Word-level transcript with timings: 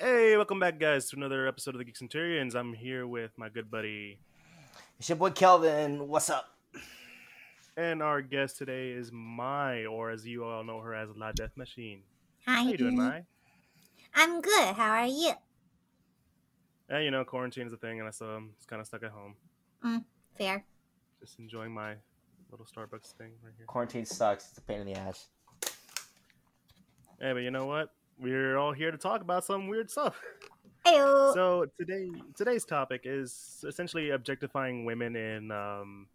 Hey, 0.00 0.34
welcome 0.36 0.58
back, 0.58 0.78
guys, 0.78 1.10
to 1.10 1.16
another 1.16 1.46
episode 1.46 1.74
of 1.74 1.78
the 1.78 1.84
Geek 1.84 1.96
Centurions. 1.96 2.54
I'm 2.54 2.72
here 2.72 3.06
with 3.06 3.32
my 3.36 3.48
good 3.50 3.70
buddy, 3.70 4.18
It's 4.98 5.08
your 5.10 5.16
boy 5.16 5.30
Kelvin. 5.30 6.08
What's 6.08 6.30
up? 6.30 6.46
and 7.76 8.02
our 8.02 8.22
guest 8.22 8.56
today 8.58 8.90
is 8.92 9.10
Mai, 9.12 9.84
or 9.84 10.10
as 10.10 10.26
you 10.26 10.44
all 10.44 10.64
know 10.64 10.80
her 10.80 10.94
as 10.94 11.10
La 11.16 11.32
Death 11.32 11.54
Machine. 11.56 12.00
Hi. 12.46 12.62
How 12.62 12.68
you 12.68 12.76
doing, 12.78 12.96
Mai? 12.96 13.24
I'm 14.14 14.40
good. 14.40 14.74
How 14.74 14.90
are 14.90 15.06
you? 15.06 15.32
Yeah, 16.88 17.00
you 17.00 17.10
know, 17.10 17.24
quarantine 17.24 17.66
is 17.66 17.72
a 17.72 17.76
thing, 17.76 17.98
and 18.00 18.08
I 18.08 18.10
still 18.10 18.34
am 18.34 18.50
just 18.56 18.68
kind 18.68 18.80
of 18.80 18.86
stuck 18.86 19.02
at 19.02 19.10
home, 19.10 19.34
mm, 19.84 20.02
Fair. 20.36 20.64
just 21.20 21.38
enjoying 21.38 21.72
my 21.72 21.94
little 22.50 22.66
Starbucks 22.66 23.12
thing 23.12 23.32
right 23.44 23.52
here. 23.56 23.66
Quarantine 23.66 24.06
sucks. 24.06 24.48
It's 24.48 24.58
a 24.58 24.62
pain 24.62 24.80
in 24.80 24.86
the 24.86 24.94
ass. 24.94 25.28
Hey, 27.20 27.32
but 27.34 27.42
you 27.42 27.50
know 27.50 27.66
what? 27.66 27.92
We're 28.20 28.58
all 28.58 28.72
here 28.72 28.90
to 28.90 28.98
talk 28.98 29.22
about 29.22 29.44
some 29.44 29.68
weird 29.68 29.90
stuff. 29.90 30.20
Heyo. 30.86 31.32
So 31.34 31.66
today, 31.78 32.10
today's 32.36 32.64
topic 32.64 33.02
is 33.04 33.64
essentially 33.66 34.10
objectifying 34.10 34.84
women 34.84 35.16
in. 35.16 35.50
Um, 35.50 36.06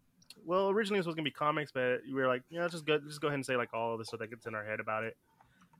well, 0.44 0.68
originally 0.70 1.00
it 1.00 1.06
was 1.06 1.14
gonna 1.14 1.24
be 1.24 1.30
comics, 1.30 1.72
but 1.72 2.00
we 2.06 2.14
were 2.14 2.28
like, 2.28 2.42
you 2.48 2.58
know, 2.58 2.68
just 2.68 2.86
go, 2.86 2.98
just 2.98 3.20
go 3.20 3.28
ahead 3.28 3.36
and 3.36 3.46
say 3.46 3.56
like 3.56 3.74
all 3.74 3.92
of 3.92 3.98
the 3.98 4.04
stuff 4.04 4.20
that 4.20 4.30
gets 4.30 4.46
in 4.46 4.54
our 4.54 4.64
head 4.64 4.80
about 4.80 5.04
it. 5.04 5.16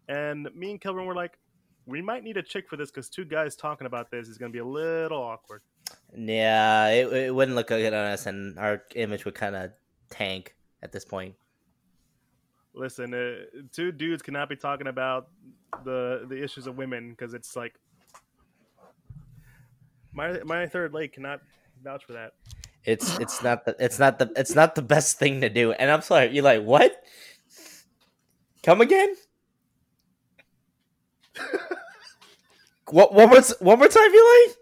And 0.08 0.48
me 0.54 0.70
and 0.72 0.80
Kelvin 0.80 1.06
were 1.06 1.14
like, 1.14 1.38
we 1.86 2.02
might 2.02 2.24
need 2.24 2.36
a 2.36 2.42
chick 2.42 2.68
for 2.68 2.76
this 2.76 2.90
because 2.90 3.08
two 3.08 3.24
guys 3.24 3.54
talking 3.54 3.86
about 3.86 4.10
this 4.10 4.28
is 4.28 4.38
going 4.38 4.50
to 4.50 4.52
be 4.52 4.60
a 4.60 4.64
little 4.64 5.22
awkward. 5.22 5.62
Yeah, 6.16 6.88
it, 6.88 7.12
it 7.12 7.34
wouldn't 7.34 7.56
look 7.56 7.68
good 7.68 7.92
on 7.92 8.06
us, 8.06 8.26
and 8.26 8.58
our 8.58 8.82
image 8.94 9.24
would 9.24 9.34
kind 9.34 9.54
of 9.54 9.70
tank 10.10 10.54
at 10.82 10.92
this 10.92 11.04
point. 11.04 11.34
Listen, 12.76 13.14
uh, 13.14 13.36
two 13.72 13.90
dudes 13.90 14.22
cannot 14.22 14.50
be 14.50 14.56
talking 14.56 14.86
about 14.86 15.28
the 15.84 16.26
the 16.28 16.42
issues 16.42 16.66
of 16.66 16.76
women 16.76 17.10
because 17.10 17.32
it's 17.32 17.56
like 17.56 17.74
my 20.12 20.38
my 20.44 20.66
third 20.66 20.92
leg 20.92 21.12
cannot 21.12 21.40
vouch 21.82 22.04
for 22.04 22.12
that. 22.12 22.34
It's 22.84 23.18
it's 23.18 23.42
not 23.42 23.64
the 23.64 23.74
it's 23.78 23.98
not 23.98 24.18
the 24.18 24.30
it's 24.36 24.54
not 24.54 24.74
the 24.74 24.82
best 24.82 25.18
thing 25.18 25.40
to 25.40 25.48
do. 25.48 25.72
And 25.72 25.90
I'm 25.90 26.02
sorry, 26.02 26.34
you're 26.34 26.44
like 26.44 26.62
what? 26.62 27.02
Come 28.62 28.82
again? 28.82 29.14
what 32.90 33.14
one 33.14 33.30
more 33.30 33.40
one 33.60 33.78
more 33.78 33.88
time, 33.88 34.12
you 34.12 34.46
like? 34.46 34.56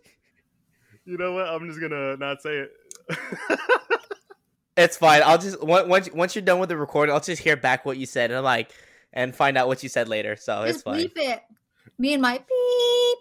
You 1.05 1.19
know 1.19 1.33
what? 1.33 1.49
I'm 1.49 1.67
just 1.67 1.81
gonna 1.81 2.17
not 2.17 2.41
say 2.41 2.59
it. 2.59 2.71
It's 4.77 4.97
fine. 4.97 5.23
I'll 5.25 5.39
just 5.39 5.63
once 5.63 6.11
once 6.13 6.35
you're 6.35 6.43
done 6.43 6.59
with 6.59 6.69
the 6.69 6.77
recording, 6.77 7.15
I'll 7.15 7.21
just 7.21 7.43
hear 7.43 7.57
back 7.57 7.85
what 7.85 7.97
you 7.97 8.07
said 8.07 8.31
and 8.31 8.39
I'm 8.39 8.45
like 8.45 8.73
and 9.13 9.35
find 9.35 9.57
out 9.57 9.69
what 9.69 9.83
you 9.83 9.89
said 9.89 10.09
later. 10.09 10.37
So 10.37 10.63
it's 10.63 10.83
fine. 10.83 10.97
beep 10.97 11.13
it. 11.17 11.43
Me 11.97 12.13
and 12.13 12.23
my 12.23 12.39
beep. 12.39 13.19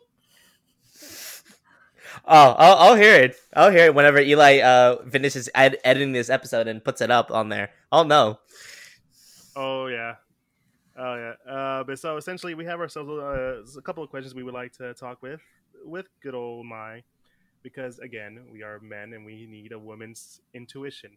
Oh, 2.25 2.55
I'll, 2.57 2.75
I'll 2.77 2.95
hear 2.95 3.15
it. 3.15 3.35
I'll 3.53 3.71
hear 3.71 3.85
it 3.85 3.95
whenever 3.95 4.19
Eli 4.19 4.59
uh 4.59 5.03
finishes 5.09 5.49
ed- 5.53 5.77
editing 5.83 6.13
this 6.13 6.29
episode 6.29 6.67
and 6.67 6.83
puts 6.83 7.01
it 7.01 7.11
up 7.11 7.31
on 7.31 7.49
there. 7.49 7.69
I'll 7.91 8.05
know. 8.05 8.39
Oh 9.55 9.87
yeah, 9.87 10.15
oh 10.97 11.15
yeah. 11.15 11.51
Uh, 11.51 11.83
but 11.83 11.99
so 11.99 12.17
essentially, 12.17 12.55
we 12.55 12.65
have 12.65 12.79
ourselves 12.79 13.09
uh, 13.09 13.77
a 13.77 13.81
couple 13.81 14.03
of 14.03 14.09
questions 14.09 14.33
we 14.33 14.43
would 14.43 14.53
like 14.53 14.71
to 14.77 14.93
talk 14.95 15.21
with 15.21 15.41
with 15.85 16.07
good 16.21 16.33
old 16.33 16.65
Mai, 16.65 17.03
because 17.61 17.99
again, 17.99 18.39
we 18.51 18.63
are 18.63 18.79
men 18.79 19.13
and 19.13 19.25
we 19.25 19.45
need 19.45 19.71
a 19.71 19.79
woman's 19.79 20.39
intuition. 20.53 21.11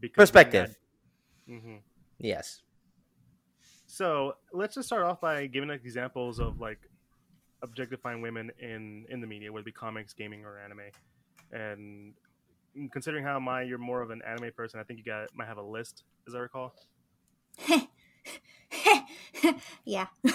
Because 0.00 0.30
Perspective. 0.30 0.76
hmm 1.46 1.76
Yes. 2.18 2.62
So 3.86 4.34
let's 4.52 4.74
just 4.74 4.88
start 4.88 5.02
off 5.02 5.20
by 5.20 5.46
giving 5.46 5.70
examples 5.70 6.38
of 6.38 6.60
like 6.60 6.78
objectifying 7.62 8.22
women 8.22 8.50
in 8.58 9.06
in 9.08 9.20
the 9.20 9.26
media, 9.26 9.52
whether 9.52 9.62
it 9.62 9.66
be 9.66 9.72
comics, 9.72 10.12
gaming, 10.12 10.44
or 10.44 10.58
anime. 10.58 10.90
And 11.52 12.14
considering 12.90 13.24
how 13.24 13.38
my 13.38 13.62
you're 13.62 13.78
more 13.78 14.00
of 14.00 14.10
an 14.10 14.22
anime 14.26 14.50
person, 14.56 14.80
I 14.80 14.84
think 14.84 14.98
you 14.98 15.04
got 15.04 15.28
might 15.34 15.46
have 15.46 15.58
a 15.58 15.62
list, 15.62 16.04
as 16.26 16.34
I 16.34 16.38
recall. 16.38 16.74
yeah. 19.84 20.06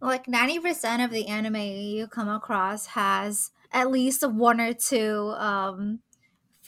like 0.00 0.26
90% 0.26 1.04
of 1.04 1.10
the 1.10 1.26
anime 1.26 1.56
you 1.56 2.06
come 2.06 2.28
across 2.28 2.86
has 2.86 3.50
at 3.72 3.90
least 3.90 4.26
one 4.28 4.60
or 4.60 4.72
two 4.72 5.34
um, 5.36 6.00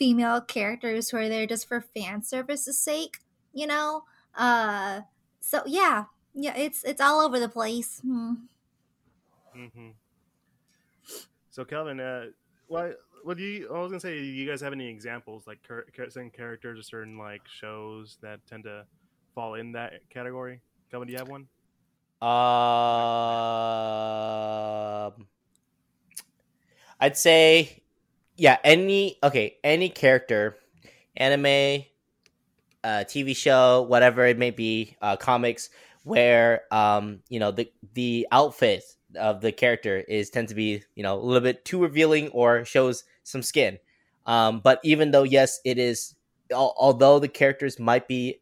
female 0.01 0.41
characters 0.41 1.09
who 1.09 1.17
are 1.17 1.29
there 1.29 1.45
just 1.45 1.67
for 1.67 1.79
fan 1.81 2.23
service's 2.23 2.79
sake, 2.79 3.19
you 3.53 3.67
know? 3.67 4.03
Uh, 4.35 5.01
so 5.41 5.61
yeah, 5.67 6.05
yeah, 6.33 6.55
it's 6.57 6.83
it's 6.83 7.01
all 7.01 7.21
over 7.21 7.39
the 7.39 7.49
place. 7.49 7.99
Hmm. 8.03 8.33
hmm 9.53 9.89
So, 11.49 11.65
Kelvin, 11.65 11.99
uh, 11.99 12.27
what 12.67 12.97
what 13.23 13.37
do 13.37 13.43
you? 13.43 13.69
I 13.73 13.79
was 13.79 13.91
gonna 13.91 13.99
say, 13.99 14.17
do 14.17 14.23
you 14.25 14.49
guys 14.49 14.61
have 14.61 14.73
any 14.73 14.87
examples, 14.89 15.45
like 15.47 15.61
char- 15.67 15.85
char- 15.95 16.09
certain 16.09 16.31
characters 16.31 16.79
or 16.79 16.83
certain 16.83 17.17
like 17.17 17.41
shows 17.47 18.17
that 18.21 18.39
tend 18.47 18.63
to 18.65 18.85
fall 19.35 19.55
in 19.55 19.73
that 19.73 19.93
category? 20.09 20.61
Kelvin, 20.89 21.07
do 21.07 21.13
you 21.13 21.19
have 21.19 21.29
one? 21.29 21.47
Um, 22.21 22.29
I'd 26.99 27.17
say, 27.17 27.80
yeah. 28.41 28.57
Any 28.63 29.17
okay, 29.23 29.57
any 29.63 29.89
character, 29.89 30.57
anime, 31.15 31.85
uh, 32.83 33.03
TV 33.07 33.33
show, 33.33 33.83
whatever 33.83 34.25
it 34.25 34.37
may 34.37 34.51
be, 34.51 34.95
uh, 35.01 35.15
comics, 35.17 35.69
where 36.03 36.63
um, 36.71 37.19
you 37.29 37.39
know 37.39 37.51
the 37.51 37.71
the 37.93 38.27
outfit 38.31 38.83
of 39.19 39.41
the 39.41 39.51
character 39.51 39.97
is 39.97 40.29
tends 40.29 40.51
to 40.51 40.55
be 40.55 40.83
you 40.95 41.03
know 41.03 41.15
a 41.19 41.21
little 41.21 41.41
bit 41.41 41.65
too 41.65 41.81
revealing 41.81 42.29
or 42.29 42.65
shows 42.65 43.03
some 43.23 43.41
skin. 43.43 43.77
Um, 44.25 44.61
but 44.61 44.79
even 44.83 45.11
though 45.11 45.23
yes, 45.23 45.59
it 45.65 45.77
is, 45.77 46.15
al- 46.51 46.75
although 46.77 47.19
the 47.19 47.27
characters 47.27 47.79
might 47.79 48.07
be 48.07 48.41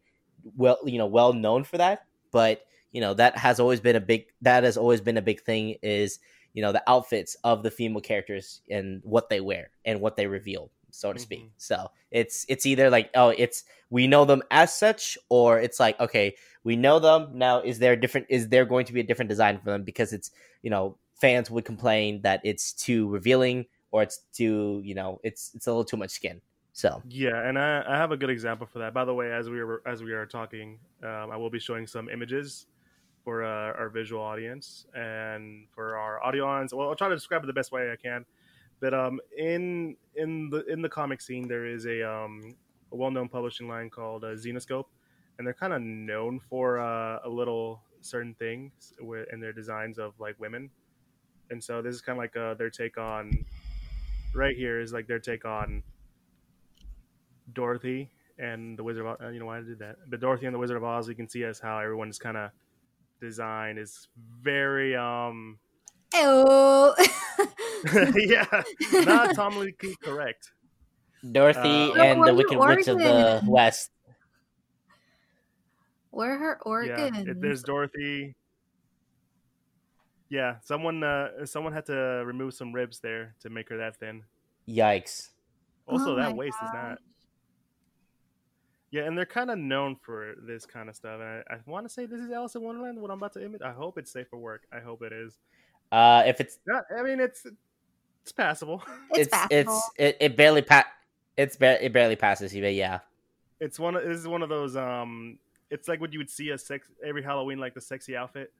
well, 0.56 0.78
you 0.84 0.98
know, 0.98 1.06
well 1.06 1.32
known 1.32 1.64
for 1.64 1.78
that, 1.78 2.04
but 2.32 2.62
you 2.92 3.00
know 3.00 3.14
that 3.14 3.36
has 3.36 3.60
always 3.60 3.80
been 3.80 3.96
a 3.96 4.00
big 4.00 4.26
that 4.42 4.64
has 4.64 4.76
always 4.76 5.00
been 5.00 5.16
a 5.18 5.22
big 5.22 5.42
thing 5.42 5.76
is 5.82 6.18
you 6.52 6.62
know 6.62 6.72
the 6.72 6.82
outfits 6.88 7.36
of 7.44 7.62
the 7.62 7.70
female 7.70 8.00
characters 8.00 8.60
and 8.70 9.00
what 9.04 9.28
they 9.28 9.40
wear 9.40 9.70
and 9.84 10.00
what 10.00 10.16
they 10.16 10.26
reveal 10.26 10.70
so 10.92 11.12
to 11.12 11.20
speak. 11.20 11.44
Mhm. 11.44 11.50
so 11.56 11.90
it's 12.10 12.44
it's 12.48 12.66
either 12.66 12.90
like 12.90 13.10
oh 13.14 13.28
it's 13.28 13.62
we 13.90 14.08
know 14.08 14.24
them 14.24 14.42
as 14.50 14.74
such 14.74 15.16
or 15.28 15.60
it's 15.60 15.78
like 15.78 15.98
okay 16.00 16.34
we 16.64 16.76
know 16.76 16.98
them. 16.98 17.30
Now 17.34 17.60
is 17.60 17.78
there 17.78 17.96
different 17.96 18.26
is 18.28 18.48
there 18.48 18.64
going 18.64 18.86
to 18.86 18.92
be 18.92 19.00
a 19.00 19.04
different 19.04 19.28
design 19.28 19.58
for 19.58 19.70
them? 19.70 19.82
Because 19.82 20.12
it's 20.12 20.30
you 20.62 20.70
know 20.70 20.96
fans 21.14 21.50
would 21.50 21.64
complain 21.64 22.22
that 22.22 22.40
it's 22.44 22.72
too 22.72 23.08
revealing 23.08 23.66
or 23.90 24.02
it's 24.02 24.18
too 24.32 24.80
you 24.84 24.94
know 24.94 25.20
it's 25.22 25.52
it's 25.54 25.66
a 25.66 25.70
little 25.70 25.84
too 25.84 25.96
much 25.96 26.10
skin. 26.10 26.40
So. 26.72 27.02
Yeah, 27.08 27.46
and 27.46 27.58
I, 27.58 27.82
I 27.86 27.96
have 27.96 28.12
a 28.12 28.16
good 28.16 28.30
example 28.30 28.66
for 28.66 28.78
that. 28.78 28.94
By 28.94 29.04
the 29.04 29.12
way, 29.12 29.32
as 29.32 29.50
we 29.50 29.62
were 29.62 29.82
as 29.84 30.02
we 30.02 30.12
are 30.12 30.24
talking, 30.24 30.78
um, 31.02 31.30
I 31.30 31.36
will 31.36 31.50
be 31.50 31.58
showing 31.58 31.86
some 31.86 32.08
images 32.08 32.66
for 33.24 33.44
uh, 33.44 33.72
our 33.78 33.88
visual 33.88 34.22
audience 34.22 34.86
and 34.94 35.66
for 35.74 35.96
our 35.96 36.22
audio 36.22 36.46
audience. 36.46 36.72
Well, 36.72 36.88
I'll 36.88 36.96
try 36.96 37.08
to 37.08 37.14
describe 37.14 37.42
it 37.42 37.46
the 37.46 37.52
best 37.52 37.72
way 37.72 37.90
I 37.90 37.96
can. 37.96 38.24
But 38.80 38.94
um, 38.94 39.20
in 39.36 39.96
in 40.16 40.48
the 40.50 40.64
in 40.66 40.80
the 40.82 40.88
comic 40.88 41.20
scene, 41.20 41.46
there 41.48 41.66
is 41.66 41.86
a 41.86 42.02
um, 42.02 42.56
a 42.92 42.96
well 42.96 43.10
known 43.10 43.28
publishing 43.28 43.68
line 43.68 43.90
called 43.90 44.24
uh, 44.24 44.28
Zenescope, 44.28 44.86
and 45.38 45.46
they're 45.46 45.54
kind 45.54 45.72
of 45.72 45.82
known 45.82 46.40
for 46.40 46.78
uh, 46.78 47.18
a 47.24 47.28
little 47.28 47.82
certain 48.00 48.34
things 48.34 48.94
in 49.32 49.40
their 49.40 49.52
designs 49.52 49.98
of 49.98 50.14
like 50.18 50.38
women. 50.40 50.70
And 51.50 51.62
so 51.62 51.82
this 51.82 51.94
is 51.94 52.00
kind 52.00 52.16
of 52.16 52.22
like 52.22 52.36
uh, 52.36 52.54
their 52.54 52.70
take 52.70 52.96
on. 52.96 53.44
Right 54.34 54.56
here 54.56 54.80
is 54.80 54.92
like 54.92 55.08
their 55.08 55.18
take 55.18 55.44
on 55.44 55.82
Dorothy 57.52 58.10
and 58.38 58.78
the 58.78 58.84
Wizard 58.84 59.04
of 59.04 59.12
Oz. 59.12 59.18
uh, 59.22 59.28
You 59.28 59.40
know 59.40 59.46
why 59.46 59.58
I 59.58 59.62
did 59.62 59.80
that? 59.80 59.96
But 60.08 60.20
Dorothy 60.20 60.46
and 60.46 60.54
the 60.54 60.58
Wizard 60.58 60.76
of 60.76 60.84
Oz, 60.84 61.08
you 61.08 61.14
can 61.14 61.28
see 61.28 61.44
as 61.44 61.58
how 61.58 61.78
everyone's 61.78 62.18
kind 62.18 62.36
of 62.36 62.50
design 63.20 63.78
is 63.78 64.08
very 64.42 64.96
um 64.96 65.58
Oh. 66.14 66.94
yeah 68.16 68.46
not 69.04 69.34
Tom 69.34 69.54
Key 69.78 69.94
correct. 70.02 70.50
dorothy 71.32 71.92
Uh, 71.92 72.02
and 72.02 72.26
the 72.26 72.34
wicked 72.34 72.58
were 72.58 72.76
witch 72.76 72.88
of 72.88 72.98
the 72.98 73.42
west 73.46 73.90
Where 76.10 76.32
are 76.34 76.38
her 76.38 76.58
Yeah, 76.86 77.06
organs? 77.06 77.28
it, 77.28 77.40
there's 77.40 77.62
Dorothy. 77.62 78.34
Yeah, 80.28 80.56
someone 80.62 81.02
uh 81.02 81.44
someone 81.46 81.72
had 81.72 81.86
to 81.86 82.22
remove 82.26 82.54
some 82.54 82.72
ribs 82.72 83.00
there 83.00 83.34
to 83.40 83.50
make 83.50 83.68
her 83.68 83.76
that 83.78 83.96
thin. 83.98 84.22
yikes 84.68 85.30
Also, 85.86 86.12
Oh 86.12 86.16
that 86.16 86.30
my 86.30 86.36
waist 86.36 86.58
is 86.62 86.70
not. 86.72 86.98
Yeah, 88.92 89.02
and 89.02 89.16
they're 89.16 89.24
kind 89.26 89.50
of 89.50 89.58
known 89.58 89.96
for 89.96 90.34
this 90.42 90.66
kind 90.66 90.88
of 90.88 90.96
stuff. 90.96 91.20
And 91.20 91.22
I, 91.22 91.42
I 91.54 91.56
want 91.66 91.86
to 91.86 91.92
say 91.92 92.06
this 92.06 92.20
is 92.20 92.30
Alice 92.32 92.56
in 92.56 92.62
Wonderland. 92.62 93.00
What 93.00 93.10
I'm 93.10 93.18
about 93.18 93.32
to 93.34 93.44
image. 93.44 93.62
I 93.62 93.70
hope 93.72 93.98
it's 93.98 94.10
safe 94.10 94.26
for 94.28 94.36
work. 94.38 94.62
I 94.72 94.80
hope 94.80 95.02
it 95.02 95.12
is. 95.12 95.38
uh 95.92 96.24
if 96.26 96.40
it's 96.40 96.58
Not, 96.66 96.84
I 96.96 97.02
mean, 97.02 97.20
it's 97.20 97.46
it's 98.22 98.32
passable. 98.32 98.82
It's, 99.10 99.20
it's 99.20 99.28
passable. 99.30 99.52
it's 99.56 99.90
it, 99.96 100.16
it 100.20 100.36
barely 100.36 100.62
pa- 100.62 100.86
it's 101.36 101.56
ba- 101.56 101.84
it 101.84 101.92
barely 101.92 102.16
passes 102.16 102.54
you, 102.54 102.62
but 102.62 102.74
yeah. 102.74 102.98
It's 103.60 103.78
one. 103.78 103.94
Of, 103.94 104.04
this 104.04 104.18
is 104.18 104.26
one 104.26 104.42
of 104.42 104.48
those. 104.48 104.74
Um, 104.76 105.38
it's 105.70 105.86
like 105.86 106.00
what 106.00 106.12
you 106.12 106.18
would 106.18 106.30
see 106.30 106.50
a 106.50 106.58
sex 106.58 106.88
every 107.04 107.22
Halloween, 107.22 107.58
like 107.58 107.74
the 107.74 107.80
sexy 107.80 108.16
outfit. 108.16 108.52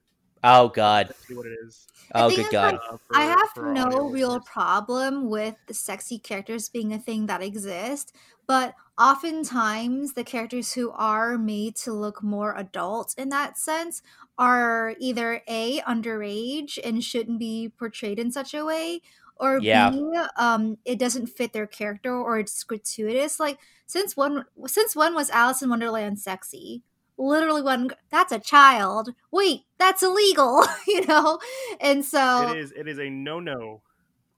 Oh 0.43 0.69
God. 0.69 1.07
That's 1.09 1.29
what 1.29 1.45
it 1.45 1.57
is. 1.65 1.87
The 2.13 2.23
Oh 2.23 2.29
good 2.29 2.39
is, 2.39 2.47
God. 2.49 2.73
like, 2.73 2.81
uh, 2.89 2.97
for- 2.97 3.15
I 3.17 3.21
have 3.23 3.49
for 3.53 3.67
our 3.67 3.73
no 3.73 4.09
real 4.09 4.29
listeners. 4.29 4.45
problem 4.47 5.29
with 5.29 5.55
the 5.67 5.73
sexy 5.73 6.17
characters 6.19 6.69
being 6.69 6.93
a 6.93 6.99
thing 6.99 7.27
that 7.27 7.43
exists, 7.43 8.11
but 8.47 8.73
oftentimes 9.01 10.13
the 10.13 10.23
characters 10.23 10.73
who 10.73 10.91
are 10.91 11.37
made 11.37 11.75
to 11.75 11.91
look 11.93 12.21
more 12.23 12.55
adult 12.55 13.15
in 13.17 13.29
that 13.29 13.57
sense 13.57 14.01
are 14.37 14.95
either 14.99 15.41
A, 15.47 15.79
underage 15.81 16.77
and 16.83 17.03
shouldn't 17.03 17.39
be 17.39 17.69
portrayed 17.77 18.19
in 18.19 18.31
such 18.31 18.53
a 18.53 18.63
way, 18.65 19.01
or 19.37 19.59
Yeah. 19.59 19.89
B, 19.89 20.17
um, 20.37 20.77
it 20.85 20.99
doesn't 20.99 21.27
fit 21.27 21.53
their 21.53 21.67
character 21.67 22.13
or 22.15 22.39
it's 22.39 22.63
gratuitous. 22.63 23.39
Like 23.39 23.59
since 23.87 24.15
when 24.15 24.45
since 24.67 24.95
when 24.95 25.15
was 25.15 25.29
Alice 25.31 25.61
in 25.61 25.69
Wonderland 25.69 26.19
sexy? 26.19 26.83
Literally 27.17 27.61
one 27.61 27.89
that's 28.09 28.31
a 28.31 28.39
child. 28.39 29.13
Wait, 29.31 29.61
that's 29.77 30.03
illegal, 30.03 30.63
you 30.87 31.05
know? 31.07 31.39
And 31.79 32.05
so 32.05 32.51
It 32.51 32.57
is. 32.57 32.71
It 32.73 32.87
is 32.87 32.99
a 32.99 33.09
no 33.09 33.39
no. 33.39 33.81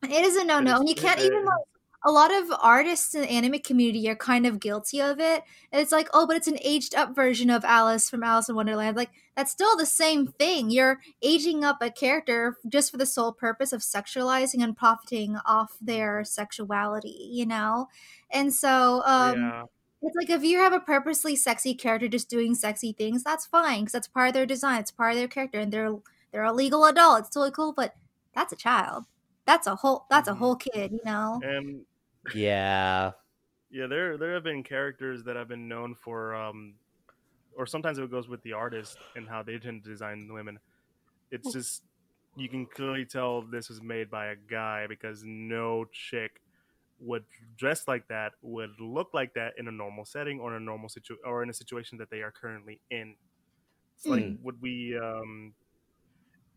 it 0.03 0.25
is 0.25 0.35
a 0.37 0.43
no 0.45 0.59
no, 0.59 0.77
and 0.79 0.89
you 0.89 0.95
can't 0.95 1.19
even 1.19 1.45
like 1.45 1.65
a 2.05 2.11
lot 2.11 2.33
of 2.33 2.51
artists 2.61 3.15
in 3.15 3.21
the 3.21 3.29
anime 3.29 3.59
community 3.59 4.09
are 4.09 4.15
kind 4.15 4.45
of 4.45 4.59
guilty 4.59 5.01
of 5.01 5.19
it. 5.19 5.43
And 5.71 5.81
it's 5.81 5.91
like, 5.91 6.09
oh, 6.13 6.27
but 6.27 6.35
it's 6.35 6.47
an 6.49 6.57
aged 6.61 6.95
up 6.95 7.15
version 7.15 7.49
of 7.49 7.63
Alice 7.63 8.09
from 8.09 8.23
Alice 8.23 8.49
in 8.49 8.55
Wonderland. 8.55 8.97
Like 8.97 9.11
that's 9.37 9.51
still 9.51 9.77
the 9.77 9.85
same 9.85 10.27
thing. 10.27 10.69
You're 10.69 10.99
aging 11.21 11.63
up 11.63 11.77
a 11.81 11.89
character 11.89 12.57
just 12.67 12.91
for 12.91 12.97
the 12.97 13.05
sole 13.05 13.31
purpose 13.31 13.71
of 13.73 13.81
sexualizing 13.81 14.61
and 14.63 14.75
profiting 14.75 15.37
off 15.45 15.77
their 15.81 16.23
sexuality, 16.25 17.29
you 17.31 17.45
know. 17.45 17.87
And 18.31 18.53
so, 18.53 19.01
um, 19.05 19.37
yeah. 19.39 19.63
it's 20.01 20.15
like 20.15 20.29
if 20.29 20.43
you 20.43 20.59
have 20.59 20.73
a 20.73 20.79
purposely 20.79 21.35
sexy 21.35 21.73
character 21.73 22.07
just 22.07 22.29
doing 22.29 22.55
sexy 22.55 22.93
things, 22.93 23.23
that's 23.23 23.45
fine 23.45 23.81
because 23.81 23.93
that's 23.93 24.07
part 24.07 24.27
of 24.29 24.33
their 24.33 24.45
design. 24.45 24.81
It's 24.81 24.91
part 24.91 25.11
of 25.13 25.17
their 25.17 25.27
character, 25.27 25.59
and 25.59 25.71
they're 25.71 25.95
they're 26.31 26.43
a 26.43 26.53
legal 26.53 26.85
adult. 26.85 27.19
It's 27.19 27.29
totally 27.29 27.51
cool. 27.51 27.73
But 27.73 27.95
that's 28.35 28.51
a 28.53 28.57
child. 28.57 29.05
That's 29.45 29.67
a 29.67 29.75
whole. 29.77 30.05
That's 30.09 30.27
a 30.27 30.33
Mhm. 30.33 30.37
whole 30.37 30.55
kid. 30.55 30.91
You 30.91 30.99
know. 31.05 31.41
And 31.41 31.85
Yeah. 32.33 33.13
yeah, 33.69 33.87
there 33.87 34.17
there 34.17 34.33
have 34.33 34.43
been 34.43 34.63
characters 34.63 35.23
that 35.23 35.35
have 35.35 35.47
been 35.47 35.67
known 35.67 35.95
for, 35.95 36.35
um, 36.35 36.75
or 37.57 37.65
sometimes 37.65 37.97
it 37.99 38.11
goes 38.11 38.27
with 38.27 38.41
the 38.43 38.53
artist 38.53 39.05
and 39.15 39.29
how 39.29 39.43
they 39.43 39.57
tend 39.59 39.83
to 39.83 39.89
design 39.89 40.27
the 40.27 40.33
women. 40.33 40.59
It's 41.31 41.51
just 41.51 41.83
you 42.35 42.49
can 42.49 42.67
clearly 42.67 43.05
tell 43.05 43.43
this 43.43 43.69
was 43.69 43.81
made 43.81 44.09
by 44.11 44.27
a 44.27 44.35
guy 44.35 44.87
because 44.87 45.23
no 45.25 45.85
chick 45.85 46.41
would 46.99 47.25
dress 47.57 47.87
like 47.87 48.07
that 48.09 48.33
would 48.41 48.79
look 48.79 49.13
like 49.13 49.33
that 49.35 49.53
in 49.57 49.67
a 49.67 49.71
normal 49.71 50.05
setting 50.05 50.39
or 50.39 50.55
in 50.55 50.61
a 50.61 50.65
normal 50.65 50.89
situ 50.89 51.17
or 51.25 51.43
in 51.43 51.49
a 51.49 51.53
situation 51.53 51.97
that 51.99 52.09
they 52.11 52.21
are 52.21 52.31
currently 52.31 52.81
in. 52.91 53.17
It's 53.97 54.09
like 54.09 54.25
Mm. 54.25 54.39
would 54.41 54.61
we 54.61 54.97
um 54.97 55.55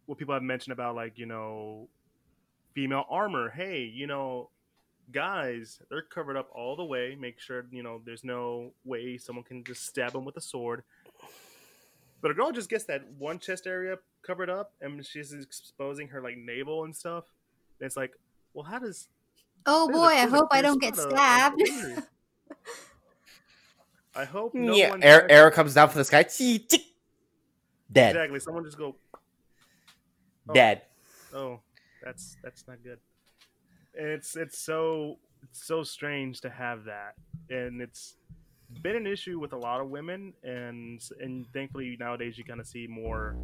what 0.07 0.19
people 0.19 0.35
have 0.35 0.43
mentioned 0.43 0.73
about 0.73 0.95
like, 0.95 1.19
you 1.19 1.27
know, 1.27 1.89
female 2.75 3.05
armor. 3.09 3.51
Hey, 3.51 3.85
you 3.85 4.07
know, 4.07 4.51
guys, 5.13 5.81
they're 5.89 6.03
covered 6.03 6.37
up 6.37 6.49
all 6.55 6.77
the 6.77 6.85
way. 6.85 7.17
Make 7.19 7.39
sure, 7.41 7.67
you 7.71 7.83
know, 7.83 8.01
there's 8.05 8.25
no 8.25 8.73
way 8.85 9.19
someone 9.19 9.45
can 9.45 9.65
just 9.65 9.87
stab 9.87 10.13
them 10.13 10.25
with 10.25 10.37
a 10.37 10.41
sword. 10.41 10.83
But 12.23 12.31
a 12.31 12.35
girl 12.35 12.51
just 12.53 12.69
gets 12.71 12.85
that 12.85 13.03
one 13.19 13.39
chest 13.39 13.67
area 13.67 13.97
covered 14.23 14.51
up 14.51 14.73
and 14.81 15.05
she's 15.05 15.33
exposing 15.33 16.09
her 16.09 16.21
like 16.23 16.37
navel 16.37 16.85
and 16.85 16.95
stuff. 16.95 17.25
And 17.79 17.87
it's 17.87 17.97
like, 17.97 18.13
well, 18.55 18.65
how 18.65 18.79
does 18.79 19.09
Oh 19.67 19.89
boy, 19.91 19.99
I 20.07 20.27
hope 20.27 20.49
I 20.51 20.63
don't 20.63 20.81
get 20.81 20.97
not 20.97 21.05
a- 21.05 21.09
a 21.09 21.11
stabbed. 21.11 21.63
I 24.15 24.25
hope 24.25 24.55
no 24.55 24.75
yeah. 24.75 24.91
one 24.91 25.03
Air, 25.03 25.31
arrow 25.31 25.51
comes 25.51 25.75
down 25.75 25.89
from 25.91 25.99
the 25.99 26.05
sky. 26.05 26.23
Dead. 27.93 28.17
Exactly. 28.17 28.41
Someone 28.41 28.65
just 28.65 28.79
go, 28.79 28.97
Oh. 30.49 30.55
Dead. 30.55 30.83
oh, 31.35 31.61
that's 32.03 32.37
that's 32.43 32.67
not 32.69 32.83
good. 32.83 32.99
And 33.97 34.09
it's 34.09 34.37
it's 34.37 34.59
so 34.59 35.19
it's 35.43 35.65
so 35.65 35.83
strange 35.83 36.41
to 36.43 36.51
have 36.51 36.85
that, 36.85 37.15
and 37.51 37.81
it's 37.81 38.17
been 38.83 38.97
an 38.97 39.07
issue 39.07 39.39
with 39.39 39.53
a 39.53 39.59
lot 39.59 39.81
of 39.81 39.89
women, 39.89 40.35
and 40.43 41.01
and 41.21 41.47
thankfully 41.53 41.97
nowadays 41.99 42.37
you 42.39 42.45
kind 42.45 42.61
of 42.61 42.67
see 42.67 42.87
more 42.87 43.37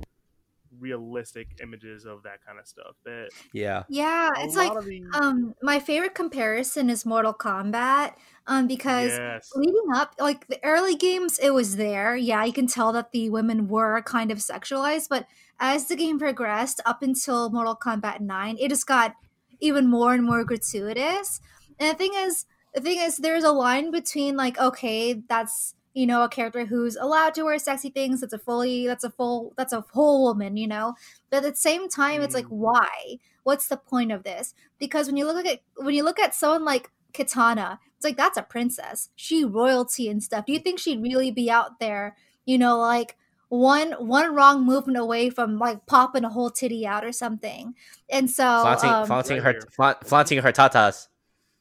realistic 0.78 1.48
images 1.62 2.04
of 2.04 2.22
that 2.22 2.44
kind 2.44 2.58
of 2.58 2.66
stuff. 2.66 2.96
That 3.04 3.30
Yeah. 3.52 3.84
Yeah, 3.88 4.30
it's 4.38 4.56
like 4.56 4.72
of 4.72 4.84
the 4.84 5.02
um 5.20 5.54
my 5.62 5.78
favorite 5.78 6.14
comparison 6.14 6.90
is 6.90 7.04
Mortal 7.04 7.34
Kombat 7.34 8.14
um 8.46 8.66
because 8.66 9.10
yes, 9.10 9.50
leading 9.54 9.94
up 9.94 10.14
like 10.18 10.46
the 10.48 10.62
early 10.64 10.94
games 10.94 11.38
it 11.38 11.50
was 11.50 11.76
there 11.76 12.16
yeah 12.16 12.44
you 12.44 12.52
can 12.52 12.66
tell 12.66 12.92
that 12.92 13.12
the 13.12 13.30
women 13.30 13.68
were 13.68 14.02
kind 14.02 14.32
of 14.32 14.38
sexualized 14.38 15.08
but 15.08 15.26
as 15.60 15.86
the 15.86 15.94
game 15.94 16.18
progressed 16.18 16.80
up 16.84 17.02
until 17.02 17.50
mortal 17.50 17.76
kombat 17.76 18.20
9 18.20 18.56
it 18.58 18.68
just 18.68 18.86
got 18.86 19.14
even 19.62 19.86
more 19.88 20.12
and 20.12 20.24
more 20.24 20.44
gratuitous. 20.44 21.40
And 21.78 21.90
the 21.90 21.94
thing 21.96 22.12
is 22.14 22.44
the 22.74 22.80
thing 22.80 22.98
is 23.00 23.16
there's 23.16 23.44
a 23.44 23.52
line 23.52 23.90
between 23.90 24.36
like 24.36 24.58
okay 24.58 25.14
that's 25.28 25.74
you 25.94 26.06
know 26.06 26.22
a 26.24 26.28
character 26.28 26.64
who's 26.66 26.96
allowed 26.96 27.34
to 27.34 27.44
wear 27.44 27.58
sexy 27.58 27.90
things 27.90 28.20
that's 28.20 28.32
a 28.32 28.38
fully 28.38 28.86
that's 28.86 29.04
a 29.04 29.10
full 29.10 29.52
that's 29.56 29.72
a 29.72 29.84
whole 29.92 30.24
woman 30.24 30.56
you 30.56 30.66
know? 30.68 30.94
But 31.30 31.44
at 31.44 31.52
the 31.52 31.56
same 31.56 31.88
time 31.88 32.22
it's 32.22 32.34
like 32.34 32.46
Mm. 32.46 32.58
why? 32.66 33.18
What's 33.44 33.68
the 33.68 33.76
point 33.76 34.12
of 34.12 34.22
this? 34.24 34.54
Because 34.78 35.06
when 35.06 35.16
you 35.16 35.26
look 35.26 35.46
at 35.46 35.60
when 35.76 35.94
you 35.94 36.04
look 36.04 36.18
at 36.18 36.34
someone 36.34 36.64
like 36.64 36.90
Kitana 37.14 37.78
it's 37.96 38.04
like 38.04 38.16
that's 38.16 38.38
a 38.38 38.42
princess. 38.42 39.10
She 39.16 39.44
royalty 39.44 40.08
and 40.08 40.22
stuff. 40.22 40.46
Do 40.46 40.52
you 40.52 40.58
think 40.58 40.78
she'd 40.80 41.02
really 41.02 41.30
be 41.30 41.50
out 41.50 41.78
there 41.78 42.16
you 42.44 42.58
know 42.58 42.78
like 42.78 43.16
one 43.52 43.92
one 43.92 44.34
wrong 44.34 44.64
movement 44.64 44.96
away 44.96 45.28
from 45.28 45.58
like 45.58 45.84
popping 45.84 46.24
a 46.24 46.28
whole 46.30 46.48
titty 46.48 46.86
out 46.86 47.04
or 47.04 47.12
something 47.12 47.74
and 48.08 48.30
so 48.30 48.42
flaunting, 48.62 48.88
um, 48.90 49.06
flaunting 49.06 49.36
Right 49.36 49.44
her, 49.44 49.52
here. 49.52 49.68
flaunt, 49.76 50.06
flaunting 50.06 50.38
her 50.38 50.52
tatas. 50.52 51.08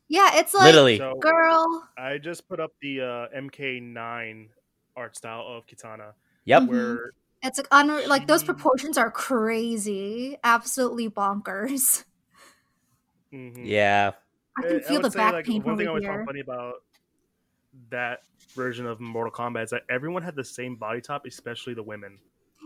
yeah 0.07 0.29
it's 0.39 0.53
like 0.53 0.63
Literally. 0.63 0.97
So 0.99 1.15
girl 1.19 1.89
I 1.97 2.17
just 2.17 2.47
put 2.47 2.61
up 2.61 2.71
the 2.81 3.01
uh, 3.01 3.37
MK9 3.37 4.47
art 4.95 5.17
style 5.17 5.43
of 5.45 5.67
Kitana, 5.67 6.13
Yep. 6.45 6.63
Mhm. 6.63 6.67
where 6.69 7.11
it's 7.43 7.57
like 7.57 7.69
unre- 7.71 8.07
like 8.07 8.25
those 8.25 8.43
proportions 8.43 8.97
are 8.97 9.11
crazy 9.11 10.37
absolutely 10.45 11.09
bonkers 11.09 12.05
mhm. 13.33 13.57
Yeah. 13.65 14.11
i 14.57 14.61
can 14.61 14.79
feel 14.81 14.95
would 14.97 15.05
the 15.05 15.11
say, 15.11 15.17
back 15.19 15.33
like, 15.33 15.45
pain 15.45 15.61
One 15.63 15.73
over 15.73 15.77
thing 15.79 15.87
I 15.87 15.89
always 15.89 16.03
here 16.05 16.13
found 16.13 16.25
funny 16.27 16.39
about 16.39 16.75
that 17.89 18.21
version 18.51 18.85
of 18.85 18.99
Mortal 18.99 19.31
Kombat 19.31 19.63
is 19.65 19.69
that 19.71 19.83
everyone 19.89 20.23
had 20.23 20.35
the 20.35 20.43
same 20.43 20.75
body 20.75 21.01
type, 21.01 21.21
especially 21.25 21.73
the 21.73 21.83
women. 21.83 22.19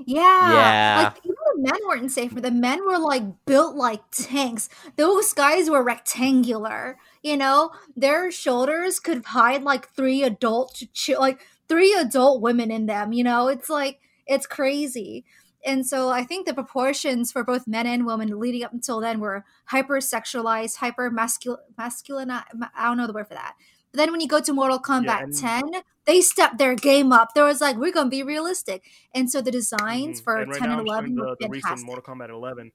Yeah. 0.05 0.51
Yeah. 0.51 1.03
Like 1.03 1.17
even 1.23 1.35
the 1.35 1.71
men 1.71 1.79
weren't 1.87 2.11
safer. 2.11 2.41
The 2.41 2.51
men 2.51 2.85
were 2.85 2.99
like 2.99 3.23
built 3.45 3.75
like 3.75 4.01
tanks. 4.11 4.69
Those 4.97 5.33
guys 5.33 5.69
were 5.69 5.83
rectangular. 5.83 6.97
You 7.23 7.37
know, 7.37 7.71
their 7.95 8.31
shoulders 8.31 8.99
could 8.99 9.25
hide 9.25 9.63
like 9.63 9.89
three 9.89 10.23
adult 10.23 10.83
ch- 10.93 11.11
like 11.17 11.39
three 11.67 11.93
adult 11.93 12.41
women 12.41 12.71
in 12.71 12.85
them. 12.87 13.13
You 13.13 13.23
know, 13.23 13.47
it's 13.47 13.69
like 13.69 13.99
it's 14.27 14.47
crazy. 14.47 15.25
And 15.65 15.85
so 15.87 16.09
I 16.09 16.23
think 16.23 16.45
the 16.45 16.53
proportions 16.53 17.31
for 17.31 17.43
both 17.43 17.65
men 17.65 17.87
and 17.87 18.05
women 18.05 18.39
leading 18.39 18.63
up 18.63 18.73
until 18.73 18.99
then 18.99 19.19
were 19.19 19.45
hyper 19.65 19.97
sexualized, 19.97 20.75
hyper 20.77 21.09
masculine, 21.09 21.61
masculine. 21.75 22.29
I 22.29 22.43
don't 22.83 22.97
know 22.97 23.07
the 23.07 23.13
word 23.13 23.27
for 23.27 23.33
that. 23.33 23.55
But 23.95 24.01
then 24.03 24.11
when 24.11 24.19
you 24.19 24.27
go 24.27 24.41
to 24.41 24.51
Mortal 24.51 24.77
Kombat 24.77 25.23
and- 25.23 25.33
10, 25.33 25.63
they 26.05 26.19
stepped 26.19 26.57
their 26.57 26.75
game 26.75 27.13
up. 27.13 27.29
There 27.33 27.45
was 27.45 27.61
like, 27.61 27.77
we're 27.77 27.93
going 27.93 28.07
to 28.07 28.09
be 28.09 28.23
realistic. 28.23 28.83
And 29.13 29.31
so 29.31 29.39
the 29.41 29.51
designs 29.51 30.19
Mhm. 30.19 30.23
for 30.25 30.35
and 30.41 30.51
right 30.51 30.59
10 30.59 30.69
now 30.69 30.79
and 30.79 30.87
11 30.87 31.05
showing 31.11 31.15
were 31.29 31.35
the, 31.39 31.47
the 31.47 31.49
recent. 31.49 31.83
Mortal 31.85 32.03
Kombat 32.03 32.29
11. 32.29 32.73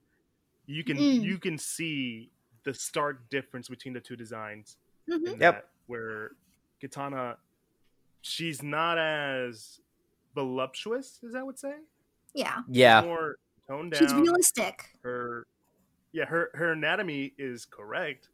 You 0.65 0.83
can 0.83 0.97
Mm. 0.97 1.21
you 1.23 1.39
can 1.39 1.59
see 1.59 2.31
the 2.65 2.73
stark 2.73 3.29
difference 3.29 3.69
between 3.69 3.93
the 3.93 4.01
two 4.01 4.17
designs. 4.17 4.79
Mhm. 5.11 5.27
Yep. 5.27 5.39
that, 5.41 5.69
where 5.89 6.31
Kitana, 6.83 7.37
she's 8.23 8.63
not 8.63 8.97
as 8.99 9.81
voluptuous 10.35 11.21
as 11.27 11.35
I 11.35 11.43
would 11.43 11.59
say. 11.59 11.75
Yeah. 12.33 12.63
Yeah. 12.69 13.03
More 13.03 13.37
toned 13.69 13.93
down. 13.93 14.01
She's 14.01 14.15
realistic. 14.15 14.97
her 15.03 15.47
yeah 16.13 16.25
her 16.25 16.51
her 16.55 16.73
anatomy 16.73 17.35
is 17.39 17.65
correct 17.67 18.29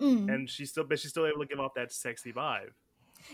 Mm. 0.00 0.32
and 0.32 0.48
she's 0.50 0.70
still 0.70 0.84
but 0.84 0.98
she's 1.00 1.10
still 1.10 1.26
able 1.26 1.40
to 1.40 1.46
give 1.46 1.58
off 1.58 1.72
that 1.74 1.90
sexy 1.92 2.32
vibe 2.32 2.70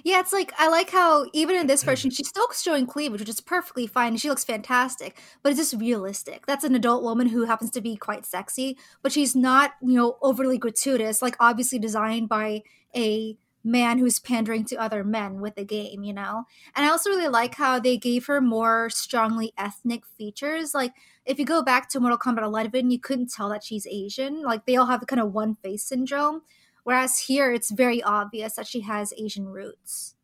Yeah, 0.02 0.20
it's 0.20 0.32
like 0.32 0.52
I 0.58 0.68
like 0.68 0.90
how 0.90 1.26
even 1.34 1.56
in 1.56 1.66
this 1.66 1.82
version 1.90 2.10
she's 2.10 2.28
still 2.28 2.48
showing 2.52 2.86
cleavage, 2.86 3.20
which 3.20 3.28
is 3.28 3.40
perfectly 3.42 3.86
fine. 3.86 4.08
and 4.14 4.20
She 4.20 4.30
looks 4.30 4.44
fantastic, 4.44 5.18
but 5.42 5.50
it's 5.52 5.60
just 5.60 5.74
realistic. 5.80 6.46
That's 6.46 6.64
an 6.64 6.74
adult 6.74 7.02
woman 7.02 7.28
who 7.28 7.44
happens 7.44 7.70
to 7.72 7.82
be 7.82 7.94
quite 7.96 8.24
sexy, 8.24 8.78
but 9.02 9.12
she's 9.12 9.36
not, 9.36 9.72
you 9.82 9.94
know, 9.98 10.16
overly 10.22 10.56
gratuitous. 10.56 11.20
Like 11.20 11.36
obviously 11.38 11.78
designed 11.78 12.28
by 12.30 12.62
a 12.96 13.36
man 13.64 13.98
who's 13.98 14.20
pandering 14.20 14.64
to 14.66 14.76
other 14.76 15.02
men 15.02 15.40
with 15.40 15.54
the 15.54 15.64
game, 15.64 16.04
you 16.04 16.12
know. 16.12 16.44
And 16.76 16.84
I 16.84 16.90
also 16.90 17.10
really 17.10 17.28
like 17.28 17.54
how 17.54 17.80
they 17.80 17.96
gave 17.96 18.26
her 18.26 18.40
more 18.40 18.90
strongly 18.90 19.52
ethnic 19.56 20.04
features. 20.06 20.74
Like 20.74 20.92
if 21.24 21.38
you 21.38 21.46
go 21.46 21.62
back 21.62 21.88
to 21.90 22.00
Mortal 22.00 22.18
Kombat 22.18 22.42
11, 22.42 22.90
you 22.90 22.98
couldn't 23.00 23.32
tell 23.32 23.48
that 23.48 23.64
she's 23.64 23.86
Asian. 23.86 24.42
Like 24.42 24.66
they 24.66 24.76
all 24.76 24.86
have 24.86 25.06
kind 25.06 25.20
of 25.20 25.32
one 25.32 25.54
face 25.54 25.84
syndrome. 25.84 26.42
Whereas 26.82 27.20
here, 27.20 27.50
it's 27.50 27.70
very 27.70 28.02
obvious 28.02 28.54
that 28.56 28.66
she 28.66 28.80
has 28.82 29.14
Asian 29.16 29.46
roots. 29.46 30.14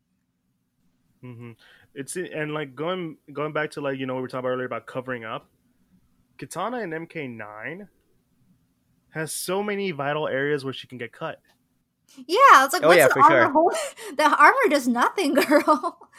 Mm-hmm. 1.23 1.51
it's 1.93 2.15
and 2.15 2.51
like 2.51 2.73
going 2.73 3.17
going 3.31 3.53
back 3.53 3.69
to 3.71 3.81
like 3.81 3.99
you 3.99 4.07
know 4.07 4.15
we 4.15 4.21
were 4.21 4.27
talking 4.27 4.39
about 4.39 4.49
earlier 4.49 4.65
about 4.65 4.87
covering 4.87 5.23
up 5.23 5.51
Kitana 6.41 6.83
in 6.83 6.89
MK9 7.05 7.87
has 9.11 9.31
so 9.31 9.61
many 9.61 9.91
vital 9.91 10.27
areas 10.27 10.63
where 10.63 10.73
she 10.73 10.87
can 10.87 10.97
get 10.97 11.11
cut. 11.11 11.39
Yeah, 12.17 12.65
it's 12.65 12.73
like 12.73 12.83
Oh, 12.83 12.87
what's 12.87 12.97
yeah, 12.97 13.07
the 13.07 13.13
for 13.13 13.21
armor 13.21 13.49
sure. 13.49 13.51
hold? 13.51 13.73
The 14.17 14.23
armor 14.23 14.69
does 14.69 14.87
nothing, 14.87 15.33
girl. 15.47 16.09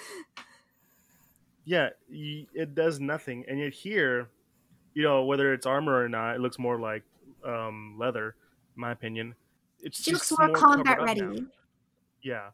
Yeah, 1.65 1.91
it 2.09 2.75
does 2.75 2.99
nothing, 2.99 3.45
and 3.49 3.61
yet 3.61 3.73
here, 3.73 4.31
you 4.95 5.03
know, 5.03 5.25
whether 5.25 5.53
it's 5.53 5.67
armor 5.67 6.03
or 6.03 6.09
not, 6.09 6.37
it 6.37 6.41
looks 6.41 6.59
more 6.59 6.81
like 6.81 7.05
um, 7.45 7.97
leather, 7.99 8.37
in 8.77 8.81
my 8.81 8.93
opinion. 8.93 9.37
It's 9.81 10.03
She 10.03 10.13
looks 10.13 10.29
just 10.29 10.39
more 10.39 10.51
combat 10.53 10.99
covered 10.99 11.15
now. 11.17 11.35
ready. 11.35 11.47
Yeah, 12.23 12.51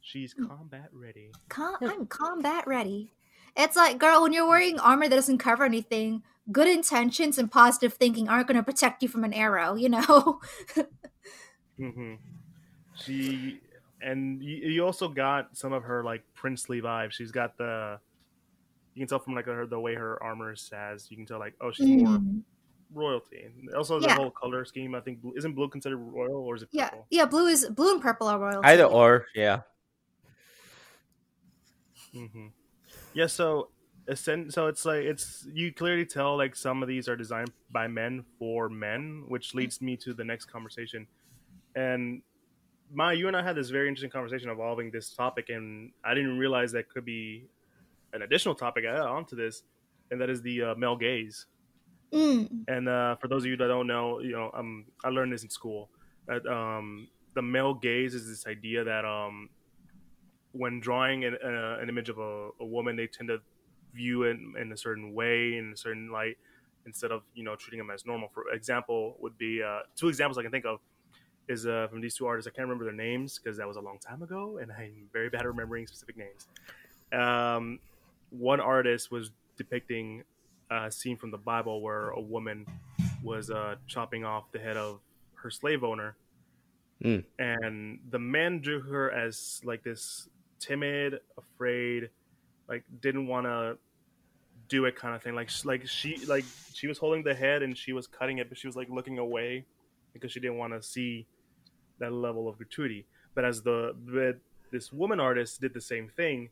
she's 0.00 0.34
combat 0.34 0.88
ready. 0.92 1.30
Com- 1.48 1.76
I'm 1.84 2.06
combat 2.06 2.66
ready. 2.66 3.12
It's 3.56 3.76
like, 3.76 3.98
girl, 3.98 4.22
when 4.22 4.32
you're 4.32 4.46
wearing 4.46 4.78
armor 4.78 5.08
that 5.08 5.14
doesn't 5.16 5.38
cover 5.38 5.64
anything, 5.64 6.22
good 6.52 6.68
intentions 6.68 7.38
and 7.38 7.50
positive 7.50 7.94
thinking 7.94 8.28
aren't 8.28 8.46
going 8.48 8.56
to 8.56 8.62
protect 8.62 9.02
you 9.02 9.08
from 9.08 9.24
an 9.24 9.32
arrow, 9.32 9.74
you 9.74 9.88
know? 9.88 10.40
hmm 11.78 12.14
She 13.04 13.60
and 14.00 14.42
you, 14.42 14.56
you 14.68 14.84
also 14.84 15.08
got 15.08 15.56
some 15.56 15.72
of 15.72 15.82
her 15.84 16.02
like 16.04 16.22
princely 16.34 16.80
vibes. 16.80 17.12
She's 17.12 17.30
got 17.32 17.56
the 17.58 17.98
you 18.94 19.00
can 19.00 19.08
tell 19.08 19.18
from 19.18 19.34
like 19.34 19.46
her 19.46 19.66
the 19.66 19.78
way 19.80 19.94
her 19.94 20.22
armor 20.22 20.56
says. 20.56 21.06
You 21.10 21.16
can 21.16 21.26
tell 21.26 21.38
like 21.38 21.54
oh 21.60 21.70
she's 21.72 21.86
more 21.86 22.18
Mm. 22.18 22.42
royalty. 22.94 23.48
Also 23.76 24.00
the 24.00 24.06
Yeah. 24.06 24.16
whole 24.16 24.30
color 24.30 24.64
scheme. 24.64 24.94
I 24.94 25.00
think 25.00 25.20
blue- 25.20 25.34
isn't 25.36 25.54
blue 25.54 25.68
considered 25.68 25.98
royal 25.98 26.36
or 26.36 26.56
is 26.56 26.62
it 26.62 26.68
Yeah, 26.72 26.88
purple? 26.88 27.06
yeah. 27.10 27.24
Blue 27.26 27.46
is 27.46 27.68
blue 27.68 27.92
and 27.92 28.00
purple 28.02 28.26
are 28.28 28.38
royal. 28.38 28.60
Either 28.64 28.84
or, 28.84 29.26
yeah. 29.34 29.60
Mm-hmm. 32.14 32.46
Yeah, 33.14 33.26
so 33.26 33.68
so 34.14 34.68
it's 34.68 34.84
like 34.84 35.02
it's 35.02 35.46
you 35.52 35.72
clearly 35.72 36.06
tell 36.06 36.36
like 36.36 36.54
some 36.54 36.80
of 36.82 36.88
these 36.88 37.08
are 37.08 37.16
designed 37.16 37.50
by 37.70 37.88
men 37.88 38.24
for 38.38 38.68
men, 38.68 39.24
which 39.28 39.54
leads 39.54 39.82
me 39.82 39.96
to 39.98 40.14
the 40.14 40.24
next 40.24 40.44
conversation. 40.46 41.06
And 41.74 42.22
my 42.92 43.12
you 43.12 43.28
and 43.28 43.36
I 43.36 43.42
had 43.42 43.56
this 43.56 43.70
very 43.70 43.88
interesting 43.88 44.10
conversation 44.10 44.50
involving 44.50 44.90
this 44.90 45.10
topic, 45.10 45.48
and 45.48 45.90
I 46.04 46.14
didn't 46.14 46.38
realize 46.38 46.72
that 46.72 46.88
could 46.88 47.04
be 47.04 47.46
an 48.12 48.22
additional 48.22 48.54
topic 48.54 48.84
I 48.88 48.94
add 48.94 49.00
onto 49.00 49.36
this, 49.36 49.62
and 50.10 50.20
that 50.20 50.30
is 50.30 50.42
the 50.42 50.62
uh, 50.62 50.74
male 50.76 50.96
gaze. 50.96 51.46
Mm. 52.12 52.64
And 52.68 52.88
uh, 52.88 53.16
for 53.16 53.28
those 53.28 53.44
of 53.44 53.50
you 53.50 53.56
that 53.56 53.66
don't 53.66 53.86
know, 53.86 54.20
you 54.20 54.32
know, 54.32 54.50
um, 54.54 54.86
I 55.04 55.08
learned 55.08 55.32
this 55.32 55.42
in 55.42 55.50
school. 55.50 55.90
That 56.28 56.46
um, 56.46 57.08
the 57.34 57.42
male 57.42 57.74
gaze 57.74 58.14
is 58.14 58.28
this 58.28 58.46
idea 58.46 58.84
that 58.84 59.04
um, 59.04 59.50
when 60.52 60.80
drawing 60.80 61.24
an, 61.24 61.36
uh, 61.44 61.78
an 61.80 61.88
image 61.88 62.08
of 62.08 62.18
a, 62.18 62.50
a 62.60 62.64
woman, 62.64 62.96
they 62.96 63.06
tend 63.06 63.28
to 63.28 63.38
view 63.94 64.22
it 64.24 64.36
in 64.60 64.72
a 64.72 64.76
certain 64.76 65.14
way, 65.14 65.56
in 65.56 65.72
a 65.74 65.76
certain 65.76 66.10
light, 66.10 66.36
instead 66.86 67.10
of 67.10 67.22
you 67.34 67.42
know 67.42 67.56
treating 67.56 67.78
them 67.78 67.90
as 67.90 68.06
normal. 68.06 68.28
For 68.32 68.50
example, 68.52 69.16
would 69.20 69.36
be 69.36 69.62
uh, 69.62 69.80
two 69.96 70.08
examples 70.08 70.38
I 70.38 70.42
can 70.42 70.52
think 70.52 70.64
of 70.64 70.80
is 71.48 71.66
uh, 71.66 71.86
from 71.88 72.00
these 72.00 72.14
two 72.14 72.26
artists. 72.26 72.48
I 72.48 72.54
can't 72.54 72.66
remember 72.68 72.84
their 72.84 72.92
names 72.94 73.38
because 73.38 73.56
that 73.58 73.66
was 73.68 73.76
a 73.76 73.80
long 73.80 73.98
time 73.98 74.22
ago, 74.22 74.58
and 74.58 74.72
I'm 74.72 75.08
very 75.12 75.28
bad 75.28 75.42
at 75.42 75.46
remembering 75.46 75.86
specific 75.86 76.16
names. 76.16 76.46
Um, 77.12 77.78
one 78.30 78.60
artist 78.60 79.10
was 79.10 79.30
depicting 79.56 80.24
a 80.70 80.90
scene 80.90 81.16
from 81.16 81.30
the 81.30 81.38
Bible 81.38 81.80
where 81.80 82.10
a 82.10 82.20
woman 82.20 82.66
was 83.22 83.50
uh, 83.50 83.76
chopping 83.86 84.24
off 84.24 84.50
the 84.52 84.58
head 84.58 84.76
of 84.76 85.00
her 85.34 85.50
slave 85.50 85.84
owner, 85.84 86.16
Mm. 87.04 87.24
and 87.38 87.98
the 88.08 88.18
man 88.18 88.60
drew 88.60 88.80
her 88.80 89.10
as 89.10 89.60
like 89.64 89.82
this 89.84 90.30
timid, 90.58 91.20
afraid, 91.36 92.08
like 92.68 92.84
didn't 93.02 93.26
want 93.26 93.44
to 93.44 93.76
do 94.68 94.86
it 94.86 94.96
kind 94.96 95.14
of 95.14 95.22
thing. 95.22 95.34
Like 95.34 95.50
like 95.66 95.86
she 95.86 96.16
like 96.24 96.46
she 96.72 96.86
was 96.86 96.96
holding 96.96 97.22
the 97.22 97.34
head 97.34 97.62
and 97.62 97.76
she 97.76 97.92
was 97.92 98.06
cutting 98.06 98.38
it, 98.38 98.48
but 98.48 98.56
she 98.56 98.66
was 98.66 98.76
like 98.76 98.88
looking 98.88 99.18
away 99.18 99.66
because 100.14 100.32
she 100.32 100.40
didn't 100.40 100.56
want 100.56 100.72
to 100.72 100.82
see 100.82 101.26
that 101.98 102.12
level 102.12 102.48
of 102.48 102.56
gratuity. 102.56 103.06
But 103.34 103.44
as 103.44 103.62
the 103.62 103.94
but 103.96 104.40
this 104.72 104.92
woman 104.92 105.20
artist 105.20 105.60
did 105.60 105.74
the 105.74 105.80
same 105.80 106.08
thing. 106.08 106.50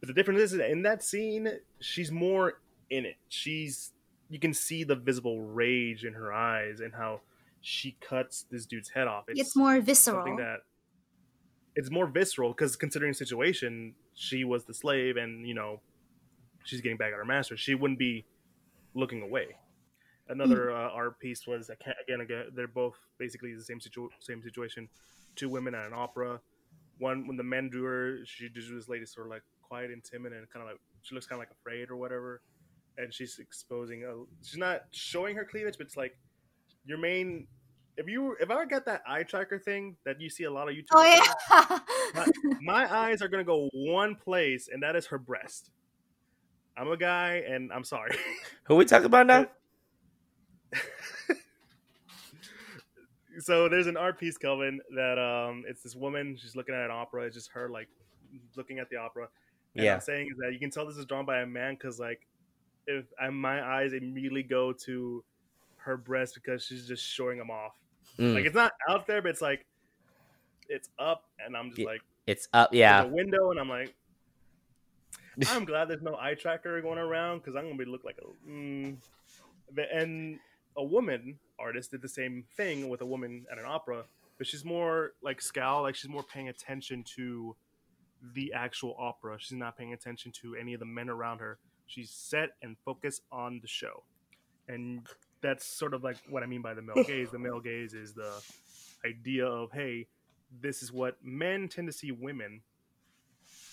But 0.00 0.08
the 0.08 0.14
difference 0.14 0.40
is 0.40 0.52
in 0.54 0.82
that 0.82 1.02
scene, 1.02 1.48
she's 1.80 2.12
more 2.12 2.60
in 2.90 3.04
it. 3.04 3.16
She's 3.28 3.92
you 4.28 4.38
can 4.38 4.52
see 4.52 4.84
the 4.84 4.96
visible 4.96 5.40
rage 5.40 6.04
in 6.04 6.14
her 6.14 6.32
eyes 6.32 6.80
and 6.80 6.94
how 6.94 7.20
she 7.60 7.96
cuts 8.00 8.46
this 8.50 8.66
dude's 8.66 8.90
head 8.90 9.08
off. 9.08 9.24
It's, 9.28 9.56
more 9.56 9.80
visceral. 9.80 10.36
that 10.36 10.58
it's 11.74 11.90
more 11.90 12.06
visceral 12.06 12.50
because 12.50 12.76
considering 12.76 13.10
the 13.10 13.16
situation, 13.16 13.94
she 14.14 14.44
was 14.44 14.64
the 14.64 14.74
slave, 14.74 15.16
and 15.16 15.46
you 15.46 15.54
know, 15.54 15.80
she's 16.64 16.80
getting 16.80 16.96
back 16.96 17.12
at 17.12 17.16
her 17.16 17.24
master. 17.24 17.56
She 17.56 17.74
wouldn't 17.74 17.98
be 17.98 18.24
looking 18.94 19.22
away. 19.22 19.56
Another 20.28 20.72
uh, 20.72 20.90
art 20.90 21.18
piece 21.20 21.46
was 21.46 21.70
again, 21.70 22.20
again, 22.20 22.46
they're 22.54 22.66
both 22.66 22.96
basically 23.18 23.54
the 23.54 23.62
same 23.62 23.80
situ- 23.80 24.10
same 24.18 24.42
situation. 24.42 24.88
Two 25.36 25.48
women 25.48 25.74
at 25.74 25.86
an 25.86 25.92
opera. 25.94 26.40
One 26.98 27.26
when 27.28 27.36
the 27.36 27.44
men 27.44 27.68
drew 27.68 27.84
her, 27.84 28.18
she 28.24 28.48
drew 28.48 28.76
this 28.76 28.88
lady 28.88 29.06
sort 29.06 29.26
of 29.26 29.30
like 29.30 29.42
quiet 29.62 29.90
and 29.90 30.02
timid 30.02 30.32
and 30.32 30.48
kind 30.50 30.64
of 30.64 30.70
like 30.70 30.80
she 31.02 31.14
looks 31.14 31.26
kind 31.26 31.40
of 31.40 31.46
like 31.46 31.50
afraid 31.50 31.90
or 31.90 31.96
whatever, 31.96 32.42
and 32.98 33.14
she's 33.14 33.38
exposing. 33.38 34.04
A, 34.04 34.24
she's 34.44 34.58
not 34.58 34.82
showing 34.90 35.36
her 35.36 35.44
cleavage, 35.44 35.76
but 35.78 35.86
it's 35.86 35.96
like 35.96 36.16
your 36.84 36.98
main. 36.98 37.46
If 37.96 38.08
you 38.08 38.36
if 38.40 38.50
I 38.50 38.64
got 38.64 38.84
that 38.86 39.02
eye 39.06 39.22
tracker 39.22 39.58
thing 39.58 39.96
that 40.04 40.20
you 40.20 40.28
see 40.28 40.44
a 40.44 40.50
lot 40.50 40.68
of 40.68 40.74
YouTube, 40.74 40.86
oh 40.92 41.80
yeah. 42.14 42.26
my 42.62 42.92
eyes 42.92 43.22
are 43.22 43.28
gonna 43.28 43.44
go 43.44 43.68
one 43.72 44.16
place, 44.16 44.68
and 44.72 44.82
that 44.82 44.96
is 44.96 45.06
her 45.06 45.18
breast. 45.18 45.70
I'm 46.76 46.88
a 46.88 46.96
guy, 46.96 47.42
and 47.48 47.72
I'm 47.72 47.84
sorry. 47.84 48.16
Who 48.64 48.76
we 48.76 48.84
talking 48.84 49.06
about 49.06 49.26
now? 49.26 49.46
so 53.38 53.68
there's 53.68 53.86
an 53.86 53.96
art 53.96 54.18
piece, 54.18 54.36
Kelvin, 54.36 54.80
that 54.94 55.18
um, 55.18 55.64
it's 55.68 55.82
this 55.82 55.94
woman. 55.94 56.36
She's 56.40 56.56
looking 56.56 56.74
at 56.74 56.84
an 56.84 56.90
opera. 56.90 57.24
It's 57.24 57.34
just 57.34 57.50
her 57.52 57.68
like 57.68 57.88
looking 58.56 58.78
at 58.78 58.90
the 58.90 58.96
opera. 58.96 59.28
And 59.74 59.84
Yeah. 59.84 59.94
I'm 59.94 60.00
saying 60.00 60.28
is 60.32 60.38
that 60.38 60.52
you 60.52 60.58
can 60.58 60.70
tell 60.70 60.86
this 60.86 60.96
is 60.96 61.06
drawn 61.06 61.24
by 61.24 61.40
a 61.40 61.46
man 61.46 61.74
because 61.74 62.00
like 62.00 62.26
if 62.86 63.04
I, 63.20 63.28
my 63.30 63.62
eyes 63.62 63.92
immediately 63.92 64.42
go 64.42 64.72
to 64.72 65.24
her 65.78 65.96
breast 65.96 66.34
because 66.34 66.64
she's 66.64 66.86
just 66.86 67.04
showing 67.04 67.38
them 67.38 67.50
off. 67.50 67.74
Mm, 68.18 68.34
Like 68.34 68.44
it's 68.44 68.54
not 68.54 68.72
out 68.88 69.06
there, 69.06 69.22
but 69.22 69.30
it's 69.30 69.42
like 69.42 69.66
it's 70.68 70.88
up, 70.98 71.24
and 71.44 71.56
I'm 71.56 71.70
just 71.70 71.86
like 71.86 72.00
it's 72.26 72.48
up, 72.52 72.72
yeah. 72.72 73.02
a 73.02 73.06
window, 73.06 73.50
and 73.50 73.60
I'm 73.60 73.68
like, 73.68 73.94
I'm 75.48 75.64
glad 75.64 75.88
there's 75.88 76.02
no 76.02 76.16
eye 76.16 76.34
tracker 76.34 76.80
going 76.80 76.98
around 76.98 77.38
because 77.38 77.54
I'm 77.54 77.64
gonna 77.64 77.76
be 77.76 77.84
look 77.84 78.04
like 78.04 78.18
a. 78.18 78.50
Mm. 78.50 78.96
And 79.92 80.38
a 80.76 80.84
woman 80.84 81.38
artist 81.58 81.90
did 81.90 82.02
the 82.02 82.08
same 82.08 82.44
thing 82.56 82.88
with 82.88 83.00
a 83.00 83.06
woman 83.06 83.46
at 83.50 83.58
an 83.58 83.64
opera, 83.66 84.04
but 84.38 84.46
she's 84.46 84.64
more 84.64 85.12
like 85.22 85.40
scowl, 85.40 85.82
like 85.82 85.94
she's 85.94 86.10
more 86.10 86.22
paying 86.22 86.48
attention 86.48 87.04
to 87.16 87.56
the 88.34 88.52
actual 88.52 88.96
opera. 88.98 89.36
She's 89.38 89.58
not 89.58 89.76
paying 89.76 89.92
attention 89.92 90.32
to 90.42 90.56
any 90.56 90.74
of 90.74 90.80
the 90.80 90.86
men 90.86 91.08
around 91.08 91.38
her. 91.38 91.58
She's 91.86 92.10
set 92.10 92.50
and 92.62 92.76
focused 92.84 93.22
on 93.30 93.60
the 93.60 93.68
show, 93.68 94.02
and 94.68 95.06
that's 95.40 95.64
sort 95.64 95.94
of 95.94 96.02
like 96.02 96.16
what 96.28 96.42
I 96.42 96.46
mean 96.46 96.62
by 96.62 96.74
the 96.74 96.82
male 96.82 97.04
gaze. 97.04 97.30
The 97.30 97.38
male 97.38 97.60
gaze 97.60 97.94
is 97.94 98.12
the 98.12 98.32
idea 99.04 99.46
of 99.46 99.70
hey, 99.72 100.08
this 100.60 100.82
is 100.82 100.92
what 100.92 101.16
men 101.22 101.68
tend 101.68 101.86
to 101.86 101.92
see 101.92 102.10
women, 102.10 102.62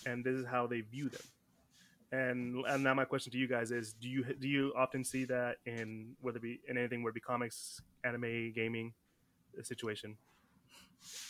and 0.06 0.24
this 0.24 0.36
is 0.36 0.46
how 0.46 0.68
they 0.68 0.82
view 0.82 1.10
them. 1.10 1.22
And 2.13 2.63
and 2.67 2.84
now 2.84 2.93
my 2.93 3.05
question 3.05 3.32
to 3.32 3.39
you 3.39 3.48
guys 3.48 3.72
is: 3.72 3.93
Do 3.93 4.08
you 4.08 4.24
do 4.39 4.48
you 4.48 4.72
often 4.77 5.03
see 5.03 5.25
that 5.25 5.58
in 5.65 6.15
whether 6.22 6.38
it 6.38 6.43
be 6.43 6.60
in 6.67 6.77
anything, 6.77 7.01
whether 7.01 7.13
it 7.13 7.15
be 7.15 7.22
comics, 7.22 7.82
anime, 8.03 8.51
gaming, 8.53 8.93
uh, 9.60 9.63
situation? 9.63 10.17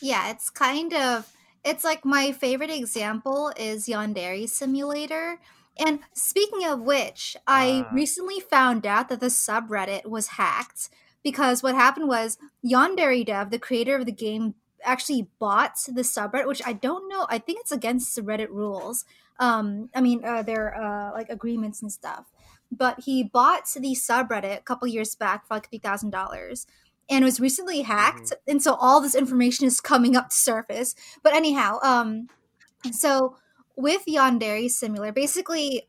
Yeah, 0.02 0.30
it's 0.32 0.50
kind 0.50 0.94
of 0.94 1.32
it's 1.64 1.86
like 1.86 2.04
my 2.04 2.34
favorite 2.34 2.70
example 2.70 3.54
is 3.56 3.88
Yandere 3.88 4.50
Simulator. 4.50 5.40
And 5.80 6.02
speaking 6.14 6.66
of 6.66 6.82
which, 6.82 7.38
I 7.48 7.88
Ah. 7.88 7.94
recently 7.94 8.42
found 8.42 8.86
out 8.86 9.08
that 9.10 9.22
the 9.22 9.28
subreddit 9.28 10.06
was 10.06 10.28
hacked 10.36 10.90
because 11.24 11.64
what 11.64 11.76
happened 11.76 12.10
was 12.10 12.38
Yandere 12.64 13.26
Dev, 13.26 13.52
the 13.52 13.58
creator 13.58 13.96
of 13.96 14.06
the 14.06 14.12
game, 14.12 14.56
actually 14.84 15.30
bought 15.40 15.78
the 15.88 16.02
subreddit, 16.02 16.46
which 16.46 16.62
I 16.66 16.74
don't 16.74 17.08
know. 17.08 17.26
I 17.30 17.40
think 17.40 17.62
it's 17.62 17.72
against 17.72 18.14
the 18.16 18.22
Reddit 18.22 18.50
rules. 18.50 19.06
Um, 19.40 19.90
I 19.96 20.02
mean, 20.02 20.24
uh, 20.24 20.44
their 20.44 20.76
uh, 20.76 21.12
like 21.14 21.30
agreements 21.30 21.82
and 21.82 21.92
stuff. 21.92 22.32
But 22.72 23.02
he 23.02 23.24
bought 23.24 23.68
the 23.76 23.96
subreddit 23.96 24.58
a 24.58 24.62
couple 24.62 24.88
years 24.88 25.16
back 25.16 25.48
for 25.48 25.56
like 25.56 25.70
three 25.70 25.80
thousand 25.80 26.10
dollars, 26.10 26.66
and 27.10 27.24
was 27.24 27.40
recently 27.40 27.82
hacked. 27.82 28.34
And 28.48 28.62
so 28.62 28.76
all 28.76 29.02
this 29.02 29.16
information 29.16 29.68
is 29.68 29.80
coming 29.80 30.16
up 30.16 30.30
to 30.30 30.36
surface. 30.36 30.96
But 31.22 31.36
anyhow, 31.36 31.80
um, 31.84 32.30
so 32.92 33.38
with 33.76 34.04
Yandere 34.08 34.70
Simulator, 34.70 35.14
basically 35.14 35.88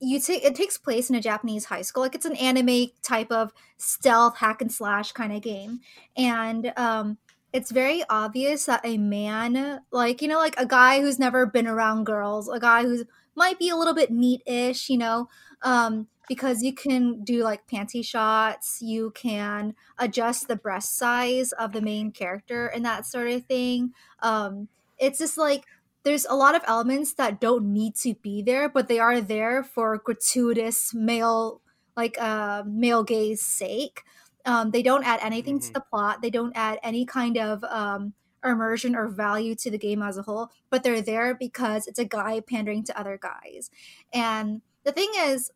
you 0.00 0.20
take 0.20 0.44
it 0.44 0.54
takes 0.54 0.76
place 0.76 1.08
in 1.08 1.16
a 1.16 1.20
Japanese 1.20 1.66
high 1.66 1.82
school. 1.82 2.02
Like 2.02 2.14
it's 2.14 2.26
an 2.26 2.36
anime 2.36 2.88
type 3.02 3.30
of 3.30 3.52
stealth 3.78 4.36
hack 4.38 4.60
and 4.60 4.70
slash 4.70 5.12
kind 5.12 5.32
of 5.32 5.42
game. 5.42 5.80
And 6.16 6.72
um 6.76 7.18
it's 7.54 7.70
very 7.70 8.02
obvious 8.10 8.66
that 8.66 8.80
a 8.84 8.98
man 8.98 9.80
like 9.92 10.20
you 10.20 10.26
know 10.26 10.38
like 10.38 10.58
a 10.58 10.66
guy 10.66 11.00
who's 11.00 11.20
never 11.20 11.46
been 11.46 11.68
around 11.68 12.04
girls, 12.04 12.48
a 12.48 12.58
guy 12.60 12.82
who's 12.82 13.04
might 13.36 13.58
be 13.58 13.68
a 13.68 13.76
little 13.76 13.94
bit 13.94 14.10
NEET-ish, 14.10 14.88
you 14.88 14.98
know, 14.98 15.28
um, 15.62 16.06
because 16.28 16.62
you 16.62 16.72
can 16.72 17.22
do 17.24 17.42
like 17.42 17.66
panty 17.68 18.04
shots, 18.04 18.78
you 18.80 19.10
can 19.12 19.74
adjust 19.98 20.46
the 20.48 20.56
breast 20.56 20.96
size 20.96 21.52
of 21.52 21.72
the 21.72 21.80
main 21.80 22.12
character 22.12 22.66
and 22.66 22.84
that 22.84 23.06
sort 23.06 23.28
of 23.28 23.44
thing. 23.46 23.92
Um, 24.20 24.68
it's 24.98 25.18
just 25.18 25.38
like 25.38 25.64
there's 26.04 26.26
a 26.26 26.34
lot 26.34 26.54
of 26.54 26.62
elements 26.66 27.14
that 27.14 27.40
don't 27.40 27.72
need 27.72 27.94
to 27.96 28.14
be 28.14 28.42
there, 28.42 28.68
but 28.68 28.88
they 28.88 28.98
are 28.98 29.20
there 29.20 29.62
for 29.62 29.96
gratuitous 29.98 30.92
male 30.92 31.60
like 31.96 32.20
uh, 32.20 32.64
male 32.66 33.04
gaze 33.04 33.42
sake. 33.42 34.02
Um, 34.44 34.70
they 34.70 34.82
don't 34.82 35.04
add 35.04 35.20
anything 35.22 35.58
Mhm. 35.58 35.66
to 35.66 35.72
the 35.74 35.80
plot. 35.80 36.22
They 36.22 36.30
don't 36.30 36.52
add 36.54 36.78
any 36.82 37.04
kind 37.06 37.38
of 37.38 37.64
um, 37.64 38.14
immersion 38.44 38.94
or 38.94 39.08
value 39.08 39.54
to 39.56 39.70
the 39.70 39.78
game 39.78 40.02
as 40.02 40.18
a 40.18 40.22
whole. 40.22 40.50
But 40.70 40.82
they're 40.82 41.00
there 41.02 41.34
because 41.34 41.86
it's 41.86 41.98
a 41.98 42.04
guy 42.04 42.40
pandering 42.40 42.84
to 42.84 42.98
other 42.98 43.18
guys. 43.20 43.70
And 44.12 44.60
the 44.84 44.92
thing 44.92 45.10
is, 45.16 45.50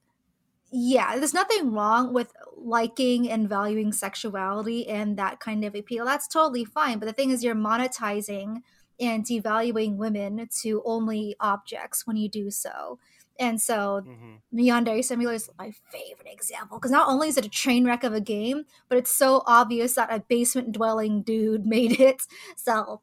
yeah, 0.70 1.16
there's 1.16 1.34
nothing 1.34 1.72
wrong 1.72 2.12
with 2.12 2.32
liking 2.56 3.30
and 3.30 3.48
valuing 3.48 3.92
sexuality 3.92 4.86
and 4.88 5.16
that 5.18 5.40
kind 5.40 5.64
of 5.64 5.74
appeal. 5.74 6.04
That's 6.04 6.28
totally 6.28 6.64
fine. 6.64 6.98
But 6.98 7.06
the 7.06 7.12
thing 7.14 7.30
is, 7.30 7.42
you're 7.42 7.54
monetizing 7.54 8.62
and 9.00 9.24
devaluing 9.24 9.96
women 9.96 10.48
to 10.60 10.82
only 10.84 11.36
objects 11.40 12.06
when 12.06 12.16
you 12.16 12.28
do 12.28 12.50
so. 12.50 12.98
And 13.38 13.60
so 13.60 14.02
Mhm. 14.06 14.40
Yandere 14.52 15.04
Simulator 15.04 15.36
is 15.36 15.50
my 15.58 15.70
favorite 15.92 16.26
example 16.32 16.78
because 16.78 16.90
not 16.90 17.08
only 17.08 17.28
is 17.28 17.36
it 17.36 17.44
a 17.46 17.48
train 17.48 17.84
wreck 17.86 18.02
of 18.04 18.12
a 18.12 18.20
game, 18.20 18.64
but 18.88 18.98
it's 18.98 19.12
so 19.14 19.42
obvious 19.46 19.94
that 19.94 20.12
a 20.12 20.20
basement 20.20 20.72
dwelling 20.72 21.22
dude 21.22 21.64
made 21.76 22.00
it. 22.00 22.22
So, 22.56 23.00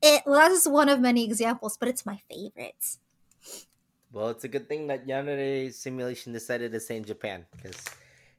it 0.00 0.22
well, 0.24 0.36
that's 0.40 0.54
just 0.54 0.70
one 0.70 0.88
of 0.88 1.00
many 1.00 1.24
examples, 1.24 1.76
but 1.76 1.88
it's 1.88 2.06
my 2.06 2.20
favorite. 2.30 2.96
Well, 4.12 4.28
it's 4.30 4.44
a 4.44 4.48
good 4.48 4.68
thing 4.68 4.86
that 4.86 5.06
Yandere 5.06 5.72
Simulation 5.72 6.32
decided 6.32 6.72
to 6.72 6.80
stay 6.80 6.96
in 6.96 7.04
Japan 7.04 7.44
because 7.54 7.76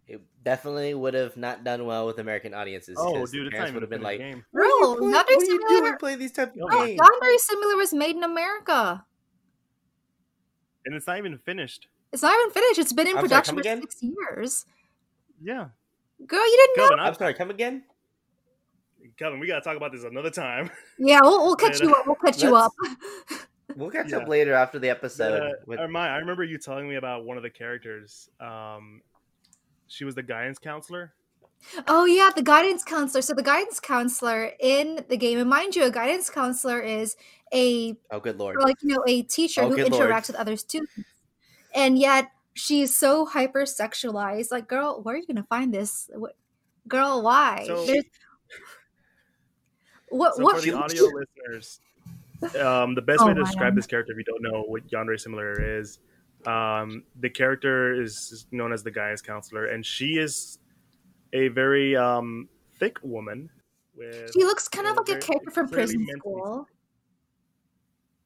it 0.08 0.20
definitely 0.44 0.96
would 0.96 1.14
have 1.14 1.38
not 1.38 1.64
done 1.64 1.86
well 1.86 2.08
with 2.08 2.18
American 2.18 2.56
audiences. 2.56 2.98
Oh, 3.00 3.14
dude, 3.14 3.14
the 3.14 3.22
it's 3.22 3.32
not 3.32 3.52
parents 3.52 3.70
even 3.70 3.74
would 3.76 3.84
have 3.84 3.90
been 3.92 4.02
like, 4.02 4.18
game. 4.18 4.44
"What 4.50 4.64
are 4.64 4.66
you 4.66 4.80
Bro, 4.80 4.96
playing- 4.96 5.14
Yandere 5.14 5.14
what 5.14 5.30
are 5.30 5.34
you 5.34 5.46
Simulator- 5.46 5.82
doing 5.86 5.98
playing 6.00 6.20
these 6.20 6.32
type 6.32 6.56
of 6.56 6.62
Oh, 6.64 6.86
games?" 6.86 7.00
Yandere 7.00 7.38
Simulator 7.38 7.78
was 7.78 7.94
made 7.94 8.16
in 8.16 8.24
America. 8.24 9.06
And 10.86 10.96
it's 10.96 11.08
not 11.08 11.18
even 11.18 11.38
finished. 11.40 11.88
It's 12.12 12.22
not 12.24 12.34
even 12.40 12.52
finished. 12.52 12.80
It's 12.80 12.94
been 12.94 13.08
in 13.08 13.18
I'm 13.18 13.24
production 13.24 13.56
come 13.56 13.64
for 13.64 13.70
again? 13.70 13.82
six 13.82 14.02
years. 14.02 14.66
Yeah, 15.42 15.68
Girl, 16.26 16.40
you 16.46 16.58
didn't 16.58 16.78
know? 16.78 16.84
Kelvin, 16.90 17.00
I'm 17.00 17.08
I'm, 17.08 17.14
sorry, 17.16 17.34
come 17.34 17.50
again? 17.50 17.84
Kevin, 19.18 19.40
we 19.40 19.48
gotta 19.48 19.62
talk 19.62 19.78
about 19.78 19.92
this 19.92 20.04
another 20.04 20.30
time. 20.30 20.70
Yeah, 21.00 21.20
we'll, 21.22 21.46
we'll 21.46 21.56
catch 21.56 21.80
Yeah, 21.80 21.88
you 21.88 21.94
up. 21.96 22.06
We'll 22.06 22.16
catch 22.16 22.44
you 22.44 22.56
up. 22.56 22.72
We'll 23.76 23.92
catch 23.92 24.10
Yeah. 24.10 24.18
up 24.18 24.28
later 24.28 24.54
after 24.54 24.80
the 24.80 24.90
episode. 24.90 25.44
Uh, 25.44 25.54
with- 25.68 25.80
I 25.80 26.18
remember 26.18 26.44
you 26.44 26.58
telling 26.58 26.90
me 26.90 26.96
about 26.96 27.24
one 27.24 27.38
of 27.38 27.44
the 27.44 27.52
characters. 27.52 28.28
Um, 28.40 29.02
she 29.88 30.06
was 30.06 30.16
the 30.16 30.24
guidance 30.24 30.58
counselor. 30.58 31.14
Oh 31.88 32.06
yeah, 32.06 32.30
the 32.36 32.42
guidance 32.42 32.84
counselor. 32.84 33.22
So 33.22 33.34
the 33.34 33.44
guidance 33.44 33.80
counselor 33.80 34.52
in 34.60 35.06
the 35.08 35.18
game, 35.18 35.40
and 35.40 35.50
mind 35.50 35.76
you, 35.76 35.84
a 35.84 35.92
guidance 35.92 36.30
counselor 36.30 36.80
is 36.80 37.16
a 37.54 37.96
oh, 38.12 38.20
good 38.20 38.38
lord! 38.38 38.58
like 38.62 38.78
you 38.82 38.90
know 38.90 39.04
a 39.08 39.22
teacher 39.24 39.64
Oh, 39.64 39.70
who 39.70 39.76
interacts 39.78 39.92
lord. 39.92 40.28
with 40.28 40.36
other 40.36 40.56
students, 40.56 40.94
and 41.74 41.98
yet 41.98 42.32
she's 42.54 42.96
so 42.96 43.26
hyper 43.26 43.64
sexualized. 43.64 44.52
Like, 44.52 44.68
girl, 44.68 45.02
where 45.02 45.16
are 45.16 45.18
you 45.18 45.28
gonna 45.28 45.46
find 45.50 45.74
this? 45.74 46.10
What, 46.14 46.36
girl, 46.88 47.22
why? 47.22 47.64
So- 47.68 47.86
There's 47.86 48.06
what 50.10 50.36
So 50.36 50.44
what 50.44 50.56
for 50.56 50.62
the 50.62 50.74
audio 50.74 51.04
listeners, 51.04 51.80
um, 52.60 52.96
the 52.96 53.02
best 53.02 53.22
Oh, 53.22 53.28
way 53.28 53.34
to 53.36 53.44
describe 53.44 53.74
man. 53.74 53.76
this 53.76 53.86
character, 53.86 54.14
if 54.14 54.18
you 54.18 54.24
don't 54.24 54.42
know 54.42 54.64
what 54.64 54.88
Yandere 54.88 55.20
Simulator 55.20 55.80
is, 55.80 56.00
um, 56.48 57.04
the 57.20 57.30
character 57.30 58.02
is 58.02 58.48
known 58.52 58.74
as 58.74 58.82
the 58.82 58.90
guidance 58.92 59.22
counselor, 59.22 59.68
and 59.68 59.86
she 59.86 60.18
is 60.18 60.58
a 61.34 61.48
very 61.50 61.96
um, 61.96 62.50
thick 62.80 62.98
woman. 63.04 63.50
With, 63.96 64.32
she 64.34 64.44
looks 64.44 64.68
kind 64.68 64.88
of 64.88 64.96
like 64.98 65.10
a 65.10 65.20
character 65.20 65.52
from 65.52 65.70
prison 65.70 66.00
mentally 66.06 66.20
school. 66.20 66.68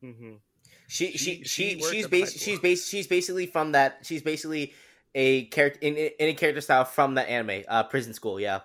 Mhm. 0.03 0.39
She 0.87 1.11
She- 1.11 1.17
she 1.17 1.43
she 1.43 1.43
she 1.43 1.79
she's 1.81 2.05
at 2.05 2.11
the 2.11 2.19
bas- 2.21 2.33
high 2.33 2.37
she's 2.37 2.57
school. 2.57 2.61
bas- 2.69 2.87
she's 2.89 3.07
basically 3.07 3.47
from 3.47 3.71
that. 3.71 3.99
She's 4.03 4.21
basically 4.21 4.73
a 5.15 5.45
character 5.45 5.79
in, 5.81 5.95
in 5.95 6.29
a 6.29 6.33
character 6.33 6.61
style 6.61 6.85
from 6.85 7.15
that 7.15 7.27
anime, 7.29 7.63
uh, 7.67 7.83
Prison 7.83 8.13
School. 8.13 8.39
Yeah. 8.39 8.61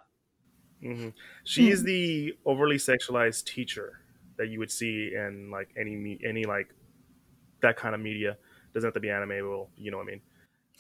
hmm 0.81 1.09
She 1.45 1.71
is 1.71 1.81
Hmm. 1.81 1.87
the 1.87 2.39
overly 2.45 2.77
sexualized 2.77 3.45
teacher 3.47 4.01
that 4.37 4.49
you 4.49 4.59
would 4.59 4.71
see 4.71 5.13
in 5.15 5.51
like 5.51 5.71
any 5.77 5.97
me- 5.97 6.21
any 6.25 6.45
like 6.45 6.75
that 7.61 7.77
kind 7.77 7.95
of 7.95 8.01
media. 8.01 8.37
Doesn't 8.75 8.87
have 8.89 8.95
to 8.95 9.01
be 9.01 9.11
anime, 9.11 9.49
well, 9.49 9.71
you 9.77 9.91
know 9.91 9.97
what 9.97 10.05
I 10.09 10.11
mean. 10.11 10.21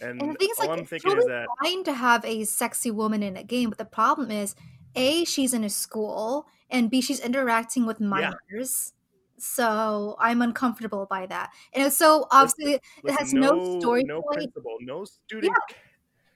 And, 0.00 0.20
And 0.22 0.34
the 0.34 0.38
thing 0.38 0.48
is, 0.50 0.58
like, 0.58 0.70
I'm 0.70 0.78
it's 0.80 0.90
thinking 0.90 1.10
totally 1.10 1.32
is 1.32 1.38
that 1.38 1.48
fine 1.62 1.84
to 1.84 1.92
have 1.92 2.24
a 2.24 2.44
sexy 2.44 2.90
woman 2.90 3.22
in 3.22 3.36
a 3.36 3.42
game, 3.44 3.68
but 3.68 3.78
the 3.78 3.84
problem 3.84 4.30
is, 4.30 4.54
a 4.94 5.24
she's 5.24 5.52
in 5.54 5.64
a 5.64 5.70
school, 5.70 6.46
and 6.70 6.90
b 6.90 7.00
she's 7.00 7.20
interacting 7.20 7.84
with 7.86 8.00
minors. 8.00 8.92
So 9.38 10.16
I'm 10.18 10.42
uncomfortable 10.42 11.06
by 11.08 11.26
that, 11.26 11.50
and 11.72 11.92
so 11.92 12.26
obviously 12.30 12.74
it 12.74 12.82
listen, 13.04 13.16
has 13.18 13.32
no, 13.34 13.80
story 13.80 14.04
no 14.04 14.22
point. 14.22 14.34
principal, 14.38 14.76
no 14.80 15.04
student. 15.04 15.52
Yeah. 15.56 15.76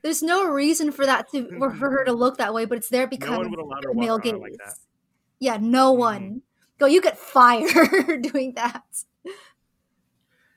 There's 0.03 0.22
no 0.22 0.44
reason 0.48 0.92
for 0.92 1.07
that 1.07 1.29
to 1.33 1.48
for 1.59 1.70
her 1.83 2.05
to 2.05 2.12
look 2.12 2.37
that 2.38 2.53
way, 2.55 2.64
but 2.64 2.79
it's 2.79 2.88
there 2.88 3.07
because 3.07 3.31
No 3.31 3.38
one 3.38 3.51
would 3.51 3.59
allow 3.61 3.77
her 3.77 3.83
to 3.83 3.88
of 3.90 3.96
male 3.96 4.18
gaze. 4.18 4.35
like. 4.35 4.53
Yeah, 5.40 5.59
no 5.61 5.94
Mhm. 5.94 5.98
one. 5.98 6.42
Go, 6.79 6.87
you 6.87 7.01
get 7.03 7.18
fired 7.18 8.22
doing 8.33 8.55
that. 8.55 8.85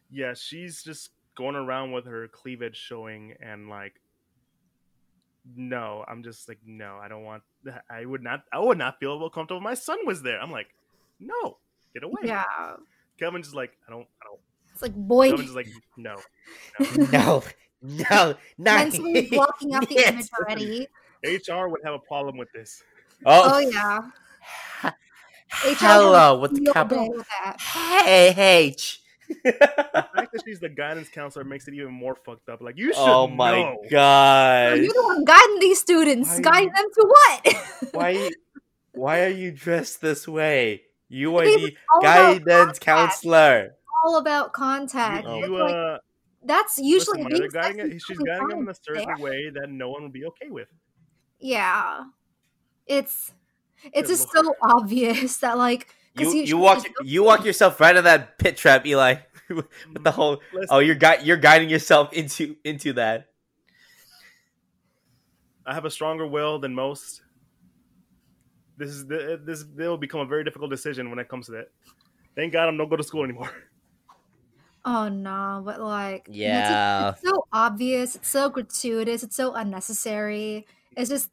Yeah, 0.09 0.33
she's 0.33 0.83
just 0.83 1.11
going 1.35 1.55
around 1.55 1.91
with 1.91 2.05
her 2.05 2.27
cleavage 2.27 2.77
showing 2.77 3.35
and 3.41 3.69
like 3.69 3.93
no, 5.55 6.03
I'm 6.07 6.23
just 6.23 6.47
like 6.49 6.59
no, 6.65 6.97
I 7.01 7.07
don't 7.07 7.23
want 7.23 7.43
I 7.89 8.05
would 8.05 8.23
not 8.23 8.41
I 8.51 8.59
would 8.59 8.77
not 8.77 8.99
feel 8.99 9.29
comfortable 9.29 9.59
if 9.59 9.63
my 9.63 9.75
son 9.75 9.99
was 10.05 10.21
there. 10.23 10.39
I'm 10.39 10.51
like, 10.51 10.67
no, 11.19 11.57
get 11.93 12.03
away. 12.03 12.15
Yeah, 12.23 12.43
Kevin's 13.19 13.47
just 13.47 13.55
like, 13.55 13.71
I 13.87 13.91
don't 13.91 14.07
I 14.21 14.25
don't 14.25 14.39
it's 14.73 14.81
like 14.81 14.95
boy, 14.95 15.29
Kevin's 15.29 15.47
just 15.49 15.55
like, 15.55 15.67
no. 15.97 16.15
No, 16.95 17.43
no, 17.87 17.99
no 17.99 18.35
not 18.57 18.75
mentally 18.79 19.21
blocking 19.31 19.73
out 19.73 19.87
the 19.87 19.95
Yes. 19.95 20.13
image 20.13 20.29
already. 20.39 20.87
HR 21.23 21.67
would 21.67 21.81
have 21.83 21.93
a 21.93 21.99
problem 21.99 22.37
with 22.37 22.51
this. 22.53 22.81
Oh 23.25 23.51
Oh, 23.53 23.59
yeah, 23.59 24.01
HR 25.63 25.75
hello 25.79 26.39
with 26.39 26.53
the 26.53 26.59
Field 26.59 26.73
capital. 26.73 27.03
day 27.05 27.09
with 27.17 27.27
that. 27.43 27.57
Hey, 27.59 28.33
H. 28.37 29.01
The 29.43 29.51
fact 30.15 30.31
that 30.33 30.41
she's 30.45 30.59
the 30.59 30.69
guidance 30.69 31.09
counselor 31.09 31.43
makes 31.45 31.67
it 31.67 31.73
even 31.73 31.91
more 31.93 32.15
fucked 32.15 32.49
up. 32.49 32.61
Like 32.61 32.77
you 32.77 32.87
should 32.93 32.95
oh 32.97 33.27
my 33.27 33.51
know. 33.51 33.77
god! 33.89 34.77
You're 34.79 34.93
the 34.93 35.03
one 35.03 35.23
guiding 35.25 35.59
these 35.59 35.79
students. 35.79 36.29
Why- 36.35 36.41
Guiding 36.41 36.71
them 36.73 36.85
to 36.93 37.07
what? 37.07 37.55
Why? 37.93 38.29
Why 38.93 39.23
are 39.25 39.29
you 39.29 39.51
dressed 39.51 40.01
this 40.01 40.27
way? 40.27 40.83
You 41.09 41.35
are 41.37 41.43
Because 41.45 41.61
the 41.61 41.67
it's 41.67 41.77
all 41.93 41.99
about 42.01 42.45
guidance 42.45 42.79
contact. 42.79 42.83
counselor. 42.85 43.75
all 44.05 44.17
about 44.17 44.53
contact. 44.53 45.27
You, 45.27 45.35
It's 45.37 45.47
you, 45.47 45.57
like, 45.59 45.73
uh, 45.75 45.97
that's 46.43 46.77
usually 46.79 47.23
listen, 47.23 47.23
when 47.23 47.39
they're 47.41 47.49
guiding 47.49 47.77
sexy 47.81 47.99
she's 47.99 48.17
totally 48.17 48.29
guiding 48.29 48.47
them 48.49 48.59
in 48.61 48.69
a 48.69 48.73
certain 48.75 49.05
there. 49.05 49.17
way 49.17 49.49
that 49.49 49.69
no 49.69 49.89
one 49.89 50.03
would 50.03 50.13
be 50.13 50.25
okay 50.25 50.49
with. 50.49 50.67
Yeah, 51.39 52.03
it's 52.87 53.33
it's 53.93 54.07
Good 54.07 54.07
just 54.07 54.31
so 54.31 54.55
obvious 54.63 55.37
that 55.37 55.57
like 55.57 55.87
'cause 55.87 55.95
You 56.15 56.31
she- 56.31 56.45
you 56.45 56.57
walk 56.57 56.81
she's- 56.81 56.93
you 57.03 57.23
walk 57.23 57.45
yourself 57.45 57.79
right 57.79 57.91
into 57.95 58.03
that 58.03 58.37
pit 58.39 58.57
trap, 58.57 58.85
Eli. 58.85 59.15
with 59.49 59.67
the 59.93 59.99
mm, 59.99 60.13
whole 60.13 60.41
Listen, 60.53 60.67
oh 60.71 60.79
you're 60.79 60.95
gui- 60.95 61.23
you're 61.23 61.37
guiding 61.37 61.69
yourself 61.69 62.11
into 62.13 62.55
into 62.63 62.93
that. 62.93 63.27
I 65.65 65.73
have 65.73 65.85
a 65.85 65.91
stronger 65.91 66.27
will 66.27 66.59
than 66.59 66.73
most. 66.73 67.21
This 68.77 68.89
is 68.89 69.05
the, 69.07 69.39
this. 69.43 69.63
This 69.63 69.87
will 69.87 69.97
become 69.97 70.19
a 70.21 70.25
very 70.25 70.43
difficult 70.43 70.69
decision 70.69 71.09
when 71.09 71.19
it 71.19 71.29
comes 71.29 71.45
to 71.47 71.53
that. 71.53 71.67
Thank 72.35 72.53
God 72.53 72.67
I 72.73 72.75
don't 72.77 72.89
go 72.89 72.95
to 72.95 73.03
school 73.03 73.23
anymore. 73.23 73.51
Oh 74.87 75.09
no, 75.09 75.63
but 75.65 75.81
like 75.81 76.27
it's 76.27 76.37
Yeah. 76.37 77.09
it's, 77.09 77.23
so 77.23 77.47
obvious. 77.51 78.15
It's 78.15 78.29
so 78.29 78.49
gratuitous. 78.49 79.23
It's 79.23 79.35
so 79.35 79.51
unnecessary. 79.55 80.67
It's 80.95 81.09
just 81.09 81.31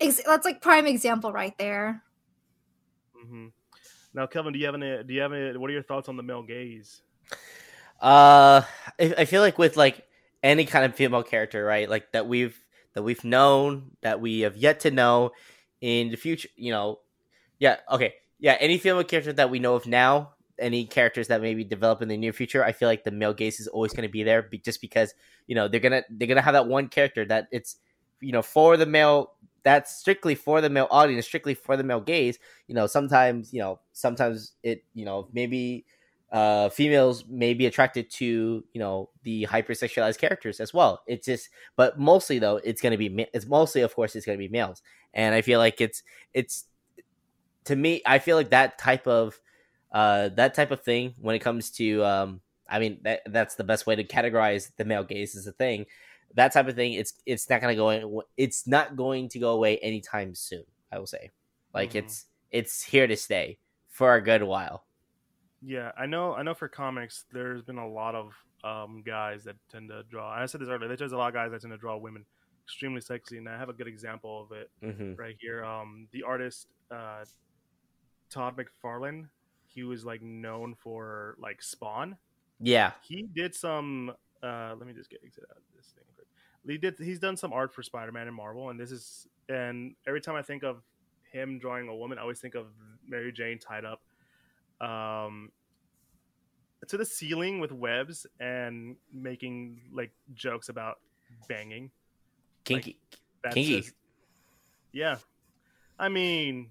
ex- 0.00 0.20
that's 0.26 0.44
like 0.44 0.60
prime 0.60 0.86
example 0.88 1.30
right 1.32 1.56
there. 1.58 2.02
Hmm 3.28 3.46
Now, 4.14 4.26
Kelvin, 4.26 4.52
do 4.52 4.58
you 4.58 4.66
have 4.66 4.74
any? 4.74 5.02
Do 5.04 5.14
you 5.14 5.20
have 5.20 5.32
any? 5.32 5.56
What 5.56 5.70
are 5.70 5.72
your 5.72 5.82
thoughts 5.82 6.08
on 6.08 6.16
the 6.16 6.22
male 6.22 6.42
gaze? 6.42 7.02
Uh, 8.00 8.62
I, 9.00 9.14
I 9.18 9.24
feel 9.24 9.40
like 9.40 9.58
with 9.58 9.76
like 9.76 10.06
any 10.42 10.64
kind 10.64 10.84
of 10.84 10.94
female 10.94 11.22
character, 11.22 11.64
right? 11.64 11.88
Like 11.88 12.12
that 12.12 12.26
we've 12.26 12.58
that 12.94 13.02
we've 13.02 13.24
known 13.24 13.92
that 14.02 14.20
we 14.20 14.40
have 14.40 14.56
yet 14.56 14.80
to 14.80 14.90
know 14.90 15.32
in 15.80 16.10
the 16.10 16.16
future. 16.16 16.48
You 16.56 16.72
know, 16.72 17.00
yeah, 17.58 17.76
okay, 17.90 18.14
yeah. 18.38 18.56
Any 18.60 18.78
female 18.78 19.04
character 19.04 19.32
that 19.32 19.50
we 19.50 19.58
know 19.58 19.74
of 19.74 19.86
now, 19.86 20.34
any 20.58 20.86
characters 20.86 21.28
that 21.28 21.40
maybe 21.40 21.64
develop 21.64 22.02
in 22.02 22.08
the 22.08 22.16
near 22.16 22.32
future, 22.32 22.64
I 22.64 22.72
feel 22.72 22.88
like 22.88 23.04
the 23.04 23.10
male 23.10 23.34
gaze 23.34 23.60
is 23.60 23.68
always 23.68 23.92
going 23.92 24.08
to 24.08 24.12
be 24.12 24.22
there, 24.22 24.42
be, 24.42 24.58
just 24.58 24.80
because 24.80 25.14
you 25.46 25.54
know 25.54 25.68
they're 25.68 25.80
gonna 25.80 26.02
they're 26.10 26.28
gonna 26.28 26.42
have 26.42 26.54
that 26.54 26.66
one 26.66 26.88
character 26.88 27.24
that 27.26 27.48
it's 27.50 27.76
you 28.20 28.32
know 28.32 28.42
for 28.42 28.76
the 28.76 28.86
male 28.86 29.32
that's 29.66 29.96
strictly 29.98 30.36
for 30.36 30.62
the 30.62 30.70
male 30.70 30.88
audience 30.90 31.26
strictly 31.26 31.54
for 31.54 31.76
the 31.76 31.84
male 31.84 32.00
gaze. 32.00 32.38
You 32.68 32.76
know 32.76 32.86
sometimes 32.88 33.52
you 33.52 33.60
know 33.60 33.80
sometimes 33.92 34.54
it 34.64 34.84
you 34.94 35.04
know 35.04 35.28
maybe 35.34 35.86
uh 36.32 36.68
females 36.70 37.24
may 37.28 37.54
be 37.54 37.66
attracted 37.66 38.10
to 38.10 38.64
you 38.72 38.80
know 38.80 39.10
the 39.24 39.46
hypersexualized 39.46 40.18
characters 40.18 40.60
as 40.60 40.74
well. 40.74 41.02
It's 41.08 41.26
just 41.26 41.50
but 41.76 41.98
mostly 41.98 42.38
though 42.38 42.58
it's 42.64 42.80
to 42.92 42.98
be 42.98 43.28
it's 43.34 43.46
mostly 43.46 43.82
of 43.82 43.94
course 43.94 44.16
it's 44.16 44.26
to 44.38 44.48
be 44.48 44.48
males. 44.48 44.82
And 45.14 45.34
i 45.34 45.42
feel 45.42 45.58
like 45.60 45.80
it's 45.80 46.02
it's 46.34 46.66
to 47.64 47.76
me 47.76 48.02
i 48.06 48.18
feel 48.18 48.36
like 48.36 48.50
that 48.50 48.78
type 48.78 49.06
of 49.06 49.40
uh 49.92 50.28
that 50.30 50.54
type 50.54 50.70
of 50.70 50.82
thing 50.82 51.14
when 51.20 51.34
it 51.34 51.40
comes 51.40 51.70
to 51.70 52.04
um 52.04 52.40
i 52.68 52.78
mean 52.78 52.98
that 53.02 53.22
that's 53.26 53.54
the 53.56 53.64
best 53.64 53.86
way 53.86 53.96
to 53.96 54.04
categorize 54.04 54.70
the 54.76 54.84
male 54.84 55.04
gaze 55.04 55.36
as 55.36 55.46
a 55.46 55.52
thing 55.52 55.86
that 56.34 56.52
type 56.52 56.68
of 56.68 56.74
thing 56.74 56.92
it's 56.94 57.14
it's 57.26 57.48
not 57.48 57.60
going 57.60 57.74
to 57.74 57.76
go 57.76 58.22
it's 58.36 58.66
not 58.66 58.96
going 58.96 59.28
to 59.28 59.38
go 59.38 59.50
away 59.50 59.78
anytime 59.78 60.34
soon 60.34 60.64
i 60.92 60.98
will 60.98 61.06
say 61.06 61.30
like 61.74 61.92
Mhm. 61.92 61.96
it's 61.96 62.26
it's 62.50 62.82
here 62.82 63.06
to 63.06 63.16
stay 63.16 63.58
for 63.88 64.14
a 64.14 64.22
good 64.22 64.42
while 64.42 64.84
Yeah, 65.62 65.92
I 65.96 66.06
know. 66.06 66.34
I 66.34 66.42
know 66.42 66.54
for 66.54 66.68
comics, 66.68 67.24
there's 67.32 67.62
been 67.62 67.78
a 67.78 67.88
lot 67.88 68.14
of 68.14 68.32
um, 68.62 69.02
guys 69.04 69.44
that 69.44 69.56
tend 69.70 69.88
to 69.90 70.02
draw. 70.04 70.30
I 70.30 70.46
said 70.46 70.60
this 70.60 70.68
earlier. 70.68 70.94
There's 70.94 71.12
a 71.12 71.16
lot 71.16 71.28
of 71.28 71.34
guys 71.34 71.50
that 71.52 71.62
tend 71.62 71.72
to 71.72 71.78
draw 71.78 71.96
women 71.96 72.24
extremely 72.64 73.00
sexy, 73.00 73.38
and 73.38 73.48
I 73.48 73.58
have 73.58 73.68
a 73.68 73.72
good 73.72 73.86
example 73.88 74.42
of 74.42 74.52
it 74.56 74.70
hmm 74.82 75.14
right 75.16 75.36
here. 75.40 75.64
Um, 75.64 76.08
the 76.12 76.22
artist 76.24 76.68
uh, 76.90 77.24
Todd 78.30 78.56
McFarlane. 78.56 79.28
He 79.66 79.82
was 79.82 80.04
like 80.04 80.22
known 80.22 80.74
for 80.74 81.36
like 81.38 81.62
Spawn. 81.62 82.16
yeah 82.60 82.92
He 83.00 83.28
did 83.34 83.54
some. 83.54 84.12
Uh, 84.42 84.74
let 84.78 84.86
me 84.86 84.92
just 84.92 85.10
get 85.10 85.20
exit 85.24 85.44
out 85.50 85.56
of 85.56 85.62
this 85.76 85.86
thing 85.88 86.04
quick. 86.14 86.26
He 86.66 86.78
did. 86.78 86.96
He's 86.98 87.18
done 87.18 87.36
some 87.36 87.52
art 87.52 87.72
for 87.72 87.82
Spider-Man 87.82 88.26
and 88.26 88.36
Marvel, 88.36 88.70
and 88.70 88.78
this 88.78 88.90
is. 88.90 89.26
And 89.48 89.94
every 90.06 90.20
time 90.20 90.34
I 90.34 90.42
think 90.42 90.64
of 90.64 90.82
him 91.32 91.58
drawing 91.58 91.88
a 91.88 91.94
woman, 91.94 92.18
I 92.18 92.22
always 92.22 92.40
think 92.40 92.54
of 92.54 92.66
Mary 93.06 93.30
Jane 93.32 93.58
tied 93.58 93.84
up, 93.84 94.02
um, 94.80 95.52
to 96.88 96.96
the 96.96 97.04
ceiling 97.04 97.60
with 97.60 97.72
webs 97.72 98.26
and 98.40 98.96
making 99.12 99.82
like 99.92 100.10
jokes 100.34 100.68
about 100.68 100.98
banging. 101.48 101.90
kinky 102.64 102.98
That's 103.42 103.54
Kinky. 103.54 103.80
just- 103.82 103.94
yeah, 104.92 105.18
I 105.98 106.08
mean, 106.08 106.70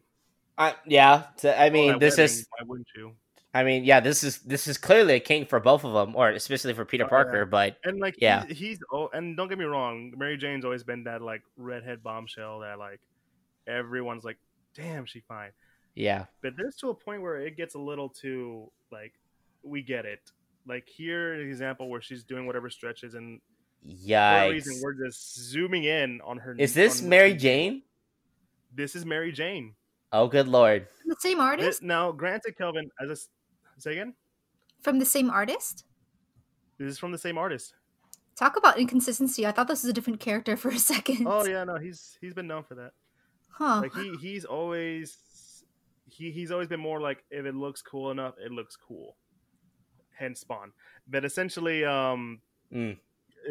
I 0.58 0.75
yeah, 0.86 1.28
I 1.43 1.69
mean, 1.69 1.99
this 1.99 2.17
wedding, 2.17 2.25
is. 2.25 2.47
Why 2.58 2.65
wouldn't 2.65 2.88
you? 2.95 3.15
I 3.56 3.63
mean, 3.63 3.86
yeah, 3.86 4.02
this 4.02 4.24
is 4.24 4.39
this 4.39 4.68
is 4.68 4.78
clearly 4.78 5.13
a 5.15 5.20
king 5.20 5.46
for 5.46 5.60
both 5.62 5.84
of 5.86 5.94
them, 5.94 6.15
or 6.15 6.30
especially 6.32 6.74
for 6.74 6.84
Peter 6.86 7.06
Oh, 7.06 7.10
Parker. 7.10 7.39
yeah. 7.39 7.46
But 7.46 7.78
And 7.86 8.00
like, 8.00 8.15
Yeah. 8.20 8.46
he's, 8.48 8.58
he's 8.58 8.80
oh, 8.91 9.10
and 9.13 9.36
don't 9.38 9.48
get 9.48 9.58
me 9.58 9.65
wrong, 9.65 10.13
Mary 10.18 10.36
Jane's 10.38 10.65
always 10.65 10.84
been 10.84 11.06
that 11.06 11.22
like 11.22 11.41
redhead 11.58 12.04
bombshell 12.04 12.60
that 12.60 12.78
like 12.78 13.00
everyone's 13.65 14.24
like, 14.26 14.38
damn, 14.76 15.06
she 15.06 15.22
fine. 15.22 15.52
yeah, 15.96 16.26
But 16.41 16.54
there's 16.58 16.76
to 16.78 16.89
a 16.89 16.94
point 16.94 17.22
where 17.22 17.38
it 17.38 17.56
gets 17.56 17.76
a 17.76 17.80
little 17.80 18.10
too 18.10 18.70
like, 18.91 19.13
we 19.63 19.82
get 19.82 20.06
it. 20.06 20.20
Like 20.68 20.88
here, 20.89 21.34
an 21.34 21.48
example 21.48 21.89
where 21.89 22.02
she's 22.02 22.24
doing 22.24 22.46
whatever 22.48 22.70
stretches, 22.70 23.13
and 23.15 23.39
for 23.84 24.13
a 24.18 24.50
reason 24.50 24.82
we're 24.84 24.96
just 25.06 25.38
zooming 25.39 25.86
in 25.86 26.20
on 26.26 26.38
her. 26.39 26.56
Is 26.60 26.74
this 26.74 27.02
on- 27.02 27.10
Mary 27.10 27.34
Jane? 27.36 27.84
This 28.74 28.96
is 28.96 29.06
Mary 29.06 29.32
Jane. 29.32 29.76
Oh, 30.12 30.28
good 30.28 30.48
lord! 30.48 30.88
the 31.06 31.15
same 31.20 31.38
This, 31.38 31.44
artist 31.46 31.82
now, 31.84 32.12
granted, 32.12 32.58
Kelvin, 32.58 32.89
as 33.02 33.10
a 33.10 33.12
s- 33.13 33.30
say 33.78 33.92
again, 33.94 34.14
from 34.82 35.00
the 35.00 35.06
same 35.06 35.30
artist. 35.30 35.84
this 36.78 36.88
is 36.92 37.00
from 37.00 37.12
the 37.12 37.18
same 37.18 37.38
artist. 37.38 37.74
Talk 38.36 38.58
about 38.58 38.78
inconsistency. 38.78 39.48
I 39.48 39.52
thought 39.52 39.68
this 39.68 39.84
was 39.84 39.90
a 39.90 39.94
different 39.94 40.20
character 40.20 40.58
for 40.62 40.70
a 40.70 40.80
second. 40.80 41.26
Oh 41.28 41.46
yeah, 41.46 41.64
no, 41.64 41.78
he's 41.78 42.18
he's 42.22 42.34
been 42.34 42.48
known 42.48 42.64
for 42.64 42.76
that. 42.76 42.92
Huh. 43.50 43.80
like 43.82 43.94
he 43.96 44.16
he's 44.18 44.44
always 44.44 45.18
he 46.08 46.32
he's 46.32 46.52
always 46.52 46.68
been 46.68 46.80
more 46.82 47.00
like 47.00 47.24
if 47.32 47.46
it 47.46 47.56
looks 47.56 47.82
cool 47.82 48.12
enough 48.12 48.36
it 48.38 48.52
looks 48.52 48.76
cool 48.76 49.16
hence 50.18 50.42
spawn 50.42 50.72
but 51.08 51.24
essentially 51.26 51.84
um 51.86 52.42
Mm. 52.74 52.98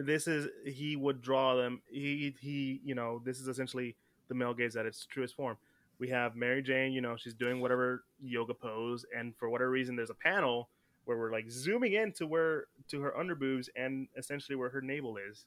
this 0.05 0.27
is 0.29 0.49
he 0.67 0.97
would 0.97 1.23
draw 1.23 1.55
them 1.55 1.81
he 1.91 2.35
he 2.41 2.81
you 2.85 2.95
know 2.95 3.23
this 3.25 3.39
is 3.41 3.49
essentially 3.49 3.97
the 4.29 4.35
male 4.35 4.53
gaze 4.53 4.77
at 4.77 4.85
its 4.87 5.07
truest 5.07 5.35
form 5.37 5.57
we 5.99 6.09
have 6.09 6.35
mary 6.37 6.63
jane 6.63 6.93
you 6.93 7.01
know 7.01 7.17
she's 7.17 7.35
doing 7.35 7.61
whatever 7.61 8.05
yoga 8.23 8.53
pose 8.55 9.05
and 9.17 9.35
for 9.37 9.49
whatever 9.49 9.71
reason 9.71 9.95
there's 9.97 10.11
a 10.11 10.15
panel 10.15 10.69
where 11.05 11.17
we're 11.19 11.31
like 11.33 11.51
zooming 11.51 11.93
in 11.95 12.13
to 12.13 12.27
where 12.27 12.65
to 12.89 13.01
her 13.01 13.13
underboobs 13.19 13.69
and 13.77 14.09
essentially 14.17 14.57
where 14.57 14.71
her 14.71 14.81
navel 14.81 15.17
is 15.31 15.47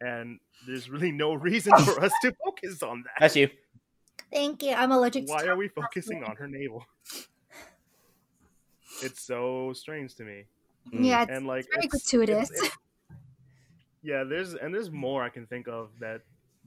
and 0.00 0.38
there's 0.66 0.88
really 0.88 1.10
no 1.12 1.34
reason 1.34 1.72
for 1.84 2.02
us 2.02 2.12
to 2.22 2.32
focus 2.44 2.82
on 2.82 3.02
that 3.02 3.10
That's 3.20 3.36
you. 3.36 3.48
Thank 4.32 4.62
you. 4.62 4.72
I'm 4.74 4.92
allergic 4.92 5.26
to 5.26 5.32
why 5.32 5.44
are 5.46 5.56
we 5.56 5.68
focusing 5.68 6.22
on 6.22 6.36
her 6.36 6.46
navel? 6.46 6.84
It's 9.02 9.22
so 9.22 9.72
strange 9.74 10.14
to 10.16 10.24
me, 10.24 10.44
Mm. 10.92 11.04
Yeah, 11.04 11.22
it's, 11.22 11.30
and 11.32 11.46
like 11.46 11.66
very 11.72 11.84
it's- 11.86 11.90
gratuitous. 12.10 12.50
it's- 12.50 12.62
it's- 12.64 12.78
yeah, 14.02 14.24
there's 14.24 14.54
and 14.54 14.74
there's 14.74 14.90
more 14.90 15.22
I 15.22 15.28
can 15.28 15.46
think 15.46 15.68
of 15.68 15.90
that 16.00 16.22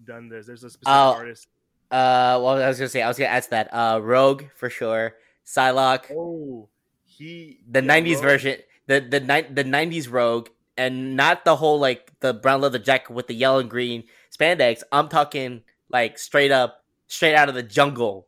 done 0.05 0.29
this. 0.29 0.45
There's 0.45 0.63
a 0.63 0.69
specific 0.69 0.87
Oh. 0.93 1.13
artist. 1.13 1.47
Uh, 1.91 2.39
well, 2.41 2.61
I 2.61 2.67
was 2.69 2.77
gonna 2.77 2.89
say, 2.89 3.01
I 3.01 3.07
was 3.07 3.17
gonna 3.17 3.29
ask 3.29 3.49
that. 3.49 3.67
Uh, 3.73 3.99
Rogue 4.01 4.43
for 4.55 4.69
sure. 4.69 5.15
Psylocke, 5.45 6.05
Oh, 6.11 6.69
he 7.03 7.59
the 7.69 7.83
yeah, 7.83 7.87
'90s 7.89 8.13
Rogue- 8.15 8.21
version, 8.23 8.57
the 8.87 8.99
the 9.01 9.19
ni- 9.19 9.53
the 9.53 9.63
'90s 9.65 10.09
Rogue, 10.09 10.49
and 10.77 11.15
not 11.17 11.43
the 11.43 11.57
whole 11.57 11.79
like 11.79 12.11
the 12.21 12.33
brown 12.33 12.61
leather 12.61 12.79
jacket 12.79 13.11
with 13.11 13.27
the 13.27 13.33
yellow 13.33 13.59
and 13.59 13.69
green 13.69 14.05
spandex. 14.35 14.83
I'm 14.91 15.09
talking 15.09 15.63
like 15.89 16.17
straight 16.17 16.51
up, 16.51 16.85
straight 17.07 17.35
out 17.35 17.49
of 17.49 17.55
the 17.55 17.63
jungle 17.63 18.27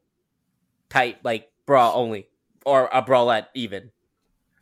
type, 0.90 1.20
like 1.24 1.50
bra 1.66 1.94
only, 1.94 2.28
or 2.66 2.90
a 2.92 3.02
bralette 3.02 3.48
even. 3.54 3.92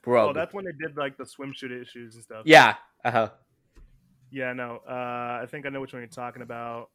Rogue. 0.05 0.31
Oh, 0.31 0.33
that's 0.39 0.53
when 0.53 0.65
they 0.65 0.71
did 0.73 0.95
like 0.97 1.17
the 1.17 1.23
swimsuit 1.23 1.81
issues 1.81 2.15
and 2.15 2.23
stuff. 2.23 2.43
yeah. 2.45 2.75
Uh 3.03 3.11
huh. 3.11 3.29
yeah. 4.29 4.53
No, 4.53 4.79
uh, 4.87 4.91
I 5.41 5.47
think 5.49 5.65
I 5.65 5.69
know 5.69 5.81
which 5.81 5.93
one 5.93 6.01
you're 6.03 6.07
talking 6.09 6.41
about. 6.43 6.89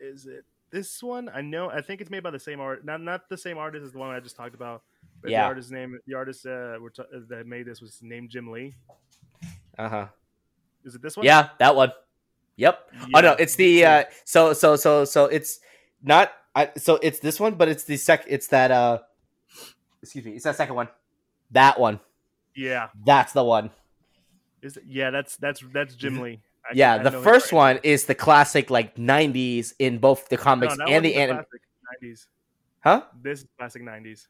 Is 0.00 0.26
it 0.26 0.44
this 0.76 1.02
one? 1.02 1.30
I 1.32 1.40
know. 1.40 1.70
I 1.70 1.80
think 1.80 2.00
it's 2.00 2.10
made 2.10 2.22
by 2.22 2.30
the 2.30 2.38
same 2.38 2.60
art. 2.60 2.84
Not 2.84 3.00
not 3.00 3.28
the 3.28 3.36
same 3.38 3.56
artist 3.58 3.84
as 3.84 3.92
the 3.92 3.98
one 3.98 4.14
I 4.14 4.20
just 4.20 4.36
talked 4.36 4.54
about. 4.54 4.82
But 5.22 5.30
Yeah. 5.30 5.42
the 5.42 5.46
artist's 5.46 5.70
name, 5.72 5.98
the 6.06 6.14
artist 6.14 6.44
uh, 6.46 6.76
we're 6.80 6.90
t- 6.90 7.02
that 7.28 7.46
made 7.46 7.66
this 7.66 7.80
was 7.80 7.98
named 8.02 8.28
Jim 8.30 8.50
Lee. 8.52 8.74
Uh 9.78 9.88
huh. 9.88 10.06
Is 10.84 10.94
it 10.94 11.02
this 11.02 11.16
one? 11.16 11.24
Yeah, 11.26 11.48
that 11.58 11.74
one. 11.74 11.92
Yep. 12.56 12.90
Oh 13.14 13.20
no, 13.20 13.32
it's 13.32 13.56
the 13.56 13.84
uh 13.84 14.04
so 14.24 14.52
so 14.52 14.76
so 14.76 15.04
so 15.04 15.24
it's 15.26 15.60
not 16.02 16.32
I 16.54 16.70
so 16.76 16.98
it's 17.02 17.18
this 17.20 17.40
one, 17.40 17.54
but 17.54 17.68
it's 17.68 17.84
the 17.84 17.96
sec 17.96 18.24
it's 18.28 18.48
that 18.48 18.70
uh 18.70 18.98
excuse 20.02 20.24
me, 20.24 20.32
it's 20.32 20.44
that 20.44 20.56
second 20.56 20.74
one. 20.74 20.88
That 21.50 21.80
one. 21.80 22.00
Yeah. 22.54 22.88
That's 23.04 23.32
the 23.32 23.44
one. 23.44 23.70
Is 24.62 24.76
it, 24.76 24.84
yeah, 24.86 25.10
that's 25.10 25.36
that's 25.36 25.62
that's 25.72 25.94
Jim 25.94 26.20
Lee. 26.20 26.40
I- 26.70 26.74
yeah, 26.74 26.98
I 26.98 27.02
the 27.02 27.10
first 27.12 27.52
right. 27.52 27.56
one 27.56 27.80
is 27.82 28.06
the 28.06 28.14
classic 28.14 28.70
like 28.70 28.98
90s 28.98 29.74
in 29.78 29.98
both 29.98 30.28
the 30.28 30.36
No, 30.36 30.42
comics 30.42 30.76
that 30.76 30.88
and 30.88 31.04
the 31.04 31.10
wasn't 31.10 31.16
anime. 31.16 31.36
classic 31.36 31.60
90s. 32.02 32.28
Huh? 32.82 33.02
This 33.22 33.40
is 33.40 33.46
classic 33.58 33.82
90s. 33.82 34.28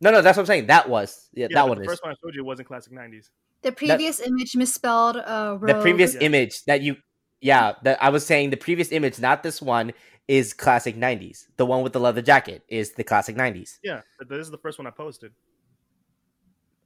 No, 0.00 0.10
no, 0.10 0.20
that's 0.22 0.36
what 0.36 0.42
I'm 0.42 0.46
saying. 0.46 0.66
That 0.66 0.88
was. 0.88 1.28
Yeah, 1.32 1.48
Yeah, 1.48 1.56
that 1.56 1.62
but 1.62 1.68
one 1.68 1.78
the 1.78 1.84
is. 1.84 1.86
first 1.88 2.02
one 2.02 2.12
I 2.12 2.14
showed 2.22 2.34
you 2.34 2.44
wasn't 2.44 2.68
classic 2.68 2.92
90s. 2.92 3.30
the 3.62 3.72
previous 3.72 4.20
image 4.20 4.54
misspelled 4.56 5.16
uh, 5.16 5.56
The 5.62 5.74
previous 5.74 6.14
Yeah. 6.14 6.20
image 6.20 6.64
that 6.64 6.82
you 6.82 6.96
Yeah, 7.40 7.74
that 7.82 8.02
I 8.02 8.08
was 8.08 8.24
saying 8.26 8.50
the 8.50 8.56
previous 8.56 8.90
image, 8.90 9.18
not 9.18 9.42
this 9.42 9.60
one, 9.60 9.92
is 10.28 10.54
classic 10.54 10.96
90s. 10.96 11.46
The 11.56 11.66
one 11.66 11.82
with 11.82 11.92
the 11.92 12.00
leather 12.00 12.22
jacket 12.22 12.62
is 12.68 12.92
the 12.94 13.04
classic 13.04 13.36
90s. 13.36 13.78
Yeah, 13.82 14.00
but 14.18 14.28
this 14.28 14.40
is 14.40 14.50
the 14.50 14.58
first 14.58 14.78
one 14.78 14.86
I 14.86 14.90
posted. 14.90 15.32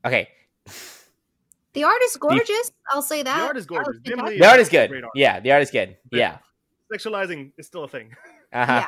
Okay. 0.05 0.29
The 1.75 1.85
art 1.85 2.01
is 2.03 2.17
gorgeous. 2.17 2.73
I'll 2.93 3.03
say 3.03 3.23
that. 3.23 3.37
The 3.37 3.47
art 3.47 3.57
is 3.57 3.67
gorgeous. 3.67 3.97
Jim 4.03 4.19
The 4.19 4.45
art 4.47 4.61
is 4.61 4.69
good. 4.69 4.91
art. 4.93 5.05
Yeah, 5.15 5.41
the 5.41 5.53
art 5.53 5.63
is 5.63 5.71
good. 5.71 5.97
But- 6.11 6.19
Yeah. 6.19 6.39
Sexualizing 6.93 7.53
is 7.59 7.67
still 7.67 7.85
a 7.85 7.89
thing. 7.89 8.17
Uh-huh. 8.53 8.83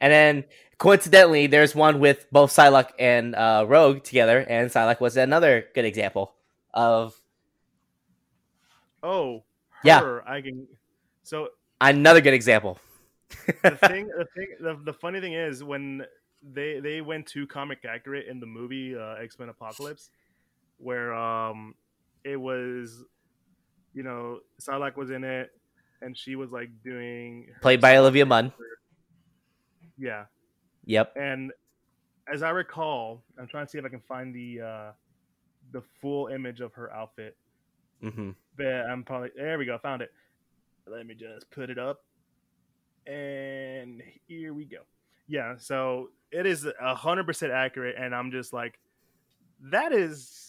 And 0.00 0.10
then 0.12 0.44
coincidentally, 0.78 1.46
there's 1.46 1.74
one 1.74 2.00
with 2.00 2.26
both 2.32 2.50
Psylocke 2.50 2.92
and 2.98 3.34
uh, 3.34 3.64
Rogue 3.68 4.02
together, 4.04 4.38
and 4.48 4.70
Psylocke 4.70 5.00
was 5.00 5.16
another 5.18 5.66
good 5.74 5.84
example 5.84 6.34
of 6.72 7.14
Oh, 9.02 9.44
Yeah. 9.84 10.20
I 10.26 10.40
can. 10.40 10.66
So 11.22 11.50
another 11.80 12.20
good 12.20 12.34
example. 12.34 12.78
the 13.62 13.76
thing, 13.88 14.08
the 14.08 14.26
thing, 14.34 14.48
the, 14.60 14.80
the 14.84 14.92
funny 14.92 15.20
thing 15.20 15.34
is 15.34 15.62
when 15.62 16.04
they 16.42 16.80
they 16.80 17.00
went 17.00 17.26
too 17.26 17.46
comic 17.46 17.84
accurate 17.84 18.26
in 18.28 18.40
the 18.40 18.46
movie 18.46 18.96
uh, 18.96 19.14
X 19.14 19.38
Men 19.38 19.48
Apocalypse, 19.48 20.10
where 20.78 21.12
um 21.14 21.74
it 22.26 22.36
was, 22.36 23.04
you 23.94 24.02
know, 24.02 24.40
Psylocke 24.60 24.96
was 24.96 25.10
in 25.10 25.22
it, 25.24 25.50
and 26.02 26.16
she 26.16 26.34
was 26.34 26.50
like 26.50 26.70
doing 26.82 27.46
Played 27.62 27.80
by. 27.80 27.96
Olivia 27.96 28.26
Munn. 28.26 28.52
Yeah, 29.96 30.24
Yep. 30.84 31.14
and 31.16 31.52
as 32.32 32.42
I 32.42 32.50
recall, 32.50 33.22
I'm 33.38 33.46
trying 33.46 33.64
to 33.66 33.70
see 33.70 33.78
if 33.78 33.84
I 33.84 33.88
can 33.88 34.00
find 34.00 34.34
the 34.34 34.60
uh 34.60 34.92
the 35.72 35.82
full 36.00 36.26
image 36.28 36.60
of 36.60 36.72
her 36.74 36.92
outfit. 36.92 37.36
Mm-hmm. 38.02 38.30
But 38.56 38.66
I'm 38.66 39.04
probably 39.04 39.30
there. 39.36 39.56
We 39.58 39.64
go. 39.64 39.78
Found 39.78 40.02
it. 40.02 40.12
Let 40.86 41.06
me 41.06 41.14
just 41.14 41.50
put 41.50 41.70
it 41.70 41.78
up, 41.78 42.02
and 43.06 44.02
here 44.26 44.52
we 44.52 44.64
go. 44.64 44.82
Yeah, 45.28 45.54
so 45.58 46.10
it 46.30 46.46
is 46.46 46.66
a 46.80 46.94
hundred 46.94 47.24
percent 47.26 47.52
accurate, 47.52 47.96
and 47.98 48.14
I'm 48.14 48.30
just 48.30 48.52
like, 48.52 48.78
that 49.72 49.92
is 49.92 50.45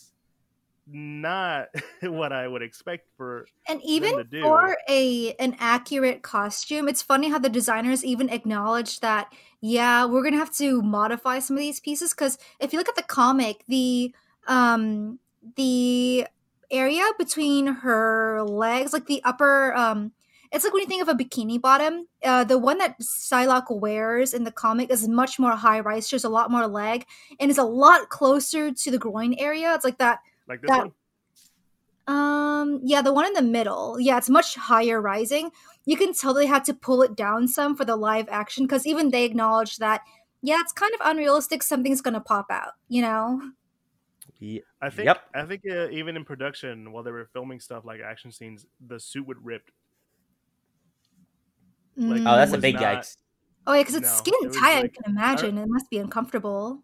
not 0.87 1.67
what 2.01 2.31
I 2.31 2.47
would 2.47 2.61
expect 2.61 3.07
for. 3.17 3.45
And 3.67 3.81
even 3.83 4.27
for 4.41 4.77
a 4.89 5.33
an 5.33 5.55
accurate 5.59 6.21
costume, 6.21 6.87
it's 6.87 7.01
funny 7.01 7.29
how 7.29 7.39
the 7.39 7.49
designers 7.49 8.05
even 8.05 8.29
acknowledge 8.29 8.99
that 9.01 9.33
yeah, 9.61 10.05
we're 10.05 10.21
going 10.21 10.33
to 10.33 10.39
have 10.39 10.53
to 10.57 10.81
modify 10.81 11.39
some 11.39 11.55
of 11.55 11.61
these 11.61 11.79
pieces 11.79 12.13
cuz 12.13 12.37
if 12.59 12.73
you 12.73 12.79
look 12.79 12.89
at 12.89 12.95
the 12.95 13.03
comic, 13.03 13.63
the 13.67 14.13
um 14.47 15.19
the 15.55 16.27
area 16.69 17.03
between 17.17 17.67
her 17.67 18.43
legs, 18.43 18.93
like 18.93 19.05
the 19.05 19.23
upper 19.23 19.73
um 19.75 20.11
it's 20.51 20.63
like 20.63 20.73
when 20.73 20.81
you 20.81 20.87
think 20.87 21.01
of 21.01 21.09
a 21.09 21.13
bikini 21.13 21.59
bottom, 21.59 22.07
uh, 22.23 22.43
the 22.45 22.57
one 22.57 22.77
that 22.77 22.99
Psylocke 23.01 23.81
wears 23.81 24.33
in 24.33 24.45
the 24.45 24.51
comic 24.51 24.89
is 24.89 25.05
much 25.07 25.39
more 25.39 25.51
high 25.51 25.81
rise. 25.81 26.07
She 26.07 26.15
has 26.15 26.23
a 26.23 26.29
lot 26.29 26.49
more 26.49 26.67
leg 26.67 27.05
and 27.39 27.51
is 27.51 27.57
a 27.57 27.63
lot 27.63 28.07
closer 28.07 28.71
to 28.71 28.91
the 28.91 28.97
groin 28.97 29.33
area. 29.33 29.73
It's 29.73 29.83
like 29.83 29.97
that 29.97 30.19
Like 30.47 30.61
this 30.61 30.69
that- 30.69 30.79
one, 30.85 30.93
um, 32.07 32.79
yeah, 32.83 33.01
the 33.01 33.11
one 33.13 33.25
in 33.25 33.33
the 33.33 33.41
middle. 33.41 33.99
Yeah, 33.99 34.17
it's 34.17 34.29
much 34.29 34.55
higher 34.55 35.01
rising. 35.01 35.51
You 35.85 35.97
can 35.97 36.13
tell 36.13 36.33
they 36.33 36.45
had 36.45 36.63
to 36.65 36.73
pull 36.73 37.01
it 37.01 37.15
down 37.15 37.47
some 37.47 37.75
for 37.75 37.83
the 37.85 37.95
live 37.97 38.27
action 38.29 38.65
because 38.65 38.85
even 38.87 39.11
they 39.11 39.25
acknowledge 39.25 39.77
that, 39.77 40.01
yeah, 40.41 40.57
it's 40.61 40.71
kind 40.71 40.93
of 40.93 41.01
unrealistic. 41.03 41.63
Something's 41.63 42.01
gonna 42.01 42.21
pop 42.21 42.45
out, 42.49 42.73
you 42.87 43.01
know? 43.01 43.41
Ye- 44.39 44.63
I 44.81 44.89
think. 44.89 45.07
Yep. 45.07 45.21
I 45.33 45.45
think 45.45 45.61
uh, 45.69 45.89
even 45.89 46.15
in 46.15 46.23
production, 46.23 46.91
while 46.91 47.03
they 47.03 47.11
were 47.11 47.25
filming 47.33 47.59
stuff 47.59 47.83
like 47.83 47.99
action 48.01 48.31
scenes, 48.31 48.65
the 48.85 48.99
suit 48.99 49.25
would 49.27 49.43
rip. 49.43 49.69
Like, 51.97 52.21
Mm. 52.21 52.31
Oh, 52.31 52.35
that's 52.37 52.53
a 52.53 52.57
big 52.59 52.75
not- 52.75 52.83
yikes. 52.83 53.17
oh 53.65 53.73
yeah, 53.73 53.81
because 53.81 53.95
it's 53.95 54.07
no, 54.09 54.15
skin 54.17 54.33
it 54.43 54.47
was 54.49 54.55
tight. 54.57 54.83
I 54.85 54.87
can 54.87 55.03
imagine 55.11 55.57
it 55.57 55.67
must 55.67 55.89
be 55.89 55.97
uncomfortable. 55.97 56.83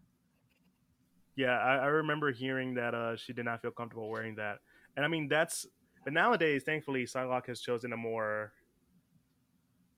Yeah, 1.36 1.58
I, 1.58 1.76
I 1.78 1.86
remember 1.88 2.32
hearing 2.32 2.76
that 2.76 2.93
uh, 2.93 3.15
she 3.15 3.34
did 3.34 3.46
not 3.46 3.62
feel 3.62 3.72
comfortable 3.72 4.10
wearing 4.10 4.36
that, 4.36 4.60
and 4.96 5.06
I 5.06 5.08
mean 5.08 5.28
that's. 5.28 5.65
But 6.04 6.12
nowadays, 6.13 6.63
thankfully, 6.63 7.06
Psylocke 7.06 7.48
has 7.48 7.62
chosen 7.62 7.93
a 7.93 7.98
more 7.98 8.52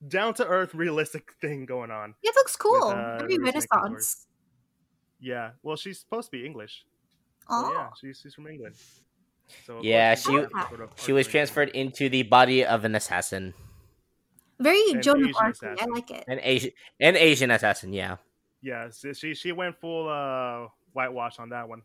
down 0.07 0.33
to 0.35 0.45
earth, 0.47 0.73
realistic 0.75 1.33
thing 1.41 1.65
going 1.65 1.91
on. 1.91 2.13
It 2.23 2.33
looks 2.35 2.55
cool. 2.55 2.83
uh, 2.89 3.17
Very 3.19 3.37
Renaissance. 3.39 4.27
Yeah, 5.19 5.51
well, 5.63 5.75
she's 5.75 5.99
supposed 5.99 6.27
to 6.27 6.31
be 6.37 6.45
English. 6.45 6.85
So, 7.41 7.45
Oh, 7.49 7.71
yeah, 7.73 7.89
she's 7.99 8.19
she's 8.21 8.33
from 8.35 8.47
England. 8.47 8.75
So 9.65 9.79
Yeah, 9.81 10.15
she- 10.15 10.23
sort 10.23 10.45
of 10.81 10.89
She 10.97 11.11
was 11.13 11.25
Arthurian. 11.27 11.31
transferred 11.31 11.69
into 11.69 12.09
the 12.09 12.23
body 12.23 12.65
of 12.65 12.83
an 12.85 12.95
assassin, 12.95 13.53
very 14.59 14.81
An 14.91 15.01
Joan 15.01 15.23
of 15.29 15.35
Arc. 15.37 15.55
I 15.63 15.85
like 15.85 16.11
it. 16.11 16.23
an 16.27 16.39
Asian, 16.41 16.71
an 16.99 17.15
Asian 17.15 17.51
assassin. 17.51 17.93
Yeah. 17.93 18.17
Yeah, 18.61 18.89
so 18.89 19.13
she 19.13 19.33
she 19.35 19.51
went 19.51 19.75
full 19.79 20.09
uh 20.09 20.67
whitewash 20.95 21.37
on 21.39 21.49
that 21.49 21.67
one. 21.69 21.81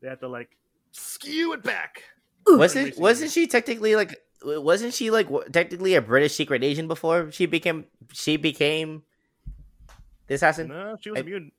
They 0.00 0.08
had 0.08 0.20
to 0.20 0.28
like 0.28 0.56
skew 0.92 1.52
it 1.52 1.62
back. 1.62 2.04
Wasn't 2.46 2.98
wasn't 2.98 3.30
she 3.30 3.46
technically 3.46 3.96
like 3.96 4.16
wasn't 4.42 4.94
she 4.94 5.10
like 5.10 5.28
technically 5.52 5.94
a 5.94 6.02
British 6.02 6.34
secret 6.34 6.62
agent 6.62 6.88
before 6.88 7.30
she 7.30 7.46
became 7.46 7.86
she 8.12 8.36
became 8.36 9.02
the 10.26 10.34
assassin? 10.34 10.68
No, 10.68 10.96
she 11.00 11.10
was 11.10 11.18
a 11.20 11.22
I- 11.22 11.26
mutant. 11.26 11.52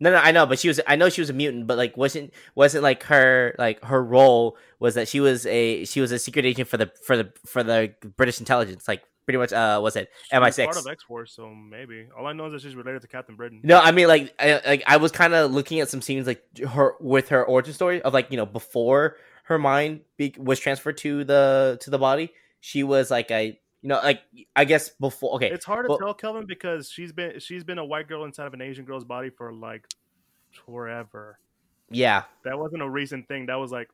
No, 0.00 0.12
no, 0.12 0.18
I 0.18 0.30
know, 0.30 0.46
but 0.46 0.60
she 0.60 0.68
was 0.68 0.80
I 0.86 0.94
know 0.94 1.08
she 1.08 1.20
was 1.20 1.30
a 1.30 1.32
mutant, 1.32 1.66
but 1.66 1.76
like 1.76 1.96
wasn't 1.96 2.32
wasn't 2.54 2.84
like 2.84 3.02
her 3.04 3.54
like 3.58 3.82
her 3.84 4.02
role 4.02 4.56
was 4.78 4.94
that 4.94 5.08
she 5.08 5.18
was 5.18 5.44
a 5.46 5.84
she 5.86 6.00
was 6.00 6.12
a 6.12 6.20
secret 6.20 6.44
agent 6.44 6.68
for 6.68 6.76
the 6.76 6.92
for 7.04 7.16
the 7.16 7.32
for 7.44 7.64
the 7.64 7.94
British 8.16 8.38
intelligence, 8.38 8.86
like 8.86 9.02
pretty 9.28 9.36
much 9.36 9.52
uh 9.52 9.78
was 9.82 9.94
it 9.94 10.08
She 10.30 10.38
was 10.38 10.56
MI6? 10.56 10.64
part 10.64 10.76
of 10.78 10.86
X 10.86 11.02
Force, 11.04 11.34
so 11.34 11.50
maybe. 11.50 12.06
All 12.16 12.26
I 12.26 12.32
know 12.32 12.46
is 12.46 12.52
that 12.54 12.62
she's 12.62 12.74
related 12.74 13.02
to 13.02 13.08
Captain 13.08 13.36
Britain. 13.36 13.60
No, 13.62 13.78
I 13.78 13.92
mean 13.92 14.08
like 14.08 14.32
I, 14.40 14.58
like 14.66 14.82
I 14.86 14.96
was 14.96 15.12
kind 15.12 15.34
of 15.34 15.52
looking 15.52 15.80
at 15.80 15.90
some 15.90 16.00
scenes 16.00 16.26
like 16.26 16.42
her 16.66 16.94
with 16.98 17.28
her 17.28 17.44
origin 17.44 17.74
story 17.74 18.00
of 18.00 18.14
like 18.14 18.30
you 18.30 18.38
know 18.38 18.46
before 18.46 19.16
her 19.44 19.58
mind 19.58 20.00
be, 20.16 20.34
was 20.38 20.58
transferred 20.58 20.96
to 20.98 21.24
the 21.24 21.76
to 21.82 21.90
the 21.90 21.98
body, 21.98 22.32
she 22.60 22.82
was 22.84 23.10
like 23.10 23.30
a 23.30 23.58
you 23.82 23.88
know 23.90 24.00
like 24.02 24.22
I 24.56 24.64
guess 24.64 24.88
before 24.88 25.34
okay 25.34 25.50
It's 25.50 25.66
hard 25.66 25.84
to 25.84 25.90
well- 25.90 25.98
tell, 25.98 26.14
Kelvin, 26.14 26.46
because 26.46 26.90
she's 26.90 27.12
been 27.12 27.38
she's 27.38 27.64
been 27.64 27.76
a 27.76 27.84
white 27.84 28.08
girl 28.08 28.24
inside 28.24 28.46
of 28.46 28.54
an 28.54 28.62
Asian 28.62 28.86
girl's 28.86 29.04
body 29.04 29.28
for 29.28 29.52
like 29.52 29.86
forever. 30.64 31.38
yeah 31.90 32.22
That 32.44 32.58
wasn't 32.58 32.80
a 32.82 32.88
recent 32.88 33.28
thing. 33.28 33.46
That 33.46 33.56
was 33.56 33.70
like 33.70 33.88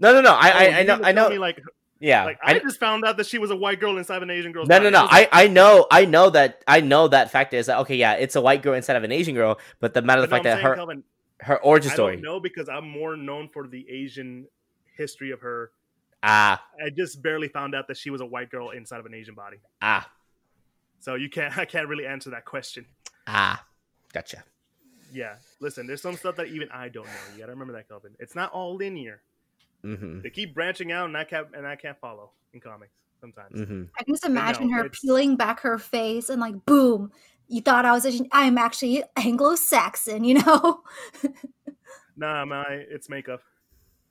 no 0.00 0.12
no 0.12 0.20
no 0.20 0.32
I 0.32 0.50
oh, 0.50 0.58
I, 0.58 0.78
I 0.80 0.82
know 0.82 1.00
I 1.04 1.12
know 1.12 1.28
me, 1.28 1.38
like 1.38 1.60
yeah 2.04 2.24
like 2.24 2.38
I, 2.44 2.54
I, 2.54 2.58
just 2.58 2.78
found 2.78 3.04
out 3.04 3.16
that 3.16 3.26
she 3.26 3.38
was 3.38 3.50
a 3.50 3.56
white 3.56 3.80
girl 3.80 3.96
inside 3.96 4.16
of 4.18 4.22
an 4.22 4.30
Asian 4.30 4.52
girl. 4.52 4.64
no 4.64 4.68
body. 4.76 4.84
no 4.84 4.90
no 4.90 5.02
was 5.04 5.10
like- 5.12 5.28
I 5.32 5.44
I 5.44 5.48
know 5.48 5.86
I 5.90 6.04
know 6.04 6.30
that 6.30 6.62
I 6.68 6.80
know 6.80 7.08
that 7.08 7.30
fact 7.30 7.54
is 7.54 7.66
that 7.66 7.78
okay 7.80 7.96
yeah 7.96 8.12
it's 8.14 8.36
a 8.36 8.40
white 8.40 8.62
girl 8.62 8.74
instead 8.74 8.96
of 8.96 9.04
an 9.04 9.12
Asian 9.12 9.34
girl 9.34 9.58
but 9.80 9.94
the 9.94 10.02
matter 10.02 10.22
of 10.22 10.28
the 10.28 10.36
no, 10.36 10.42
fact 10.42 10.44
that 10.44 10.54
saying, 10.56 10.66
her 10.66 10.74
Kelvin, 10.76 11.02
her 11.40 11.58
origin 11.62 11.90
I 11.90 11.94
story 11.94 12.16
don't 12.16 12.22
know 12.22 12.40
because 12.40 12.68
I'm 12.68 12.88
more 12.88 13.16
known 13.16 13.48
for 13.48 13.66
the 13.66 13.84
Asian 13.88 14.46
history 14.96 15.30
of 15.30 15.40
her. 15.40 15.70
ah 16.22 16.62
I 16.84 16.90
just 16.90 17.22
barely 17.22 17.48
found 17.48 17.74
out 17.74 17.88
that 17.88 17.96
she 17.96 18.10
was 18.10 18.20
a 18.20 18.26
white 18.26 18.50
girl 18.50 18.70
inside 18.70 19.00
of 19.00 19.06
an 19.06 19.14
Asian 19.14 19.34
body. 19.34 19.56
ah 19.80 20.08
So 21.00 21.14
you 21.14 21.30
can't 21.30 21.56
I 21.62 21.64
can't 21.64 21.88
really 21.88 22.06
answer 22.06 22.30
that 22.30 22.44
question. 22.44 22.86
ah 23.26 23.64
gotcha 24.12 24.44
Yeah. 25.12 25.36
Listen, 25.60 25.86
there's 25.86 26.02
some 26.02 26.16
stuff 26.16 26.36
that 26.36 26.48
even 26.48 26.68
I 26.70 26.88
don't 26.88 27.06
know. 27.06 27.22
You 27.32 27.40
gotta 27.40 27.52
remember 27.52 27.72
that, 27.74 27.88
Kelvin. 27.88 28.12
It's 28.18 28.34
not 28.34 28.52
all 28.52 28.74
linear. 28.76 29.22
Mm-hmm 29.84 30.20
They 30.22 30.30
keep 30.30 30.54
branching 30.54 30.90
out 30.92 31.06
and 31.06 31.16
I 31.16 31.24
can't 31.24 31.48
and 31.54 31.66
I 31.66 31.76
can't 31.76 31.98
follow 32.00 32.30
in 32.52 32.60
comics 32.60 32.92
sometimes. 33.20 33.60
mm-hmm 33.60 33.84
I 33.98 34.04
can 34.04 34.14
just 34.14 34.24
imagine 34.24 34.70
no, 34.70 34.76
her 34.78 34.86
it's- 34.86 35.00
peeling 35.00 35.36
back 35.36 35.60
her 35.60 35.78
face 35.78 36.28
and 36.30 36.40
like, 36.40 36.64
boom, 36.66 37.12
you 37.48 37.60
thought 37.60 37.84
I 37.84 37.92
was 37.92 38.06
Asian. 38.06 38.26
I'm 38.32 38.56
actually 38.58 39.04
Anglo-Saxon, 39.16 40.24
you 40.24 40.34
know? 40.42 40.82
Nah, 42.16 42.44
my 42.44 42.64
it's 42.68 43.08
makeup. 43.08 43.42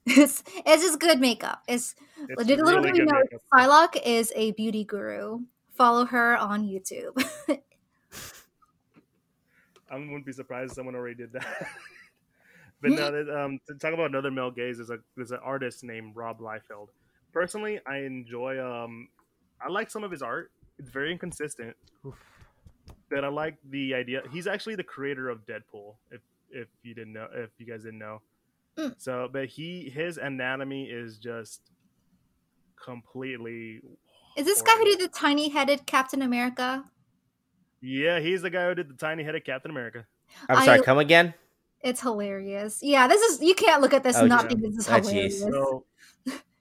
it's, 0.06 0.44
it's 0.66 0.84
just 0.84 1.00
good 1.00 1.22
makeup. 1.22 1.64
It's, 1.70 1.96
It's 2.28 2.44
little 2.46 2.66
really 2.66 2.92
do 2.92 2.98
you 3.00 3.06
know, 3.06 3.18
makeup. 3.18 3.42
Psylocke 3.54 4.02
is 4.06 4.34
a 4.36 4.52
beauty 4.52 4.84
guru. 4.84 5.40
Follow 5.78 6.04
her 6.06 6.36
on 6.38 6.68
YouTube. 6.68 7.16
I 9.90 9.96
wouldn't 9.96 10.26
be 10.26 10.34
surprised 10.34 10.72
if 10.72 10.76
someone 10.76 10.96
already 10.96 11.16
did 11.16 11.32
that. 11.34 11.46
but 12.84 12.92
no, 12.92 13.12
there's, 13.12 13.30
um, 13.30 13.60
to 13.66 13.76
talk 13.76 13.94
about 13.94 14.10
another 14.10 14.30
male 14.30 14.52
gaze, 14.52 14.76
there's 14.76 14.90
a 14.90 14.98
there's 15.16 15.32
an 15.32 15.40
artist 15.42 15.86
named 15.86 16.18
Rob 16.18 16.40
Liefeld. 16.40 16.90
Personally, 17.32 17.80
I 17.88 18.00
enjoy 18.00 18.60
um, 18.60 19.08
I 19.66 19.72
like 19.72 19.90
some 19.90 20.04
of 20.04 20.12
his 20.12 20.22
art. 20.22 20.52
It's 20.78 20.90
very 20.90 21.12
inconsistent. 21.14 21.78
But 23.10 23.24
I 23.24 23.30
like 23.30 23.56
the 23.70 23.94
idea. 23.94 24.24
He's 24.32 24.48
actually 24.48 24.76
the 24.76 24.84
creator 24.84 25.30
of 25.30 25.46
Deadpool. 25.46 25.96
If 26.12 26.20
if 26.52 26.68
you 26.84 26.94
didn't 26.94 27.14
know, 27.14 27.28
if 27.34 27.52
you 27.58 27.66
guys 27.66 27.84
didn't 27.84 28.00
know. 28.00 28.22
Mm. 28.78 28.96
So, 28.98 29.30
but 29.32 29.46
he 29.46 29.90
his 29.90 30.18
anatomy 30.18 30.86
is 30.90 31.18
just 31.18 31.62
completely. 32.84 33.80
is 34.36 34.46
this 34.46 34.62
guy 34.62 34.76
who 34.76 34.84
did 34.84 35.00
the 35.00 35.08
tiny-headed 35.08 35.86
Captain 35.86 36.22
America? 36.22 36.84
Yeah, 37.80 38.20
he's 38.20 38.42
the 38.42 38.50
guy 38.50 38.68
who 38.68 38.76
did 38.76 38.90
the 38.90 38.96
tiny 38.96 39.24
headed 39.24 39.46
Captain 39.46 39.72
America. 39.72 40.06
I'm 40.50 40.66
sorry 40.66 40.80
I- 40.80 40.84
come 40.84 40.98
again 40.98 41.34
It's 41.84 42.02
hilarious. 42.02 42.80
Yeah, 42.82 43.08
this 43.08 43.22
is 43.22 43.42
you 43.42 43.54
can't 43.56 43.82
look 43.82 43.94
at 43.94 44.04
this 44.04 44.16
Oh, 44.18 44.22
and 44.22 44.30
not 44.30 44.44
yeah. 44.44 44.48
think 44.50 44.62
this 44.62 44.78
is 44.78 44.90
Oh, 44.90 44.94
hilarious. 45.02 45.40
So, 45.42 45.86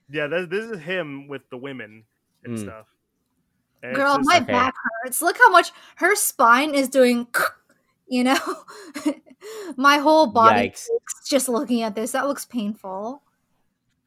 yeah, 0.09 0.27
this, 0.27 0.47
this 0.49 0.65
is 0.65 0.79
him 0.81 1.27
with 1.27 1.49
the 1.49 1.57
women 1.57 2.03
and 2.43 2.57
Mm. 2.57 2.61
stuff. 2.61 2.87
And 3.81 3.95
Girl, 3.95 4.17
just- 4.17 4.27
my 4.29 4.37
Okay. 4.37 4.45
back 4.45 4.73
hurts. 5.03 5.21
Look 5.21 5.37
how 5.37 5.49
much 5.49 5.71
her 5.97 6.15
spine 6.15 6.73
is 6.75 6.87
doing. 6.89 7.27
You 8.05 8.25
know, 8.25 8.37
my 9.77 9.97
whole 9.97 10.27
body 10.27 10.69
Yikes. 10.69 10.87
just 11.25 11.47
looking 11.49 11.81
at 11.81 11.95
this. 11.95 12.11
That 12.11 12.27
looks 12.27 12.45
painful. 12.45 13.23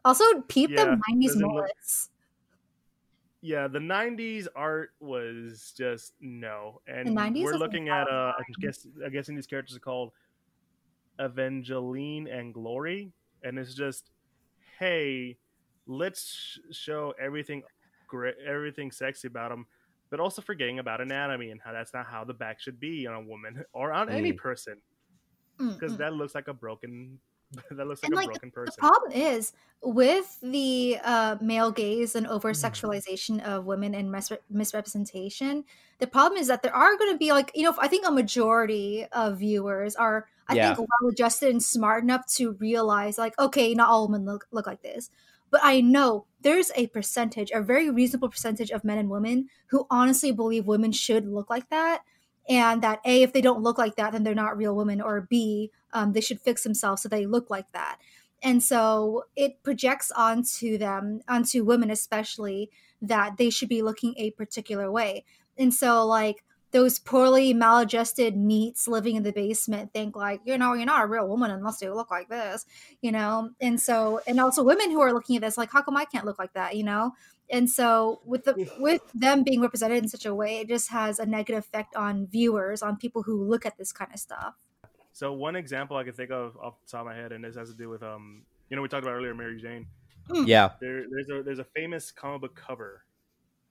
Also, 0.05 0.22
peep 0.42 0.70
Yeah, 0.70 0.85
the 0.85 1.00
'90s 1.11 1.26
doesn't 1.29 1.40
look- 1.42 1.50
mullets. 1.55 2.11
yeah, 3.40 3.66
the 3.66 3.81
'90s 3.81 4.46
art 4.55 4.92
was 5.00 5.72
just 5.76 6.12
no, 6.20 6.83
and 6.87 7.09
90s 7.09 7.42
we're 7.42 7.55
looking 7.57 7.88
at 7.88 8.05
bad 8.07 8.12
uh, 8.14 8.33
I 8.38 8.42
guess 8.61 8.87
I'm 9.05 9.11
guessing 9.11 9.35
these 9.35 9.46
characters 9.46 9.76
are 9.76 9.81
called 9.81 10.12
Evangeline 11.18 12.26
and 12.29 12.52
Glory, 12.52 13.12
and 13.42 13.59
it's 13.59 13.74
just, 13.74 14.11
hey, 14.79 15.37
let's 15.87 16.24
sh- 16.26 16.59
show 16.76 17.14
everything 17.20 17.62
great, 18.09 18.35
everything 18.46 18.90
sexy 18.90 19.29
about 19.29 19.50
them, 19.50 19.66
but 20.11 20.20
also 20.20 20.42
forgetting 20.42 20.79
about 20.79 21.00
anatomy 21.00 21.50
and 21.50 21.61
how 21.64 21.72
that's 21.72 21.92
not 21.94 22.07
how 22.07 22.24
the 22.24 22.35
back 22.35 22.61
should 22.61 22.79
be 22.81 23.07
on 23.07 23.14
a 23.14 23.20
woman 23.20 23.64
or 23.72 23.92
on 23.92 24.09
any 24.09 24.33
Mm. 24.33 24.37
person 24.38 24.81
Mm, 25.59 25.72
because 25.74 25.94
mm. 25.94 25.98
that 25.98 26.12
looks 26.12 26.35
like 26.35 26.48
a 26.48 26.55
broken, 26.55 27.18
that 27.70 27.87
looks 27.87 28.02
like 28.02 28.11
And, 28.11 28.14
a 28.14 28.16
like, 28.16 28.30
broken 28.30 28.50
person. 28.50 28.85
The 28.85 28.88
problem 28.88 29.12
is 29.12 29.52
with 29.82 30.38
the 30.40 30.98
uh, 31.04 31.37
male 31.40 31.70
gaze 31.70 32.16
and 32.16 32.26
over 32.26 32.52
Mm. 32.52 32.52
sexualization 32.52 33.40
of 33.42 33.64
women 33.64 33.94
and 33.94 34.11
mis- 34.11 34.32
misrepresentation. 34.50 35.64
The 35.98 36.06
problem 36.09 36.40
is 36.40 36.48
that 36.48 36.62
there 36.62 36.74
are 36.74 36.96
going 36.96 37.12
to 37.12 37.18
be 37.18 37.30
like 37.32 37.52
you 37.54 37.62
know 37.62 37.74
I 37.78 37.88
think 37.88 38.06
a 38.06 38.11
majority 38.11 39.06
of 39.12 39.38
viewers 39.38 39.94
are 39.96 40.26
I 40.48 40.56
Yeah. 40.56 40.74
think 40.74 40.78
well 40.78 41.11
adjusted 41.11 41.50
and 41.50 41.62
smart 41.62 42.02
enough 42.02 42.26
to 42.37 42.52
realize 42.54 43.18
like 43.18 43.38
okay 43.38 43.74
not 43.74 43.88
all 43.88 44.09
women 44.09 44.26
look 44.26 44.46
look 44.50 44.66
like 44.66 44.82
this, 44.82 45.11
but 45.50 45.61
I 45.62 45.80
know 45.80 46.26
there's 46.40 46.70
a 46.74 46.88
percentage, 46.88 47.50
a 47.52 47.62
very 47.62 47.90
reasonable 47.90 48.28
percentage 48.30 48.70
of 48.70 48.85
men 48.85 48.98
and 48.98 49.11
women 49.11 49.48
who 49.70 49.87
honestly 49.90 50.32
believe 50.32 50.66
women 50.66 50.92
should 50.92 51.26
look 51.26 51.50
like 51.50 51.68
that. 51.70 52.02
And 52.48 52.82
that 52.82 53.00
A, 53.04 53.22
if 53.22 53.32
they 53.32 53.40
don't 53.40 53.62
look 53.62 53.78
like 53.78 53.96
that, 53.96 54.12
then 54.12 54.22
they're 54.22 54.35
not 54.35 54.56
real 54.56 54.74
women, 54.76 55.00
or 55.00 55.22
B, 55.22 55.70
um, 55.92 56.12
they 56.12 56.20
should 56.20 56.40
fix 56.40 56.62
themselves 56.62 57.02
so 57.02 57.09
they 57.09 57.26
look 57.26 57.50
like 57.50 57.70
that. 57.72 57.98
and 58.42 58.62
so 58.62 59.24
it 59.35 59.62
projects 59.62 60.11
onto 60.12 60.78
them 60.78 61.20
onto 61.28 61.64
women 61.64 61.90
especially 61.90 62.70
that 63.02 63.37
they 63.38 63.50
should 63.50 63.68
be 63.68 63.82
looking 63.82 64.14
a 64.18 64.30
particular 64.32 64.90
way. 64.90 65.24
And 65.59 65.72
so 65.72 66.06
like 66.06 66.44
those 66.72 66.98
poorly 66.98 67.54
maladjusted 67.54 68.35
NEETs 68.37 68.87
living 68.88 69.16
in 69.16 69.22
the 69.22 69.32
basement 69.32 69.92
think 69.92 70.14
like 70.16 70.40
you 70.44 70.59
know 70.59 70.74
you're 70.74 70.85
not 70.87 71.04
a 71.04 71.06
real 71.06 71.26
woman 71.28 71.50
unless 71.50 71.80
you 71.80 71.94
look 71.94 72.11
like 72.11 72.28
this 72.28 72.66
you 73.02 73.11
know? 73.12 73.50
And 73.61 73.80
so 73.80 74.20
and 74.26 74.38
also 74.40 74.62
women 74.62 74.90
who 74.90 75.00
are 75.00 75.12
looking 75.12 75.37
at 75.37 75.42
this 75.42 75.56
like 75.59 75.70
how 75.72 75.82
come 75.82 75.96
i 75.96 76.04
can't 76.04 76.26
look 76.26 76.38
like 76.38 76.52
that? 76.54 76.76
you 76.76 76.85
know 76.85 77.12
and 77.50 77.68
so 77.70 78.20
with 78.24 78.44
the 78.44 78.70
with 78.78 79.02
them 79.14 79.42
being 79.42 79.61
represented 79.61 80.02
in 80.02 80.09
such 80.09 80.26
a 80.26 80.35
way 80.35 80.59
it 80.59 80.68
just 80.68 80.90
has 80.90 81.18
a 81.18 81.26
negative 81.26 81.59
effect 81.64 81.94
on 81.96 82.26
viewers 82.26 82.82
on 82.82 82.96
people 82.96 83.22
who 83.22 83.42
look 83.44 83.64
at 83.66 83.76
this 83.78 83.92
kind 83.92 84.11
of 84.12 84.18
stuff 84.20 84.54
So 85.12 85.32
one 85.32 85.56
example 85.56 85.96
I 85.96 86.04
can 86.04 86.12
think 86.12 86.30
of 86.30 86.56
off 86.59 86.74
the 86.85 86.90
top 86.90 87.00
of 87.00 87.06
my 87.06 87.14
head, 87.14 87.32
and 87.32 87.42
this 87.44 87.56
has 87.56 87.70
to 87.70 87.74
do 87.76 87.88
with 87.88 88.02
um, 88.02 88.42
you 88.68 88.76
know, 88.76 88.82
we 88.82 88.88
talked 88.88 89.04
about 89.04 89.14
earlier, 89.14 89.35
Mary 89.35 89.61
Jane. 89.61 89.87
Yeah. 90.32 90.70
There, 90.80 91.04
there's 91.11 91.30
a 91.30 91.42
there's 91.42 91.59
a 91.61 91.64
famous 91.74 92.11
comic 92.11 92.40
book 92.42 92.54
cover 92.56 93.04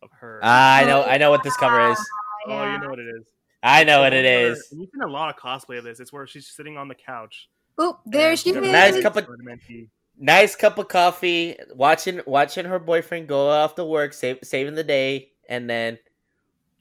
of 0.02 0.10
her. 0.22 0.40
Ah, 0.42 0.78
I 0.78 0.84
know. 0.86 1.04
I 1.04 1.18
know 1.18 1.30
what 1.30 1.44
this 1.44 1.56
cover 1.58 1.92
is. 1.92 2.00
oh, 2.48 2.72
you 2.72 2.80
know 2.80 2.90
what 2.90 3.00
it 3.00 3.08
is. 3.20 3.26
I 3.62 3.84
know 3.84 4.00
what 4.02 4.12
The 4.12 4.18
it 4.20 4.24
one 4.24 4.44
where- 4.44 4.52
is. 4.54 4.68
and 4.72 4.80
You've 4.82 4.90
seen 4.94 5.04
a 5.04 5.12
lot 5.12 5.30
of 5.30 5.36
cosplay 5.36 5.78
of 5.78 5.84
this. 5.84 6.00
It's 6.00 6.14
where 6.14 6.26
she's 6.26 6.48
sitting 6.48 6.78
on 6.78 6.88
the 6.88 6.96
couch. 6.96 7.50
Oop, 7.82 8.00
there 8.06 8.30
and 8.32 8.40
she 8.40 8.50
she's 8.50 8.54
got 8.56 8.64
is. 8.64 8.72
Nice 8.72 9.02
cup 9.04 9.18
of- 9.18 9.28
ornamenty. 9.28 9.90
Nice 10.18 10.56
cup 10.56 10.78
of 10.78 10.88
coffee. 10.88 11.58
Watching 11.74 12.22
watching 12.26 12.66
her 12.66 12.80
boyfriend 12.80 13.28
go 13.28 13.50
off 13.50 13.76
to 13.76 13.86
work, 13.86 14.14
save, 14.14 14.40
saving 14.44 14.76
the 14.76 14.84
day, 14.84 15.32
and 15.50 15.70
then 15.70 15.98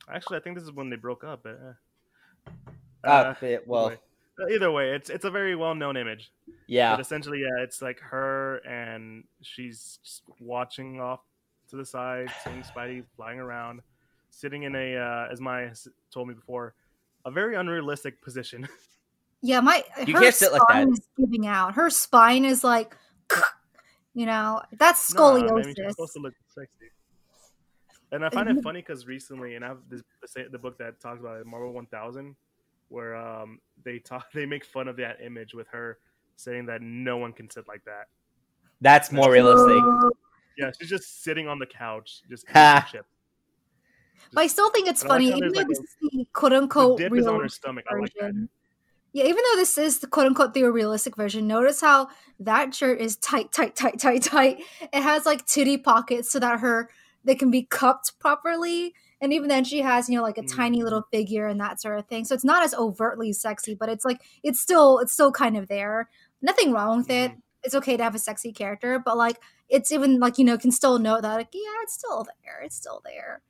Actually, 0.08 0.36
I 0.36 0.40
think 0.40 0.56
this 0.56 0.64
is 0.64 0.72
when 0.72 0.90
they 0.90 0.96
broke 0.96 1.24
up. 1.24 1.42
But, 1.42 1.58
uh, 3.04 3.06
uh, 3.08 3.34
well, 3.66 3.86
anyway. 3.86 4.54
Either 4.54 4.70
way, 4.70 4.90
it's 4.90 5.10
it's 5.10 5.24
a 5.24 5.30
very 5.30 5.54
well 5.56 5.74
known 5.74 5.96
image. 5.96 6.30
yeah. 6.66 6.92
But 6.94 7.00
essentially, 7.00 7.40
yeah, 7.40 7.62
it's 7.62 7.80
like 7.80 8.00
her 8.00 8.56
and 8.66 9.24
she's 9.42 9.98
just 10.02 10.22
watching 10.40 11.00
off 11.00 11.20
to 11.70 11.76
the 11.76 11.84
side, 11.84 12.30
seeing 12.42 12.62
Spidey 12.62 13.04
flying 13.16 13.38
around, 13.38 13.80
sitting 14.30 14.64
in 14.64 14.74
a, 14.74 14.96
uh, 14.96 15.28
as 15.32 15.40
Maya 15.40 15.70
told 16.12 16.28
me 16.28 16.34
before, 16.34 16.74
a 17.24 17.30
very 17.30 17.56
unrealistic 17.56 18.20
position. 18.22 18.68
Yeah, 19.46 19.60
my 19.60 19.84
You 20.06 20.14
her 20.14 20.22
can't 20.22 20.34
sit 20.34 20.52
like 20.52 20.62
spine 20.62 20.86
that. 20.88 20.92
is 20.94 21.06
giving 21.18 21.46
out. 21.46 21.74
Her 21.74 21.90
spine 21.90 22.46
is 22.46 22.64
like, 22.64 22.96
you 24.14 24.26
know, 24.26 24.62
that's 24.78 25.12
Nah, 25.14 25.20
scoliosis. 25.20 25.54
man, 25.54 25.74
she's 25.76 25.90
supposed 25.90 26.12
to 26.14 26.20
look 26.20 26.34
sexy. 26.48 26.90
And 28.12 28.24
I 28.24 28.30
find 28.30 28.48
it 28.48 28.62
funny 28.62 28.80
because 28.80 29.06
recently, 29.06 29.56
and 29.56 29.64
I 29.64 29.68
have 29.68 29.78
this, 29.88 30.02
the, 30.34 30.44
the 30.50 30.58
book 30.58 30.78
that 30.78 31.00
talks 31.00 31.20
about 31.20 31.40
it, 31.40 31.46
Marvel 31.46 31.72
1000, 31.72 32.36
where 32.88 33.16
um, 33.16 33.58
they 33.84 33.98
talk, 33.98 34.26
they 34.34 34.46
make 34.46 34.64
fun 34.64 34.88
of 34.88 34.96
that 34.96 35.18
image 35.24 35.54
with 35.54 35.66
her 35.68 35.98
saying 36.36 36.66
that 36.66 36.82
no 36.82 37.16
one 37.16 37.32
can 37.32 37.50
sit 37.50 37.66
like 37.66 37.84
that. 37.84 38.06
That's 38.80 39.10
more 39.12 39.30
realistic. 39.32 39.82
Yeah, 40.56 40.70
she's 40.78 40.88
just 40.88 41.24
sitting 41.24 41.48
on 41.48 41.58
the 41.58 41.66
couch, 41.66 42.22
just 42.30 42.48
Ha. 42.50 42.76
eating 42.86 43.00
chips. 43.00 43.08
But 44.32 44.42
I 44.42 44.46
still 44.46 44.70
think 44.70 44.86
it's 44.88 45.02
But 45.02 45.10
I 45.10 45.14
like 45.14 45.22
funny, 45.24 45.36
even 45.36 45.52
though 45.52 45.58
like 45.58 45.66
this 45.66 45.78
is 45.80 45.96
the 46.00 46.26
quote 46.32 46.52
The 46.52 46.58
unquote 46.58 46.98
dip 46.98 47.12
is 47.12 47.26
on 47.26 47.32
her 47.34 47.38
realistic 47.38 47.62
stomach. 47.62 47.84
I 47.90 47.98
like 47.98 48.12
that. 48.20 48.48
Yeah, 49.14 49.24
even 49.26 49.36
though 49.50 49.56
this 49.56 49.78
is 49.78 50.00
the 50.00 50.08
quote 50.08 50.26
unquote 50.26 50.54
the 50.54 50.64
realistic 50.64 51.16
version, 51.16 51.46
notice 51.46 51.80
how 51.80 52.08
that 52.40 52.74
shirt 52.74 53.00
is 53.00 53.16
tight, 53.16 53.52
tight, 53.52 53.76
tight, 53.76 53.98
tight, 54.00 54.22
tight. 54.24 54.58
It 54.82 55.02
has 55.02 55.24
like 55.24 55.46
titty 55.46 55.78
pockets 55.78 56.30
so 56.32 56.40
that 56.40 56.60
her 56.60 56.90
they 57.24 57.36
can 57.36 57.50
be 57.50 57.62
cupped 57.62 58.18
properly. 58.18 58.92
And 59.20 59.32
even 59.32 59.48
then 59.48 59.64
she 59.64 59.80
has, 59.82 60.08
you 60.10 60.16
know, 60.16 60.22
like 60.22 60.36
a 60.36 60.42
tiny 60.42 60.80
Mm. 60.80 60.84
little 60.84 61.04
figure 61.12 61.46
and 61.46 61.60
that 61.60 61.80
sort 61.80 61.98
of 61.98 62.06
thing. 62.08 62.24
So 62.26 62.34
it's 62.34 62.44
not 62.44 62.64
as 62.64 62.74
overtly 62.74 63.32
sexy, 63.32 63.74
but 63.74 63.88
it's 63.88 64.04
like 64.04 64.20
it's 64.42 64.60
still 64.60 64.98
it's 64.98 65.12
still 65.12 65.32
kind 65.32 65.56
of 65.56 65.68
there. 65.68 66.10
Nothing 66.42 66.72
wrong 66.72 66.98
with 66.98 67.10
it. 67.10 67.30
Mhm. 67.32 67.40
It's 67.62 67.74
okay 67.76 67.96
to 67.96 68.02
have 68.02 68.14
a 68.16 68.18
sexy 68.18 68.52
character, 68.52 68.98
but 68.98 69.16
like 69.16 69.38
it's 69.68 69.92
even 69.92 70.18
like, 70.20 70.38
you 70.38 70.44
know, 70.44 70.58
can 70.58 70.72
still 70.72 70.98
note 70.98 71.22
that 71.22 71.34
like, 71.36 71.48
yeah, 71.54 71.82
it's 71.82 71.94
still 71.94 72.26
there. 72.42 72.60
It's 72.62 72.76
still 72.76 73.00
there. 73.04 73.42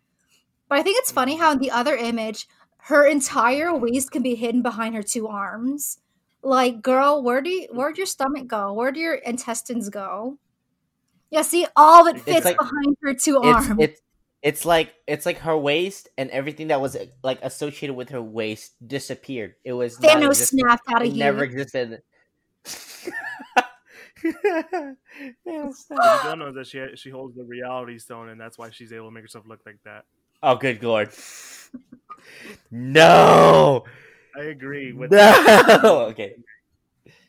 But 0.68 0.78
I 0.78 0.82
think 0.82 0.98
it's 0.98 1.12
funny 1.12 1.36
how 1.36 1.52
in 1.52 1.58
the 1.58 1.70
other 1.70 1.96
image, 1.96 2.46
her 2.88 3.06
entire 3.06 3.74
waist 3.74 4.10
can 4.10 4.22
be 4.22 4.34
hidden 4.34 4.62
behind 4.62 4.94
her 4.94 5.02
two 5.02 5.26
arms. 5.28 5.98
Like, 6.42 6.82
girl, 6.82 7.22
where 7.22 7.40
do 7.40 7.48
you, 7.50 7.68
where'd 7.72 7.96
your 7.96 8.06
stomach 8.06 8.46
go? 8.46 8.72
Where 8.74 8.92
do 8.92 9.00
your 9.00 9.14
intestines 9.14 9.88
go? 9.88 10.38
Yeah, 11.30 11.42
see, 11.42 11.66
all 11.74 12.06
of 12.06 12.16
it 12.16 12.20
fits 12.20 12.44
like- 12.44 12.58
behind 12.58 12.96
her 13.02 13.14
two 13.14 13.38
It's 13.42 13.46
arms. 13.68 13.80
it's 13.80 14.00
it's 14.42 14.64
like 14.66 14.92
it's 15.06 15.24
like 15.24 15.38
her 15.38 15.56
waist 15.56 16.10
and 16.18 16.28
everything 16.30 16.68
that 16.68 16.78
was 16.80 16.96
like 17.22 17.38
associated 17.42 17.94
with 17.94 18.10
her 18.10 18.20
waist 18.20 18.74
disappeared. 18.86 19.54
It 19.64 19.72
was 19.72 19.96
Thanos 19.96 20.20
non-existent. 20.20 20.60
snapped 20.60 20.82
out 20.90 21.00
of 21.00 21.08
It 21.08 21.14
here. 21.14 21.24
never 21.24 21.44
existed. 21.44 22.02
Thanos 24.22 24.94
What 25.88 26.24
you 26.24 26.30
don't 26.30 26.38
know 26.38 26.48
is 26.48 26.54
that 26.54 26.66
she 26.66 26.84
she 26.96 27.10
holds 27.10 27.34
the 27.36 27.44
reality 27.44 27.98
stone, 27.98 28.28
and 28.28 28.40
that's 28.40 28.58
why 28.58 28.70
she's 28.70 28.92
able 28.92 29.06
to 29.08 29.10
make 29.12 29.24
herself 29.24 29.46
look 29.46 29.60
like 29.66 29.78
that. 29.84 30.04
Oh, 30.44 30.56
good 30.56 30.82
lord! 30.82 31.10
No, 32.70 33.84
I 34.36 34.44
agree 34.44 34.92
with 34.92 35.10
no. 35.10 36.06
Okay, 36.10 36.34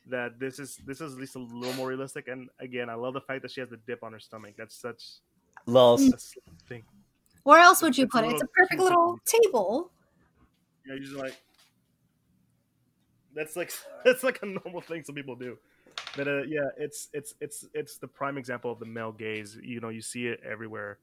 that. 0.07 0.39
This 0.39 0.59
is 0.59 0.77
this 0.85 1.01
is 1.01 1.13
at 1.13 1.19
least 1.19 1.35
a 1.35 1.39
little 1.39 1.73
more 1.75 1.87
realistic. 1.87 2.27
And 2.27 2.49
again, 2.59 2.89
I 2.89 2.95
love 2.95 3.13
the 3.13 3.21
fact 3.21 3.41
that 3.43 3.51
she 3.51 3.61
has 3.61 3.69
the 3.69 3.77
dip 3.87 4.03
on 4.03 4.13
her 4.13 4.19
stomach. 4.19 4.55
That's 4.57 4.75
such 4.75 5.03
lols. 5.65 6.01
a 6.01 6.17
slim 6.19 6.57
thing. 6.67 6.83
Where 7.43 7.59
else 7.59 7.81
would 7.81 7.97
you 7.97 8.05
It's 8.05 8.11
put 8.11 8.25
it? 8.25 8.31
It's 8.31 8.41
a 8.41 8.47
perfect 8.47 8.81
little 8.81 9.19
table. 9.25 9.91
Yeah, 10.85 10.93
You 10.93 10.99
know, 10.99 10.99
usually 10.99 11.21
like 11.21 11.41
that's 13.35 13.55
like 13.55 13.71
that's 14.05 14.23
like 14.23 14.39
a 14.41 14.45
normal 14.45 14.81
thing 14.81 15.03
some 15.03 15.15
people 15.15 15.35
do. 15.35 15.57
But 16.17 16.27
uh, 16.27 16.43
yeah, 16.43 16.69
it's 16.77 17.09
it's 17.13 17.35
it's 17.39 17.65
it's 17.73 17.97
the 17.97 18.07
prime 18.07 18.37
example 18.37 18.71
of 18.71 18.79
the 18.79 18.85
male 18.85 19.11
gaze. 19.11 19.57
You 19.61 19.79
know, 19.79 19.89
you 19.89 20.01
see 20.01 20.27
it 20.27 20.39
everywhere, 20.43 20.97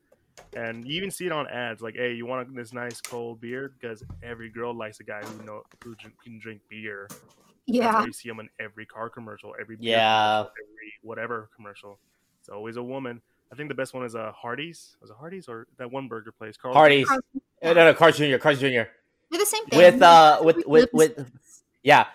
and 0.55 0.87
you 0.87 0.97
even 0.97 1.11
see 1.11 1.27
it 1.27 1.33
on 1.33 1.47
ads. 1.49 1.83
Like, 1.83 1.95
hey, 1.97 2.13
you 2.15 2.27
want 2.27 2.55
this 2.55 2.73
nice 2.73 3.01
cold 3.01 3.41
beer? 3.41 3.73
Because 3.81 4.03
every 4.23 4.49
girl 4.51 4.75
likes 4.75 5.01
a 5.01 5.05
guy 5.05 5.23
who 5.23 5.45
know 5.45 5.63
who 5.85 5.95
can 6.23 6.39
drink 6.39 6.61
beer. 6.69 7.09
Yeah. 7.67 8.05
you 8.05 8.13
see 8.13 8.29
them 8.29 8.41
in 8.41 8.49
every 8.61 8.87
car 8.87 9.09
commercial, 9.09 9.55
every 9.61 9.77
beer 9.77 9.91
Yeah. 9.91 10.37
commercial, 10.39 10.51
every 10.75 10.93
whatever 11.03 11.49
commercial. 11.55 11.99
It's 12.41 12.49
always 12.49 12.77
a 12.77 12.83
woman. 12.83 13.21
I 13.53 13.55
think 13.55 13.69
the 13.69 13.75
best 13.75 13.95
one 13.95 14.05
is 14.05 14.15
uh, 14.15 14.33
Hardee's. 14.35 14.97
Was 15.01 15.11
it 15.11 15.17
Hardee's 15.17 15.49
or 15.49 15.67
that 15.79 15.91
one 15.91 16.09
burger 16.09 16.33
place? 16.33 16.57
Carl's 16.57 16.77
Hardee's. 16.77 17.07
Carl's- 17.07 17.23
Uh, 17.63 17.73
No, 17.75 17.85
no, 17.85 17.95
Carl 17.95 18.11
Jr. 18.13 18.39
Carl 18.39 18.57
Jr. 18.57 18.67
They're 18.67 19.39
the 19.39 19.47
same 19.47 19.65
thing. 19.67 19.79
With 19.79 20.03
uh, 20.03 20.41
with 20.43 20.67
with 20.67 20.89
with 20.93 21.31
yeah, 21.85 22.07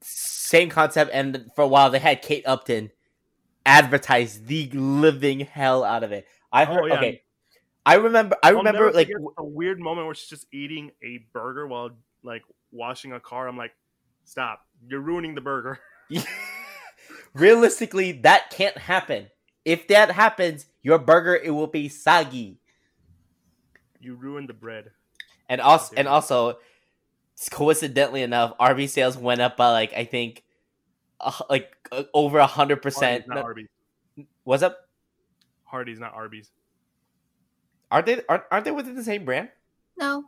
same 0.00 0.68
concept. 0.70 1.10
And 1.14 1.48
for 1.54 1.62
a 1.62 1.68
while, 1.68 1.90
they 1.90 1.98
had 2.00 2.20
Kate 2.22 2.44
Upton 2.46 2.90
advertise 3.64 4.42
the 4.42 4.68
living 4.72 5.40
hell 5.40 5.84
out 5.84 6.02
of 6.02 6.12
it. 6.12 6.26
I 6.52 6.64
heard. 6.64 6.80
Oh, 6.82 6.86
yeah. 6.86 6.94
Okay, 6.94 7.22
I 7.88 7.94
remember. 7.94 8.36
I 8.42 8.50
I'll 8.50 8.56
remember 8.56 8.92
like 8.92 9.10
a 9.38 9.44
weird 9.44 9.80
moment 9.80 10.06
where 10.06 10.14
she's 10.14 10.28
just 10.28 10.46
eating 10.52 10.90
a 11.02 11.24
burger 11.32 11.66
while 11.66 11.90
like 12.22 12.42
washing 12.70 13.12
a 13.12 13.20
car. 13.20 13.48
I'm 13.48 13.56
like, 13.56 13.72
stop! 14.24 14.66
You're 14.86 15.00
ruining 15.00 15.34
the 15.34 15.40
burger. 15.40 15.80
realistically 17.34 18.12
that 18.12 18.50
can't 18.50 18.76
happen. 18.76 19.28
If 19.64 19.88
that 19.88 20.10
happens, 20.10 20.66
your 20.82 20.98
burger 20.98 21.34
it 21.34 21.50
will 21.50 21.66
be 21.66 21.88
soggy. 21.88 22.58
You 24.00 24.14
ruined 24.14 24.50
the 24.50 24.54
bread. 24.54 24.90
And 25.48 25.62
also, 25.62 25.94
and 25.96 26.06
also, 26.06 26.58
coincidentally 27.50 28.22
enough, 28.22 28.56
RB 28.58 28.86
sales 28.86 29.16
went 29.16 29.40
up 29.40 29.56
by 29.56 29.70
like 29.70 29.94
I 29.94 30.04
think, 30.04 30.44
uh, 31.20 31.32
like 31.48 31.74
uh, 31.90 32.02
over 32.12 32.38
a 32.38 32.46
hundred 32.46 32.82
percent. 32.82 33.26
not 33.28 33.38
Arby's. 33.38 33.68
What's 34.44 34.62
up? 34.62 34.76
Hardee's, 35.64 35.98
not 35.98 36.12
Arby's. 36.12 36.50
Aren't 37.90 38.06
they? 38.06 38.22
Aren't, 38.28 38.44
aren't 38.50 38.64
they 38.64 38.70
within 38.70 38.94
the 38.94 39.04
same 39.04 39.24
brand? 39.24 39.48
No. 39.98 40.24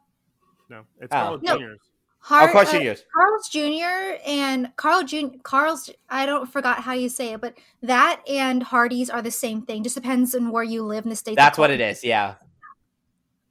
No, 0.69 0.85
it's 1.01 1.13
Oh. 1.13 1.17
Carl's 1.17 1.43
No. 1.43 1.59
Jr.'s. 1.59 1.79
Har- 2.23 2.49
oh, 2.49 2.53
Carl 2.53 2.67
uh, 2.67 2.73
Jr.'s. 2.73 3.05
Carl's 3.15 3.49
Jr. 3.49 4.19
and 4.27 4.71
Carl 4.77 5.05
Jr. 5.05 5.39
Carl's 5.43 5.91
I 6.09 6.27
don't 6.27 6.47
forgot 6.51 6.81
how 6.81 6.93
you 6.93 7.09
say 7.09 7.33
it, 7.33 7.41
but 7.41 7.55
that 7.83 8.23
and 8.29 8.63
Hardee's 8.63 9.09
are 9.11 9.23
the 9.23 9.31
same 9.31 9.63
thing. 9.63 9.83
Just 9.83 9.95
depends 9.95 10.35
on 10.35 10.51
where 10.51 10.63
you 10.63 10.83
live 10.83 11.05
in 11.05 11.11
the 11.11 11.17
states. 11.17 11.37
That's 11.37 11.59
what 11.59 11.71
it 11.71 11.81
is. 11.81 12.05
Yeah. 12.05 12.35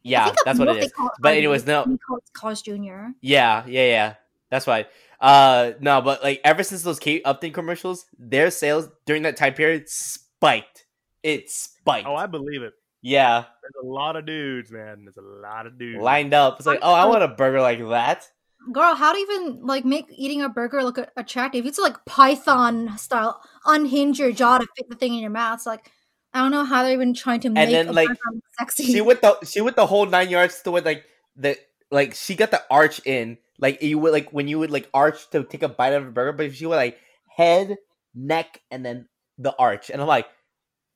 Yeah, 0.02 0.34
that's 0.46 0.58
what 0.58 0.70
it 0.70 0.84
is. 0.84 0.94
But 1.20 1.36
anyways, 1.36 1.66
no. 1.66 1.98
Carl's 2.34 2.62
Jr. 2.62 3.10
Yeah, 3.22 3.66
yeah, 3.68 3.86
yeah. 3.86 4.14
That's 4.50 4.66
why. 4.66 4.88
Uh, 5.20 5.72
no, 5.82 6.02
but 6.02 6.24
like 6.24 6.40
ever 6.46 6.64
since 6.64 6.82
those 6.84 7.00
Kate 7.00 7.22
Upton 7.26 7.52
commercials, 7.52 8.06
their 8.18 8.50
sales 8.50 8.88
during 9.06 9.24
that 9.24 9.36
time 9.36 9.54
period 9.54 9.90
spiked. 9.90 10.86
It 11.22 11.50
spiked. 11.50 12.08
Oh, 12.08 12.16
I 12.16 12.28
believe 12.28 12.62
it. 12.64 12.74
Yeah, 13.02 13.46
There's 13.62 13.84
a 13.84 13.88
lot 13.88 14.16
of 14.16 14.26
dudes, 14.26 14.72
man. 14.72 15.06
There's 15.06 15.18
a 15.18 15.22
lot 15.22 15.66
of 15.66 15.78
dudes. 15.80 16.02
lined 16.02 16.34
up. 16.34 16.58
It's 16.58 16.68
like, 16.68 16.80
oh, 16.82 16.94
I 16.94 17.06
want 17.06 17.24
a 17.24 17.30
burger 17.30 17.62
like 17.62 17.80
that. 17.90 18.28
Girl, 18.74 18.94
how 18.94 19.14
to 19.14 19.18
even 19.18 19.66
like 19.66 19.86
make 19.86 20.08
eating 20.10 20.42
a 20.42 20.50
burger 20.50 20.84
look 20.84 21.00
attractive? 21.16 21.66
It's 21.66 21.80
like 21.80 22.04
Python 22.06 22.98
style, 22.98 23.42
unhinge 23.66 24.20
your 24.20 24.34
jaw 24.34 24.58
to 24.58 24.68
fit 24.76 24.90
the 24.90 24.96
thing 24.96 25.14
in 25.14 25.22
your 25.22 25.30
mouth. 25.30 25.56
It's 25.56 25.66
like 25.66 25.90
I 26.34 26.42
don't 26.42 26.52
know 26.52 26.66
how 26.66 26.84
they're 26.84 26.94
even 26.94 27.14
trying 27.14 27.40
to 27.42 27.50
make 27.50 27.70
then, 27.70 27.88
a 27.88 27.94
like, 27.94 28.08
burger 28.08 28.42
sexy. 28.60 28.84
She 28.84 29.02
with 29.02 29.22
the 29.22 29.38
she 29.46 29.62
with 29.62 29.76
the 29.76 29.86
whole 29.86 30.06
nine 30.06 30.30
yards 30.30 30.62
to 30.64 30.72
with 30.72 30.86
like 30.86 31.06
the 31.38 31.58
like 31.90 32.16
she 32.16 32.36
got 32.36 32.52
the 32.52 32.62
arch 32.70 33.02
in 33.06 33.38
like 33.60 33.82
you 33.82 33.98
would 33.98 34.12
like 34.12 34.32
when 34.32 34.48
you 34.48 34.60
would 34.60 34.72
like 34.72 34.90
arch 34.94 35.30
to 35.32 35.44
take 35.44 35.64
a 35.64 35.70
bite 35.70 35.94
of 35.94 36.06
a 36.06 36.12
burger, 36.12 36.34
but 36.34 36.54
she 36.54 36.66
would 36.66 36.76
like 36.76 36.98
head, 37.28 37.78
neck, 38.14 38.62
and 38.70 38.86
then 38.86 39.08
the 39.38 39.56
arch, 39.56 39.90
and 39.90 40.02
I'm 40.02 40.08
like, 40.08 40.28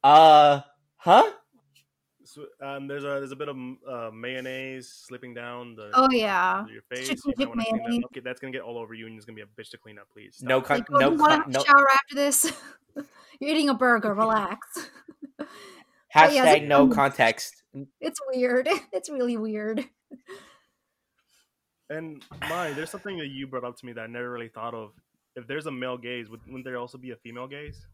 uh, 0.03 0.61
huh? 0.97 1.31
So, 2.33 2.45
um, 2.65 2.87
there's 2.87 3.03
a 3.03 3.07
there's 3.19 3.31
a 3.31 3.35
bit 3.35 3.47
of 3.49 3.55
uh, 3.87 4.09
mayonnaise 4.11 4.89
slipping 4.89 5.33
down 5.35 5.75
the 5.75 5.91
Oh 5.93 6.07
yeah. 6.11 6.65
your 6.67 6.81
face. 6.89 7.05
Strategic 7.19 7.39
You 7.49 7.53
might 7.55 7.67
that- 7.71 8.03
Okay, 8.05 8.21
that's 8.21 8.39
gonna 8.39 8.51
get 8.53 8.61
all 8.63 8.77
over 8.79 8.93
you, 8.95 9.05
and 9.05 9.15
it's 9.15 9.25
gonna 9.25 9.35
be 9.35 9.41
a 9.43 9.45
bitch 9.45 9.69
to 9.71 9.77
clean 9.77 9.99
up. 9.99 10.07
Please. 10.11 10.37
Stop. 10.37 10.49
No 10.49 10.61
con- 10.61 10.77
Like, 10.79 10.87
oh, 10.91 10.97
no 10.99 11.11
you 11.11 11.17
want 11.19 11.43
con- 11.43 11.51
to 11.51 11.57
no- 11.59 11.63
shower 11.63 11.87
after 11.93 12.15
this? 12.15 12.53
You're 13.39 13.51
eating 13.51 13.69
a 13.69 13.73
burger. 13.75 14.13
Relax. 14.15 14.89
Hashtag 16.15 16.33
yeah, 16.33 16.51
it's- 16.53 16.67
no 16.67 16.87
context. 16.87 17.63
it's 18.01 18.19
weird. 18.33 18.67
It's 18.91 19.09
really 19.09 19.37
weird. 19.37 19.85
And 21.89 22.23
my, 22.41 22.71
there's 22.71 22.89
something 22.89 23.17
that 23.19 23.27
you 23.27 23.45
brought 23.47 23.63
up 23.63 23.77
to 23.77 23.85
me 23.85 23.93
that 23.93 24.01
I 24.01 24.07
never 24.07 24.31
really 24.31 24.47
thought 24.47 24.73
of. 24.73 24.91
If 25.35 25.47
there's 25.47 25.65
a 25.65 25.71
male 25.71 25.97
gaze, 25.97 26.29
would, 26.29 26.39
wouldn't 26.45 26.63
there 26.65 26.77
also 26.77 26.97
be 26.97 27.11
a 27.11 27.15
female 27.17 27.47
gaze? 27.47 27.85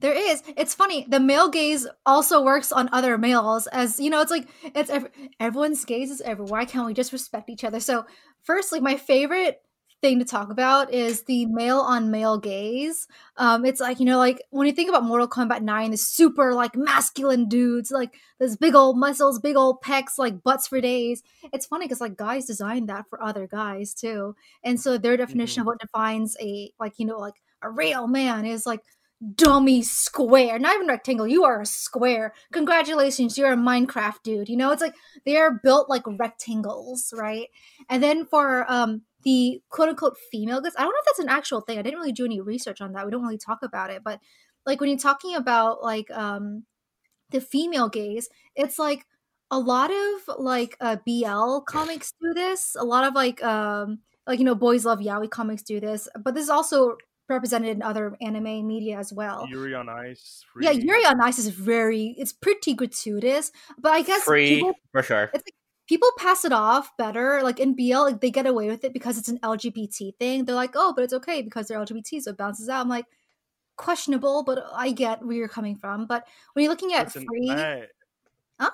There 0.00 0.12
is. 0.14 0.42
It's 0.56 0.74
funny. 0.74 1.06
The 1.08 1.20
male 1.20 1.48
gaze 1.48 1.86
also 2.06 2.42
works 2.42 2.72
on 2.72 2.88
other 2.92 3.18
males, 3.18 3.66
as 3.68 4.00
you 4.00 4.10
know. 4.10 4.20
It's 4.20 4.30
like 4.30 4.48
it's 4.62 4.90
ev- 4.90 5.10
everyone's 5.40 5.84
gaze 5.84 6.10
is 6.10 6.20
everywhere. 6.22 6.50
Why 6.50 6.64
can't 6.64 6.86
we 6.86 6.94
just 6.94 7.12
respect 7.12 7.50
each 7.50 7.64
other? 7.64 7.80
So, 7.80 8.06
firstly, 8.42 8.80
my 8.80 8.96
favorite 8.96 9.60
thing 10.00 10.18
to 10.18 10.24
talk 10.24 10.50
about 10.50 10.92
is 10.92 11.22
the 11.22 11.46
male 11.46 11.78
on 11.80 12.10
male 12.10 12.38
gaze. 12.38 13.06
Um, 13.36 13.64
it's 13.64 13.80
like 13.80 14.00
you 14.00 14.06
know, 14.06 14.18
like 14.18 14.42
when 14.50 14.66
you 14.66 14.72
think 14.72 14.88
about 14.88 15.04
Mortal 15.04 15.28
Kombat 15.28 15.62
Nine, 15.62 15.90
the 15.90 15.96
super 15.96 16.54
like 16.54 16.76
masculine 16.76 17.48
dudes, 17.48 17.90
like 17.90 18.14
those 18.38 18.56
big 18.56 18.74
old 18.74 18.98
muscles, 18.98 19.38
big 19.38 19.56
old 19.56 19.82
pecs, 19.82 20.18
like 20.18 20.42
butts 20.42 20.66
for 20.68 20.80
days. 20.80 21.22
It's 21.52 21.66
funny 21.66 21.86
because 21.86 22.00
like 22.00 22.16
guys 22.16 22.46
designed 22.46 22.88
that 22.88 23.06
for 23.08 23.22
other 23.22 23.46
guys 23.46 23.94
too, 23.94 24.34
and 24.62 24.80
so 24.80 24.98
their 24.98 25.16
definition 25.16 25.60
of 25.60 25.66
what 25.66 25.80
defines 25.80 26.36
a 26.40 26.72
like 26.80 26.98
you 26.98 27.06
know 27.06 27.18
like 27.18 27.34
a 27.62 27.70
real 27.70 28.06
man 28.06 28.44
is 28.44 28.66
like 28.66 28.80
dummy 29.36 29.82
square, 29.82 30.58
not 30.58 30.74
even 30.74 30.88
rectangle. 30.88 31.26
You 31.26 31.44
are 31.44 31.60
a 31.62 31.66
square. 31.66 32.34
Congratulations, 32.52 33.38
you're 33.38 33.52
a 33.52 33.56
Minecraft 33.56 34.22
dude. 34.22 34.48
You 34.48 34.56
know, 34.56 34.72
it's 34.72 34.82
like 34.82 34.94
they 35.24 35.36
are 35.36 35.60
built 35.62 35.88
like 35.88 36.02
rectangles, 36.06 37.12
right? 37.16 37.48
And 37.88 38.02
then 38.02 38.26
for 38.26 38.70
um 38.70 39.02
the 39.22 39.62
quote 39.70 39.88
unquote 39.88 40.16
female 40.30 40.60
gaze, 40.60 40.74
I 40.76 40.82
don't 40.82 40.90
know 40.92 40.98
if 41.00 41.06
that's 41.06 41.18
an 41.20 41.28
actual 41.28 41.60
thing. 41.60 41.78
I 41.78 41.82
didn't 41.82 41.98
really 41.98 42.12
do 42.12 42.24
any 42.24 42.40
research 42.40 42.80
on 42.80 42.92
that. 42.92 43.04
We 43.04 43.12
don't 43.12 43.22
really 43.22 43.38
talk 43.38 43.62
about 43.62 43.90
it, 43.90 44.02
but 44.04 44.20
like 44.66 44.80
when 44.80 44.90
you're 44.90 44.98
talking 44.98 45.34
about 45.36 45.82
like 45.82 46.10
um 46.10 46.64
the 47.30 47.40
female 47.40 47.88
gaze, 47.88 48.28
it's 48.54 48.78
like 48.78 49.06
a 49.50 49.58
lot 49.58 49.90
of 49.90 50.36
like 50.38 50.76
uh 50.80 50.96
BL 51.06 51.60
comics 51.60 52.12
do 52.20 52.34
this. 52.34 52.76
A 52.78 52.84
lot 52.84 53.04
of 53.04 53.14
like 53.14 53.42
um 53.42 54.00
like 54.26 54.38
you 54.38 54.44
know 54.44 54.54
boys 54.54 54.84
love 54.84 55.00
yaoi 55.00 55.30
comics 55.30 55.62
do 55.62 55.80
this, 55.80 56.08
but 56.20 56.34
this 56.34 56.44
is 56.44 56.50
also 56.50 56.96
represented 57.28 57.70
in 57.76 57.82
other 57.82 58.16
anime 58.20 58.66
media 58.66 58.98
as 58.98 59.12
well. 59.12 59.46
Yuri 59.48 59.74
on 59.74 59.88
Ice. 59.88 60.44
Yeah, 60.60 60.70
Yuri 60.72 61.04
on 61.06 61.20
Ice 61.20 61.38
is 61.38 61.48
very 61.48 62.14
it's 62.18 62.32
pretty 62.32 62.74
gratuitous, 62.74 63.50
but 63.78 63.92
I 63.92 64.02
guess 64.02 64.22
Free 64.24 64.56
people 64.56 64.74
for 64.92 65.02
sure. 65.02 65.30
people 65.88 66.10
pass 66.18 66.44
it 66.44 66.52
off 66.52 66.90
better. 66.98 67.40
Like 67.42 67.60
in 67.60 67.74
BL, 67.74 68.02
like 68.02 68.20
they 68.20 68.30
get 68.30 68.46
away 68.46 68.68
with 68.68 68.84
it 68.84 68.92
because 68.92 69.18
it's 69.18 69.28
an 69.28 69.38
LGBT 69.42 70.16
thing. 70.18 70.44
They're 70.44 70.54
like, 70.54 70.72
oh, 70.74 70.92
but 70.94 71.04
it's 71.04 71.14
okay 71.14 71.42
because 71.42 71.68
they're 71.68 71.78
LGBT, 71.78 72.20
so 72.22 72.30
it 72.30 72.36
bounces 72.36 72.68
out. 72.68 72.80
I'm 72.82 72.88
like, 72.88 73.06
questionable, 73.76 74.44
but 74.44 74.62
I 74.74 74.92
get 74.92 75.24
where 75.24 75.36
you're 75.36 75.48
coming 75.48 75.76
from. 75.76 76.06
But 76.06 76.26
when 76.52 76.62
you're 76.64 76.72
looking 76.72 76.92
at 76.94 77.06
Listen, 77.06 77.26
free, 77.26 77.50
I- 77.50 77.86
Huh? 78.60 78.70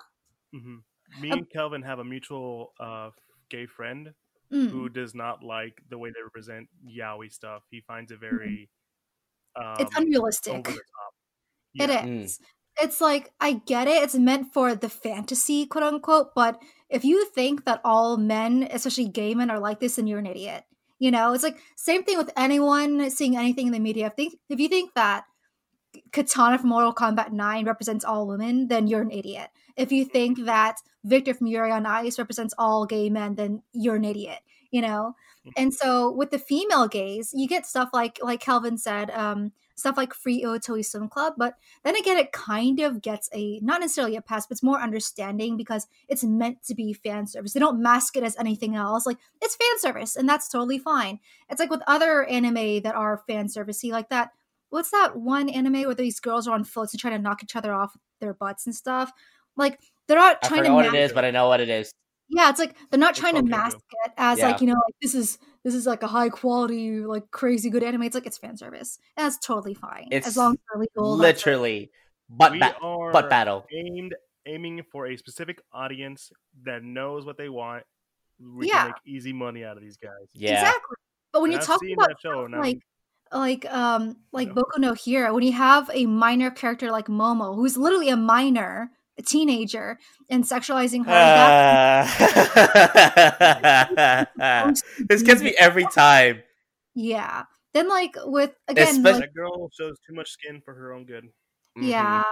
Mhm. 0.55 0.83
Me 1.21 1.31
Um, 1.31 1.39
and 1.39 1.51
Kelvin 1.51 1.83
have 1.83 1.99
a 1.99 2.05
mutual 2.05 2.73
uh, 2.79 3.11
gay 3.49 3.67
friend 3.67 4.13
mm, 4.53 4.71
who 4.71 4.89
does 4.89 5.15
not 5.15 5.43
like 5.43 5.83
the 5.89 5.99
way 5.99 6.11
they 6.11 6.23
represent 6.23 6.69
yaoi 6.89 7.33
stuff. 7.33 7.63
He 7.71 7.81
finds 7.81 8.11
it 8.13 8.21
very 8.21 8.69
um, 9.57 9.65
Mm-hmm. 9.65 9.83
it's 9.83 9.97
unrealistic. 9.97 10.53
over 10.53 10.71
the 10.71 10.71
top. 10.71 11.15
It 11.75 11.91
Yeah. 11.91 12.05
Mm. 12.05 12.39
It's 12.81 13.01
like 13.01 13.33
I 13.41 13.55
get 13.55 13.89
it. 13.89 14.03
It's 14.03 14.15
meant 14.15 14.53
for 14.55 14.75
the 14.75 14.89
fantasy, 14.89 15.67
quote 15.67 15.85
unquote. 15.85 16.35
But 16.35 16.61
if 16.89 17.05
you 17.05 17.27
think 17.27 17.65
that 17.65 17.81
all 17.85 18.17
men, 18.17 18.69
especially 18.71 19.09
gay 19.09 19.35
men, 19.35 19.51
are 19.51 19.59
like 19.59 19.81
this, 19.81 19.97
then 19.97 20.07
you're 20.07 20.19
an 20.21 20.27
idiot. 20.27 20.65
You 20.99 21.11
know, 21.11 21.33
it's 21.33 21.43
like 21.43 21.59
same 21.77 22.05
thing 22.05 22.17
with 22.19 22.31
anyone 22.37 23.11
seeing 23.11 23.37
anything 23.37 23.67
in 23.67 23.73
the 23.73 23.81
media. 23.81 24.07
If 24.07 24.15
think 24.15 24.35
if 24.49 24.61
you 24.61 24.69
think 24.69 24.95
that 24.95 25.25
Kitana 26.13 26.59
from 26.61 26.71
Mortal 26.71 26.95
Kombat 26.95 27.33
Nine 27.33 27.67
represents 27.67 28.05
all 28.05 28.27
women, 28.27 28.69
then 28.69 28.87
you're 28.87 29.03
an 29.03 29.11
idiot. 29.11 29.51
If 29.77 29.93
you 29.93 30.05
think 30.05 30.45
that 30.45 30.77
Victor 31.05 31.35
from 31.35 31.47
Yuri 31.47 31.71
on 31.71 31.87
Ice 31.87 32.19
represents 32.19 32.55
all 32.59 32.87
gay 32.87 33.11
men, 33.11 33.35
then 33.35 33.63
you're 33.73 33.97
an 33.97 34.05
idiot. 34.05 34.39
You 34.71 34.83
know, 34.83 35.17
and 35.57 35.75
so 35.75 36.13
with 36.13 36.31
the 36.31 36.39
female 36.39 36.87
gaze, 36.87 37.33
you 37.35 37.49
get 37.49 37.67
stuff 37.67 37.91
like 37.93 38.21
like 38.23 38.41
Kelvin 38.41 38.79
said, 38.79 39.11
um, 39.11 39.51
stuff 39.75 39.97
like 39.97 40.15
Free 40.15 40.45
Iwatobi 40.45 40.85
Swim 40.85 41.09
Club. 41.09 41.35
But 41.37 41.55
then 41.83 41.97
again, 41.97 42.19
it 42.19 42.33
kind 42.33 42.79
of 42.81 43.03
gets 43.03 43.29
a 43.35 43.59
not 43.61 43.81
necessarily 43.81 44.17
a 44.17 44.23
pass, 44.23 44.47
but 44.47 44.55
it's 44.55 44.63
more 44.63 44.81
understanding 44.81 45.57
because 45.57 45.87
it's 46.09 46.23
meant 46.23 46.63
to 46.65 46.75
be 46.75 46.93
fan 46.93 47.27
service. 47.27 47.53
They 47.53 47.61
don't 47.61 47.83
mask 47.83 48.17
it 48.17 48.23
as 48.23 48.37
anything 48.37 48.77
else. 48.77 49.07
Like 49.07 49.19
it's 49.41 49.57
fan 49.57 49.79
service, 49.79 50.17
and 50.17 50.29
that's 50.29 50.49
totally 50.49 50.79
fine. 50.79 51.19
It's 51.49 51.59
like 51.59 51.71
with 51.71 51.83
other 51.87 52.25
anime 52.25 52.83
that 52.83 52.95
are 52.95 53.25
fan 53.27 53.49
servicey, 53.49 53.91
like 53.91 54.11
that. 54.11 54.31
What's 54.69 54.93
that 54.93 55.17
one 55.17 55.49
anime 55.49 55.83
where 55.83 55.97
these 55.97 56.21
girls 56.21 56.47
are 56.47 56.55
on 56.55 56.63
floats 56.63 56.93
and 56.93 57.01
trying 57.01 57.17
to 57.17 57.23
knock 57.23 57.43
each 57.43 57.57
other 57.57 57.75
off 57.75 57.97
their 58.21 58.35
butts 58.35 58.67
and 58.67 58.75
stuff? 58.75 59.13
Like 59.57 59.79
they're 60.07 60.19
not 60.19 60.39
I 60.43 60.49
trying 60.49 60.61
forgot 60.61 60.69
to 60.69 60.75
what 60.75 60.83
mask 60.87 60.95
it 60.95 61.01
is, 61.03 61.13
but 61.13 61.25
I 61.25 61.31
know 61.31 61.49
what 61.49 61.61
it 61.61 61.69
is. 61.69 61.93
yeah, 62.29 62.51
it's 62.51 62.59
like 62.59 62.77
they're 62.91 63.01
not 63.01 63.11
It's 63.11 63.21
trying 63.21 63.35
to 63.37 63.43
mask 63.43 63.77
Keijo. 63.77 64.07
it 64.07 64.13
as 64.17 64.39
Yeah. 64.39 64.49
like 64.51 64.61
you 64.61 64.67
know, 64.67 64.75
like 64.75 64.95
this 65.03 65.15
is 65.15 65.39
this 65.65 65.75
is 65.75 65.87
like 65.87 66.03
a 66.03 66.07
high 66.07 66.29
quality, 66.31 67.01
like 67.01 67.31
crazy 67.31 67.69
good 67.71 67.83
anime. 67.83 68.03
It's 68.05 68.15
like 68.15 68.27
it's 68.27 68.39
fan 68.39 68.57
service, 68.57 68.99
that's 69.17 69.39
totally 69.39 69.75
fine 69.75 70.09
It's 70.11 70.27
as 70.27 70.37
long 70.37 70.53
as 70.55 70.59
they're 70.73 70.81
legal. 70.81 71.17
Literally, 71.17 71.91
butt 72.29 72.53
we 72.53 72.59
ba- 72.61 72.77
are 72.81 73.13
butt 73.13 73.29
battle. 73.29 73.67
aimed 73.73 74.15
aiming 74.47 74.83
for 74.91 75.07
a 75.07 75.17
specific 75.17 75.61
audience 75.73 76.33
that 76.65 76.83
knows 76.83 77.27
what 77.27 77.37
they 77.37 77.49
want. 77.51 77.85
We 78.43 78.69
Yeah. 78.69 78.79
can 78.79 78.87
make 78.89 78.95
easy 79.05 79.33
money 79.35 79.65
out 79.65 79.77
of 79.77 79.83
these 79.83 79.99
guys. 79.99 80.13
Yeah. 80.33 80.53
exactly. 80.61 80.97
But 81.33 81.43
when 81.43 81.51
And 81.51 81.53
you're 81.53 81.61
I've 81.61 81.67
talking 81.67 81.93
about 81.93 82.09
that 82.09 82.21
show, 82.23 82.49
like 82.51 82.79
like 83.33 83.71
um 83.73 84.17
like 84.33 84.49
Yeah. 84.49 84.55
Boku 84.55 84.79
no 84.79 84.95
Hero, 84.95 85.35
when 85.35 85.43
you 85.45 85.53
have 85.53 85.91
a 85.93 86.07
minor 86.07 86.51
character 86.51 86.91
like 86.91 87.07
Momo, 87.09 87.55
who's 87.55 87.77
literally 87.77 88.09
a 88.09 88.17
minor, 88.17 88.91
a 89.21 89.23
teenager, 89.23 89.99
and 90.29 90.43
sexualizing 90.45 91.07
her, 91.07 91.13
Uh, 91.13 92.07
this 95.09 95.23
gets 95.23 95.43
me 95.43 95.55
every 95.59 95.87
time. 95.95 96.43
yeah. 96.95 97.45
Then 97.73 97.89
like 97.89 98.17
with 98.25 98.51
again, 98.67 98.97
Espe- 99.05 99.13
like, 99.13 99.21
that 99.21 99.35
girl 99.35 99.71
shows 99.73 99.97
too 100.05 100.13
much 100.15 100.29
skin 100.31 100.61
for 100.65 100.75
her 100.75 100.93
own 100.93 101.05
good. 101.07 101.25
Mhm. 101.79 101.89
yeah, 101.89 102.25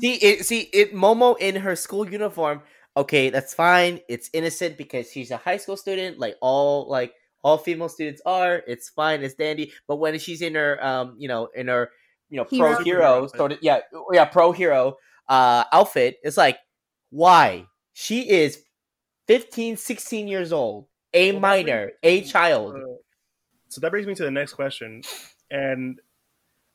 See 0.00 0.16
it. 0.16 0.44
See 0.44 0.68
it. 0.74 0.92
Momo 0.92 1.38
in 1.38 1.56
her 1.56 1.74
school 1.76 2.06
uniform. 2.06 2.60
Okay, 2.94 3.30
that's 3.30 3.54
fine. 3.54 4.00
It's 4.10 4.28
innocent 4.34 4.76
because 4.76 5.10
she's 5.10 5.30
a 5.30 5.38
high 5.38 5.56
school 5.56 5.78
student, 5.78 6.18
like 6.18 6.36
all 6.42 6.90
like 6.90 7.14
all 7.42 7.56
female 7.56 7.88
students 7.88 8.20
are. 8.26 8.62
It's 8.66 8.90
fine. 8.90 9.22
It's 9.22 9.32
dandy. 9.34 9.72
But 9.88 9.96
when 9.96 10.18
she's 10.18 10.42
in 10.42 10.54
her, 10.56 10.78
um, 10.84 11.14
you 11.16 11.26
know, 11.26 11.48
in 11.56 11.68
her, 11.68 11.90
you 12.28 12.36
know, 12.36 12.44
Hero. 12.50 12.74
pro 12.74 12.84
hero, 12.84 13.26
Superhero 13.28 13.36
sort 13.36 13.52
of, 13.52 13.58
yeah, 13.62 13.78
yeah, 14.12 14.26
pro 14.26 14.52
hero, 14.52 14.98
uh, 15.28 15.64
outfit. 15.72 16.18
It's 16.22 16.36
like, 16.36 16.58
why? 17.10 17.66
She 17.92 18.28
is 18.28 18.62
15, 19.28 19.76
16 19.76 20.28
years 20.28 20.52
old, 20.52 20.86
a 21.12 21.32
Well, 21.32 21.40
minor, 21.40 21.92
a 22.02 22.22
child. 22.22 22.76
so 23.68 23.80
that 23.80 23.90
brings 23.90 24.06
me 24.06 24.14
to 24.14 24.24
the 24.24 24.30
next 24.30 24.54
question, 24.54 25.02
and 25.50 26.00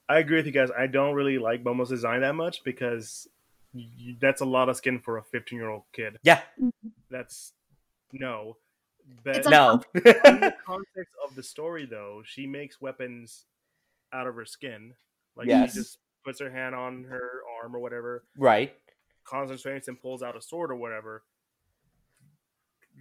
I 0.10 0.20
agree 0.20 0.38
with 0.38 0.46
you 0.46 0.52
guys. 0.52 0.70
I 0.78 0.88
don't 0.88 1.16
really 1.16 1.38
like 1.38 1.64
Momo's 1.64 1.90
design 1.90 2.22
that 2.22 2.36
much 2.36 2.64
because 2.64 3.28
y 3.74 4.16
that's 4.22 4.42
a 4.42 4.46
lot 4.46 4.70
of 4.70 4.78
skin 4.78 5.00
for 5.00 5.18
a 5.18 5.24
15 5.24 5.60
year 5.60 5.70
old 5.70 5.84
kid. 5.94 6.18
Yeah, 6.24 6.42
That's 7.10 7.54
no. 8.14 8.58
But 9.24 9.38
It's 9.38 9.48
no. 9.50 9.82
in 9.96 10.02
the 10.04 10.54
context 10.66 11.14
of 11.26 11.36
the 11.36 11.44
story, 11.44 11.86
though, 11.86 12.22
she 12.26 12.46
makes 12.48 12.80
weapons 12.82 13.46
out 14.14 14.28
of 14.28 14.36
her 14.36 14.46
skin. 14.46 14.94
Like 15.36 15.48
Yes. 15.48 15.74
she 15.74 15.80
just 15.80 15.98
puts 16.28 16.42
her 16.42 16.52
hand 16.52 16.76
on 16.76 17.06
her 17.06 17.42
arm 17.64 17.74
or 17.74 17.80
whatever, 17.80 18.26
right. 18.38 18.74
concentrates 19.24 19.88
and 19.88 20.00
pulls 20.02 20.22
out 20.22 20.36
a 20.36 20.42
sword 20.42 20.70
or 20.72 20.76
whatever. 20.76 21.24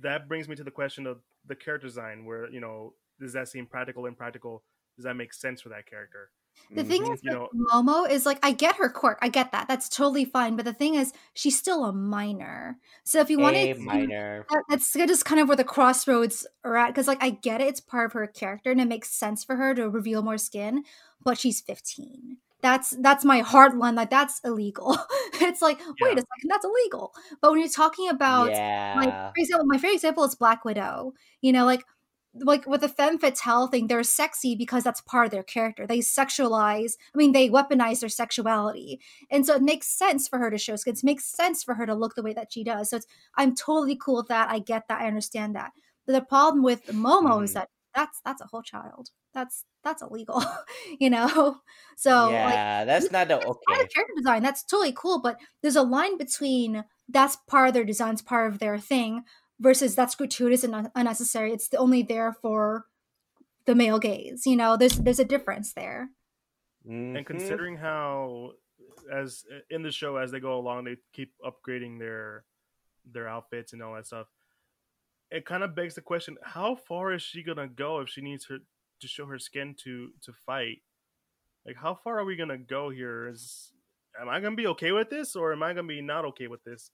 That 0.02 0.28
brings 0.28 0.48
me 0.48 0.54
to 0.56 0.64
the 0.64 0.70
question 0.70 1.06
of 1.06 1.18
the 1.44 1.56
character 1.56 1.88
design, 1.88 2.24
where 2.24 2.48
you 2.50 2.60
know, 2.60 2.94
does 3.18 3.32
that 3.32 3.48
seem 3.48 3.66
practical, 3.66 4.06
impractical? 4.06 4.62
Does 4.96 5.04
that 5.04 5.14
make 5.14 5.32
sense 5.34 5.60
for 5.60 5.70
that 5.70 5.86
character? 5.90 6.30
The 6.70 6.84
thing 6.84 7.02
Mhm. 7.02 7.12
is, 7.12 7.20
You 7.22 7.32
know, 7.32 7.48
Momo 7.54 8.08
is 8.08 8.24
like, 8.24 8.38
I 8.42 8.52
get 8.52 8.76
her 8.76 8.88
quirk, 8.88 9.18
I 9.20 9.28
get 9.28 9.52
that, 9.52 9.68
that's 9.68 9.90
totally 9.90 10.24
fine. 10.24 10.56
But 10.56 10.64
the 10.64 10.72
thing 10.72 10.94
is, 10.94 11.12
she's 11.34 11.58
still 11.58 11.84
a 11.84 11.92
minor. 11.92 12.78
So 13.04 13.20
if 13.20 13.28
you 13.28 13.38
a 13.38 13.42
wanted, 13.42 13.76
to, 13.76 13.82
minor. 13.82 14.46
that, 14.48 14.64
that's 14.70 14.90
just 14.92 15.24
kind 15.26 15.38
of 15.40 15.48
where 15.48 15.56
the 15.56 15.64
crossroads 15.64 16.46
are 16.64 16.76
at. 16.78 16.88
Because 16.88 17.08
like, 17.08 17.22
I 17.22 17.30
get 17.30 17.60
it, 17.60 17.68
it's 17.68 17.80
part 17.80 18.06
of 18.06 18.12
her 18.14 18.26
character, 18.26 18.70
and 18.70 18.80
it 18.80 18.88
makes 18.88 19.10
sense 19.10 19.44
for 19.44 19.56
her 19.56 19.74
to 19.74 19.90
reveal 19.90 20.22
more 20.22 20.38
skin. 20.38 20.84
But 21.22 21.36
she's 21.38 21.60
fifteen. 21.60 22.38
That's 22.66 22.90
that's 23.00 23.24
my 23.24 23.40
hard 23.40 23.76
line. 23.78 23.94
Like 23.94 24.10
that's 24.10 24.40
illegal. 24.44 24.98
it's 25.34 25.62
like, 25.62 25.78
wait 26.00 26.18
a 26.18 26.22
second, 26.22 26.48
that's 26.48 26.64
illegal. 26.64 27.12
But 27.40 27.52
when 27.52 27.60
you're 27.60 27.68
talking 27.68 28.08
about 28.08 28.48
like 28.48 28.56
yeah. 28.56 29.30
for 29.30 29.38
example, 29.38 29.66
my 29.66 29.78
favorite 29.78 29.94
example 29.94 30.24
is 30.24 30.34
Black 30.34 30.64
Widow. 30.64 31.12
You 31.42 31.52
know, 31.52 31.64
like 31.64 31.84
like 32.34 32.66
with 32.66 32.80
the 32.80 32.88
femme 32.88 33.18
fatale 33.18 33.68
thing, 33.68 33.86
they're 33.86 34.02
sexy 34.02 34.54
because 34.56 34.82
that's 34.84 35.00
part 35.00 35.26
of 35.26 35.30
their 35.30 35.42
character. 35.42 35.86
They 35.86 36.00
sexualize, 36.00 36.94
I 37.14 37.16
mean, 37.16 37.32
they 37.32 37.48
weaponize 37.48 38.00
their 38.00 38.08
sexuality. 38.08 39.00
And 39.30 39.46
so 39.46 39.54
it 39.54 39.62
makes 39.62 39.86
sense 39.86 40.28
for 40.28 40.38
her 40.38 40.50
to 40.50 40.58
show 40.58 40.76
skins, 40.76 41.04
makes 41.04 41.24
sense 41.24 41.62
for 41.62 41.74
her 41.74 41.86
to 41.86 41.94
look 41.94 42.14
the 42.14 42.22
way 42.22 42.34
that 42.34 42.52
she 42.52 42.64
does. 42.64 42.90
So 42.90 42.96
it's, 42.98 43.06
I'm 43.36 43.54
totally 43.54 43.96
cool 43.96 44.16
with 44.16 44.28
that. 44.28 44.50
I 44.50 44.58
get 44.58 44.88
that. 44.88 45.00
I 45.00 45.06
understand 45.06 45.54
that. 45.56 45.72
But 46.06 46.12
the 46.12 46.22
problem 46.22 46.62
with 46.62 46.86
Momo 46.88 47.42
is 47.42 47.52
Mhm. 47.52 47.54
that 47.54 47.68
that's 47.94 48.20
that's 48.24 48.42
a 48.42 48.46
whole 48.46 48.62
child. 48.62 49.08
That's 49.36 49.64
that's 49.84 50.02
illegal, 50.02 50.42
you 50.98 51.10
know. 51.10 51.58
So 51.98 52.24
like 52.24 52.32
yeah, 52.32 52.84
that's 52.84 53.10
not 53.10 53.28
the 53.28 53.36
it's 53.36 53.44
part 53.46 53.58
okay. 53.70 53.80
of 53.82 53.90
character 53.90 54.12
design. 54.18 54.42
That's 54.42 54.62
totally 54.62 54.92
cool, 54.92 55.22
but 55.22 55.38
there's 55.62 55.76
a 55.76 55.82
line 55.82 56.18
between 56.18 56.84
that's 57.08 57.36
part 57.48 57.68
of 57.68 57.74
their 57.74 57.84
design, 57.84 58.12
it's 58.12 58.20
part 58.20 58.52
of 58.52 58.58
their 58.58 58.76
thing, 58.76 59.22
versus 59.58 59.94
that's 59.94 60.14
gratuitous 60.14 60.62
and 60.62 60.90
unnecessary. 60.94 61.54
It's 61.54 61.72
only 61.72 62.02
there 62.02 62.34
for 62.42 62.84
the 63.64 63.74
male 63.74 63.98
gaze. 63.98 64.42
You 64.44 64.56
know, 64.56 64.76
there's 64.76 64.98
there's 64.98 65.18
a 65.20 65.24
difference 65.24 65.72
there. 65.72 66.10
Mhm. 66.86 67.16
and 67.16 67.26
considering 67.26 67.76
how 67.78 68.52
as 69.10 69.44
in 69.70 69.82
the 69.82 69.90
show 69.90 70.16
as 70.16 70.30
they 70.30 70.40
go 70.40 70.58
along 70.58 70.84
they 70.84 70.96
keep 71.12 71.32
upgrading 71.44 71.98
their 71.98 72.44
their 73.10 73.26
outfits 73.26 73.72
and 73.72 73.82
all 73.82 73.94
that 73.94 74.06
stuff 74.06 74.26
it 75.30 75.44
kind 75.44 75.64
of 75.64 75.74
begs 75.74 75.94
the 75.94 76.00
question 76.00 76.36
how 76.42 76.76
far 76.76 77.12
is 77.12 77.22
she 77.22 77.42
gonna 77.42 77.66
go 77.66 78.00
if 78.00 78.08
she 78.08 78.20
needs 78.20 78.46
her 78.46 78.58
to 79.00 79.08
show 79.08 79.26
her 79.26 79.38
skin 79.38 79.74
to 79.84 80.10
to 80.22 80.32
fight 80.32 80.78
like 81.66 81.76
how 81.76 81.94
far 81.94 82.18
are 82.18 82.24
we 82.24 82.36
gonna 82.36 82.58
go 82.58 82.90
here 82.90 83.28
is 83.28 83.72
am 84.20 84.28
i 84.28 84.40
gonna 84.40 84.56
be 84.56 84.66
okay 84.66 84.92
with 84.92 85.10
this 85.10 85.36
or 85.36 85.52
am 85.52 85.62
i 85.62 85.72
gonna 85.72 85.86
be 85.86 86.02
not 86.02 86.24
okay 86.24 86.46
with 86.46 86.62
this 86.64 86.90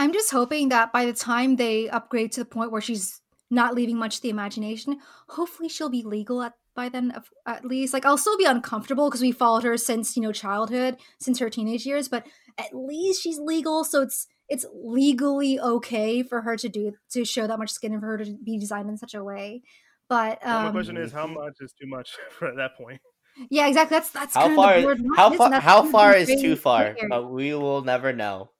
I'm 0.00 0.14
just 0.14 0.30
hoping 0.30 0.70
that 0.70 0.94
by 0.94 1.04
the 1.04 1.12
time 1.12 1.56
they 1.56 1.90
upgrade 1.90 2.32
to 2.32 2.40
the 2.40 2.46
point 2.46 2.72
where 2.72 2.80
she's 2.80 3.20
not 3.50 3.74
leaving 3.74 3.98
much 3.98 4.16
to 4.16 4.22
the 4.22 4.30
imagination, 4.30 4.98
hopefully 5.28 5.68
she'll 5.68 5.90
be 5.90 6.02
legal 6.02 6.42
at 6.42 6.54
by 6.74 6.88
then 6.88 7.12
at 7.46 7.66
least. 7.66 7.92
Like 7.92 8.06
I'll 8.06 8.16
still 8.16 8.38
be 8.38 8.46
uncomfortable 8.46 9.08
because 9.08 9.20
we 9.20 9.32
followed 9.32 9.64
her 9.64 9.76
since 9.76 10.16
you 10.16 10.22
know 10.22 10.32
childhood, 10.32 10.96
since 11.18 11.38
her 11.38 11.50
teenage 11.50 11.84
years, 11.84 12.08
but 12.08 12.26
at 12.56 12.74
least 12.74 13.22
she's 13.22 13.38
legal, 13.38 13.84
so 13.84 14.00
it's 14.00 14.26
it's 14.48 14.64
legally 14.72 15.60
okay 15.60 16.22
for 16.22 16.40
her 16.40 16.56
to 16.56 16.68
do 16.68 16.94
to 17.10 17.24
show 17.26 17.46
that 17.46 17.58
much 17.58 17.70
skin 17.70 17.92
and 17.92 18.00
for 18.00 18.06
her 18.06 18.24
to 18.24 18.36
be 18.42 18.58
designed 18.58 18.88
in 18.88 18.96
such 18.96 19.14
a 19.14 19.22
way. 19.22 19.62
But 20.10 20.40
Well, 20.44 20.60
my 20.60 20.66
um, 20.66 20.72
question 20.72 20.98
is 20.98 21.12
how 21.12 21.26
much 21.26 21.54
is 21.60 21.72
too 21.72 21.86
much 21.86 22.18
for 22.38 22.48
at 22.48 22.56
that 22.56 22.76
point 22.76 23.00
yeah, 23.48 23.68
exactly. 23.68 23.96
That's 23.96 24.10
that's 24.10 24.34
How 24.34 24.42
kind 24.48 24.56
far? 24.56 24.74
of 24.74 24.80
the 24.82 24.86
weird 24.86 25.00
line, 25.00 25.16
How 25.16 25.28
isn't 25.32 25.38
far? 25.38 25.60
How 25.60 25.82
far 25.84 26.14
is 26.14 26.28
too 26.42 26.56
far? 26.56 26.82
area. 26.88 27.06
But 27.08 27.30
we 27.30 27.54
will 27.54 27.82
never 27.82 28.12
know. 28.12 28.50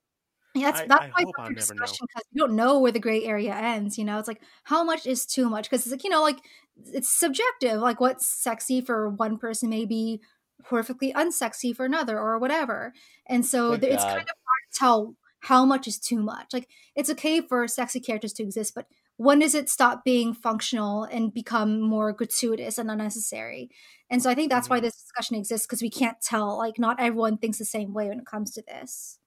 Yeah, 0.54 0.70
that's 0.70 0.80
I- 0.82 0.86
that's 0.86 1.02
I 1.02 1.06
why 1.08 1.22
hope 1.24 1.34
for 1.36 1.40
I'll 1.42 1.50
never 1.50 1.74
know. 1.74 1.80
discussion 1.82 2.06
because 2.08 2.24
you 2.32 2.40
don't 2.40 2.56
know 2.56 2.78
where 2.78 2.92
the 2.92 2.98
gray 3.00 3.24
area 3.24 3.54
ends. 3.54 3.98
You 3.98 4.04
know, 4.04 4.18
it's 4.18 4.28
like 4.28 4.40
how 4.64 4.82
much 4.84 5.06
is 5.06 5.26
too 5.26 5.50
much 5.50 5.68
because 5.68 5.82
it's 5.82 5.90
like 5.92 6.04
you 6.04 6.10
know, 6.10 6.22
like 6.22 6.38
it's 6.94 7.10
subjective. 7.18 7.80
Like 7.80 8.00
what's 8.00 8.26
sexy 8.26 8.80
for 8.80 9.10
one 9.10 9.36
person 9.38 9.68
may 9.70 9.84
be 9.84 10.22
perfectly 10.64 11.12
unsexy 11.12 11.74
for 11.76 11.84
another, 11.84 12.18
or 12.18 12.38
whatever. 12.38 12.92
And 13.26 13.44
so 13.44 13.72
Good 13.72 13.82
there, 13.82 13.92
it's 13.92 14.04
kind 14.04 14.18
of 14.18 14.26
hard 14.28 14.72
to 14.72 14.78
tell 14.78 15.16
how 15.40 15.64
much 15.64 15.86
is 15.88 15.98
too 15.98 16.22
much. 16.22 16.52
Like 16.52 16.68
it's 16.96 17.10
okay 17.10 17.40
for 17.40 17.66
sexy 17.68 18.00
characters 18.00 18.32
to 18.34 18.42
exist, 18.42 18.74
but 18.74 18.86
when 19.26 19.38
does 19.40 19.54
it 19.54 19.68
stop 19.68 20.04
being 20.04 20.32
functional 20.34 21.04
and 21.04 21.34
become 21.34 21.80
more 21.80 22.12
gratuitous 22.12 22.78
and 22.78 22.90
unnecessary? 22.90 23.70
And 24.10 24.22
so 24.22 24.30
I 24.30 24.34
think 24.34 24.50
that's 24.50 24.68
why 24.70 24.80
Mhm. 24.80 24.82
this 24.82 24.96
discussion 24.96 25.36
exists 25.36 25.66
because 25.66 25.82
we 25.82 25.90
can't 25.90 26.20
tell. 26.22 26.56
Like 26.58 26.78
not 26.78 26.98
everyone 27.00 27.36
thinks 27.38 27.58
the 27.58 27.64
same 27.66 27.92
way 27.92 28.08
when 28.08 28.20
it 28.20 28.26
comes 28.26 28.52
to 28.52 28.62
this. 28.62 29.18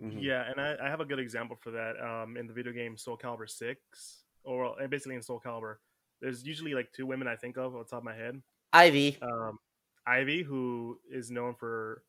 Mhm. 0.00 0.22
Yeah, 0.22 0.50
and 0.50 0.60
I, 0.60 0.76
I 0.86 0.88
have 0.90 1.00
a 1.00 1.04
good 1.04 1.18
example 1.18 1.56
for 1.56 1.70
that 1.72 2.00
um, 2.00 2.36
in 2.36 2.46
the 2.46 2.52
video 2.52 2.72
game 2.72 2.96
Soul 2.96 3.16
Calibur 3.18 3.48
6, 3.48 4.24
or 4.44 4.76
basically 4.88 5.16
in 5.16 5.22
Soul 5.22 5.40
Calibur. 5.40 5.76
There's 6.20 6.44
usually 6.46 6.74
like 6.74 6.92
two 6.92 7.06
women 7.06 7.26
I 7.28 7.36
think 7.36 7.56
of 7.56 7.74
on 7.74 7.80
the 7.80 7.84
top 7.84 7.98
of 7.98 8.04
my 8.04 8.14
head. 8.14 8.42
Ivy. 8.72 9.18
Um, 9.22 9.58
Ivy, 10.06 10.42
who 10.42 11.00
is 11.10 11.30
known 11.30 11.54
for 11.54 12.04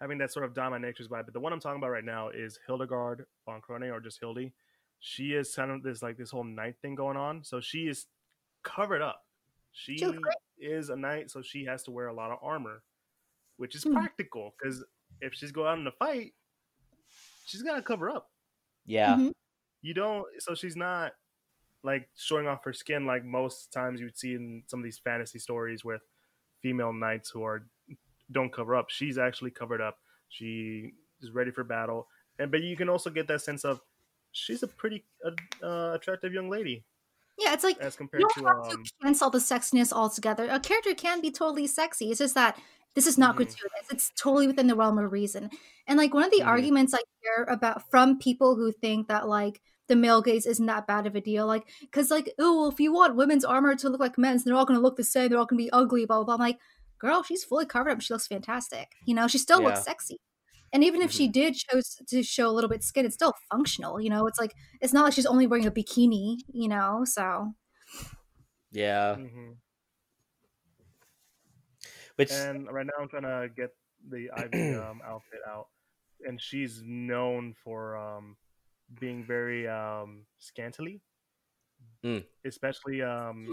having 0.00 0.18
that 0.18 0.32
sort 0.32 0.44
of 0.44 0.54
dominatrix 0.54 1.08
vibe, 1.08 1.24
but 1.24 1.32
the 1.32 1.40
one 1.40 1.52
I'm 1.52 1.60
talking 1.60 1.78
about 1.78 1.90
right 1.90 2.04
now 2.04 2.28
is 2.28 2.58
Hildegard 2.66 3.26
von 3.44 3.60
Krone, 3.60 3.90
or 3.92 4.00
just 4.00 4.20
Hildy. 4.20 4.52
She 5.00 5.34
is 5.34 5.54
kind 5.54 5.70
of 5.70 5.82
this 5.82 6.02
like 6.02 6.16
this 6.16 6.30
whole 6.30 6.44
knight 6.44 6.76
thing 6.82 6.94
going 6.94 7.16
on, 7.16 7.44
so 7.44 7.60
she 7.60 7.86
is 7.88 8.06
covered 8.62 9.02
up. 9.02 9.24
She 9.72 9.98
She 9.98 10.06
looks 10.06 10.18
great. 10.18 10.36
is 10.58 10.88
a 10.90 10.96
knight, 10.96 11.30
so 11.30 11.42
she 11.42 11.64
has 11.66 11.82
to 11.84 11.90
wear 11.90 12.08
a 12.08 12.14
lot 12.14 12.30
of 12.30 12.38
armor, 12.42 12.82
which 13.56 13.74
is 13.74 13.84
Hmm. 13.84 13.92
practical 13.94 14.54
because 14.58 14.84
if 15.20 15.34
she's 15.34 15.52
going 15.52 15.68
out 15.68 15.78
in 15.78 15.86
a 15.86 15.92
fight, 15.92 16.34
she's 17.46 17.62
gotta 17.62 17.82
cover 17.82 18.10
up 18.10 18.30
Yeah. 18.86 19.16
Mhm. 19.16 19.32
you 19.82 19.94
don't 19.94 20.26
so 20.42 20.54
she's 20.54 20.76
not 20.76 21.14
like 21.82 22.08
showing 22.16 22.46
off 22.48 22.64
her 22.64 22.72
skin 22.72 23.06
like 23.06 23.24
most 23.24 23.72
times 23.72 24.00
you 24.00 24.06
would 24.06 24.16
see 24.18 24.34
in 24.34 24.64
some 24.66 24.80
of 24.80 24.84
these 24.84 24.98
fantasy 24.98 25.38
stories 25.38 25.84
with 25.84 26.02
female 26.60 26.92
knights 26.92 27.30
who 27.30 27.42
are 27.44 27.68
don't 28.32 28.52
cover 28.52 28.74
up 28.74 28.90
she's 28.90 29.16
actually 29.18 29.50
covered 29.52 29.80
up 29.80 30.00
she 30.28 30.92
is 31.20 31.30
ready 31.30 31.50
for 31.52 31.62
battle 31.62 32.08
and 32.40 32.50
but 32.50 32.62
you 32.62 32.76
can 32.76 32.88
also 32.88 33.10
get 33.10 33.28
that 33.28 33.40
sense 33.42 33.64
of 33.64 33.80
she's 34.36 34.62
a 34.62 34.68
pretty 34.68 35.04
uh, 35.24 35.30
uh, 35.64 35.92
attractive 35.94 36.32
young 36.32 36.48
lady 36.50 36.84
Yeah, 37.38 37.52
it's 37.54 37.64
like 37.64 37.78
as 37.80 37.94
you 37.94 37.98
compared 37.98 38.22
to 38.34 38.40
have 38.46 38.56
um 38.72 38.84
to 38.84 38.92
cancel 39.02 39.30
the 39.30 39.38
sexiness 39.38 39.92
altogether. 39.92 40.48
A 40.50 40.58
character 40.60 40.94
can 40.94 41.20
be 41.20 41.30
totally 41.30 41.66
sexy. 41.66 42.10
It's 42.10 42.18
just 42.18 42.34
that 42.34 42.58
this 42.94 43.06
is 43.06 43.18
not 43.18 43.34
Mhm. 43.34 43.38
gratuitous. 43.38 43.86
It's 43.90 44.10
totally 44.16 44.46
within 44.46 44.68
the 44.68 44.74
realm 44.74 44.98
of 44.98 45.12
reason. 45.12 45.50
And 45.86 45.98
like 45.98 46.14
one 46.14 46.24
of 46.24 46.30
the 46.30 46.40
Mhm. 46.40 46.46
arguments 46.46 46.94
I 46.94 46.98
hear 47.22 47.44
about 47.44 47.90
from 47.90 48.18
people 48.18 48.56
who 48.56 48.72
think 48.72 49.08
that 49.08 49.28
like 49.28 49.60
the 49.88 49.96
male 49.96 50.22
gaze 50.22 50.46
isn't 50.46 50.66
that 50.66 50.86
bad 50.86 51.06
of 51.06 51.14
a 51.14 51.20
deal, 51.20 51.46
like 51.46 51.68
because 51.80 52.10
like 52.10 52.32
oh, 52.38 52.56
well, 52.60 52.68
if 52.70 52.80
you 52.80 52.90
want 52.92 53.16
women's 53.16 53.44
armor 53.44 53.74
to 53.76 53.88
look 53.90 54.00
like 54.00 54.16
men's, 54.18 54.42
they're 54.44 54.54
all 54.56 54.64
going 54.64 54.78
to 54.78 54.82
look 54.82 54.96
the 54.96 55.04
same. 55.04 55.28
They're 55.28 55.38
all 55.38 55.46
going 55.46 55.58
to 55.58 55.64
be 55.64 55.70
ugly. 55.72 56.06
Blah 56.06 56.24
blah. 56.24 56.24
blah. 56.24 56.34
I'm 56.36 56.40
like, 56.40 56.58
girl, 56.98 57.22
she's 57.22 57.44
fully 57.44 57.66
covered 57.66 57.90
up. 57.90 58.00
She 58.00 58.14
looks 58.14 58.26
fantastic. 58.26 58.88
You 59.04 59.14
know, 59.14 59.28
she 59.28 59.38
still 59.38 59.62
looks 59.62 59.84
sexy. 59.84 60.18
And 60.72 60.84
even 60.84 61.00
if 61.02 61.10
she 61.10 61.28
did 61.28 61.54
chose 61.54 61.96
to 62.08 62.22
show 62.22 62.48
a 62.48 62.52
little 62.52 62.68
bit 62.68 62.82
skin, 62.82 63.06
it's 63.06 63.14
still 63.14 63.34
functional. 63.50 64.00
You 64.00 64.10
know, 64.10 64.26
it's 64.26 64.38
like 64.38 64.54
it's 64.80 64.92
not 64.92 65.04
like 65.04 65.12
she's 65.12 65.26
only 65.26 65.46
wearing 65.46 65.66
a 65.66 65.70
bikini. 65.70 66.38
You 66.52 66.68
know, 66.68 67.04
so. 67.04 67.54
Yeah. 68.72 69.16
mhm. 69.18 69.56
Which 72.16 72.32
and 72.32 72.66
right 72.72 72.86
now 72.86 72.94
i'm 73.00 73.08
trying 73.08 73.22
to 73.24 73.48
get 73.54 73.70
the 74.08 74.30
ivy 74.34 74.74
um, 74.74 75.00
outfit 75.06 75.40
out 75.46 75.68
and 76.26 76.40
she's 76.40 76.82
known 76.84 77.54
for 77.62 77.96
um, 77.96 78.36
being 78.98 79.24
very 79.24 79.68
um, 79.68 80.24
scantily 80.38 81.02
Mm. 82.04 82.24
especially 82.44 83.02
um, 83.02 83.48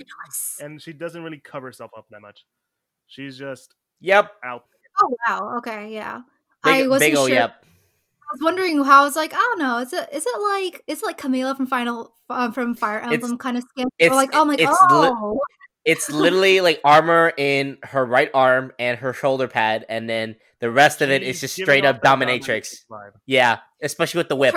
and 0.60 0.82
she 0.82 0.94
doesn't 0.94 1.24
really 1.24 1.40
cover 1.44 1.68
herself 1.68 1.92
up 1.98 2.06
that 2.12 2.22
much. 2.22 2.46
She's 3.08 3.38
just 3.38 3.74
yep. 4.00 4.32
out. 4.44 4.66
Oh 5.02 5.16
wow. 5.28 5.58
Okay, 5.58 5.92
yeah. 5.94 6.22
I 6.64 6.88
wasn't 6.88 7.12
big 7.12 7.18
ol' 7.18 7.28
sure. 7.28 7.36
yep. 7.36 7.56
I 7.62 8.36
was 8.36 8.42
wondering 8.42 8.84
how. 8.84 9.02
I 9.02 9.06
was 9.06 9.16
like, 9.16 9.34
I 9.34 9.38
don't 9.38 9.60
know. 9.60 9.78
Is 9.80 9.94
it 9.94 10.10
is 10.12 10.26
it 10.26 10.42
like 10.42 10.84
is 10.88 11.02
it 11.04 11.06
like 11.06 11.18
Camilla 11.18 11.56
from 11.56 11.68
Final 11.68 12.14
um, 12.30 12.52
from 12.54 12.74
Fire 12.76 13.00
Emblem 13.00 13.38
kind 13.38 13.58
of 13.58 13.64
skin? 13.70 13.86
Or 13.86 13.90
it's- 14.00 14.16
like 14.16 14.34
I'm 14.36 14.48
like 14.48 14.60
it's 14.60 14.70
li- 14.72 14.78
oh 14.82 15.40
It's 15.86 16.10
literally 16.10 16.62
like 16.62 16.80
armor 16.86 17.34
in 17.38 17.78
her 17.84 18.06
right 18.06 18.32
arm 18.34 18.72
and 18.80 18.98
her 19.00 19.14
shoulder 19.14 19.48
pad, 19.48 19.86
and 19.90 20.10
then 20.10 20.36
the 20.60 20.72
rest 20.72 21.02
of 21.02 21.10
it 21.12 21.22
is 21.24 21.42
just 21.42 21.56
straight 21.56 21.84
up 21.86 22.02
that 22.02 22.18
dominatrix. 22.20 22.86
Yeah, 23.26 23.60
especially 23.82 24.20
with 24.20 24.30
the 24.30 24.36
whip. 24.38 24.56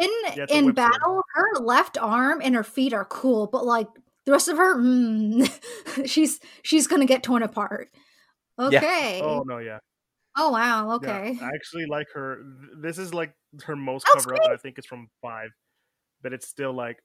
in 0.00 0.08
Yeah, 0.34 0.46
in 0.48 0.64
whip 0.64 0.64
sword. 0.64 0.74
battle, 0.76 1.22
her 1.34 1.60
left 1.60 1.98
arm 1.98 2.40
and 2.42 2.54
her 2.54 2.64
feet 2.64 2.92
are 2.94 3.04
cool, 3.04 3.46
but 3.46 3.64
like 3.66 3.86
the 4.24 4.32
rest 4.32 4.48
of 4.48 4.56
her, 4.56 4.76
mm, 4.76 5.46
she's 6.06 6.40
she's 6.62 6.86
gonna 6.86 7.04
get 7.06 7.22
torn 7.22 7.42
apart. 7.42 7.90
Okay. 8.58 9.20
Oh 9.22 9.40
Oh, 9.40 9.42
no, 9.46 9.58
yeah. 9.58 9.78
Wow. 10.36 10.88
Yeah, 10.88 10.94
Okay. 10.94 11.38
I 11.40 11.48
actually 11.54 11.86
like 11.86 12.06
her. 12.14 12.38
This 12.80 12.98
is 12.98 13.12
like 13.14 13.34
her 13.64 13.76
most 13.76 14.06
That's 14.12 14.24
cover 14.24 14.36
up, 14.36 14.44
and 14.44 14.54
I 14.54 14.56
think 14.56 14.78
it's 14.78 14.86
from 14.86 15.08
five, 15.22 15.50
but 16.22 16.32
it's 16.32 16.48
still 16.48 16.72
like, 16.72 16.98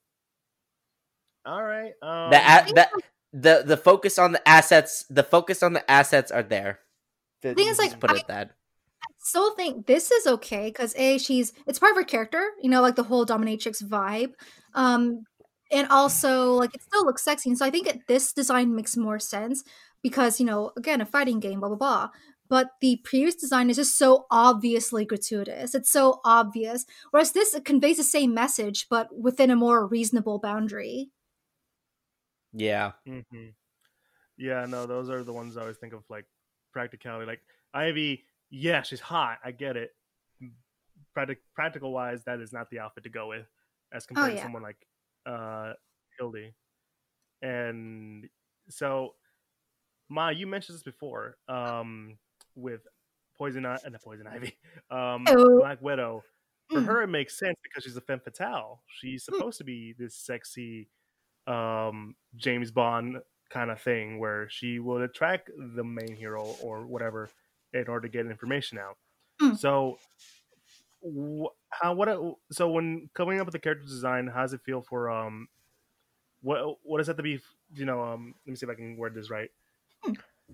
all 1.46 1.64
right. 1.64 1.94
Um, 2.02 2.32
The 2.32 2.38
a- 2.38 2.74
the 2.74 2.88
the 3.34 3.64
the 3.66 3.78
focus 3.78 4.18
on 4.18 4.32
the 4.32 4.48
assets, 4.48 5.06
the 5.10 5.24
focus 5.24 5.62
on 5.64 5.74
the 5.74 5.90
assets 5.92 6.32
are 6.32 6.44
there. 6.44 6.80
The, 7.42 7.54
thing 7.54 7.68
is, 7.68 7.78
just 7.78 7.92
like, 7.92 8.00
put 8.00 8.12
I- 8.12 8.16
it 8.18 8.28
that. 8.28 8.52
still 9.20 9.56
think 9.56 9.86
this 9.88 10.12
is 10.12 10.26
okay 10.28 10.68
because 10.68 10.96
a 10.96 11.18
she's 11.18 11.52
it's 11.68 11.80
part 11.80 11.92
of 11.92 11.98
her 11.98 12.04
character 12.04 12.44
you 12.62 12.70
know 12.70 12.82
like 12.82 12.96
the 12.96 13.04
whole 13.04 13.26
dominatrix 13.26 13.84
vibe 13.84 14.32
um 14.74 15.24
and 15.72 15.88
also 15.90 16.54
like 16.54 16.74
it 16.76 16.82
still 16.82 17.06
looks 17.06 17.24
sexy 17.24 17.50
and 17.50 17.58
so 17.58 17.66
i 17.66 17.70
think 17.72 17.88
it, 17.88 18.00
this 18.08 18.34
design 18.34 18.76
makes 18.76 18.96
more 18.98 19.20
sense 19.20 19.64
because 20.04 20.40
you 20.40 20.46
know 20.46 20.72
again 20.78 21.02
a 21.02 21.06
fighting 21.06 21.40
game 21.40 21.60
blah 21.60 21.70
blah 21.70 21.78
blah 21.78 22.10
but 22.50 22.72
the 22.82 23.00
previous 23.04 23.36
design 23.36 23.70
is 23.70 23.78
just 23.78 23.98
so 23.98 24.26
obviously 24.32 25.06
gratuitous 25.06 25.76
it's 25.76 25.92
so 25.92 26.20
obvious 26.26 26.86
whereas 27.12 27.32
this 27.32 27.58
conveys 27.66 27.98
the 27.98 28.04
same 28.04 28.34
message 28.34 28.88
but 28.90 29.08
within 29.18 29.50
a 29.50 29.56
more 29.56 29.88
reasonable 29.88 30.40
boundary 30.40 31.10
Yeah. 32.54 32.92
hmm 33.06 33.50
Yeah, 34.38 34.66
no, 34.66 34.86
those 34.86 35.10
are 35.10 35.24
the 35.24 35.34
ones 35.34 35.58
I 35.58 35.62
always 35.62 35.78
think 35.78 35.94
of 35.94 36.04
like 36.10 36.26
practicality. 36.72 37.26
Like 37.26 37.42
Ivy, 37.74 38.24
yeah, 38.50 38.82
she's 38.82 39.00
hot. 39.00 39.40
I 39.44 39.52
get 39.52 39.78
it. 39.78 39.92
Practic- 41.14 41.44
practical 41.54 41.92
wise, 41.92 42.24
that 42.26 42.40
is 42.42 42.52
not 42.52 42.70
the 42.70 42.80
outfit 42.80 43.04
to 43.04 43.10
go 43.10 43.28
with 43.28 43.48
as 43.94 44.06
compared 44.06 44.32
yeah. 44.32 44.36
to 44.38 44.42
someone 44.42 44.64
like 44.64 44.78
uh 45.26 45.74
Hildy, 46.20 46.54
and 47.42 48.28
so 48.70 49.16
Ma, 50.10 50.30
you 50.30 50.46
mentioned 50.48 50.76
this 50.76 50.84
before 50.84 51.38
um, 51.48 52.18
with 52.56 52.82
Poison, 53.38 53.66
I- 53.66 53.76
uh, 53.76 53.90
not 53.90 54.02
Poison 54.02 54.28
Ivy, 54.28 54.56
um, 54.92 55.26
Oh. 55.28 55.60
Black 55.60 55.82
Widow. 55.82 56.24
For 56.72 56.80
Mm. 56.82 56.86
her, 56.88 57.02
it 57.04 57.08
makes 57.08 57.38
sense 57.38 57.56
because 57.62 57.84
she's 57.84 57.96
a 57.96 58.02
femme 58.02 58.22
fatale. 58.22 58.82
She's 58.88 59.24
supposed 59.24 59.60
to 59.60 59.64
be 59.64 59.94
this 60.00 60.16
sexy 60.16 60.88
um, 61.46 62.16
James 62.36 62.72
Bond 62.72 63.18
kind 63.52 63.70
of 63.70 63.80
thing 63.80 64.18
where 64.18 64.50
she 64.50 64.80
will 64.80 65.04
attract 65.04 65.52
the 65.76 65.84
main 65.84 66.16
hero 66.16 66.44
or 66.64 66.88
whatever 66.88 67.30
in 67.74 67.88
order 67.88 68.08
to 68.08 68.12
get 68.12 68.26
information 68.26 68.80
out. 68.80 68.98
Mm. 69.40 69.56
So, 69.60 70.00
wh- 71.04 71.54
how 71.70 71.94
what? 71.94 72.10
So 72.52 72.70
when 72.72 73.12
coming 73.14 73.40
up 73.40 73.46
with 73.46 73.54
the 73.54 73.60
character 73.60 73.86
design, 73.86 74.26
how 74.26 74.42
does 74.42 74.54
it 74.54 74.62
feel 74.62 74.82
for 74.82 75.12
um, 75.12 75.48
what 76.42 76.78
what 76.82 76.98
does 76.98 77.08
that 77.08 77.18
to 77.18 77.24
be? 77.24 77.40
You 77.76 77.86
know, 77.86 78.02
um, 78.02 78.34
let 78.48 78.52
me 78.52 78.56
see 78.56 78.66
if 78.66 78.72
I 78.72 78.76
can 78.76 78.98
word 78.98 79.14
this 79.14 79.30
right. 79.30 79.52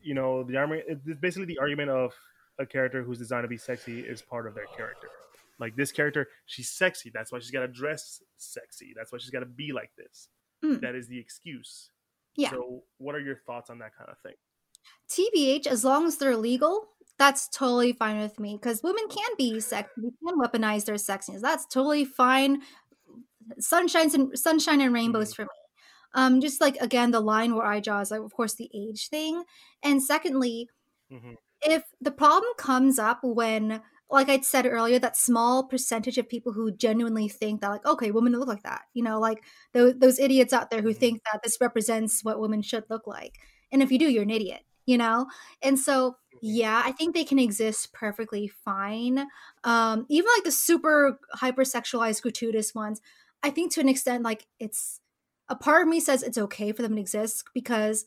You 0.01 0.13
know, 0.13 0.43
the 0.43 0.57
argument 0.57 0.85
it's 1.05 1.19
basically 1.19 1.45
the 1.45 1.59
argument 1.59 1.89
of 1.89 2.13
a 2.59 2.65
character 2.65 3.03
who's 3.03 3.17
designed 3.17 3.43
to 3.43 3.47
be 3.47 3.57
sexy 3.57 4.01
is 4.01 4.21
part 4.21 4.47
of 4.47 4.55
their 4.55 4.67
character. 4.77 5.07
Like 5.59 5.75
this 5.75 5.91
character, 5.91 6.27
she's 6.45 6.69
sexy. 6.69 7.11
That's 7.13 7.31
why 7.31 7.39
she's 7.39 7.51
got 7.51 7.61
to 7.61 7.67
dress 7.67 8.21
sexy. 8.37 8.93
That's 8.95 9.11
why 9.11 9.19
she's 9.19 9.29
got 9.29 9.41
to 9.41 9.45
be 9.45 9.71
like 9.73 9.91
this. 9.97 10.29
Mm. 10.63 10.81
That 10.81 10.95
is 10.95 11.07
the 11.07 11.19
excuse. 11.19 11.89
Yeah. 12.35 12.49
So, 12.51 12.83
what 12.97 13.15
are 13.15 13.19
your 13.19 13.37
thoughts 13.45 13.69
on 13.69 13.79
that 13.79 13.91
kind 13.95 14.09
of 14.09 14.17
thing? 14.19 14.33
TBH, 15.09 15.67
as 15.67 15.83
long 15.83 16.07
as 16.07 16.17
they're 16.17 16.37
legal, 16.37 16.87
that's 17.19 17.47
totally 17.49 17.93
fine 17.93 18.19
with 18.19 18.39
me 18.39 18.57
because 18.59 18.81
women 18.81 19.07
can 19.09 19.29
be 19.37 19.59
sexy, 19.59 19.91
they 19.97 20.09
can 20.25 20.39
weaponize 20.39 20.85
their 20.85 20.95
sexiness. 20.95 21.41
That's 21.41 21.67
totally 21.67 22.05
fine. 22.05 22.61
Sunshines 23.59 24.13
and 24.13 24.37
sunshine 24.37 24.81
and 24.81 24.93
rainbows 24.93 25.33
for 25.33 25.43
me. 25.43 25.47
Um, 26.13 26.41
just 26.41 26.61
like 26.61 26.75
again, 26.77 27.11
the 27.11 27.19
line 27.21 27.55
where 27.55 27.65
I 27.65 27.79
draw 27.79 28.01
is 28.01 28.11
like, 28.11 28.21
of 28.21 28.33
course, 28.33 28.55
the 28.55 28.69
age 28.73 29.09
thing, 29.09 29.43
and 29.83 30.01
secondly, 30.03 30.69
hmm 31.09 31.35
if 31.61 31.83
the 32.01 32.11
problem 32.11 32.51
comes 32.57 32.97
up 32.99 33.19
when 33.23 33.81
like 34.09 34.29
i 34.29 34.39
said 34.41 34.65
earlier 34.65 34.99
that 34.99 35.15
small 35.15 35.67
percentage 35.67 36.17
of 36.17 36.27
people 36.27 36.51
who 36.53 36.71
genuinely 36.71 37.27
think 37.29 37.61
that 37.61 37.69
like 37.69 37.85
okay 37.85 38.11
women 38.11 38.33
look 38.33 38.47
like 38.47 38.63
that 38.63 38.83
you 38.93 39.03
know 39.03 39.19
like 39.19 39.43
those, 39.73 39.93
those 39.99 40.19
idiots 40.19 40.53
out 40.53 40.69
there 40.69 40.81
who 40.81 40.93
Mhm. 40.93 40.93
think 40.93 41.21
that 41.31 41.41
this 41.43 41.57
represents 41.61 42.23
what 42.23 42.39
women 42.39 42.61
should 42.61 42.83
look 42.89 43.07
like. 43.07 43.37
And 43.71 43.81
if 43.83 43.91
you 43.91 43.99
do 43.99 44.09
you're 44.09 44.23
an 44.23 44.29
idiot 44.29 44.63
you 44.87 44.97
know? 44.97 45.27
And 45.61 45.77
so 45.79 46.15
yeah 46.43 46.81
i 46.83 46.91
think 46.91 47.13
they 47.13 47.23
can 47.23 47.37
exist 47.39 47.93
perfectly 47.93 48.47
fine. 48.47 49.27
Um 49.63 50.05
even 50.09 50.27
like 50.35 50.43
the 50.45 50.51
super 50.51 51.19
hypersexualized 51.35 52.21
gratuitous 52.23 52.73
ones 52.73 52.99
i 53.43 53.49
think 53.51 53.71
to 53.73 53.81
an 53.81 53.89
extent 53.89 54.23
like 54.23 54.47
it's 54.59 55.00
a 55.51 55.55
part 55.55 55.81
of 55.81 55.89
me 55.89 55.99
says 55.99 56.23
it's 56.23 56.37
okay 56.37 56.71
for 56.71 56.81
them 56.81 56.95
to 56.95 57.01
exist 57.01 57.43
because 57.53 58.05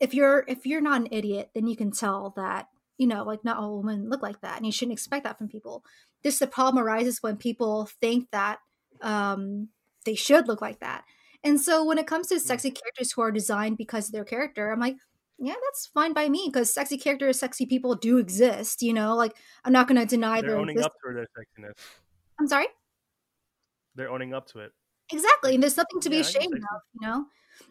if 0.00 0.14
you're 0.14 0.44
if 0.48 0.64
you're 0.64 0.80
not 0.80 1.02
an 1.02 1.08
idiot 1.10 1.50
then 1.54 1.66
you 1.66 1.76
can 1.76 1.90
tell 1.90 2.32
that 2.36 2.68
you 2.96 3.06
know 3.06 3.22
like 3.22 3.44
not 3.44 3.58
all 3.58 3.82
women 3.82 4.08
look 4.08 4.22
like 4.22 4.40
that 4.40 4.56
and 4.56 4.64
you 4.64 4.72
shouldn't 4.72 4.94
expect 4.94 5.24
that 5.24 5.36
from 5.36 5.46
people 5.46 5.84
this 6.24 6.38
the 6.38 6.46
problem 6.46 6.82
arises 6.82 7.22
when 7.22 7.36
people 7.36 7.88
think 8.00 8.30
that 8.32 8.58
um 9.02 9.68
they 10.06 10.14
should 10.14 10.48
look 10.48 10.62
like 10.62 10.80
that 10.80 11.04
and 11.44 11.60
so 11.60 11.84
when 11.84 11.98
it 11.98 12.06
comes 12.06 12.28
to 12.28 12.40
sexy 12.40 12.70
characters 12.70 13.12
who 13.12 13.20
are 13.20 13.30
designed 13.30 13.76
because 13.76 14.06
of 14.06 14.12
their 14.12 14.24
character 14.24 14.72
i'm 14.72 14.80
like 14.80 14.96
yeah 15.38 15.54
that's 15.66 15.86
fine 15.88 16.14
by 16.14 16.30
me 16.30 16.48
because 16.50 16.72
sexy 16.72 16.96
characters 16.96 17.38
sexy 17.38 17.66
people 17.66 17.94
do 17.94 18.16
exist 18.16 18.80
you 18.80 18.94
know 18.94 19.14
like 19.14 19.36
i'm 19.66 19.72
not 19.72 19.86
going 19.86 20.00
to 20.00 20.06
deny 20.06 20.40
They're 20.40 20.52
their 20.52 20.58
owning 20.58 20.78
existence 20.78 20.94
up 21.04 21.10
to 21.10 21.14
their 21.14 21.68
sexiness. 21.68 21.74
i'm 22.40 22.48
sorry 22.48 22.68
They're 23.96 24.10
owning 24.10 24.32
up 24.32 24.46
to 24.52 24.60
it. 24.60 24.72
Exactly. 25.12 25.54
And 25.54 25.62
there's 25.62 25.76
nothing 25.76 26.00
to 26.00 26.10
be 26.10 26.16
Yeah, 26.16 26.22
I 26.22 26.26
ashamed 26.26 26.54
say 26.54 26.58
of, 26.74 26.80
you 27.00 27.06
know? 27.06 27.26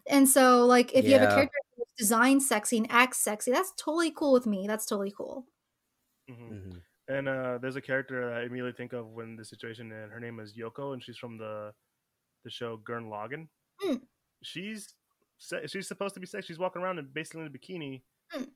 And 0.08 0.28
so, 0.28 0.66
like, 0.66 0.92
if 0.94 1.04
you 1.04 1.12
have 1.12 1.22
a 1.22 1.24
Yeah. 1.26 1.34
character 1.34 1.58
who's 1.76 1.86
designed 1.98 2.42
sexy 2.42 2.78
and 2.78 2.90
acts 2.90 3.18
sexy, 3.18 3.50
that's 3.52 3.72
totally 3.76 4.10
cool 4.10 4.32
with 4.32 4.46
me. 4.46 4.66
That's 4.66 4.86
totally 4.86 5.12
cool. 5.12 5.46
hmm 6.28 6.34
Mhm. 6.52 6.82
And 7.08 7.28
uh, 7.28 7.58
there's 7.58 7.76
a 7.76 7.80
character 7.80 8.32
I 8.32 8.42
immediately 8.42 8.72
think 8.72 8.92
of 8.92 9.06
when 9.06 9.36
the 9.36 9.44
situation, 9.44 9.92
and 9.92 10.10
her 10.10 10.18
name 10.18 10.40
is 10.40 10.54
Yoko, 10.56 10.92
and 10.92 11.02
she's 11.02 11.16
from 11.18 11.38
the 11.38 11.72
the 12.42 12.50
show 12.50 12.78
Gurren 12.78 13.08
Lagann. 13.08 13.48
Mm. 13.82 14.00
She's 14.42 14.94
se- 15.38 15.66
she's 15.68 15.86
supposed 15.86 16.14
to 16.14 16.20
be 16.20 16.26
sexy. 16.26 16.48
She's 16.48 16.58
walking 16.58 16.82
around 16.82 16.98
in 16.98 17.06
basically 17.12 17.42
in 17.42 17.46
a 17.46 17.50
bikini. 17.50 18.02
Mm. 18.32 18.50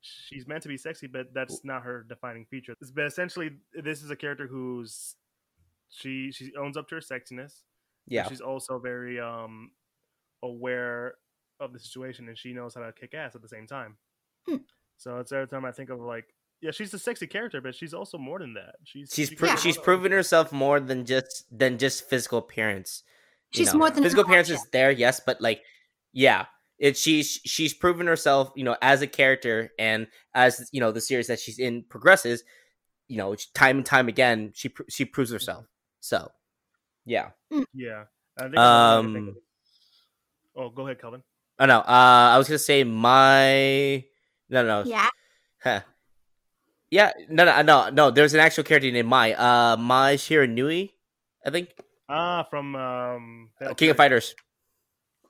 She's 0.00 0.46
meant 0.46 0.62
to 0.64 0.68
be 0.68 0.76
sexy, 0.76 1.06
but 1.06 1.32
that's 1.34 1.64
not 1.64 1.82
her 1.82 2.02
defining 2.02 2.46
feature. 2.46 2.74
But 2.94 3.06
essentially, 3.06 3.60
this 3.72 4.02
is 4.02 4.10
a 4.10 4.16
character 4.16 4.46
who's 4.48 5.14
she 5.88 6.32
she 6.32 6.52
owns 6.56 6.76
up 6.76 6.88
to 6.88 6.96
her 6.96 7.00
sexiness. 7.00 7.62
But 8.06 8.12
Yeah. 8.14 8.28
she's 8.28 8.40
also 8.40 8.78
very 8.78 9.20
um 9.20 9.70
aware 10.42 11.14
of 11.60 11.72
the 11.72 11.78
situation, 11.78 12.28
and 12.28 12.36
she 12.36 12.52
knows 12.52 12.74
how 12.74 12.82
to 12.82 12.92
kick 12.92 13.14
ass 13.14 13.34
at 13.34 13.42
the 13.42 13.48
same 13.48 13.66
time. 13.66 13.96
Hmm. 14.48 14.56
So 14.96 15.18
it's 15.18 15.32
every 15.32 15.48
time 15.48 15.64
I 15.64 15.72
think 15.72 15.90
of 15.90 16.00
like, 16.00 16.26
yeah, 16.60 16.70
she's 16.70 16.92
a 16.94 16.98
sexy 16.98 17.26
character, 17.26 17.60
but 17.60 17.74
she's 17.74 17.94
also 17.94 18.18
more 18.18 18.38
than 18.38 18.54
that. 18.54 18.76
She's 18.84 19.10
She's 19.12 19.28
she 19.28 19.34
pro- 19.36 19.56
she's 19.56 19.78
proven 19.78 20.12
herself 20.12 20.52
more 20.52 20.80
than 20.80 21.04
just 21.04 21.44
than 21.50 21.78
just 21.78 22.08
physical 22.08 22.38
appearance. 22.38 23.02
She's 23.52 23.72
know. 23.72 23.78
more 23.80 23.90
than 23.90 24.02
physical 24.02 24.24
appearance 24.24 24.50
is 24.50 24.64
there, 24.72 24.90
yes, 24.90 25.20
but 25.24 25.40
like, 25.40 25.62
yeah, 26.12 26.46
it 26.78 26.96
she's 26.96 27.40
she's 27.44 27.72
proven 27.72 28.06
herself, 28.06 28.50
you 28.56 28.64
know, 28.64 28.76
as 28.82 29.00
a 29.02 29.06
character, 29.06 29.70
and 29.78 30.08
as 30.34 30.68
you 30.72 30.80
know, 30.80 30.90
the 30.92 31.00
series 31.00 31.28
that 31.28 31.38
she's 31.38 31.58
in 31.58 31.84
progresses, 31.88 32.42
you 33.08 33.16
know, 33.16 33.34
time 33.54 33.78
and 33.78 33.86
time 33.86 34.08
again, 34.08 34.50
she 34.54 34.68
pr- 34.70 34.82
she 34.88 35.04
proves 35.04 35.30
herself. 35.30 35.66
So, 36.00 36.30
yeah. 37.04 37.30
Yeah. 37.72 38.04
I 38.36 38.42
think 38.42 38.54
another 38.56 39.08
I 39.08 39.12
think 39.12 39.16
Um. 39.16 39.36
Oh, 40.56 40.68
go 40.70 40.84
ahead, 40.86 41.00
Kelvin. 41.00 41.22
Oh 41.58 41.66
no, 41.66 41.78
uh, 41.80 42.34
I 42.34 42.38
was 42.38 42.48
gonna 42.48 42.58
say 42.58 42.82
my 42.84 44.04
no 44.48 44.62
no 44.66 44.82
Yeah. 44.84 45.08
Huh. 45.62 45.80
Yeah, 46.90 47.10
no, 47.28 47.44
no, 47.44 47.62
no, 47.62 47.88
no. 47.90 48.10
There's 48.10 48.34
an 48.34 48.40
actual 48.40 48.62
character 48.64 48.90
named 48.90 49.08
Mai. 49.08 49.32
Uh, 49.34 49.76
Mai 49.76 50.14
Shiranui, 50.14 50.90
I 51.44 51.50
think. 51.50 51.70
Ah, 52.08 52.46
from 52.50 52.76
um, 52.76 53.50
Uh, 53.56 53.58
Fatal 53.58 53.74
King 53.74 53.90
of 53.90 53.96
Fighters. 53.96 54.34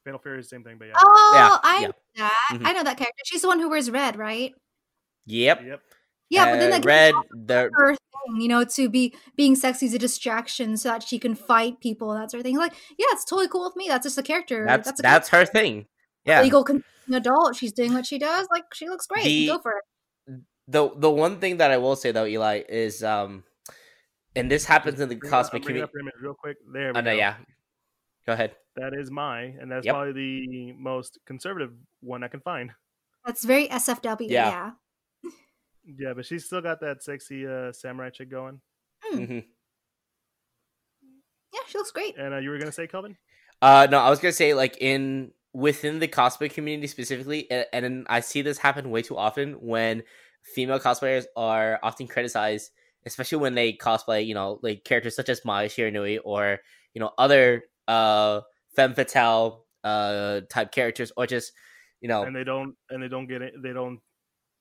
Fatal 0.05 0.19
Fury 0.19 0.41
is 0.41 0.47
the 0.47 0.57
same 0.57 0.65
thing, 0.65 0.77
but 0.79 0.89
yeah. 0.89 0.95
Oh, 0.99 1.33
Yeah, 1.35 1.59
I 1.63 1.81
yeah. 1.81 1.87
know 1.87 1.93
that. 2.17 2.51
Mhm. 2.53 2.67
I 2.67 2.73
know 2.73 2.83
that 2.85 2.97
character. 2.99 3.23
She's 3.25 3.41
the 3.43 3.49
one 3.49 3.61
who 3.61 3.71
wears 3.71 3.91
red, 3.91 4.17
right? 4.17 4.53
Yep. 5.27 5.63
Yep. 5.65 5.81
Yeah, 6.31 6.53
but 6.53 6.59
then 6.61 6.71
that 6.71 6.85
red. 6.85 7.15
The 7.33 7.71
her 7.75 7.91
thing, 7.95 8.41
you 8.41 8.49
know, 8.49 8.65
to 8.65 8.89
be 8.89 9.15
being 9.37 9.55
sexy 9.57 9.87
is 9.87 9.95
a 9.95 9.99
distraction 9.99 10.77
so 10.77 10.89
that 10.89 11.03
she 11.03 11.19
can 11.19 11.35
fight 11.35 11.81
people 11.81 12.11
and 12.13 12.23
that 12.23 12.31
sort 12.31 12.41
of 12.41 12.45
thing. 12.45 12.57
Like, 12.57 12.73
yeah, 12.99 13.07
it's 13.13 13.25
totally 13.25 13.49
cool 13.49 13.65
with 13.65 13.77
me. 13.77 13.87
That's 13.89 14.05
just 14.05 14.19
a 14.19 14.23
character. 14.23 14.65
that's 14.67 14.87
that's 14.89 15.01
a 15.01 15.03
that's 15.03 15.29
her 15.29 15.45
thing. 15.45 15.87
Yeah. 16.25 16.41
legal 16.43 16.65
consistent 16.65 17.17
adult. 17.17 17.55
She's 17.57 17.73
doing 17.73 17.93
what 17.93 18.07
she 18.07 18.19
does. 18.19 18.49
Like, 18.51 18.65
she 18.73 18.89
looks 18.89 19.07
great. 19.07 19.25
The- 19.25 19.47
Go 19.49 19.59
for 19.61 19.73
it. 19.73 20.41
The 20.67 20.91
the 20.97 21.11
one 21.11 21.39
thing 21.41 21.59
that 21.59 21.71
I 21.71 21.77
will 21.77 21.95
say 21.97 22.11
though, 22.11 22.25
Eli, 22.25 22.63
is 22.69 23.05
um, 23.05 23.45
and 24.35 24.51
this 24.51 24.65
happens 24.65 24.99
in 25.01 25.11
the 25.11 25.17
Bring 25.17 25.31
cosmic 25.31 25.61
I'm 25.61 25.67
bringing 25.67 25.83
community. 25.83 25.85
up 25.85 25.91
her 25.93 26.01
image 26.01 26.15
real 26.23 26.35
quick. 26.35 26.57
There 26.73 26.93
we 26.95 26.99
Oh 26.99 27.03
no, 27.03 27.11
go. 27.13 27.17
yeah. 27.19 27.35
Go 28.27 28.33
ahead. 28.33 28.57
That 28.77 28.95
is 28.99 29.11
my, 29.11 29.43
and 29.43 29.71
that's 29.71 29.85
Yep. 29.85 29.95
probably 29.95 30.13
the 30.15 30.73
most 30.73 31.19
conservative 31.27 31.73
one 32.01 32.25
I 32.25 32.29
can 32.29 32.41
find. 32.41 32.71
That's 33.27 33.45
very 33.45 33.69
SFW. 33.69 34.31
Yeah. 34.31 34.49
Yeah. 34.49 34.71
Yeah, 35.85 36.15
but 36.15 36.27
she's 36.27 36.47
still 36.47 36.61
got 36.61 36.81
that 36.81 37.03
sexy 37.03 37.47
uh, 37.47 37.73
samurai 37.73 38.11
chick 38.11 38.31
going. 38.31 38.61
hmm 39.03 39.41
Yeah, 41.53 41.61
she 41.69 41.79
looks 41.79 41.91
great. 41.91 42.17
And 42.17 42.35
uh, 42.35 42.39
you 42.39 42.51
were 42.51 42.59
gonna 42.59 42.73
say, 42.73 42.87
Kelvin? 42.87 43.17
Uh, 43.63 43.87
no, 43.91 43.99
I 43.99 44.11
was 44.11 44.19
gonna 44.19 44.33
say 44.33 44.55
like 44.55 44.79
in 44.81 45.33
within 45.53 46.01
the 46.01 46.09
cosplay 46.09 46.51
community 46.51 46.89
specifically, 46.89 47.51
and, 47.51 47.67
and 47.73 48.07
I 48.09 48.21
see 48.21 48.43
this 48.43 48.59
happen 48.59 48.91
way 48.91 49.03
too 49.03 49.17
often 49.17 49.55
when 49.55 50.03
female 50.43 50.81
cosplayers 50.81 51.25
are 51.37 51.79
often 51.83 52.07
criticized, 52.09 52.71
especially 53.07 53.39
when 53.39 53.55
they 53.55 53.73
cosplay, 53.75 54.27
you 54.27 54.35
know, 54.35 54.59
like 54.63 54.85
characters 54.85 55.15
such 55.17 55.29
as 55.29 55.45
Mai 55.45 55.67
Shiranui 55.67 56.19
or 56.25 56.61
you 56.95 57.01
know 57.01 57.13
other 57.19 57.65
uh 57.89 58.41
femme 58.75 58.95
fatale 58.95 59.67
uh 59.85 60.41
type 60.51 60.73
characters, 60.73 61.13
or 61.17 61.27
just 61.27 61.53
you 62.01 62.09
know 62.09 62.23
And 62.25 62.35
they 62.35 62.45
don't, 62.45 62.75
and 62.91 63.03
they 63.03 63.09
don't 63.09 63.27
get 63.27 63.43
it. 63.43 63.55
They 63.63 63.73
don't. 63.73 64.01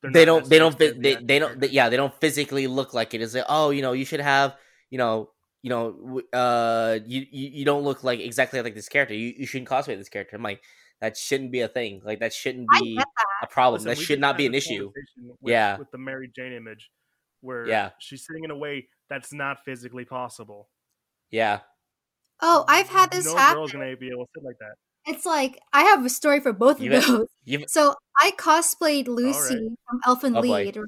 They're 0.03 0.11
they 0.11 0.25
don't 0.25 0.47
they 0.47 0.59
don't 0.59 0.79
necessarily 0.79 1.13
fi- 1.15 1.19
they, 1.19 1.25
they 1.25 1.39
don't 1.39 1.59
they, 1.59 1.67
yeah 1.69 1.89
they 1.89 1.97
don't 1.97 2.13
physically 2.21 2.67
look 2.67 2.93
like 2.93 3.13
it. 3.15 3.21
It's 3.21 3.33
like 3.33 3.45
oh 3.49 3.71
you 3.71 3.81
know 3.81 3.93
you 3.93 4.05
should 4.05 4.19
have 4.19 4.55
you 4.91 4.97
know 4.99 5.31
you 5.63 5.69
know 5.69 6.21
uh 6.33 6.99
you 7.05 7.25
you, 7.31 7.49
you 7.49 7.65
don't 7.65 7.83
look 7.83 8.03
like 8.03 8.19
exactly 8.19 8.61
like 8.61 8.75
this 8.75 8.89
character. 8.89 9.15
You 9.15 9.33
you 9.37 9.45
shouldn't 9.47 9.69
cosplay 9.69 9.97
this 9.97 10.09
character. 10.09 10.35
I'm 10.35 10.43
like 10.43 10.61
that 11.01 11.17
shouldn't 11.17 11.51
be 11.51 11.61
a 11.61 11.67
thing. 11.67 12.01
Like 12.05 12.19
that 12.19 12.33
shouldn't 12.33 12.67
be 12.79 12.95
get 12.97 13.05
a 13.41 13.47
problem. 13.47 13.81
Listen, 13.83 13.89
that 13.89 13.97
should 14.03 14.19
not 14.19 14.37
be 14.37 14.45
an 14.45 14.53
issue. 14.53 14.91
With, 15.41 15.51
Yeah. 15.51 15.77
with 15.77 15.91
the 15.91 15.97
Mary 15.97 16.29
Jane 16.33 16.53
image, 16.53 16.91
where 17.41 17.67
Yeah. 17.67 17.89
she's 17.99 18.25
sitting 18.25 18.43
in 18.43 18.51
a 18.51 18.57
way 18.57 18.87
that's 19.09 19.33
not 19.33 19.57
physically 19.65 20.05
possible. 20.05 20.69
Yeah. 21.29 21.59
Oh, 22.41 22.63
I've 22.67 22.87
had 22.89 23.11
this 23.11 23.25
no 23.25 23.35
happen. 23.35 23.57
girl's 23.57 23.71
gonna 23.73 23.95
be 23.97 24.09
able 24.09 24.25
to 24.25 24.31
sit 24.35 24.43
like 24.43 24.57
that. 24.59 24.75
It's 25.05 25.25
like 25.25 25.59
I 25.73 25.83
have 25.83 26.05
a 26.05 26.09
story 26.09 26.39
for 26.39 26.53
both 26.53 26.77
of 26.77 26.83
You 26.83 26.89
bet- 26.91 27.07
those. 27.07 27.27
You 27.45 27.65
So 27.67 27.95
I 28.21 28.31
cosplayed 28.37 29.07
Lucy 29.07 29.69
from 29.89 30.01
Elfen 30.05 30.37
Oh. 30.37 30.41
Lied, 30.41 30.77
right? 30.77 30.85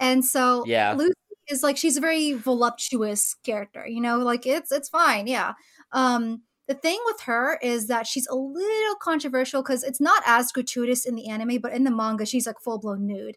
And 0.00 0.24
so 0.24 0.64
Yeah. 0.66 0.94
Lucy 0.96 1.12
is 1.48 1.62
like 1.62 1.76
she's 1.76 1.96
a 1.96 2.00
very 2.00 2.32
voluptuous 2.32 3.34
character, 3.44 3.86
you 3.86 4.00
know, 4.00 4.18
like 4.18 4.46
it's 4.46 4.72
it's 4.72 4.88
fine, 4.88 5.26
yeah. 5.26 5.52
Um 5.92 6.42
the 6.68 6.74
thing 6.74 6.98
with 7.06 7.20
her 7.22 7.58
is 7.62 7.86
that 7.86 8.06
she's 8.08 8.26
a 8.26 8.34
little 8.34 8.96
controversial 9.00 9.62
because 9.62 9.84
it's 9.84 10.00
not 10.00 10.22
as 10.26 10.50
gratuitous 10.50 11.06
in 11.06 11.14
the 11.14 11.28
anime, 11.28 11.58
but 11.60 11.72
in 11.72 11.84
the 11.84 11.92
manga, 11.92 12.26
she's 12.26 12.46
like 12.46 12.58
full 12.60 12.78
blown 12.80 13.06
nude. 13.06 13.36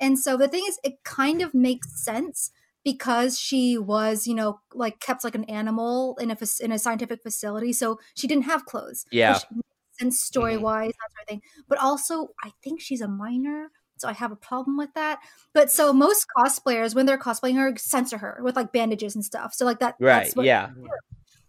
And 0.00 0.16
so 0.16 0.36
the 0.36 0.46
thing 0.46 0.64
is, 0.68 0.78
it 0.84 1.02
kind 1.04 1.42
of 1.42 1.52
makes 1.54 2.04
sense 2.04 2.52
because 2.92 3.38
she 3.38 3.76
was, 3.76 4.26
you 4.26 4.34
know, 4.34 4.60
like 4.72 4.98
kept 5.00 5.24
like 5.24 5.34
an 5.34 5.44
animal 5.44 6.16
in 6.20 6.30
a 6.30 6.36
in 6.60 6.72
a 6.72 6.78
scientific 6.78 7.22
facility, 7.22 7.72
so 7.72 7.98
she 8.14 8.26
didn't 8.26 8.44
have 8.44 8.64
clothes. 8.64 9.04
Yeah. 9.12 9.34
Which 9.34 9.42
makes 9.52 9.98
sense 10.00 10.20
story 10.20 10.56
wise, 10.56 10.92
that 10.92 11.10
sort 11.12 11.22
of 11.22 11.28
thing. 11.28 11.42
But 11.68 11.78
also, 11.78 12.28
I 12.42 12.52
think 12.64 12.80
she's 12.80 13.00
a 13.02 13.08
minor, 13.08 13.70
so 13.98 14.08
I 14.08 14.12
have 14.14 14.32
a 14.32 14.36
problem 14.36 14.78
with 14.78 14.92
that. 14.94 15.18
But 15.52 15.70
so 15.70 15.92
most 15.92 16.26
cosplayers, 16.36 16.94
when 16.94 17.04
they're 17.06 17.18
cosplaying 17.18 17.56
her, 17.56 17.74
censor 17.76 18.16
her 18.18 18.40
with 18.42 18.56
like 18.56 18.72
bandages 18.72 19.14
and 19.14 19.24
stuff. 19.24 19.52
So 19.54 19.64
like 19.66 19.80
that, 19.80 19.96
Right. 20.00 20.24
that's 20.24 20.36
what- 20.36 20.46
Yeah. 20.46 20.70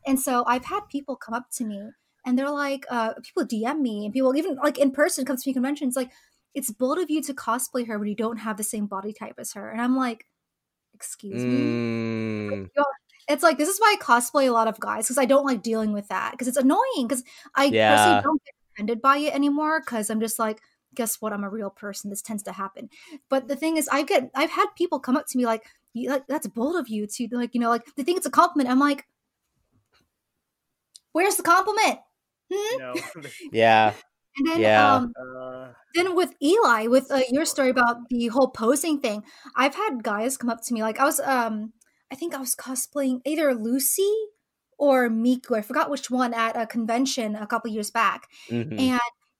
and 0.05 0.19
so 0.19 0.43
I've 0.45 0.65
had 0.65 0.81
people 0.91 1.15
come 1.15 1.35
up 1.35 1.45
to 1.57 1.63
me 1.65 1.91
and 2.25 2.37
they're 2.37 2.49
like, 2.49 2.85
uh, 2.89 3.13
people 3.23 3.45
DM 3.45 3.79
me 3.81 4.03
and 4.05 4.13
people 4.13 4.35
even 4.35 4.55
like 4.55 4.77
in 4.77 4.91
person 4.91 5.25
come 5.25 5.37
to 5.37 5.43
me 5.49 5.53
conventions 5.53 5.95
like, 5.95 6.11
it's 6.55 6.71
bold 6.71 6.97
of 6.97 7.09
you 7.11 7.21
to 7.21 7.33
cosplay 7.33 7.85
her 7.87 7.97
when 7.99 8.07
you 8.09 8.15
don't 8.15 8.37
have 8.37 8.57
the 8.57 8.63
same 8.63 8.87
body 8.87 9.13
type 9.13 9.35
as 9.37 9.53
her. 9.53 9.69
And 9.69 9.79
I'm 9.79 9.95
like, 9.95 10.25
excuse 10.99 11.47
me. 11.47 11.77
Mm, 12.55 12.69
It's 13.27 13.43
like 13.43 13.57
this 13.57 13.69
is 13.69 13.79
why 13.79 13.95
I 13.99 14.03
cosplay 14.03 14.47
a 14.47 14.51
lot 14.51 14.67
of 14.67 14.79
guys 14.79 15.05
because 15.05 15.17
I 15.19 15.25
don't 15.25 15.45
like 15.45 15.61
dealing 15.61 15.93
with 15.93 16.07
that 16.07 16.31
because 16.31 16.47
it's 16.47 16.57
annoying 16.57 17.07
because 17.07 17.23
I 17.55 17.73
Yeah. 17.73 17.93
personally 17.93 18.19
don't 18.23 18.41
get 18.43 18.53
offended 18.75 19.01
by 19.01 19.17
it 19.17 19.35
anymore 19.35 19.81
because 19.81 20.09
I'm 20.09 20.19
just 20.19 20.39
like, 20.39 20.61
guess 20.95 21.21
what? 21.21 21.31
I'm 21.33 21.43
a 21.43 21.49
real 21.49 21.69
person. 21.69 22.09
This 22.09 22.21
tends 22.23 22.43
to 22.43 22.51
happen. 22.51 22.89
But 23.29 23.47
the 23.47 23.55
thing 23.55 23.77
is, 23.77 23.87
I 23.91 24.01
get 24.03 24.31
I've 24.35 24.49
had 24.51 24.67
people 24.75 24.99
come 24.99 25.15
up 25.17 25.27
to 25.27 25.37
me 25.37 25.45
like, 25.45 25.65
like 25.95 26.25
that's 26.27 26.47
bold 26.47 26.75
of 26.77 26.87
you 26.89 27.05
to 27.07 27.27
like 27.31 27.53
you 27.53 27.61
know 27.61 27.69
like 27.69 27.85
they 27.95 28.03
think 28.03 28.17
it's 28.17 28.25
a 28.27 28.31
compliment. 28.31 28.69
I'm 28.71 28.79
like, 28.79 29.05
where's 31.11 31.35
the 31.35 31.43
compliment? 31.43 31.99
Hmm? 32.51 32.77
No. 32.77 32.93
yeah. 33.51 33.93
And 34.37 34.47
then 34.47 34.61
Yeah. 34.61 34.95
um, 34.95 35.13
uh, 35.19 35.73
then 35.95 36.15
with 36.15 36.33
Eli, 36.41 36.87
with 36.87 37.11
uh, 37.11 37.21
your 37.31 37.45
story 37.45 37.69
about 37.69 38.09
the 38.09 38.27
whole 38.27 38.49
posing 38.49 38.99
thing, 38.99 39.23
I've 39.55 39.75
had 39.75 40.03
guys 40.03 40.37
come 40.37 40.49
up 40.49 40.61
to 40.65 40.73
me 40.73 40.81
like 40.81 40.99
I 40.99 41.05
was 41.05 41.19
um 41.19 41.73
I 42.11 42.15
think 42.15 42.33
I 42.33 42.39
was 42.39 42.55
cosplaying 42.55 43.21
either 43.25 43.53
Lucy 43.55 44.11
or 44.77 45.09
Miku. 45.09 45.57
I 45.57 45.61
forgot 45.61 45.89
which 45.89 46.09
one 46.09 46.33
at 46.33 46.55
a 46.55 46.65
convention 46.67 47.35
a 47.35 47.47
couple 47.47 47.71
years 47.71 47.91
back. 47.91 48.27
mhm. 48.49 48.79
And 48.79 48.99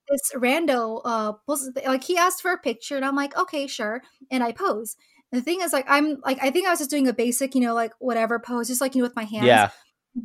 this 0.10 0.22
rando 0.36 1.02
uh 1.06 1.34
poses, 1.48 1.72
like 1.86 2.04
he 2.04 2.18
asked 2.18 2.42
for 2.42 2.52
a 2.52 2.58
picture 2.58 2.96
and 2.96 3.06
I'm 3.06 3.16
like, 3.16 3.38
okay, 3.38 3.68
sure. 3.68 4.02
And 4.32 4.44
I 4.44 4.52
pose. 4.52 4.96
And 5.32 5.40
the 5.40 5.46
thing 5.46 5.62
is 5.62 5.72
like 5.74 5.86
I'm 5.88 6.18
like 6.26 6.40
I 6.42 6.50
think 6.52 6.68
I 6.68 6.72
was 6.72 6.80
just 6.80 6.90
doing 6.92 7.08
a 7.08 7.14
basic, 7.14 7.56
you 7.56 7.62
know, 7.62 7.74
like 7.76 7.94
whatever 8.00 8.40
pose, 8.40 8.68
just 8.68 8.82
like 8.82 8.96
you 8.96 9.02
know 9.02 9.08
with 9.08 9.16
my 9.16 9.24
hands. 9.26 9.46
Yeah. 9.48 9.70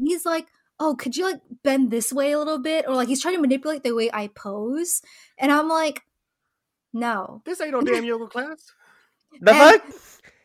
He's 0.05 0.25
like, 0.27 0.47
oh, 0.81 0.95
could 0.97 1.17
you 1.17 1.25
like 1.25 1.41
bend 1.63 1.91
this 1.91 2.13
way 2.13 2.33
a 2.33 2.39
little 2.39 2.59
bit? 2.59 2.85
Or 2.89 2.95
like 2.95 3.09
he's 3.09 3.23
trying 3.23 3.37
to 3.37 3.41
manipulate 3.41 3.83
the 3.83 3.93
way 3.95 4.11
I 4.13 4.29
pose. 4.29 5.03
And 5.39 5.51
I'm 5.53 5.69
like, 5.69 6.03
no. 6.93 7.43
this 7.45 7.61
ain't 7.61 7.73
no 7.73 7.81
damn 7.83 8.05
yoga 8.05 8.27
class. 8.27 8.73
The 9.41 9.53
And- 9.53 9.81
fuck? 9.83 9.95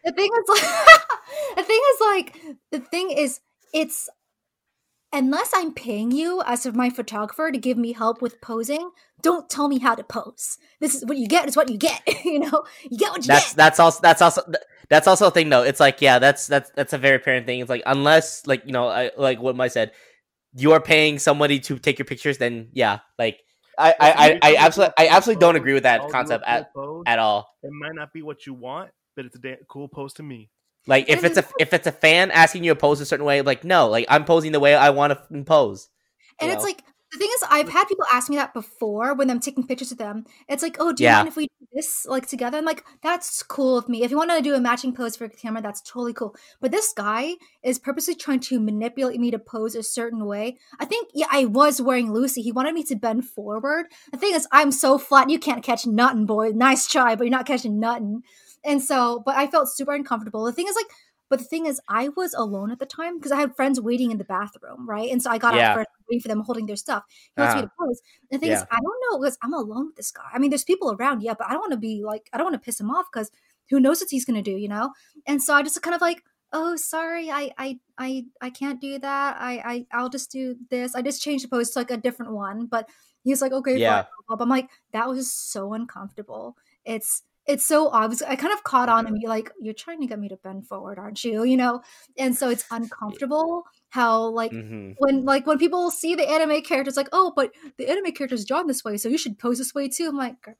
The 0.05 0.13
thing 0.13 0.29
is 0.33 0.49
like 0.49 0.61
the 1.57 1.63
thing 1.63 1.81
is 1.93 1.99
like 2.01 2.37
the 2.71 2.79
thing 2.79 3.11
is 3.11 3.41
it's 3.73 4.07
unless 5.11 5.51
I'm 5.53 5.73
paying 5.73 6.11
you 6.11 6.41
as 6.45 6.65
of 6.65 6.73
my 6.75 6.89
photographer 6.89 7.51
to 7.51 7.57
give 7.57 7.77
me 7.77 7.91
help 7.91 8.21
with 8.21 8.39
posing, 8.41 8.91
don't 9.21 9.49
tell 9.49 9.67
me 9.67 9.79
how 9.79 9.95
to 9.95 10.03
pose. 10.03 10.57
This 10.79 10.95
is 10.95 11.05
what 11.05 11.17
you 11.17 11.27
get 11.27 11.49
is 11.49 11.57
what 11.57 11.69
you 11.69 11.77
get. 11.77 12.01
you 12.25 12.39
know? 12.39 12.63
You 12.89 12.97
get 12.97 13.11
what 13.11 13.23
you 13.23 13.27
That's 13.27 13.49
get. 13.49 13.57
that's 13.57 13.79
also 13.79 13.99
that's 14.01 14.21
also 14.21 14.41
th- 14.45 14.63
that's 14.87 15.05
also 15.05 15.27
a 15.27 15.31
thing 15.31 15.49
though. 15.49 15.63
It's 15.63 15.81
like 15.81 16.01
yeah, 16.01 16.17
that's 16.17 16.47
that's 16.47 16.71
that's 16.71 16.93
a 16.93 16.97
very 16.97 17.17
apparent 17.17 17.45
thing. 17.45 17.59
It's 17.59 17.69
like 17.69 17.83
unless 17.85 18.47
like 18.47 18.63
you 18.65 18.71
know 18.71 18.87
I, 18.87 19.11
like 19.17 19.41
what 19.41 19.55
Mike 19.57 19.71
said, 19.71 19.91
you 20.55 20.71
are 20.73 20.81
paying 20.81 21.19
somebody 21.19 21.59
to 21.61 21.77
take 21.77 21.99
your 21.99 22.05
pictures, 22.05 22.37
then 22.37 22.69
yeah, 22.73 22.99
like 23.17 23.41
I 23.77 23.91
I, 23.91 24.11
I, 24.11 24.39
I 24.41 24.55
absolutely 24.57 24.93
I 24.97 25.07
absolutely 25.09 25.41
don't 25.41 25.55
agree 25.55 25.73
with 25.73 25.83
that 25.83 26.09
concept 26.09 26.43
at 26.47 26.71
at 27.05 27.19
all. 27.19 27.55
It 27.63 27.71
might 27.71 27.95
not 27.95 28.13
be 28.13 28.21
what 28.21 28.45
you 28.45 28.53
want, 28.53 28.91
but 29.15 29.25
it's 29.25 29.35
a 29.35 29.39
da- 29.39 29.59
cool 29.67 29.87
pose 29.87 30.13
to 30.13 30.23
me. 30.23 30.49
Like 30.87 31.09
if 31.09 31.23
it's 31.23 31.37
a 31.37 31.45
if 31.59 31.73
it's 31.73 31.87
a 31.87 31.91
fan 31.91 32.31
asking 32.31 32.63
you 32.63 32.71
to 32.71 32.79
pose 32.79 32.99
a 33.01 33.05
certain 33.05 33.25
way, 33.25 33.41
like 33.41 33.63
no, 33.63 33.87
like 33.89 34.05
I'm 34.09 34.25
posing 34.25 34.51
the 34.51 34.59
way 34.59 34.75
I 34.75 34.89
want 34.89 35.13
to 35.13 35.43
pose. 35.43 35.89
And 36.39 36.49
you 36.49 36.55
it's 36.55 36.63
like 36.63 36.83
the 37.11 37.17
thing 37.17 37.29
is, 37.33 37.43
I've 37.49 37.69
had 37.69 37.85
people 37.87 38.05
ask 38.13 38.29
me 38.29 38.35
that 38.35 38.53
before 38.53 39.13
when 39.15 39.29
I'm 39.29 39.39
taking 39.39 39.65
pictures 39.65 39.89
with 39.89 39.99
them. 39.99 40.25
It's 40.47 40.61
like, 40.61 40.77
oh, 40.79 40.91
do 40.93 41.03
you 41.03 41.09
Yeah. 41.09 41.15
mind 41.17 41.27
if 41.29 41.35
we 41.35 41.45
do 41.47 41.67
this 41.73 42.05
like 42.05 42.27
together? 42.27 42.57
I'm 42.57 42.65
like, 42.65 42.83
that's 43.01 43.41
cool 43.43 43.75
with 43.75 43.89
me. 43.89 44.03
If 44.03 44.11
you 44.11 44.17
want 44.17 44.29
to 44.31 44.41
do 44.41 44.53
a 44.53 44.59
matching 44.59 44.93
pose 44.93 45.15
for 45.15 45.25
a 45.25 45.29
camera, 45.29 45.61
that's 45.61 45.81
totally 45.81 46.13
cool. 46.13 46.35
But 46.61 46.71
this 46.71 46.93
guy 46.93 47.35
is 47.63 47.79
purposely 47.79 48.15
trying 48.15 48.41
to 48.41 48.59
manipulate 48.59 49.19
me 49.19 49.31
to 49.31 49.39
pose 49.39 49.75
a 49.75 49.83
certain 49.83 50.25
way. 50.25 50.57
I 50.79 50.85
think, 50.85 51.09
yeah, 51.13 51.27
I 51.31 51.45
was 51.45 51.81
wearing 51.81 52.11
Lucy. 52.13 52.41
He 52.41 52.51
wanted 52.51 52.73
me 52.75 52.83
to 52.83 52.95
bend 52.95 53.25
forward. 53.25 53.87
The 54.11 54.17
thing 54.17 54.35
is, 54.35 54.47
I'm 54.51 54.71
so 54.71 54.97
flat, 54.97 55.29
you 55.29 55.39
can't 55.39 55.63
catch 55.63 55.87
nothing, 55.87 56.25
boy. 56.25 56.49
Nice 56.49 56.87
try, 56.87 57.15
but 57.15 57.23
you're 57.23 57.31
not 57.31 57.47
catching 57.47 57.79
nothing. 57.79 58.21
And 58.63 58.83
so, 58.83 59.23
but 59.25 59.35
I 59.35 59.47
felt 59.47 59.69
super 59.69 59.93
uncomfortable. 59.93 60.43
The 60.43 60.51
thing 60.51 60.67
is, 60.67 60.75
like, 60.75 60.91
but 61.29 61.39
the 61.39 61.45
thing 61.45 61.65
is, 61.65 61.79
I 61.87 62.09
was 62.09 62.33
alone 62.33 62.71
at 62.71 62.79
the 62.79 62.85
time 62.85 63.17
because 63.17 63.31
I 63.31 63.39
had 63.39 63.55
friends 63.55 63.79
waiting 63.79 64.11
in 64.11 64.17
the 64.17 64.23
bathroom, 64.23 64.87
right? 64.89 65.09
And 65.11 65.21
so 65.21 65.29
I 65.29 65.37
got 65.37 65.53
Yeah. 65.53 65.55
out 65.55 65.71
first, 65.71 65.87
waiting 66.09 66.21
for 66.21 66.27
them 66.27 66.41
holding 66.41 66.65
their 66.65 66.75
stuff. 66.75 67.03
He 67.35 67.41
wants 67.41 67.55
me 67.55 67.61
Uh-huh. 67.61 67.63
to 67.63 67.69
pose. 67.79 68.01
And 68.31 68.39
the 68.39 68.41
thing 68.41 68.51
is, 68.51 68.63
I 68.71 68.77
don't 68.81 68.99
know 69.11 69.19
because 69.19 69.37
I'm 69.41 69.53
alone 69.53 69.87
with 69.87 69.95
this 69.95 70.11
guy. 70.11 70.29
I 70.33 70.39
mean, 70.39 70.49
there's 70.49 70.63
people 70.63 70.91
around, 70.91 71.21
yeah, 71.21 71.33
but 71.37 71.47
I 71.47 71.51
don't 71.51 71.61
want 71.61 71.73
to 71.73 71.77
be 71.77 72.03
like, 72.03 72.29
I 72.33 72.37
don't 72.37 72.45
want 72.45 72.55
to 72.55 72.65
piss 72.65 72.79
him 72.79 72.91
off 72.91 73.05
because 73.11 73.31
who 73.69 73.79
knows 73.79 73.99
what 74.01 74.09
he's 74.09 74.25
gonna 74.25 74.41
do, 74.41 74.51
you 74.57 74.67
know? 74.67 74.91
And 75.27 75.41
so 75.43 75.53
I 75.53 75.61
just 75.61 75.81
kind 75.81 75.93
of 75.95 76.01
like, 76.01 76.23
oh, 76.51 76.75
sorry, 76.75 77.29
I, 77.29 77.51
I, 77.57 77.79
I, 77.97 78.25
I 78.41 78.49
can't 78.49 78.81
do 78.81 78.97
that. 78.99 79.37
I, 79.39 79.61
I, 79.63 79.85
I'll 79.93 80.09
just 80.09 80.31
do 80.31 80.55
this. 80.71 80.95
I 80.95 81.01
just 81.03 81.21
changed 81.21 81.43
the 81.45 81.49
pose 81.49 81.69
to 81.71 81.79
like 81.79 81.91
a 81.91 81.97
different 81.97 82.31
one, 82.33 82.65
but 82.65 82.89
he's 83.23 83.41
like, 83.41 83.51
okay, 83.51 83.77
Yeah. 83.77 84.03
fine. 84.29 84.39
I'm 84.39 84.49
like, 84.49 84.69
that 84.93 85.07
was 85.07 85.31
so 85.31 85.73
uncomfortable. 85.73 86.57
It's, 86.85 87.21
it's 87.49 87.65
so 87.65 87.89
obvious. 87.89 88.21
I 88.21 88.35
kind 88.35 88.53
of 88.53 88.63
caught 88.63 88.89
on 88.89 89.07
and 89.07 89.19
be 89.19 89.27
like, 89.27 89.51
you're 89.59 89.73
trying 89.73 89.99
to 90.01 90.07
get 90.07 90.19
me 90.19 90.29
to 90.29 90.37
bend 90.37 90.67
forward, 90.67 90.99
aren't 90.99 91.23
you? 91.23 91.43
You 91.43 91.57
know? 91.57 91.81
And 92.17 92.37
so 92.37 92.49
it's 92.49 92.63
uncomfortable 92.71 93.63
how 93.89 94.27
like 94.27 94.51
hmm 94.51 94.91
when 94.97 95.23
like 95.23 95.47
when 95.47 95.57
people 95.57 95.89
see 95.91 96.13
the 96.13 96.29
anime 96.29 96.61
characters 96.61 96.97
like 96.97 97.07
oh 97.13 97.31
but 97.35 97.51
the 97.77 97.87
anime 97.89 98.11
character's 98.11 98.43
drawn 98.43 98.67
this 98.67 98.83
way 98.83 98.97
so 98.97 99.07
you 99.07 99.17
should 99.17 99.39
pose 99.39 99.57
this 99.57 99.73
way 99.73 99.87
too 99.87 100.07
i'm 100.09 100.17
like 100.17 100.35
"Gir- 100.41 100.57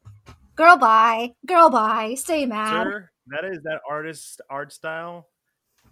girl 0.56 0.78
bye 0.78 1.34
girl 1.46 1.70
bye 1.70 2.14
stay 2.16 2.46
mad 2.46 2.86
Sir, 2.86 3.10
that 3.28 3.44
is 3.46 3.62
that 3.64 3.82
artist 3.90 4.42
art 4.50 4.72
style. 4.72 5.28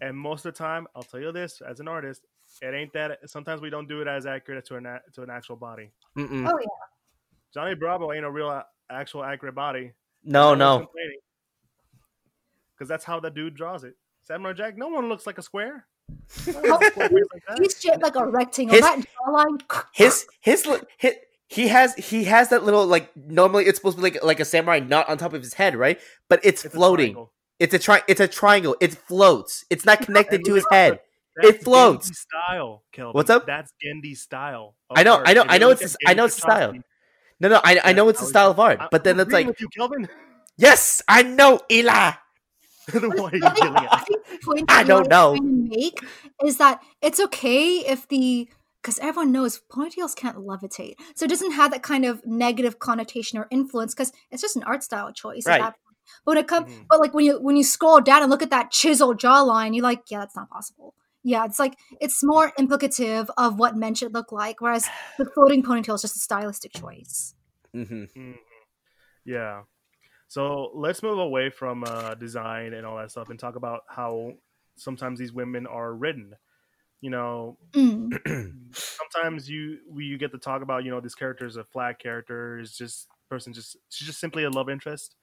And 0.02 0.16
most 0.18 0.46
of 0.46 0.54
the 0.54 0.58
time, 0.58 0.88
I'll 0.96 1.04
tell 1.04 1.20
you 1.20 1.32
this 1.32 1.62
as 1.68 1.80
an 1.80 1.88
artist, 1.88 2.22
it 2.62 2.74
ain't 2.74 2.94
that. 2.94 3.18
Sometimes 3.26 3.62
we 3.62 3.70
don't 3.70 3.88
do 3.88 4.02
it 4.02 4.08
as 4.08 4.26
accurate 4.26 4.66
to 4.68 4.76
an 4.76 4.88
to 5.14 5.24
an 5.24 5.30
actual 5.30 5.56
body. 5.56 5.92
Mm-mm. 6.18 6.48
oh 6.48 6.58
yeah 6.60 6.68
Johnny 7.54 7.76
Bravo 7.76 8.12
ain't 8.14 8.26
a 8.26 8.32
real 8.32 8.62
actual 8.90 9.24
accurate 9.24 9.56
body. 9.56 9.94
No, 10.28 10.54
no. 10.56 10.88
Because 12.76 12.88
that's 12.90 13.06
how 13.06 13.20
the 13.20 13.30
dude 13.32 13.56
draws 13.56 13.84
it. 13.84 13.96
Samurai 14.24 14.54
Jack, 14.54 14.78
no 14.78 14.90
one 14.90 15.10
looks 15.10 15.26
like 15.26 15.38
a 15.38 15.42
square. 15.42 15.86
No 16.48 16.54
one 16.54 16.64
looks 16.70 16.98
like 16.98 17.12
a 17.12 17.16
face 17.16 17.26
like 17.34 17.44
that. 17.48 17.60
he's 17.60 17.80
shaped 17.82 18.02
like 18.02 18.16
a 18.16 18.26
rectangle 18.28 18.74
His- 18.76 18.82
that 18.82 19.00
jawline 19.26 19.62
His 19.94 20.28
his 20.42 20.66
li- 20.66 20.80
his. 20.98 21.14
He 21.50 21.70
has 21.70 21.96
he 21.96 22.26
has 22.26 22.50
that 22.50 22.64
little 22.66 22.86
like 22.86 23.10
normally 23.16 23.66
it's 23.66 23.78
supposed 23.80 23.98
to 23.98 24.04
be 24.04 24.10
like 24.12 24.24
like 24.24 24.40
a 24.42 24.46
samurai 24.46 24.80
knot 24.80 25.08
on 25.08 25.18
top 25.18 25.34
of 25.34 25.42
his 25.42 25.54
head, 25.54 25.76
right? 25.78 25.98
But 26.30 26.42
it's, 26.44 26.66
It's 26.66 26.74
floating. 26.76 27.14
triangle. 27.14 27.32
It's 27.60 27.74
a 27.74 27.80
tri- 27.80 28.04
It's 28.08 28.20
a 28.20 28.28
triangle. 28.28 28.76
It 28.82 28.94
floats. 28.96 29.64
It's 29.70 29.86
not 29.86 30.02
connected 30.06 30.44
to 30.44 30.54
his 30.56 30.66
head. 30.70 31.00
That's 31.38 31.50
It 31.50 31.64
floats. 31.64 32.10
Genndy 32.10 32.16
style, 32.16 32.84
Kelvin. 32.92 33.14
What's 33.14 33.30
up? 33.30 33.46
That's 33.46 33.72
Genndy 33.84 34.18
style. 34.18 34.76
of 34.90 34.98
I 35.00 35.04
know, 35.04 35.16
art. 35.16 35.28
I 35.28 35.34
know, 35.34 35.42
If 35.44 35.50
I 35.52 35.58
know 35.58 35.70
it's 35.70 35.98
I 36.06 36.14
know 36.14 36.26
it's 36.26 36.36
style. 36.38 36.74
Kachowski- 37.38 37.42
No, 37.42 37.50
no, 37.50 37.62
I 37.64 37.80
I 37.84 37.94
know 37.94 38.10
it's 38.10 38.20
I 38.20 38.22
a 38.22 38.26
was- 38.26 38.30
style 38.30 38.52
of 38.52 38.60
art, 38.60 38.80
I- 38.82 38.88
but 38.92 39.04
then 39.04 39.16
I'm 39.16 39.22
it's 39.28 39.34
like 39.34 39.48
with 39.48 39.62
you, 39.62 39.68
Kelvin. 39.70 40.08
yes, 40.58 41.02
I 41.08 41.24
know, 41.24 41.60
Eli. 41.72 42.12
Why 42.92 43.00
are 43.02 43.36
you 43.36 43.46
I 43.46 43.50
think, 43.50 43.76
I 43.76 43.86
at 43.92 44.08
think 44.08 44.26
the 44.30 44.38
point 44.46 44.66
I 44.72 44.84
that 44.84 44.88
don't 44.88 45.10
know. 45.10 45.36
make 45.42 46.00
is 46.46 46.58
that 46.58 46.80
it's 47.02 47.20
okay 47.20 47.80
if 47.80 48.08
the 48.08 48.48
because 48.82 49.00
everyone 49.00 49.34
knows 49.34 49.60
ponytails 49.70 50.16
can't 50.16 50.38
levitate, 50.38 50.96
so 51.16 51.26
it 51.26 51.30
doesn't 51.30 51.52
have 51.52 51.72
that 51.72 51.84
kind 51.84 52.06
of 52.06 52.26
negative 52.26 52.80
connotation 52.80 53.38
or 53.40 53.48
influence 53.52 53.94
because 53.94 54.14
it's 54.32 54.42
just 54.42 54.56
an 54.56 54.64
art 54.64 54.84
style 54.84 55.12
choice. 55.12 55.46
Right. 55.46 55.60
that. 55.62 55.76
But 56.24 56.32
when 56.36 56.38
it 56.38 56.48
comes, 56.48 56.72
Mhm. 56.72 56.86
but 56.90 57.02
like 57.02 57.14
when 57.14 57.26
you 57.26 57.38
when 57.42 57.58
you 57.58 57.64
scroll 57.66 58.00
down 58.00 58.22
and 58.22 58.32
look 58.32 58.42
at 58.42 58.50
that 58.52 58.72
chiseled 58.72 59.20
jawline, 59.20 59.76
you're 59.76 59.84
like, 59.84 60.04
yeah, 60.10 60.20
that's 60.20 60.38
not 60.38 60.50
possible. 60.50 60.94
Yeah, 61.28 61.44
it's 61.44 61.60
like 61.60 61.78
it's 62.00 62.24
more 62.24 62.54
implicative 62.58 63.28
of 63.38 63.60
what 63.60 63.76
men 63.76 63.96
should 63.96 64.14
look 64.14 64.32
like, 64.32 64.62
whereas 64.62 64.88
the 65.18 65.26
floating 65.26 65.62
ponytail 65.62 65.96
is 65.96 66.02
just 66.02 66.16
a 66.16 66.20
stylistic 66.20 66.72
choice. 66.72 67.36
hmm 67.74 68.06
Yeah. 69.26 69.64
So 70.30 70.72
let's 70.74 71.04
move 71.04 71.20
away 71.20 71.50
from 71.50 71.84
uh, 71.84 72.16
design 72.16 72.74
and 72.74 72.86
all 72.86 72.98
that 72.98 73.12
stuff 73.12 73.30
and 73.30 73.38
talk 73.38 73.58
about 73.58 73.82
how 73.90 74.36
sometimes 74.78 75.20
these 75.20 75.34
women 75.34 75.68
are 75.68 75.94
written. 75.94 76.34
You 77.02 77.10
know, 77.10 77.58
Mm. 77.74 78.74
sometimes 78.74 79.50
you 79.50 79.80
we 79.90 80.06
you 80.06 80.18
get 80.18 80.32
to 80.32 80.38
talk 80.38 80.62
about 80.62 80.86
you 80.86 80.92
know 80.92 81.02
this 81.02 81.16
character 81.16 81.46
is 81.46 81.58
a 81.58 81.66
flat 81.66 82.00
character 82.00 82.58
is 82.58 82.72
just 82.78 83.10
person 83.30 83.52
just 83.52 83.76
she's 83.90 84.08
just 84.08 84.22
simply 84.22 84.46
a 84.46 84.50
love 84.50 84.70
interest. 84.70 85.16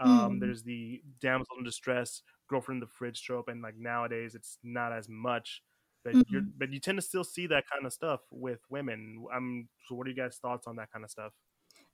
Um, 0.00 0.08
Mm. 0.36 0.40
There's 0.40 0.62
the 0.64 1.02
damsel 1.22 1.56
in 1.58 1.64
distress, 1.64 2.20
girlfriend 2.48 2.82
in 2.82 2.88
the 2.88 2.92
fridge 2.92 3.22
trope, 3.22 3.48
and 3.48 3.62
like 3.62 3.76
nowadays 3.76 4.34
it's 4.34 4.58
not 4.62 4.92
as 4.92 5.08
much. 5.08 5.62
But 6.04 6.18
Mhm. 6.18 6.24
you're 6.28 6.42
but 6.56 6.70
you 6.72 6.80
tend 6.80 6.98
to 6.98 7.02
still 7.02 7.24
see 7.24 7.46
that 7.48 7.64
kind 7.72 7.86
of 7.86 7.92
stuff 7.92 8.20
with 8.30 8.60
women. 8.70 9.24
Um, 9.34 9.68
so 9.88 9.94
what 9.96 10.06
are 10.06 10.10
you 10.10 10.16
guys' 10.16 10.38
thoughts 10.38 10.66
on 10.66 10.76
that 10.76 10.92
kind 10.92 11.04
of 11.04 11.10
stuff? 11.10 11.32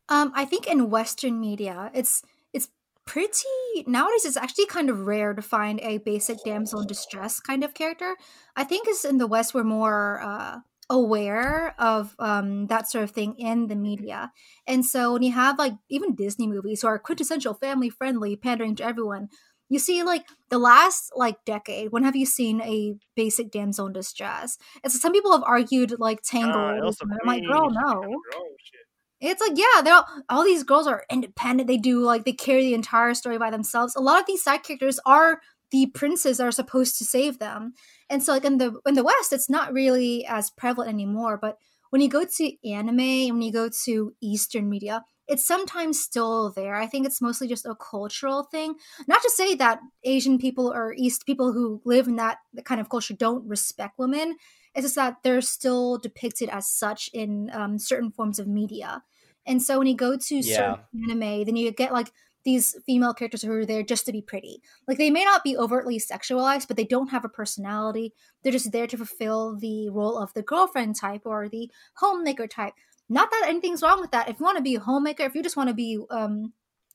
Um, 0.09 0.33
I 0.35 0.45
think 0.45 0.67
in 0.67 0.91
Western 0.91 1.41
media, 1.41 1.91
it's 1.95 2.23
it's 2.53 2.69
pretty 3.07 3.85
nowadays. 3.87 4.25
It's 4.25 4.37
actually 4.37 4.67
kind 4.67 4.91
of 4.91 5.07
rare 5.07 5.35
to 5.35 5.43
find 5.43 5.81
a 5.81 5.99
basic 5.99 6.43
damsel 6.45 6.81
in 6.81 6.87
distress 6.87 7.41
kind 7.41 7.65
of 7.65 7.75
character. 7.75 8.17
I 8.57 8.65
think 8.65 8.89
is 8.89 9.05
in 9.05 9.19
the 9.19 9.27
West 9.27 9.55
we're 9.55 9.65
more 9.65 10.21
uh, 10.23 10.59
aware 10.91 11.75
of 11.81 12.15
um, 12.19 12.67
that 12.67 12.91
sort 12.91 13.05
of 13.05 13.11
thing 13.13 13.35
in 13.39 13.69
the 13.69 13.77
media, 13.77 14.33
and 14.67 14.85
so 14.85 15.13
when 15.15 15.23
you 15.23 15.33
have 15.33 15.59
like 15.59 15.75
even 15.89 16.15
Disney 16.15 16.47
movies 16.47 16.83
who 16.83 16.89
are 16.89 16.99
quintessential 16.99 17.55
family 17.55 17.91
friendly, 17.91 18.37
pandering 18.37 18.77
to 18.77 18.85
everyone. 18.85 19.29
You 19.73 19.79
see, 19.79 20.03
like 20.03 20.27
the 20.51 20.59
last 20.59 21.13
like 21.17 21.43
decade, 21.47 21.93
when 21.93 22.05
have 22.05 22.15
you 22.15 22.27
seen 22.27 22.61
a 22.61 22.95
basic 23.17 23.51
damsel 23.51 23.87
in 23.87 23.95
distress? 23.95 24.59
And 24.85 24.93
so 24.93 24.99
some 24.99 25.13
people 25.13 25.33
have 25.33 25.43
argued 25.45 25.95
like 25.99 26.21
Tangled. 26.23 26.95
And 27.01 27.13
I'm 27.13 27.27
like, 27.27 27.43
girl, 27.43 27.71
no. 27.71 28.01
kinda 28.03 28.07
girl 28.07 28.47
shit. 28.63 28.81
It's 29.23 29.41
like, 29.41 29.57
yeah, 29.57 29.81
they're 29.83 29.95
all, 29.95 30.07
all 30.29 30.45
these 30.45 30.63
girls 30.63 30.87
are 30.87 31.05
independent. 31.11 31.69
They 31.69 31.79
do 31.79 32.01
like 32.01 32.27
they 32.27 32.35
carry 32.35 32.65
the 32.65 32.75
entire 32.75 33.15
story 33.15 33.39
by 33.39 33.51
themselves. 33.51 33.97
A 33.97 34.01
lot 34.01 34.21
of 34.21 34.27
these 34.27 34.43
side 34.43 34.63
characters 34.63 35.01
are 35.07 35.41
the 35.71 35.87
princes 35.87 36.37
that 36.37 36.47
are 36.47 36.53
supposed 36.53 36.99
to 36.99 37.07
save 37.07 37.39
them. 37.39 37.73
And 38.11 38.23
so 38.23 38.33
like 38.33 38.45
in 38.45 38.59
the 38.59 38.79
in 38.85 38.93
the 38.93 39.05
West, 39.05 39.33
it's 39.33 39.49
not 39.49 39.73
really 39.73 40.27
as 40.27 40.51
prevalent 40.51 40.91
anymore. 40.91 41.39
But 41.41 41.57
when 41.89 42.03
you 42.03 42.11
go 42.11 42.25
to 42.27 42.69
anime 42.69 43.01
and 43.01 43.33
when 43.37 43.43
you 43.43 43.53
go 43.53 43.71
to 43.85 44.13
Eastern 44.21 44.69
media, 44.69 45.03
it's 45.33 45.47
sometimes 45.47 45.99
still 45.99 46.51
there. 46.51 46.75
I 46.75 46.87
think 46.87 47.07
it's 47.07 47.23
mostly 47.23 47.49
just 47.49 47.65
a 47.65 47.75
cultural 47.75 48.43
thing. 48.43 48.75
Not 49.09 49.23
to 49.23 49.31
say 49.31 49.55
that 49.55 49.81
Asian 50.05 50.37
people 50.37 50.71
or 50.71 50.93
East 50.93 51.25
people 51.25 51.55
who 51.55 51.81
live 51.87 52.07
in 52.07 52.17
that 52.17 52.39
kind 52.65 52.83
of 52.83 52.91
culture 52.91 53.15
don't 53.15 53.49
respect 53.49 53.99
women. 53.99 54.37
It's 54.75 54.85
just 54.85 54.97
that 54.97 55.23
they're 55.23 55.41
still 55.41 55.97
depicted 55.97 56.51
as 56.51 56.69
such 56.69 57.09
in 57.15 57.51
um, 57.55 57.79
certain 57.79 58.11
forms 58.11 58.39
of 58.39 58.47
media. 58.47 59.03
And 59.47 59.63
so 59.63 59.79
when 59.79 59.87
you 59.87 59.97
go 59.97 60.19
to 60.19 60.43
certain 60.43 60.85
anime, 61.09 61.45
then 61.45 61.57
you 61.57 61.73
get 61.73 61.95
like 61.95 62.13
these 62.45 62.77
female 62.85 63.15
characters 63.15 63.43
who 63.43 63.53
are 63.53 63.67
there 63.67 63.83
just 63.83 64.05
to 64.07 64.13
be 64.13 64.21
pretty. 64.21 64.61
Like 64.87 64.99
they 64.99 65.11
may 65.11 65.25
not 65.25 65.45
be 65.45 65.57
overtly 65.57 65.99
sexualized, 65.99 66.69
but 66.69 66.77
they 66.77 66.85
don't 66.85 67.11
have 67.11 67.25
a 67.25 67.29
personality. 67.29 68.13
They're 68.43 68.53
just 68.53 68.73
there 68.73 68.87
to 68.87 68.97
fulfill 68.97 69.57
the 69.57 69.89
role 69.89 70.19
of 70.19 70.35
the 70.35 70.43
girlfriend 70.43 70.97
type 70.97 71.23
or 71.25 71.49
the 71.49 71.71
homemaker 71.95 72.47
type. 72.47 72.75
Not 73.09 73.31
that 73.31 73.45
anything's 73.49 73.83
wrong 73.83 74.01
with 74.01 74.11
that. 74.13 74.29
If 74.29 74.39
you 74.39 74.45
want 74.45 74.59
to 74.59 74.63
be 74.63 74.77
a 74.77 74.81
homemaker, 74.81 75.25
if 75.25 75.35
you 75.35 75.43
just 75.43 75.57
want 75.57 75.69
to 75.69 75.75
be, 75.75 75.99
um, 76.11 76.53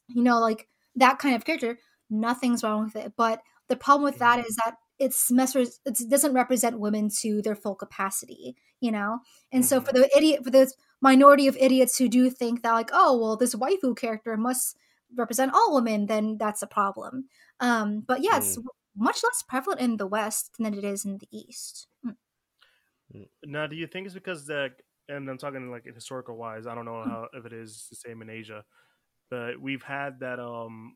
you 0.08 0.24
know, 0.24 0.40
like 0.40 0.68
that 0.96 1.20
kind 1.20 1.36
of 1.36 1.46
character, 1.46 1.80
nothing's 2.10 2.64
wrong 2.64 2.86
with 2.86 2.96
it. 2.96 3.14
But 3.16 3.42
the 3.68 3.76
problem 3.76 4.04
with 4.04 4.20
that 4.20 4.40
is 4.40 4.56
that 4.58 4.76
it's 5.00 5.32
measures 5.32 5.80
it 5.86 5.98
doesn't 6.10 6.34
represent 6.34 6.80
women 6.80 7.10
to 7.22 7.42
their 7.42 7.56
full 7.56 7.76
capacity, 7.76 8.56
you 8.80 8.92
know. 8.92 9.20
And 9.52 9.66
so 9.66 9.80
for 9.80 9.94
the 9.94 10.10
idiot, 10.16 10.44
for 10.44 10.50
the 10.50 10.72
minority 11.02 11.48
of 11.48 11.58
idiots 11.58 11.98
who 11.98 12.10
do 12.10 12.30
think 12.30 12.64
that 12.64 12.74
like, 12.74 12.90
oh 12.92 13.18
well, 13.18 13.38
this 13.38 13.54
waifu 13.54 13.96
character 13.96 14.36
must 14.38 14.76
represent 15.16 15.54
all 15.54 15.76
women, 15.76 16.08
then 16.08 16.38
that's 16.38 16.62
a 16.62 16.68
problem. 16.68 17.26
Um, 17.60 18.04
but 18.06 18.22
yeah, 18.22 18.38
it's 18.38 18.58
much 18.96 19.24
less 19.24 19.44
prevalent 19.48 19.82
in 19.82 19.98
the 19.98 20.08
West 20.08 20.56
than 20.58 20.74
it 20.74 20.84
is 20.84 21.06
in 21.06 21.20
the 21.20 21.28
East. 21.32 21.88
Mm. 22.06 22.16
Now, 23.46 23.68
do 23.68 23.76
you 23.76 23.88
think 23.88 24.06
it's 24.06 24.16
because 24.16 24.48
the 24.48 24.70
and 25.10 25.30
I'm 25.30 25.38
talking 25.38 25.72
like 25.72 25.86
historical 25.86 26.38
wise, 26.38 26.68
I 26.68 26.76
don't 26.76 26.86
know 26.86 27.04
Hmm. 27.04 27.10
how 27.10 27.28
if 27.34 27.46
it 27.46 27.54
is 27.54 27.88
the 27.90 27.96
same 27.96 28.22
in 28.22 28.30
Asia, 28.30 28.64
but 29.30 29.60
we've 29.60 29.84
had 29.84 30.20
that 30.20 30.40
um 30.40 30.96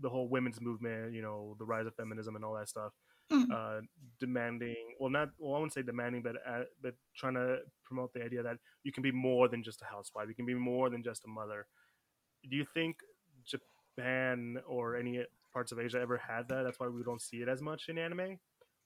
the 0.00 0.08
whole 0.08 0.28
women's 0.28 0.60
movement, 0.60 1.12
you 1.14 1.22
know, 1.22 1.56
the 1.58 1.64
rise 1.64 1.86
of 1.86 1.94
feminism 1.94 2.36
and 2.36 2.44
all 2.44 2.54
that 2.54 2.68
stuff, 2.68 2.92
Mm. 3.32 3.50
uh, 3.52 3.80
demanding 4.18 4.76
well 4.98 5.10
not 5.10 5.30
well 5.38 5.54
I 5.54 5.58
wouldn't 5.58 5.72
say 5.74 5.82
demanding, 5.82 6.22
but 6.22 6.36
uh, 6.46 6.64
but 6.82 6.94
trying 7.16 7.34
to 7.34 7.58
promote 7.84 8.12
the 8.12 8.22
idea 8.24 8.42
that 8.42 8.58
you 8.84 8.92
can 8.92 9.02
be 9.02 9.12
more 9.12 9.48
than 9.48 9.62
just 9.62 9.82
a 9.82 9.84
housewife, 9.86 10.28
you 10.28 10.34
can 10.34 10.46
be 10.46 10.54
more 10.54 10.90
than 10.90 11.02
just 11.02 11.24
a 11.24 11.28
mother. 11.28 11.66
Do 12.48 12.56
you 12.56 12.64
think 12.74 12.96
Japan 13.44 14.58
or 14.66 14.96
any 14.96 15.24
parts 15.52 15.72
of 15.72 15.78
Asia 15.80 16.00
ever 16.00 16.16
had 16.18 16.48
that? 16.48 16.62
That's 16.64 16.78
why 16.80 16.88
we 16.88 17.02
don't 17.02 17.20
see 17.22 17.38
it 17.42 17.48
as 17.48 17.60
much 17.60 17.88
in 17.88 17.98
anime. 17.98 18.38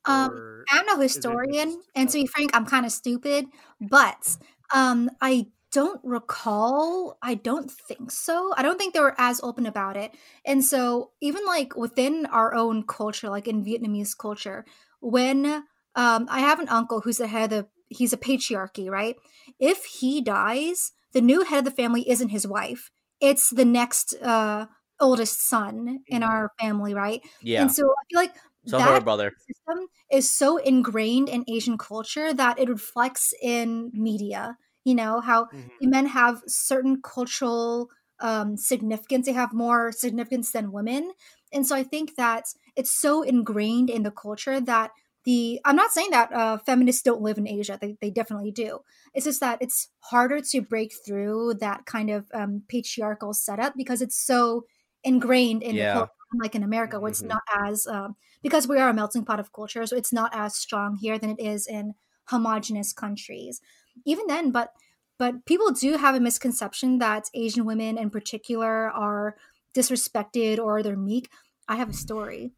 Um, 0.06 0.30
I'm 0.70 0.86
no 0.86 0.98
historian, 0.98 1.82
and 1.94 2.08
to 2.08 2.14
be 2.18 2.26
frank, 2.26 2.50
I'm 2.54 2.66
kind 2.66 2.86
of 2.86 2.92
stupid. 2.92 3.46
But 3.80 4.36
um, 4.74 5.10
I 5.20 5.46
don't 5.72 6.00
recall. 6.04 7.18
I 7.22 7.34
don't 7.34 7.70
think 7.70 8.10
so. 8.10 8.54
I 8.56 8.62
don't 8.62 8.78
think 8.78 8.94
they 8.94 9.00
were 9.00 9.14
as 9.18 9.40
open 9.42 9.66
about 9.66 9.96
it. 9.96 10.14
And 10.44 10.64
so, 10.64 11.12
even 11.20 11.44
like 11.46 11.76
within 11.76 12.26
our 12.26 12.54
own 12.54 12.84
culture, 12.86 13.28
like 13.28 13.48
in 13.48 13.64
Vietnamese 13.64 14.16
culture, 14.16 14.64
when 15.00 15.46
um, 15.94 16.26
I 16.30 16.40
have 16.40 16.60
an 16.60 16.68
uncle 16.68 17.00
who's 17.00 17.18
the 17.18 17.26
head 17.26 17.52
of, 17.52 17.64
the, 17.66 17.68
he's 17.94 18.12
a 18.12 18.16
patriarchy, 18.16 18.88
right? 18.90 19.16
If 19.58 19.84
he 19.84 20.20
dies, 20.22 20.92
the 21.12 21.20
new 21.20 21.44
head 21.44 21.58
of 21.58 21.64
the 21.64 21.70
family 21.70 22.08
isn't 22.08 22.30
his 22.30 22.46
wife; 22.46 22.90
it's 23.20 23.50
the 23.50 23.64
next 23.64 24.14
uh, 24.22 24.66
oldest 25.00 25.46
son 25.46 26.04
in 26.08 26.22
Mhm. 26.22 26.28
our 26.28 26.50
family, 26.60 26.94
right? 26.94 27.20
Yeah. 27.40 27.60
And 27.60 27.72
so 27.72 27.82
I 27.84 28.02
feel 28.10 28.20
like 28.20 28.36
So 28.66 28.82
that 28.82 28.82
her 28.82 29.00
brother. 29.00 29.32
system 29.48 29.86
is 30.10 30.30
so 30.30 30.56
ingrained 30.58 31.28
in 31.28 31.44
Asian 31.48 31.78
culture 31.78 32.32
that 32.32 32.58
it 32.58 32.68
reflects 32.68 33.32
in 33.42 33.90
media. 33.94 34.56
You 34.84 34.94
know, 34.94 35.20
how 35.20 35.48
Mhm. 35.50 35.80
men 35.80 36.06
have 36.06 36.42
certain 36.46 37.00
cultural 37.02 37.90
um, 38.20 38.56
significance, 38.56 39.26
they 39.26 39.32
have 39.32 39.52
more 39.52 39.92
significance 39.92 40.52
than 40.52 40.72
women. 40.72 41.12
And 41.52 41.66
so 41.66 41.74
I 41.76 41.82
think 41.82 42.16
that 42.16 42.44
it's 42.76 42.90
so 42.90 43.22
ingrained 43.22 43.90
in 43.90 44.02
the 44.02 44.10
culture 44.10 44.60
that 44.60 44.90
the 45.24 45.60
I'm 45.64 45.76
not 45.76 45.90
saying 45.90 46.10
that 46.10 46.32
uh, 46.32 46.58
feminists 46.58 47.02
don't 47.02 47.22
live 47.22 47.38
in 47.38 47.48
Asia, 47.48 47.78
they, 47.80 47.96
they 48.00 48.10
definitely 48.10 48.52
do. 48.52 48.80
It's 49.14 49.24
just 49.24 49.40
that 49.40 49.58
it's 49.62 49.88
harder 50.00 50.40
to 50.40 50.60
break 50.60 50.92
through 51.06 51.54
that 51.60 51.86
kind 51.86 52.10
of 52.10 52.28
um, 52.34 52.62
patriarchal 52.68 53.32
setup 53.32 53.74
because 53.76 54.02
it's 54.02 54.18
so 54.22 54.64
ingrained 55.02 55.62
in 55.62 55.76
Yeah. 55.76 55.84
the 55.92 56.08
culture, 56.23 56.23
like 56.38 56.54
in 56.54 56.62
America, 56.62 56.98
where 57.00 57.10
it's 57.10 57.22
Mhm. 57.22 57.28
not 57.28 57.42
as 57.64 57.86
um, 57.86 58.16
because 58.42 58.68
we 58.68 58.78
are 58.78 58.88
a 58.88 58.94
melting 58.94 59.24
pot 59.24 59.40
of 59.40 59.52
culture, 59.52 59.86
so 59.86 59.96
it's 59.96 60.12
not 60.12 60.30
as 60.34 60.56
strong 60.56 60.96
here 60.96 61.18
than 61.18 61.30
it 61.30 61.40
is 61.40 61.66
in 61.66 61.94
homogenous 62.26 62.92
countries. 62.92 63.60
Even 64.04 64.26
then, 64.26 64.50
but 64.50 64.72
but 65.18 65.44
people 65.46 65.70
do 65.72 65.96
have 65.96 66.14
a 66.14 66.20
misconception 66.20 66.98
that 66.98 67.24
Asian 67.34 67.64
women 67.64 67.96
in 67.98 68.10
particular 68.10 68.90
are 68.90 69.36
disrespected 69.74 70.58
or 70.58 70.82
they're 70.82 70.96
meek. 70.96 71.30
I 71.68 71.76
have 71.76 71.90
a 71.90 71.92
story 71.94 72.52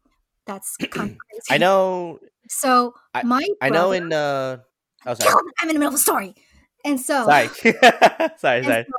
that's 0.45 0.75
kind 0.91 1.11
of 1.11 1.17
crazy. 1.17 1.41
I 1.49 1.57
know. 1.57 2.19
So 2.49 2.93
I- 3.13 3.23
my 3.23 3.45
I 3.61 3.69
know. 3.69 3.91
In 3.91 4.11
uh. 4.13 4.57
Oh, 5.05 5.13
sorry. 5.13 5.33
I'm 5.61 5.69
in 5.69 5.75
the 5.75 5.79
middle 5.79 5.93
of 5.93 5.93
a 5.95 5.97
story, 5.99 6.35
and 6.83 6.99
so 6.99 7.25
Sorry. 7.25 7.47
sorry. 8.37 8.57
and 8.57 8.65
Sorry. 8.65 8.85
so 8.85 8.91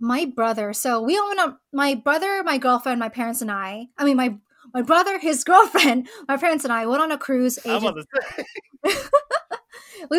my 0.00 0.24
brother. 0.24 0.72
So 0.72 1.00
we 1.02 1.20
went 1.20 1.40
on. 1.40 1.56
My 1.72 1.94
brother, 1.94 2.42
my 2.44 2.58
girlfriend, 2.58 3.00
my 3.00 3.08
parents, 3.08 3.42
and 3.42 3.50
I. 3.50 3.86
I 3.98 4.04
mean, 4.04 4.16
my 4.16 4.36
my 4.74 4.82
brother, 4.82 5.18
his 5.18 5.44
girlfriend, 5.50 6.08
my 6.28 6.36
parents, 6.36 6.64
and 6.64 6.72
I 6.72 6.86
went 6.86 7.02
on 7.02 7.12
a 7.12 7.18
cruise. 7.18 7.58
Ages, 7.64 8.06
we 8.84 8.90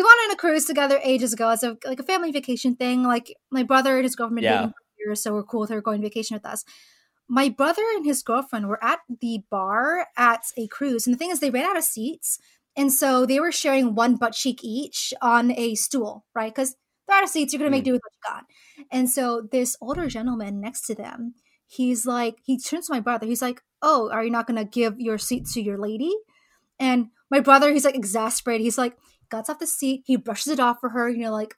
went 0.02 0.06
on 0.24 0.30
a 0.32 0.36
cruise 0.36 0.64
together 0.64 1.00
ages 1.02 1.32
ago 1.32 1.48
as 1.50 1.62
a 1.62 1.76
like 1.84 2.00
a 2.00 2.04
family 2.04 2.32
vacation 2.32 2.76
thing. 2.76 3.02
Like 3.02 3.34
my 3.50 3.62
brother 3.62 3.96
and 3.96 4.04
his 4.04 4.16
girlfriend 4.16 4.44
Yeah. 4.44 4.70
years, 4.98 5.22
so 5.22 5.32
we're 5.32 5.42
cool 5.44 5.60
with 5.60 5.70
her 5.70 5.80
going 5.80 6.02
vacation 6.02 6.34
with 6.34 6.46
us. 6.46 6.64
My 7.28 7.48
brother 7.50 7.82
and 7.94 8.06
his 8.06 8.22
girlfriend 8.22 8.68
were 8.68 8.82
at 8.82 9.00
the 9.20 9.42
bar 9.50 10.06
at 10.16 10.44
a 10.56 10.66
cruise, 10.68 11.06
and 11.06 11.14
the 11.14 11.18
thing 11.18 11.30
is, 11.30 11.40
they 11.40 11.50
ran 11.50 11.66
out 11.66 11.76
of 11.76 11.84
seats, 11.84 12.38
and 12.76 12.92
so 12.92 13.26
they 13.26 13.38
were 13.38 13.52
sharing 13.52 13.94
one 13.94 14.16
butt 14.16 14.32
cheek 14.32 14.60
each 14.62 15.12
on 15.20 15.52
a 15.52 15.74
stool, 15.74 16.24
right? 16.34 16.54
Because 16.54 16.74
out 17.16 17.24
of 17.24 17.30
seats, 17.30 17.52
you're 17.52 17.58
gonna 17.58 17.70
make 17.70 17.82
Mm. 17.82 17.86
do 17.86 17.92
with 17.92 18.02
what 18.04 18.12
you 18.12 18.32
got. 18.34 18.44
And 18.92 19.08
so 19.10 19.48
this 19.50 19.76
older 19.80 20.08
gentleman 20.08 20.60
next 20.60 20.82
to 20.86 20.94
them, 20.94 21.34
he's 21.66 22.06
like, 22.06 22.36
he 22.44 22.58
turns 22.58 22.86
to 22.86 22.92
my 22.92 23.00
brother. 23.00 23.26
He's 23.26 23.42
like, 23.42 23.62
"Oh, 23.82 24.10
are 24.10 24.24
you 24.24 24.30
not 24.30 24.46
gonna 24.46 24.64
give 24.64 24.98
your 25.00 25.18
seat 25.18 25.46
to 25.54 25.60
your 25.62 25.78
lady?" 25.78 26.12
And 26.78 27.08
my 27.30 27.40
brother, 27.40 27.72
he's 27.72 27.84
like 27.84 27.94
exasperated. 27.96 28.64
He's 28.64 28.78
like, 28.78 28.96
gets 29.30 29.50
off 29.50 29.58
the 29.58 29.66
seat. 29.66 30.02
He 30.06 30.16
brushes 30.16 30.52
it 30.52 30.60
off 30.60 30.78
for 30.80 30.90
her. 30.90 31.08
You 31.10 31.18
know, 31.18 31.32
like, 31.32 31.54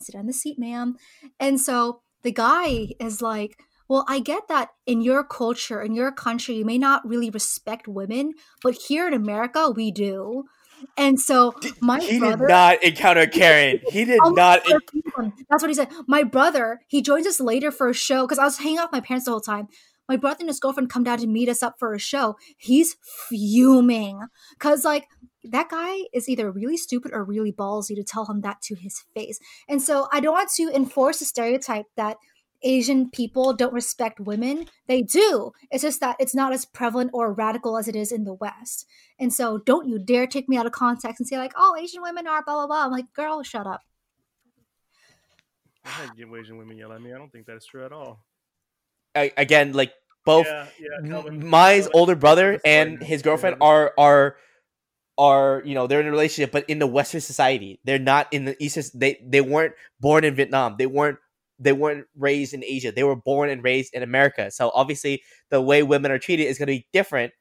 sit 0.00 0.14
on 0.14 0.26
the 0.26 0.32
seat, 0.32 0.58
ma'am. 0.58 0.96
And 1.40 1.60
so 1.60 2.02
the 2.22 2.32
guy 2.32 2.88
is 3.00 3.22
like, 3.22 3.58
well, 3.88 4.04
I 4.08 4.18
get 4.20 4.48
that 4.48 4.70
in 4.86 5.00
your 5.02 5.22
culture, 5.24 5.80
in 5.82 5.94
your 5.94 6.10
country, 6.12 6.56
you 6.56 6.64
may 6.64 6.78
not 6.78 7.06
really 7.06 7.30
respect 7.30 7.86
women, 7.86 8.32
but 8.62 8.74
here 8.74 9.06
in 9.06 9.14
America, 9.14 9.70
we 9.70 9.90
do. 9.90 10.44
And 10.96 11.20
so 11.20 11.54
my 11.80 12.00
he 12.00 12.18
brother, 12.18 12.46
did 12.46 12.48
not 12.48 12.82
encounter 12.82 13.26
Karen. 13.38 13.80
He 13.88 14.04
did 14.04 14.20
Oh, 14.22 14.30
not. 14.30 14.62
That's 15.50 15.62
what 15.62 15.68
he 15.68 15.74
said. 15.74 15.88
My 16.06 16.22
brother, 16.22 16.80
he 16.88 17.02
joins 17.02 17.26
us 17.26 17.40
later 17.40 17.70
for 17.70 17.88
a 17.88 17.94
show 17.94 18.22
because 18.26 18.38
I 18.38 18.44
was 18.44 18.58
hanging 18.58 18.78
out 18.78 18.90
with 18.90 18.92
my 18.92 19.00
parents 19.06 19.24
the 19.24 19.32
whole 19.32 19.40
time. 19.40 19.68
My 20.08 20.16
brother 20.16 20.38
and 20.40 20.48
his 20.48 20.60
girlfriend 20.60 20.90
come 20.90 21.02
down 21.02 21.18
to 21.18 21.26
meet 21.26 21.48
us 21.48 21.62
up 21.62 21.76
for 21.78 21.94
a 21.94 21.98
show. 21.98 22.36
He's 22.58 22.96
fuming 23.28 24.20
because, 24.58 24.84
like, 24.84 25.06
that 25.44 25.70
guy 25.70 25.96
is 26.12 26.28
either 26.28 26.50
really 26.50 26.76
stupid 26.76 27.12
or 27.14 27.24
really 27.24 27.52
ballsy 27.52 27.94
to 27.96 28.04
tell 28.04 28.26
him 28.26 28.42
that 28.42 28.60
to 28.62 28.74
his 28.74 29.02
face. 29.14 29.38
And 29.68 29.80
so 29.82 30.08
I 30.12 30.20
don't 30.20 30.34
want 30.34 30.50
to 30.56 30.68
enforce 30.74 31.20
a 31.22 31.24
stereotype 31.24 31.86
that 31.96 32.18
Asian 32.64 33.10
people 33.10 33.52
don't 33.52 33.72
respect 33.72 34.18
women. 34.18 34.66
They 34.86 35.02
do. 35.02 35.52
It's 35.70 35.82
just 35.82 36.00
that 36.00 36.16
it's 36.18 36.34
not 36.34 36.52
as 36.52 36.64
prevalent 36.64 37.10
or 37.12 37.32
radical 37.32 37.76
as 37.76 37.86
it 37.86 37.94
is 37.94 38.10
in 38.10 38.24
the 38.24 38.34
West. 38.34 38.86
And 39.18 39.32
so 39.32 39.58
don't 39.58 39.86
you 39.88 39.98
dare 39.98 40.26
take 40.26 40.48
me 40.48 40.56
out 40.56 40.66
of 40.66 40.72
context 40.72 41.20
and 41.20 41.28
say, 41.28 41.36
like, 41.38 41.52
oh, 41.56 41.76
Asian 41.78 42.02
women 42.02 42.26
are 42.26 42.42
blah, 42.42 42.54
blah, 42.54 42.66
blah. 42.66 42.84
I'm 42.84 42.90
like, 42.90 43.12
girl, 43.12 43.42
shut 43.42 43.66
up. 43.66 43.82
I 45.84 45.88
had 45.90 46.10
Asian 46.18 46.56
women 46.56 46.78
yell 46.78 46.92
at 46.92 47.02
me. 47.02 47.12
I 47.12 47.18
don't 47.18 47.30
think 47.30 47.46
that's 47.46 47.66
true 47.66 47.84
at 47.84 47.92
all. 47.92 48.24
I, 49.14 49.30
again, 49.36 49.72
like 49.74 49.92
both 50.24 50.46
Yeah, 50.46 50.66
yeah. 50.80 51.08
Kelvin- 51.08 51.46
Mai's 51.46 51.84
Kelvin- 51.84 51.98
older 52.00 52.16
brother 52.16 52.58
Kelvin's 52.58 52.62
and 52.64 53.02
his 53.02 53.22
girlfriend 53.22 53.58
yeah. 53.60 53.66
are 53.66 53.92
are 53.98 54.36
are 55.16 55.62
you 55.64 55.74
know 55.74 55.86
they're 55.86 56.00
in 56.00 56.06
a 56.06 56.10
relationship 56.10 56.50
but 56.50 56.68
in 56.68 56.80
the 56.80 56.86
western 56.88 57.20
society 57.20 57.78
they're 57.84 58.00
not 58.00 58.26
in 58.32 58.46
the 58.46 58.56
east 58.58 58.98
they 58.98 59.22
they 59.24 59.40
weren't 59.40 59.72
born 60.00 60.24
in 60.24 60.34
vietnam 60.34 60.74
they 60.76 60.86
weren't 60.86 61.18
they 61.58 61.72
weren't 61.72 62.06
raised 62.16 62.52
in 62.54 62.64
asia 62.64 62.90
they 62.92 63.04
were 63.04 63.16
born 63.16 63.48
and 63.48 63.62
raised 63.62 63.94
in 63.94 64.02
america 64.02 64.50
so 64.50 64.70
obviously 64.74 65.22
the 65.50 65.60
way 65.60 65.82
women 65.82 66.10
are 66.10 66.18
treated 66.18 66.44
is 66.44 66.58
going 66.58 66.66
to 66.66 66.72
be 66.72 66.86
different 66.92 67.32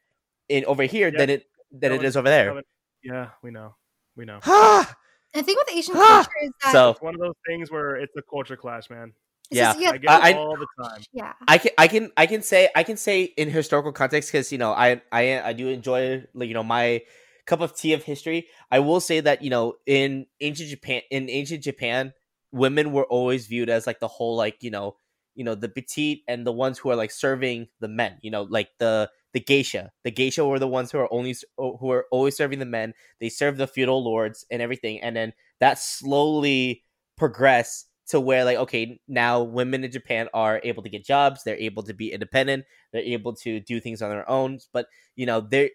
in 0.49 0.63
over 0.65 0.83
here 0.83 1.07
Yeah. 1.09 1.17
than 1.19 1.29
it 1.29 1.45
than 1.71 1.91
it 1.91 1.95
Kelvin- 1.95 2.05
is 2.07 2.17
over 2.17 2.29
there 2.29 2.45
Kelvin- 2.45 2.63
Yeah, 3.03 3.29
we 3.41 3.51
know. 3.51 3.75
We 4.15 4.25
know. 4.25 4.39
And 4.45 5.41
the 5.41 5.43
thing 5.43 5.55
with 5.57 5.75
Asian 5.75 5.95
culture 5.95 6.29
is 6.43 6.51
that 6.63 6.71
so 6.71 6.91
It's 6.91 7.01
one 7.01 7.15
of 7.15 7.19
those 7.19 7.33
things 7.47 7.71
where 7.71 7.95
it's 7.95 8.13
a 8.15 8.21
culture 8.21 8.55
clash, 8.55 8.89
man. 8.91 9.13
yeah, 9.49 9.69
just- 9.73 9.79
yeah, 9.79 9.89
I 9.89 9.97
get 9.97 10.03
it 10.19 10.23
I- 10.25 10.33
all 10.37 10.55
the 10.55 10.67
time. 10.83 11.01
yeah. 11.11 11.33
I 11.47 11.57
can 11.57 11.71
I 11.77 11.87
can 11.87 12.11
I 12.15 12.25
can 12.27 12.41
say 12.43 12.69
I 12.75 12.83
can 12.83 12.97
say 12.97 13.23
in 13.23 13.49
historical 13.49 13.91
context 13.91 14.31
because 14.31 14.51
you 14.51 14.59
know 14.59 14.71
I 14.71 15.01
I 15.11 15.41
I 15.41 15.53
do 15.53 15.67
enjoy 15.69 16.23
like 16.35 16.47
you 16.47 16.53
know 16.53 16.63
my 16.63 17.01
cup 17.47 17.59
of 17.61 17.75
tea 17.75 17.93
of 17.93 18.03
history. 18.03 18.47
I 18.71 18.79
will 18.79 18.99
say 19.01 19.19
that 19.21 19.41
you 19.41 19.49
know 19.49 19.73
in 19.87 20.27
ancient 20.39 20.69
Japan 20.69 21.01
in 21.09 21.29
ancient 21.29 21.63
Japan, 21.63 22.13
women 22.53 22.93
were 22.93 23.05
always 23.05 23.47
viewed 23.47 23.69
as 23.69 23.87
like 23.87 23.99
the 23.99 24.07
whole 24.07 24.37
like 24.37 24.57
you 24.61 24.71
know 24.71 24.95
you 25.35 25.43
know 25.43 25.55
the 25.55 25.67
petite 25.69 26.23
and 26.27 26.45
the 26.47 26.53
ones 26.53 26.77
who 26.77 26.89
are 26.91 26.95
like 26.95 27.11
serving 27.11 27.67
the 27.81 27.87
men. 27.89 28.17
You 28.21 28.31
know 28.31 28.43
like 28.43 28.69
the 28.79 29.09
the 29.33 29.39
geisha. 29.41 29.91
The 30.03 30.11
geisha 30.11 30.45
were 30.45 30.59
the 30.59 30.67
ones 30.67 30.91
who 30.91 30.99
are 30.99 31.11
only 31.11 31.35
who 31.57 31.91
are 31.91 32.05
always 32.11 32.37
serving 32.37 32.59
the 32.59 32.65
men. 32.65 32.93
They 33.19 33.29
serve 33.29 33.57
the 33.57 33.67
feudal 33.67 34.03
lords 34.03 34.45
and 34.51 34.61
everything, 34.61 35.01
and 35.01 35.15
then 35.15 35.33
that 35.59 35.79
slowly 35.79 36.83
progressed 37.17 37.89
to 38.07 38.19
where 38.19 38.43
like 38.43 38.57
okay 38.57 38.99
now 39.07 39.41
women 39.41 39.83
in 39.83 39.91
japan 39.91 40.27
are 40.33 40.59
able 40.63 40.83
to 40.83 40.89
get 40.89 41.05
jobs 41.05 41.43
they're 41.43 41.55
able 41.55 41.81
to 41.83 41.93
be 41.93 42.11
independent 42.11 42.65
they're 42.91 43.01
able 43.01 43.33
to 43.33 43.59
do 43.61 43.79
things 43.79 44.01
on 44.01 44.09
their 44.09 44.29
own 44.29 44.59
but 44.73 44.87
you 45.15 45.25
know 45.25 45.39
they're 45.39 45.69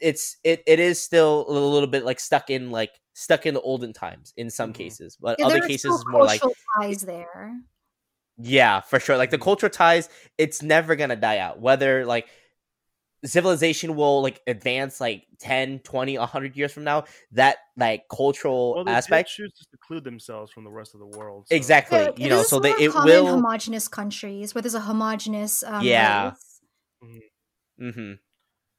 it's 0.00 0.36
it, 0.44 0.62
it 0.66 0.78
is 0.80 1.00
still 1.02 1.44
a 1.48 1.52
little 1.52 1.88
bit 1.88 2.04
like 2.04 2.20
stuck 2.20 2.50
in 2.50 2.70
like 2.70 2.90
stuck 3.14 3.46
in 3.46 3.54
the 3.54 3.60
olden 3.60 3.92
times 3.92 4.32
in 4.36 4.48
some 4.50 4.70
Mhm. 4.72 4.76
cases 4.76 5.16
but 5.20 5.38
Yeah, 5.38 5.46
other 5.46 5.60
cases 5.60 5.94
is 5.94 6.04
more 6.06 6.24
like 6.24 6.40
ties 6.80 7.02
there. 7.02 7.52
yeah 8.38 8.80
for 8.80 9.00
sure 9.00 9.16
like 9.16 9.30
the 9.30 9.38
Mhm. 9.38 9.42
cultural 9.42 9.70
ties 9.70 10.08
it's 10.38 10.62
never 10.62 10.94
gonna 10.96 11.16
die 11.16 11.38
out 11.38 11.60
whether 11.60 12.06
like 12.06 12.28
civilization 13.24 13.96
will 13.96 14.22
like 14.22 14.40
advance 14.46 15.00
like 15.00 15.24
10 15.40 15.80
20 15.80 16.16
100 16.16 16.56
years 16.56 16.72
from 16.72 16.84
now 16.84 17.02
that 17.32 17.56
like 17.76 18.04
cultural 18.08 18.74
Well, 18.76 18.84
they 18.84 18.92
did 18.92 18.96
aspect 18.96 19.28
choose 19.30 19.52
to 19.54 19.64
seclude 19.72 20.04
themselves 20.04 20.52
from 20.52 20.62
the 20.62 20.70
rest 20.70 20.94
of 20.94 21.00
the 21.00 21.06
world. 21.18 21.48
so- 21.48 21.54
exactly 21.56 21.98
Yeah, 21.98 22.10
you 22.16 22.28
know 22.28 22.42
so 22.44 22.60
they 22.60 22.70
it 22.78 22.94
will 22.94 23.26
homogenous 23.26 23.88
countries 23.88 24.54
where 24.54 24.62
there's 24.62 24.76
a 24.76 24.80
homogenous 24.82 25.64
um, 25.64 25.84
Yeah. 25.84 26.30
race. 26.30 26.60
hmm 27.78 28.12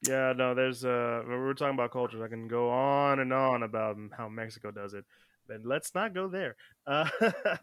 Yeah, 0.01 0.33
no, 0.35 0.55
there's 0.55 0.85
uh 0.85 1.23
we 1.27 1.35
were 1.35 1.53
talking 1.53 1.73
about 1.73 1.91
cultures. 1.91 2.21
I 2.21 2.27
can 2.29 2.47
go 2.47 2.69
on 2.69 3.19
and 3.19 3.33
on 3.33 3.63
about 3.63 3.97
how 4.17 4.29
Mexico 4.29 4.71
does 4.71 4.93
it, 4.93 5.05
but 5.47 5.65
let's 5.65 5.93
not 5.93 6.13
go 6.13 6.29
there. 6.29 6.55
Uh, 6.87 7.09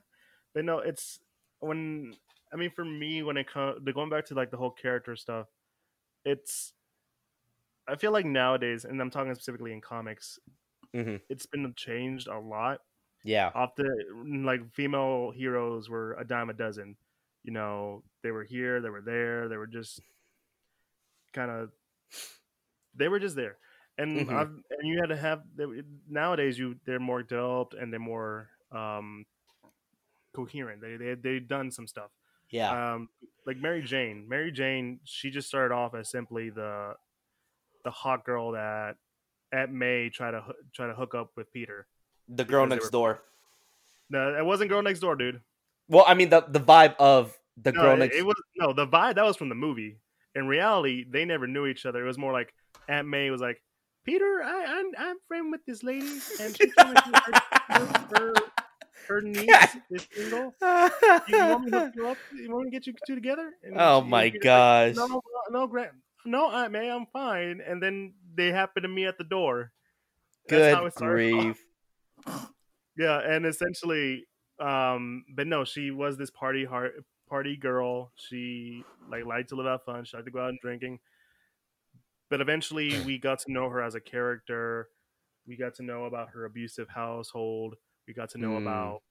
but 0.55 0.64
no, 0.64 0.78
it's 0.78 1.18
when 1.61 2.14
I 2.53 2.57
mean 2.57 2.70
for 2.70 2.84
me 2.84 3.22
when 3.22 3.37
it 3.39 3.49
comes 3.49 3.80
going 3.95 4.11
back 4.11 4.26
to 4.26 4.34
like 4.34 4.51
the 4.51 4.59
whole 4.59 4.70
character 4.70 5.16
stuff, 5.16 5.47
it's 6.24 6.74
I 7.89 7.97
feel 7.97 8.11
like 8.12 8.26
nowadays, 8.26 8.84
and 8.84 9.01
I'm 9.01 9.11
talking 9.11 9.34
specifically 9.34 9.72
in 9.72 9.80
comics, 9.80 10.39
Mhm. 10.93 11.20
it's 11.28 11.47
been 11.47 11.74
changed 11.74 12.28
a 12.28 12.39
lot. 12.39 12.80
yeah 13.24 13.53
Often, 13.55 14.45
like 14.45 14.72
female 14.74 15.30
heroes 15.32 15.89
were 15.91 16.14
a 16.14 16.24
dime 16.26 16.51
a 16.51 16.55
dozen. 16.55 16.97
You 17.45 17.53
know, 17.53 18.05
they 18.22 18.30
were 18.32 18.45
here, 18.45 18.80
they 18.82 18.91
were 18.91 19.03
there, 19.03 19.49
they 19.49 19.57
were 19.57 19.66
just 19.68 20.01
kind 21.32 21.51
of, 21.51 21.70
they 22.95 23.09
were 23.09 23.19
just 23.21 23.37
there. 23.37 23.59
And 23.99 24.27
Mhm. 24.29 24.33
I've, 24.37 24.49
and 24.49 24.85
you 24.89 24.99
had 25.01 25.09
to 25.09 25.17
have 25.17 25.43
they- 25.57 25.83
nowadays 26.09 26.59
you 26.59 26.79
they're 26.85 27.01
more 27.01 27.23
developed 27.23 27.75
and 27.75 27.93
they're 27.93 28.01
more 28.01 28.51
um 28.73 29.25
coherent. 30.35 30.81
They 30.83 30.97
they 30.97 31.15
they've 31.15 31.47
done 31.49 31.71
some 31.71 31.87
stuff. 31.87 32.11
yeah 32.51 32.95
Um, 32.95 33.09
like 33.47 33.57
Mary 33.57 33.83
Jane. 33.83 34.29
Mary 34.29 34.53
Jane, 34.53 35.01
she 35.05 35.31
just 35.31 35.49
started 35.49 35.75
off 35.75 35.95
as 35.95 36.11
simply 36.11 36.51
the 36.51 36.95
the 37.85 37.91
hot 37.91 38.25
girl 38.25 38.53
that 38.53 38.97
Aunt 39.53 39.73
May 39.73 40.11
try 40.11 40.31
to 40.31 40.45
try 40.75 40.87
to 40.89 40.95
hook 40.95 41.15
up 41.15 41.31
with 41.37 41.53
Peter. 41.53 41.87
the 42.29 42.45
girl 42.45 42.67
next 42.67 42.87
were- 42.87 42.91
door 42.91 43.23
No, 44.11 44.35
it 44.37 44.45
wasn't 44.45 44.69
girl 44.69 44.83
next 44.83 45.01
door, 45.01 45.15
dude. 45.17 45.41
well 45.89 46.05
i 46.09 46.15
mean 46.15 46.29
the 46.29 46.41
the 46.43 46.59
vibe 46.61 46.97
of 46.99 47.37
the 47.57 47.71
no, 47.73 47.81
girl 47.83 47.97
next 47.97 48.17
it 48.17 48.25
was 48.27 48.35
no 48.57 48.73
the 48.73 48.87
vibe 48.87 49.15
that 49.15 49.25
was 49.25 49.37
from 49.37 49.49
the 49.49 49.55
movie. 49.55 49.99
In 50.37 50.47
reality, 50.47 51.05
they 51.09 51.24
never 51.24 51.47
knew 51.47 51.66
each 51.66 51.87
other. 51.87 52.05
It 52.05 52.07
was 52.07 52.18
more 52.18 52.32
like 52.32 52.53
Aunt 52.89 53.09
May 53.09 53.30
was 53.30 53.41
like, 53.41 53.61
"Peter, 54.05 54.43
I, 54.45 54.64
I'm 54.66 54.87
I'm 54.99 55.16
friend 55.26 55.51
with 55.51 55.64
this 55.66 55.82
lady, 55.82 56.20
and 56.41 56.57
she 56.57 56.70
told 56.78 56.95
me 56.95 57.01
her, 57.68 57.87
her, 58.14 58.34
her 59.09 59.20
niece 59.22 59.76
is 59.91 60.07
single. 60.14 60.55
You 60.61 61.47
want 61.47 61.64
me 61.64 61.70
to 61.70 61.80
hook 61.80 61.93
you 61.97 62.09
up? 62.09 62.18
You 62.32 62.51
want 62.53 62.64
me 62.64 62.70
to 62.70 62.76
get 62.76 62.87
you 62.87 62.95
two 63.07 63.14
together?" 63.14 63.51
And 63.64 63.74
oh 63.78 64.03
she- 64.03 64.09
my 64.09 64.24
Peter's 64.30 64.45
like, 64.45 64.95
gosh 64.95 64.95
no, 64.97 65.22
no, 65.51 65.66
Grant, 65.66 65.93
no, 66.24 66.51
Aunt 66.51 66.72
May, 66.72 66.91
I'm 66.91 67.07
fine. 67.12 67.61
And 67.66 67.82
then 67.82 68.14
they 68.34 68.49
happen 68.53 68.82
to 68.82 68.89
meet 68.89 69.07
at 69.07 69.18
the 69.18 69.24
door. 69.24 69.72
That's 70.49 70.76
good 70.95 70.95
grief 71.14 71.57
Yeah, 72.99 73.18
and 73.18 73.45
essentially, 73.47 74.26
um, 74.61 75.24
but 75.34 75.47
no, 75.47 75.64
she 75.64 75.91
was 75.91 76.16
this 76.16 76.30
party 76.30 76.64
heart 76.64 76.95
party 77.29 77.57
girl. 77.57 78.11
She 78.16 78.85
like 79.11 79.24
liked 79.24 79.51
to 79.51 79.57
live 79.57 79.66
out 79.66 79.85
fun. 79.85 80.05
She 80.05 80.16
liked 80.16 80.27
to 80.27 80.33
go 80.33 80.41
out 80.41 80.51
and 80.51 80.61
drinking. 80.61 81.01
But 82.29 82.41
eventually, 82.41 83.01
we 83.03 83.18
got 83.18 83.39
to 83.41 83.53
know 83.53 83.68
her 83.68 83.81
as 83.83 83.95
a 83.95 84.01
character. 84.01 84.89
We 85.47 85.57
got 85.57 85.74
to 85.77 85.83
know 85.83 86.07
about 86.07 86.31
her 86.31 86.45
abusive 86.45 86.89
household. 86.89 87.77
We 88.09 88.14
got 88.14 88.31
to 88.31 88.39
know 88.39 88.51
Mm. 88.51 88.62
about 88.62 89.03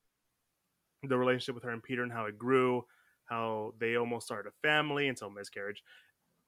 the 1.04 1.18
relationship 1.18 1.56
with 1.56 1.64
her 1.64 1.70
and 1.72 1.84
Peter 1.84 2.04
and 2.04 2.12
how 2.12 2.26
it 2.26 2.38
grew. 2.38 2.86
How 3.26 3.74
they 3.80 3.96
almost 3.96 4.28
started 4.28 4.50
a 4.50 4.68
family 4.68 5.08
until 5.08 5.30
miscarriage, 5.30 5.84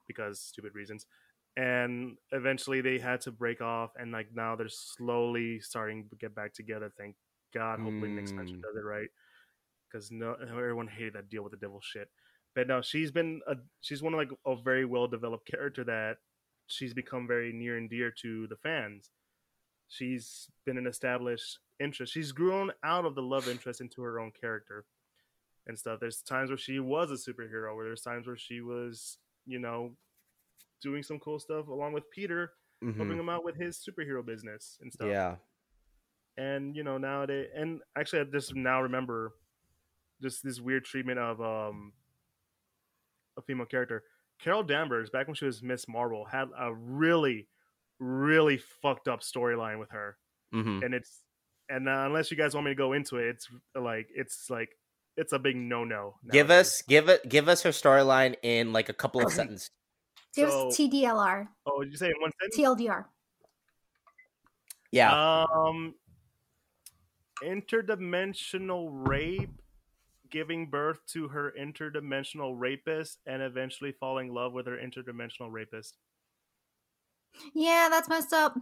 because 0.08 0.40
stupid 0.40 0.76
reasons. 0.76 1.08
And 1.56 2.18
eventually, 2.32 2.82
they 2.82 3.00
had 3.00 3.22
to 3.22 3.32
break 3.32 3.62
off, 3.62 3.92
and 3.96 4.12
like 4.12 4.28
now 4.36 4.56
they're 4.56 4.70
slowly 4.70 5.60
starting 5.60 6.08
to 6.10 6.16
get 6.18 6.36
back 6.36 6.54
together. 6.54 6.92
Thank 6.98 7.16
God. 7.54 7.80
Hopefully, 7.80 8.12
Nick 8.12 8.28
Spencer 8.28 8.56
Mm. 8.56 8.62
does 8.62 8.76
it 8.76 8.84
right, 8.86 9.10
because 9.92 10.12
no, 10.12 10.36
everyone 10.42 10.88
hated 10.88 11.14
that 11.14 11.30
deal 11.30 11.44
with 11.44 11.52
the 11.52 11.58
devil 11.58 11.80
shit. 11.82 12.10
But 12.56 12.68
no, 12.68 12.82
she's 12.82 13.12
been 13.12 13.42
a 13.48 13.56
she's 13.82 14.02
one 14.02 14.14
of 14.14 14.18
like 14.20 14.32
a 14.46 14.56
very 14.56 14.86
well 14.86 15.08
developed 15.08 15.48
character 15.50 15.84
that 15.86 16.18
she's 16.68 16.94
become 16.94 17.28
very 17.28 17.54
near 17.54 17.78
and 17.78 17.90
dear 17.90 18.12
to 18.22 18.48
the 18.48 18.56
fans. 18.58 19.12
She's 19.90 20.50
been 20.66 20.78
an 20.78 20.88
established 20.88 21.60
interest. 21.80 22.14
She's 22.14 22.32
grown 22.32 22.72
out 22.84 23.06
of 23.06 23.16
the 23.16 23.22
love 23.22 23.48
interest 23.48 23.80
into 23.80 24.02
her 24.02 24.20
own 24.20 24.32
character 24.32 24.86
and 25.68 25.78
stuff. 25.78 26.00
There's 26.00 26.22
times 26.22 26.50
where 26.50 26.58
she 26.58 26.80
was 26.80 27.12
a 27.12 27.14
superhero, 27.32 27.76
where 27.76 27.86
there's 27.86 28.02
times 28.02 28.28
where 28.28 28.38
she 28.38 28.62
was, 28.62 29.18
you 29.46 29.60
know, 29.60 29.96
doing 30.82 31.04
some 31.04 31.20
cool 31.20 31.40
stuff 31.40 31.68
along 31.68 31.94
with 31.94 32.10
Peter, 32.12 32.54
helping 32.82 33.16
Mhm. 33.16 33.20
him 33.20 33.30
out 33.30 33.44
with 33.46 33.56
his 33.56 33.78
superhero 33.78 34.26
business 34.26 34.78
and 34.82 34.92
stuff 34.92 35.08
yeah 35.08 35.36
and 36.38 36.76
you 36.76 36.84
know 36.84 36.98
nowadays 37.00 37.50
and 37.56 37.82
actually 37.98 38.20
i 38.20 38.24
just 38.26 38.54
now 38.56 38.80
remember 38.82 39.34
just 40.22 40.44
this 40.44 40.60
weird 40.60 40.86
treatment 40.86 41.20
of 41.20 41.40
um 41.42 41.94
a 43.38 43.42
female 43.42 43.66
character. 43.66 44.04
Carol 44.42 44.64
danvers 44.64 45.10
back 45.10 45.28
when 45.28 45.36
she 45.36 45.46
was 45.46 45.62
miss 45.64 45.88
marvel 45.88 46.26
had 46.26 46.48
a 46.60 46.74
really 46.74 47.48
really 48.00 48.58
fucked 48.82 49.08
up 49.08 49.22
storyline 49.22 49.80
with 49.80 49.90
her. 49.92 50.18
Hmm 50.52 50.80
and 50.84 50.94
it's 50.94 51.22
and 51.70 51.90
uh, 51.90 52.04
unless 52.06 52.32
you 52.32 52.38
guys 52.38 52.54
want 52.54 52.66
me 52.66 52.72
to 52.72 52.76
go 52.76 52.94
into 52.94 53.18
it 53.18 53.28
it's 53.28 53.48
like 53.76 54.08
it's 54.16 54.50
like 54.50 54.70
it's 55.18 55.34
a 55.34 55.40
big 55.40 55.56
no-no 55.58 56.16
give 56.32 56.50
us 56.52 56.82
give 56.84 57.10
it 57.10 57.28
give 57.28 57.50
us 57.50 57.64
her 57.64 57.72
storyline 57.72 58.36
in 58.44 58.72
like 58.72 58.88
a 58.90 58.94
couple 58.94 59.26
of 59.26 59.32
sentences. 59.34 59.70
There's 60.36 60.52
So- 60.52 60.68
TDLR, 60.70 61.48
oh 61.66 61.84
did 61.84 61.92
you 61.92 61.98
say 61.98 62.08
in 62.08 62.14
one 62.22 62.32
sentence? 62.40 62.56
TLDR. 62.80 63.06
yeah. 64.92 65.46
Um, 65.52 65.96
interdimensional 67.44 68.88
rape, 69.08 69.50
giving 70.30 70.70
birth 70.70 71.00
to 71.14 71.28
her 71.30 71.54
interdimensional 71.60 72.54
rapist, 72.58 73.20
and 73.26 73.42
eventually 73.42 73.92
falling 73.92 74.28
in 74.30 74.34
love 74.34 74.54
with 74.54 74.66
her 74.68 74.78
interdimensional 74.78 75.52
rapist. 75.52 75.96
Yeah, 77.54 77.88
that's 77.92 78.10
messed 78.10 78.34
up. 78.34 78.56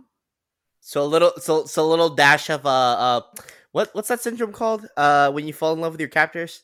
so 0.82 1.04
a 1.04 1.06
little 1.06 1.32
so 1.38 1.66
so 1.66 1.86
a 1.86 1.90
little 1.90 2.10
dash 2.16 2.50
of 2.50 2.66
uh 2.66 2.70
uh 2.70 3.22
what 3.72 3.90
what's 3.94 4.08
that 4.10 4.22
syndrome 4.22 4.52
called 4.52 4.86
uh 4.98 5.32
when 5.32 5.48
you 5.48 5.54
fall 5.54 5.74
in 5.74 5.80
love 5.82 5.94
with 5.94 6.00
your 6.02 6.10
captors 6.10 6.64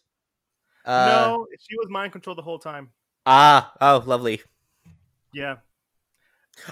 Uh, 0.85 1.05
no, 1.07 1.47
she 1.59 1.75
was 1.77 1.87
mind 1.89 2.11
controlled 2.11 2.37
the 2.37 2.41
whole 2.43 2.59
time. 2.59 2.89
Ah, 3.25 3.71
oh, 3.81 4.03
lovely. 4.05 4.41
Yeah, 5.33 5.57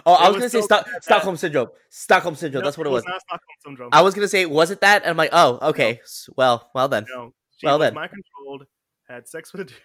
Oh, 0.06 0.14
I 0.14 0.28
was, 0.30 0.36
was 0.36 0.38
gonna 0.42 0.50
say 0.50 0.60
so 0.60 0.66
Stock- 0.66 0.86
bad 0.86 1.04
Stockholm 1.04 1.38
syndrome. 1.38 1.70
Stockholm 1.90 2.36
syndrome. 2.36 2.62
No, 2.64 2.68
That's 2.68 2.78
what 2.78 2.86
it 2.88 2.90
was. 2.90 3.06
Not 3.06 3.22
Stockholm 3.22 3.56
syndrome. 3.66 3.90
I 3.94 4.02
was 4.02 4.14
gonna 4.16 4.28
say, 4.28 4.46
was 4.46 4.72
it 4.72 4.82
that? 4.82 5.04
And 5.04 5.12
I'm 5.12 5.18
like, 5.18 5.30
oh, 5.32 5.60
okay. 5.70 6.00
S- 6.04 6.28
Well, 6.36 6.70
well 6.76 6.88
then. 6.90 7.06
No, 7.16 7.34
she 7.60 7.68
Well 7.68 7.78
was 7.80 7.86
then. 7.88 7.94
mind 7.94 8.12
controlled, 8.12 8.66
had 9.08 9.28
sex 9.28 9.52
with 9.54 9.62
a 9.62 9.66
dude. 9.66 9.78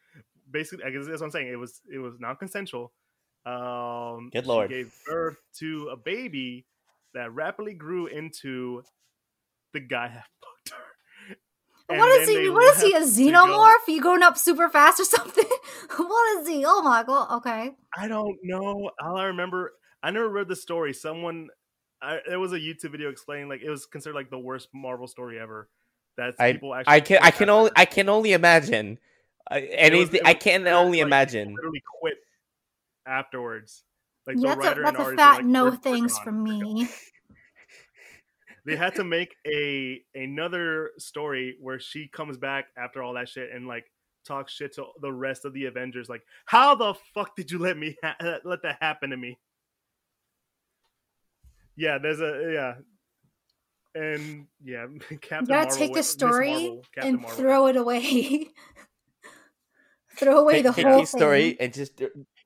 Basically, 0.50 0.84
I 0.84 0.90
guess 0.90 1.06
that's 1.06 1.20
what 1.20 1.26
I'm 1.26 1.30
saying. 1.32 1.48
It 1.48 1.56
was 1.56 1.80
it 1.92 1.98
was 1.98 2.14
non 2.20 2.36
consensual. 2.36 2.92
Um, 3.44 4.30
Good 4.32 4.44
she 4.44 4.48
lord. 4.48 4.70
gave 4.70 4.94
birth 5.06 5.36
to 5.58 5.88
a 5.92 5.96
baby 5.96 6.66
that 7.14 7.32
rapidly 7.34 7.74
grew 7.74 8.06
into 8.06 8.82
the 9.72 9.80
guy 9.80 10.08
that 10.08 10.24
fucked 10.40 10.78
her. 10.78 11.34
And 11.88 11.98
what 11.98 12.20
is 12.22 12.28
he? 12.28 12.48
What 12.48 12.76
is 12.76 12.82
he? 12.82 12.92
A 12.92 13.00
left 13.00 13.16
to 13.16 13.24
go- 13.24 13.32
xenomorph? 13.32 13.88
You 13.88 14.00
going 14.02 14.22
up 14.22 14.38
super 14.38 14.68
fast 14.68 15.00
or 15.00 15.04
something? 15.16 15.44
what 15.96 16.38
is 16.40 16.48
he? 16.48 16.64
Oh 16.66 16.82
my 16.82 17.02
god. 17.02 17.36
Okay. 17.38 17.70
I 17.96 18.08
don't 18.08 18.38
know. 18.42 18.90
All 19.02 19.16
I 19.16 19.24
remember, 19.24 19.72
I 20.02 20.10
never 20.10 20.28
read 20.28 20.48
the 20.48 20.56
story. 20.56 20.92
Someone, 20.92 21.48
I, 22.00 22.18
there 22.28 22.38
was 22.40 22.52
a 22.52 22.58
YouTube 22.58 22.92
video 22.92 23.08
explaining 23.10 23.48
like 23.48 23.62
it 23.62 23.70
was 23.70 23.86
considered 23.86 24.14
like 24.14 24.30
the 24.30 24.38
worst 24.38 24.68
Marvel 24.74 25.06
story 25.08 25.38
ever. 25.40 25.68
That 26.16 26.34
I- 26.38 26.52
people 26.52 26.74
actually 26.74 26.92
I 26.94 27.00
can 27.00 27.18
I 27.22 27.30
can 27.30 27.48
after. 27.48 27.52
only 27.52 27.70
I 27.76 27.84
can 27.84 28.08
only 28.08 28.32
imagine. 28.32 28.98
Uh, 29.50 29.54
I, 29.54 29.60
anything 29.60 30.20
it 30.20 30.26
I 30.26 30.34
can 30.34 30.66
only 30.68 30.98
like, 30.98 31.06
imagine. 31.06 31.54
literally 31.54 31.82
quit 32.00 32.14
afterwards. 33.06 33.84
Like 34.26 34.36
Yeah, 34.38 34.54
the 34.54 34.60
that's 34.62 34.78
a, 34.78 34.82
that's 34.82 34.98
a 35.00 35.16
fat 35.16 35.36
like, 35.38 35.44
no 35.46 35.64
"We're- 35.64 35.76
we're 35.76 35.82
thanks 35.82 36.14
gone. 36.14 36.24
from 36.24 36.42
me. 36.44 36.88
They 38.64 38.76
had 38.76 38.94
to 38.94 39.02
make 39.02 39.34
a 39.44 40.00
another 40.14 40.90
story 40.96 41.56
where 41.60 41.80
she 41.80 42.06
comes 42.06 42.36
back 42.36 42.66
after 42.76 43.02
all 43.02 43.14
that 43.14 43.28
shit 43.28 43.50
and 43.52 43.66
like 43.66 43.86
talks 44.24 44.52
shit 44.52 44.76
to 44.76 44.84
the 45.00 45.12
rest 45.12 45.44
of 45.44 45.52
the 45.52 45.64
Avengers. 45.64 46.08
Like, 46.08 46.22
how 46.46 46.76
the 46.76 46.94
fuck 47.12 47.34
did 47.34 47.50
you 47.50 47.58
let 47.58 47.76
me 47.76 47.96
ha- 48.04 48.14
let 48.44 48.62
that 48.62 48.78
happen 48.80 49.10
to 49.10 49.16
me? 49.16 49.36
Yeah, 51.76 51.98
there's 51.98 52.20
a 52.20 52.50
yeah, 52.54 52.74
and 53.94 54.46
yeah, 54.62 54.86
Captain 55.20 55.40
You 55.40 55.46
gotta 55.46 55.48
Marvel 55.48 55.76
take 55.76 55.94
the 55.94 56.02
story 56.02 56.50
Marvel, 56.52 56.84
and 56.96 57.20
Marvel. 57.20 57.36
throw 57.38 57.66
it 57.68 57.76
away. 57.76 58.48
throw 60.16 60.40
away 60.40 60.54
Take, 60.54 60.64
the 60.64 60.72
take 60.72 60.86
whole 60.86 61.00
the 61.00 61.06
story 61.06 61.50
thing. 61.50 61.56
and 61.60 61.72
just 61.74 61.96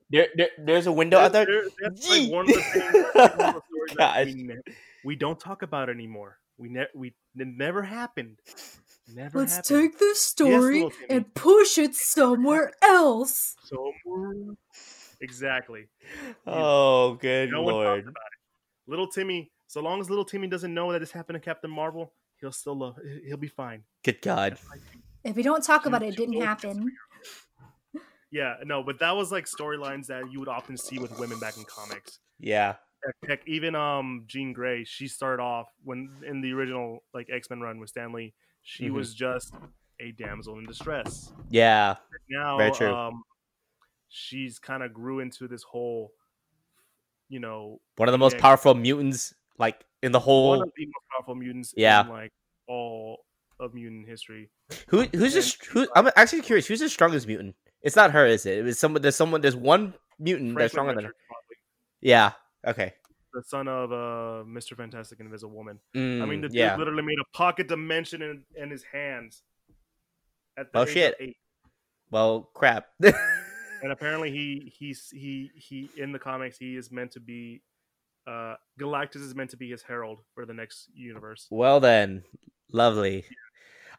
there, 0.09 0.27
there 0.35 0.49
there's 0.57 0.87
a 0.87 0.91
window 0.91 1.17
out 1.19 1.33
there. 1.33 1.45
There- 1.45 1.63
that's 1.81 2.09
like 2.09 2.31
one 2.31 2.49
of 2.49 2.55
the 2.55 2.61
things. 2.61 3.05
that's 3.13 3.37
like 3.37 3.39
one 3.39 3.55
of 3.57 3.63
the 3.89 3.95
that 3.97 4.25
we, 4.25 4.33
ne- 4.43 4.73
we 5.03 5.15
don't 5.15 5.39
talk 5.39 5.61
about 5.63 5.89
anymore. 5.89 6.37
We 6.57 6.69
ne- 6.69 6.87
we 6.95 7.09
it 7.37 7.47
never 7.47 7.83
happened. 7.83 8.37
Never 9.13 9.39
Let's 9.39 9.55
happened. 9.57 9.91
take 9.93 9.99
this 9.99 10.19
story 10.19 10.75
little 10.83 10.89
Timmy. 10.91 11.05
and 11.09 11.33
push 11.33 11.77
it 11.77 11.95
somewhere 11.95 12.71
else. 12.81 13.55
So 13.63 13.93
exactly. 15.21 15.87
Oh, 16.45 17.13
good 17.15 17.51
No 17.51 17.61
one 17.63 17.73
lord. 17.75 17.99
about 18.03 18.09
it. 18.09 18.89
Little 18.89 19.07
Timmy. 19.07 19.51
So 19.67 19.81
long 19.81 19.99
as 19.99 20.09
little 20.09 20.25
Timmy 20.25 20.47
doesn't 20.47 20.73
know 20.73 20.91
that 20.93 20.99
this 20.99 21.11
happened 21.11 21.35
to 21.35 21.39
Captain 21.39 21.69
Marvel, 21.69 22.13
he'll 22.39 22.51
still 22.51 22.75
love. 22.75 22.97
He'll 23.25 23.37
be 23.37 23.47
fine. 23.49 23.83
Good 24.03 24.21
God. 24.21 24.57
If 25.23 25.35
we 25.35 25.43
don't 25.43 25.63
talk 25.63 25.85
about 25.85 26.03
it, 26.03 26.09
it 26.09 26.15
didn't 26.17 26.41
happen. 26.41 26.89
Yeah, 28.31 28.55
no, 28.65 28.83
but 28.83 28.99
that 28.99 29.11
was 29.15 29.31
like 29.31 29.45
storylines 29.45 30.07
that 30.07 30.31
you 30.31 30.39
would 30.39 30.49
often 30.49 30.77
see 30.77 30.99
with 30.99 31.17
women 31.19 31.39
back 31.39 31.57
in 31.57 31.63
comics. 31.65 32.19
Yeah. 32.39 32.75
Heck, 33.05 33.29
heck, 33.29 33.47
even 33.47 33.75
um 33.75 34.23
Jean 34.27 34.53
Grey, 34.53 34.83
she 34.83 35.07
started 35.07 35.41
off 35.41 35.67
when 35.83 36.09
in 36.25 36.41
the 36.41 36.51
original 36.53 37.03
like 37.13 37.29
X 37.31 37.49
Men 37.49 37.61
run 37.61 37.79
with 37.79 37.89
Stan 37.89 38.11
Lee, 38.11 38.33
she 38.63 38.89
Mhm. 38.89 38.93
was 38.93 39.13
just 39.13 39.53
a 39.99 40.11
damsel 40.11 40.57
in 40.59 40.65
distress. 40.65 41.31
Yeah. 41.49 41.95
Now, 42.29 42.57
Very 42.57 42.71
true. 42.71 42.93
um, 42.93 43.23
she's 44.09 44.59
kind 44.59 44.83
of 44.83 44.93
grew 44.93 45.19
into 45.19 45.47
this 45.47 45.63
whole, 45.63 46.11
you 47.29 47.39
know, 47.39 47.79
One 47.97 48.07
of 48.09 48.13
the 48.13 48.17
most 48.17 48.35
Yeah. 48.35 48.41
powerful 48.41 48.73
mutants 48.75 49.33
like 49.57 49.83
in 50.03 50.11
the 50.11 50.19
one 50.19 50.23
whole 50.25 50.61
of 50.61 50.71
the 50.77 50.85
most 50.85 51.05
powerful 51.11 51.35
mutants 51.35 51.73
Yeah. 51.77 52.01
in 52.05 52.09
like 52.09 52.31
all 52.67 53.25
of 53.59 53.73
mutant 53.73 54.07
history. 54.07 54.49
Who 54.89 55.01
who's 55.13 55.33
And 55.35 55.43
just 55.43 55.65
who 55.65 55.87
I'm 55.95 56.09
actually 56.15 56.41
curious, 56.41 56.67
who's 56.67 56.79
the 56.79 56.89
strongest 56.89 57.27
mutant? 57.27 57.55
It's 57.81 57.95
not 57.95 58.11
her, 58.11 58.25
is 58.25 58.45
it? 58.45 58.59
It 58.59 58.63
was 58.63 58.77
someone 58.79 59.01
there's 59.01 59.15
someone 59.15 59.41
there's 59.41 59.55
one 59.55 59.93
mutant 60.19 60.49
that's 60.57 60.73
Franklin 60.73 60.93
stronger 60.93 60.93
than 60.95 61.05
her. 61.05 61.13
Probably, 61.27 61.55
Yeah. 62.01 62.31
Okay. 62.65 62.93
the 63.33 63.43
son 63.43 63.67
of 63.67 63.91
uh, 63.91 64.43
Mr. 64.45 64.75
Fantastic 64.75 65.19
and 65.19 65.27
Invisible 65.27 65.55
Woman. 65.55 65.79
I 65.95 65.99
mean, 65.99 66.39
Mm, 66.39 66.41
the 66.41 66.49
dude 66.49 66.77
literally 66.79 67.03
made 67.03 67.19
a 67.19 67.37
pocket 67.37 67.67
dimension 67.67 68.21
in, 68.21 68.43
in 68.55 68.69
his 68.71 68.83
hands. 68.83 69.43
At 70.57 70.71
the 70.73 70.79
Oh, 70.79 70.85
shit. 70.85 71.15
eight. 71.19 71.37
Well, 72.09 72.49
crap. 72.53 72.87
and 73.01 73.91
apparently 73.91 74.31
he 74.31 74.73
he's 74.75 75.09
he 75.11 75.51
he 75.55 75.89
in 75.97 76.11
the 76.11 76.19
comics 76.19 76.57
he 76.57 76.75
is 76.75 76.91
meant 76.91 77.11
to 77.11 77.19
be 77.19 77.61
uh 78.27 78.55
galactus 78.79 79.21
is 79.23 79.33
meant 79.33 79.49
to 79.49 79.57
be 79.57 79.69
his 79.71 79.81
herald 79.81 80.19
for 80.35 80.45
the 80.45 80.53
next 80.53 80.89
universe 80.93 81.47
well 81.49 81.79
then, 81.79 82.23
lovely. 82.71 83.23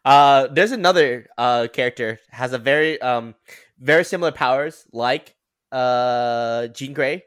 Uh, 0.04 0.46
there's 0.48 0.70
another 0.72 1.26
uh 1.38 1.66
character 1.72 2.20
has 2.30 2.52
a 2.52 2.58
very 2.58 3.00
um 3.00 3.34
very 3.80 4.04
similar 4.04 4.30
powers 4.30 4.86
like 4.92 5.34
uh 5.72 6.68
Jean 6.68 6.92
Grey. 6.92 7.24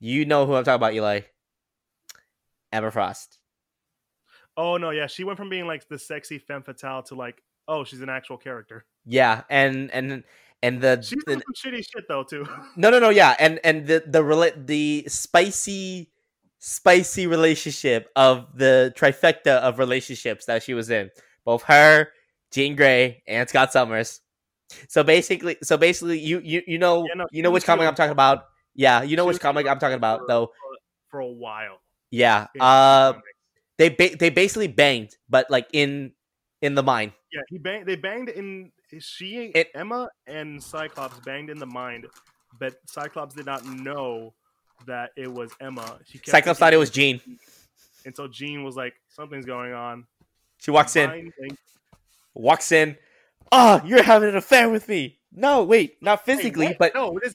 You 0.00 0.24
know 0.24 0.46
who 0.46 0.54
I'm 0.54 0.64
talking 0.64 0.76
about, 0.76 0.94
Eli. 0.94 1.20
Emma 2.72 2.90
Frost. 2.90 3.38
oh 4.56 4.76
no 4.76 4.90
yeah 4.90 5.06
she 5.06 5.24
went 5.24 5.38
from 5.38 5.48
being 5.48 5.66
like 5.66 5.88
the 5.88 5.98
sexy 5.98 6.38
femme 6.38 6.62
fatale 6.62 7.02
to 7.02 7.14
like 7.14 7.42
oh 7.66 7.84
she's 7.84 8.00
an 8.00 8.08
actual 8.08 8.36
character 8.36 8.84
Yeah, 9.04 9.42
and 9.50 9.90
and 9.90 10.22
and 10.62 10.80
the, 10.80 11.00
she's 11.02 11.22
the 11.26 11.34
some 11.34 11.72
shitty 11.72 11.84
shit 11.90 12.06
though 12.08 12.22
too 12.24 12.46
No, 12.76 12.90
no, 12.90 12.98
no. 12.98 13.10
Yeah, 13.10 13.34
and 13.38 13.58
and 13.64 13.86
the 13.86 14.02
the 14.06 14.52
the 14.66 15.04
spicy, 15.08 16.10
spicy 16.58 17.26
relationship 17.26 18.10
of 18.16 18.46
the 18.56 18.92
trifecta 18.96 19.58
of 19.60 19.78
relationships 19.78 20.46
that 20.46 20.62
she 20.62 20.74
was 20.74 20.90
in, 20.90 21.10
both 21.44 21.62
her, 21.64 22.08
Jean 22.52 22.76
Grey, 22.76 23.22
and 23.26 23.48
Scott 23.48 23.72
Summers. 23.72 24.20
So 24.88 25.02
basically, 25.02 25.56
so 25.62 25.76
basically, 25.76 26.18
you 26.18 26.40
you 26.40 26.62
you 26.66 26.78
know 26.78 27.04
Yeah, 27.06 27.14
no, 27.16 27.26
you 27.32 27.42
know 27.42 27.50
which 27.50 27.64
comic 27.64 27.86
I'm 27.88 27.94
talking 27.94 28.12
about. 28.12 28.44
Yeah, 28.74 29.02
you 29.02 29.16
know 29.16 29.24
which 29.26 29.40
comic 29.40 29.66
I'm 29.66 29.78
talking 29.78 29.96
about, 29.96 30.28
though. 30.28 30.52
for 31.10 31.20
a 31.20 31.26
while 31.26 31.80
Yeah. 32.10 32.46
Uh, 32.60 33.14
they 33.78 33.88
ba- 33.88 34.16
they 34.16 34.28
basically 34.30 34.68
banged, 34.68 35.16
but 35.28 35.50
like 35.50 35.68
in 35.72 36.12
in 36.60 36.74
the 36.74 36.82
mind. 36.82 37.12
yeah 37.32 37.40
he 37.48 37.56
banged 37.58 37.86
they 37.86 37.96
banged 37.96 38.28
in 38.28 38.72
she 38.98 39.52
It- 39.54 39.70
emma 39.74 40.08
and 40.26 40.62
cyclops 40.62 41.18
banged 41.20 41.50
in 41.50 41.58
the 41.58 41.66
mind 41.66 42.06
but 42.58 42.74
cyclops 42.86 43.34
did 43.36 43.46
not 43.46 43.64
know 43.64 44.34
that 44.86 45.10
it 45.16 45.32
was 45.32 45.50
emma 45.60 45.98
she 46.04 46.20
Cyclops 46.24 46.58
thought 46.58 46.72
it 46.72 46.78
was 46.78 46.90
Jean. 46.90 47.20
and 48.06 48.14
so 48.16 48.26
jean 48.28 48.64
was 48.64 48.76
like 48.76 48.94
something's 49.08 49.44
going 49.46 49.72
on 49.72 50.06
She 50.58 50.70
walks 50.70 50.96
in, 50.96 51.32
walks 52.34 52.72
in. 52.72 52.96
Oh, 53.52 53.80
you're 53.84 54.02
having 54.02 54.28
an 54.30 54.36
affair 54.36 54.68
with 54.68 54.88
me. 54.88 55.18
No, 55.32 55.62
wait, 55.64 55.96
not 56.02 56.24
physically, 56.24 56.66
what? 56.68 56.78
but 56.78 56.94
no, 56.94 57.16
it 57.18 57.26
is 57.26 57.34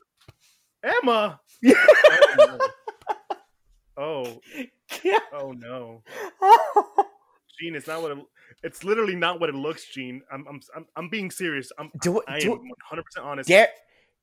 Emma. 0.83 1.39
oh, 3.97 4.39
Yeah. 5.03 5.17
oh, 5.31 5.39
oh 5.39 5.51
no, 5.53 6.03
Jean, 7.59 7.75
it's 7.75 7.87
not 7.87 8.01
what 8.01 8.11
it, 8.11 8.17
it's 8.63 8.83
literally 8.83 9.15
not 9.15 9.39
what 9.39 9.49
it 9.49 9.55
looks, 9.55 9.85
Jean. 9.93 10.21
I'm, 10.31 10.45
I'm, 10.47 10.59
I'm, 10.75 10.85
I'm 10.95 11.09
being 11.09 11.31
serious. 11.31 11.71
I'm, 11.77 11.91
do, 12.01 12.21
I 12.27 12.39
do, 12.39 12.53
am 12.53 12.59
100 12.59 13.03
percent 13.03 13.25
honest. 13.25 13.47
dare 13.49 13.69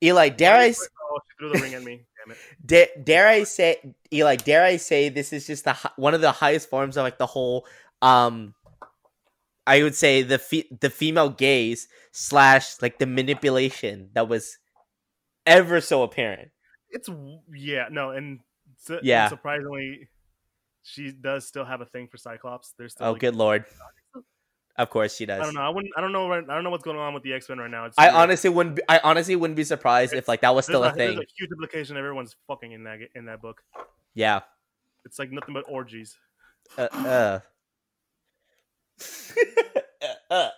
Eli, 0.03 0.29
dare 0.31 0.57
I, 0.57 0.69
Oh, 1.13 1.19
she 1.29 1.37
threw 1.39 1.49
the 1.53 1.61
ring 1.61 1.75
at 1.75 1.83
me. 1.83 2.07
Damn 2.27 2.33
it. 2.33 2.39
dare, 2.65 2.89
dare 3.03 3.29
I 3.29 3.45
say, 3.45 3.95
Eli, 4.13 4.37
dare 4.37 4.65
I 4.65 4.77
say 4.77 5.09
this 5.09 5.33
is 5.33 5.47
just 5.47 5.65
the 5.65 5.77
one 5.97 6.15
of 6.15 6.21
the 6.21 6.33
highest 6.33 6.69
forms 6.71 6.97
of 6.97 7.03
like 7.05 7.19
the 7.19 7.27
whole, 7.27 7.67
um, 8.03 8.55
I 9.67 9.83
would 9.83 9.95
say 9.95 10.23
the 10.23 10.39
fe- 10.39 10.69
the 10.81 10.91
female 10.91 11.31
gaze 11.31 11.89
slash 12.13 12.81
like 12.83 12.99
the 12.99 13.07
manipulation 13.07 14.11
that 14.15 14.29
was 14.29 14.59
ever 15.47 15.81
so 15.81 16.03
apparent. 16.03 16.51
It's 16.91 17.09
yeah, 17.55 17.89
no, 17.91 18.11
and 18.11 18.41
su- 18.79 19.01
Yeah. 19.03 19.29
surprisingly, 19.29 20.09
she 20.83 21.13
does 21.13 21.47
still 21.47 21.65
have 21.65 21.81
a 21.81 21.87
thing 21.87 22.09
for 22.09 22.17
Cyclops. 22.17 22.75
There's 22.79 22.93
still 22.93 23.09
Oh, 23.09 23.13
like, 23.13 23.21
good 23.21 23.37
lord! 23.37 23.65
Of 24.77 24.89
course 24.89 25.17
she 25.17 25.27
does. 25.27 25.41
I 25.41 25.45
don't 25.45 25.55
know. 25.55 25.61
I 25.63 25.69
wouldn't. 25.69 25.93
I 25.97 26.01
don't 26.01 26.13
know. 26.13 26.29
right- 26.29 26.45
I 26.49 26.55
don't 26.55 26.65
know 26.65 26.71
what's 26.71 26.85
going 26.85 26.97
on 26.97 27.13
with 27.13 27.23
the 27.23 27.33
X 27.33 27.49
Men 27.49 27.59
right 27.59 27.71
now. 27.71 27.87
It's 27.87 27.99
I 27.99 28.07
weird. 28.07 28.15
honestly 28.15 28.51
wouldn't. 28.51 28.77
Be, 28.77 28.83
I 28.89 29.01
honestly 29.03 29.37
wouldn't 29.37 29.57
be 29.57 29.65
surprised 29.65 30.15
if 30.15 30.29
like 30.29 30.41
that 30.41 30.55
was 30.55 30.65
still 30.65 30.83
a 30.85 30.93
there's 30.93 31.15
thing. 31.15 31.19
a 31.19 31.27
huge 31.37 31.51
implication. 31.51 31.97
Everyone's 31.97 32.37
fucking 32.47 32.73
in 32.73 32.85
that 32.85 32.99
in 33.15 33.27
that 33.27 33.43
book. 33.43 33.63
Yeah. 34.15 34.41
It's 35.05 35.19
like 35.19 35.33
nothing 35.33 35.55
but 35.55 35.65
orgies. 35.69 36.17
Uh. 36.79 36.89
uh. 36.93 37.41
uh. 40.31 40.49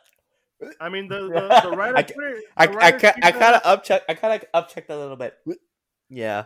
I 0.81 0.89
mean, 0.89 1.09
the 1.09 1.23
the, 1.23 1.71
the 1.71 1.77
writer. 1.77 1.97
I 1.97 2.01
I, 2.01 2.03
the 2.03 2.43
I, 2.57 2.67
writer 2.67 3.13
I 3.23 3.33
kind 3.33 3.57
of 3.57 3.63
upcheck. 3.63 4.03
I 4.09 4.15
kind 4.15 4.43
of 4.43 4.67
upchecked 4.67 4.91
a 4.91 4.97
little 4.97 5.17
bit. 5.17 5.37
Yeah. 6.09 6.45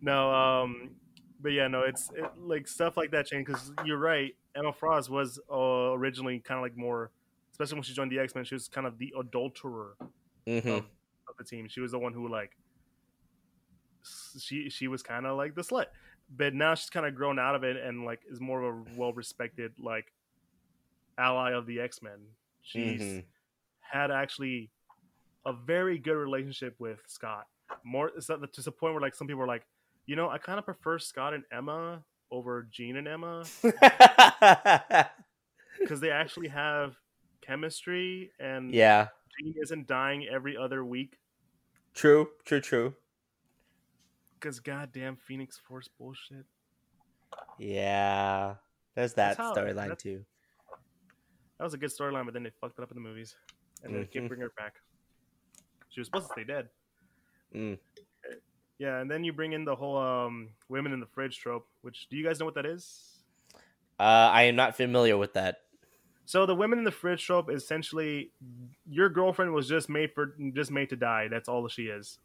No, 0.00 0.32
um, 0.32 0.90
but 1.40 1.52
yeah, 1.52 1.68
no, 1.68 1.82
it's 1.82 2.10
it, 2.14 2.24
like 2.38 2.68
stuff 2.68 2.96
like 2.96 3.10
that 3.10 3.26
change 3.26 3.46
because 3.46 3.72
you're 3.84 3.98
right. 3.98 4.34
Emma 4.56 4.72
Frost 4.72 5.08
was 5.10 5.38
uh, 5.50 5.92
originally 5.92 6.40
kind 6.40 6.58
of 6.58 6.62
like 6.62 6.76
more, 6.76 7.10
especially 7.52 7.76
when 7.76 7.82
she 7.82 7.92
joined 7.94 8.10
the 8.12 8.18
X 8.18 8.34
Men. 8.34 8.44
She 8.44 8.54
was 8.54 8.68
kind 8.68 8.86
of 8.86 8.98
the 8.98 9.12
adulterer 9.18 9.96
Mhm. 10.46 10.66
of, 10.78 10.84
of 11.28 11.36
the 11.38 11.44
team. 11.44 11.68
She 11.68 11.80
was 11.80 11.92
the 11.92 11.98
one 11.98 12.12
who 12.12 12.28
like 12.28 12.56
she 14.38 14.70
she 14.70 14.88
was 14.88 15.02
kind 15.02 15.26
of 15.26 15.36
like 15.36 15.54
the 15.54 15.62
slut, 15.62 15.86
but 16.36 16.54
now 16.54 16.74
she's 16.74 16.90
kind 16.90 17.06
of 17.06 17.14
grown 17.14 17.38
out 17.38 17.54
of 17.54 17.64
it 17.64 17.76
and 17.76 18.04
like 18.04 18.20
is 18.30 18.40
more 18.40 18.62
of 18.62 18.74
a 18.74 18.84
well 18.96 19.12
respected 19.12 19.72
like 19.78 20.12
ally 21.18 21.52
of 21.52 21.66
the 21.66 21.80
X 21.80 22.02
Men. 22.02 22.18
She's 22.62 23.00
Mhm. 23.00 23.24
had 23.80 24.10
actually 24.10 24.70
a 25.46 25.52
very 25.52 25.98
good 25.98 26.14
relationship 26.16 26.74
with 26.78 27.00
Scott. 27.06 27.46
More 27.84 28.10
to 28.10 28.20
the 28.62 28.72
point 28.72 28.94
where 28.94 29.00
like 29.00 29.14
some 29.14 29.26
people 29.26 29.42
are 29.42 29.46
like, 29.46 29.66
you 30.06 30.16
know, 30.16 30.28
I 30.28 30.38
kind 30.38 30.58
of 30.58 30.64
prefer 30.64 30.98
Scott 30.98 31.34
and 31.34 31.44
Emma 31.52 32.02
over 32.30 32.66
Jean 32.70 32.96
and 32.96 33.08
Emma 33.08 33.44
because 35.80 36.00
they 36.00 36.10
actually 36.10 36.48
have 36.48 36.96
chemistry 37.40 38.30
and 38.38 38.72
yeah. 38.72 39.08
Jean 39.38 39.54
isn't 39.60 39.86
dying 39.86 40.26
every 40.30 40.56
other 40.56 40.84
week 40.84 41.18
True. 41.94 42.28
True. 42.44 42.60
True. 42.60 42.94
because 44.38 44.60
goddamn 44.60 45.16
Phoenix 45.16 45.58
Force 45.58 45.88
bullshit. 45.98 46.46
Yeah. 47.58 48.54
There's 48.94 49.14
that 49.14 49.36
storyline 49.38 49.98
too. 49.98 50.24
That 51.58 51.64
was 51.64 51.74
a 51.74 51.78
good 51.78 51.90
storyline, 51.90 52.24
but 52.24 52.34
then 52.34 52.42
they 52.42 52.52
fucked 52.60 52.78
it 52.78 52.82
up 52.82 52.90
in 52.90 52.94
the 52.94 53.02
movies, 53.06 53.36
and 53.84 53.92
then 53.92 54.00
they 54.00 54.06
can't 54.06 54.28
bring 54.28 54.40
her 54.40 54.52
back. 54.56 54.76
She 55.90 56.00
was 56.00 56.06
supposed 56.06 56.28
to 56.28 56.32
stay 56.32 56.44
dead. 56.44 56.68
Mm. 57.54 57.78
Yeah, 58.80 58.98
and 59.00 59.10
then 59.10 59.22
you 59.24 59.32
bring 59.34 59.52
in 59.52 59.64
the 59.66 59.76
whole 59.76 59.98
um, 59.98 60.48
women 60.70 60.92
in 60.92 61.00
the 61.00 61.06
fridge 61.06 61.38
trope. 61.38 61.66
Which 61.82 62.08
do 62.08 62.16
you 62.16 62.24
guys 62.24 62.40
know 62.40 62.46
what 62.46 62.54
that 62.54 62.64
is? 62.64 63.18
Uh, 63.98 64.30
I 64.32 64.44
am 64.44 64.56
not 64.56 64.74
familiar 64.74 65.18
with 65.18 65.34
that. 65.34 65.58
So 66.24 66.46
the 66.46 66.54
women 66.54 66.78
in 66.78 66.84
the 66.86 66.90
fridge 66.90 67.22
trope 67.26 67.50
is 67.50 67.62
essentially 67.62 68.30
your 68.88 69.10
girlfriend 69.10 69.52
was 69.52 69.68
just 69.68 69.90
made 69.90 70.12
for 70.14 70.34
just 70.54 70.70
made 70.70 70.88
to 70.88 70.96
die. 70.96 71.28
That's 71.28 71.46
all 71.48 71.68
she 71.68 71.84
is. 71.88 72.18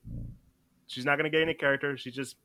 She's 0.87 1.03
not 1.03 1.17
gonna 1.17 1.29
get 1.29 1.41
any 1.41 1.55
character. 1.55 1.97
She's 1.97 2.15
just 2.15 2.37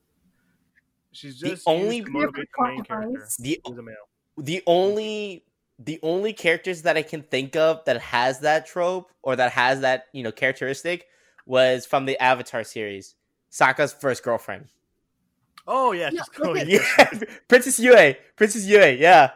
she's 1.13 1.39
The 1.39 1.51
just 1.51 1.63
only- 1.69 1.99
used 1.99 2.07
to 2.07 2.13
motivate 2.13 2.49
the 2.59 2.65
main 2.67 2.83
character. 2.83 3.29
The 3.39 3.61
Who's 3.65 3.79
a 3.79 3.83
male. 3.83 3.95
the 4.39 4.63
only 4.67 5.45
the 5.79 6.01
only 6.03 6.33
characters 6.33 6.83
that 6.83 6.97
I 6.97 7.03
can 7.03 7.23
think 7.23 7.55
of 7.55 7.85
that 7.85 8.01
has 8.01 8.41
that 8.41 8.67
trope 8.67 9.13
or 9.23 9.37
that 9.37 9.53
has 9.53 9.83
that 9.83 10.07
you 10.13 10.25
know 10.25 10.33
characteristic 10.33 11.07
was 11.47 11.87
from 11.87 12.07
the 12.07 12.19
Avatar 12.21 12.65
series, 12.65 13.15
Sokka's 13.51 13.93
first 13.93 14.23
girlfriend. 14.23 14.67
Oh 15.67 15.93
yeah, 15.93 16.11
No, 16.11 16.23
she's 16.23 16.39
look 16.39 16.49
oh, 16.49 16.55
yeah. 16.67 16.81
Yeah, 16.99 17.21
Princess 17.49 17.79
Yue, 17.79 18.15
Princess 18.37 18.65
Yue, 18.65 18.97
yeah, 18.99 19.31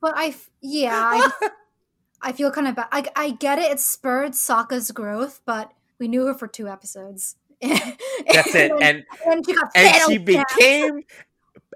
But 0.00 0.14
I, 0.16 0.34
yeah, 0.60 0.90
I, 0.92 1.48
I 2.22 2.32
feel 2.32 2.50
kind 2.50 2.68
of 2.68 2.76
bad. 2.76 2.88
I, 2.90 3.04
I 3.16 3.30
get 3.30 3.58
it. 3.58 3.70
It 3.70 3.80
spurred 3.80 4.32
Sokka's 4.32 4.90
growth, 4.90 5.40
but 5.44 5.72
we 5.98 6.08
knew 6.08 6.26
her 6.26 6.34
for 6.34 6.48
two 6.48 6.68
episodes. 6.68 7.36
that's 7.62 8.54
it. 8.54 8.72
and, 8.80 9.04
And 9.26 9.44
she 9.44 9.54
got 9.54 9.70
and 9.74 10.02
she 10.10 10.18
became, 10.18 11.04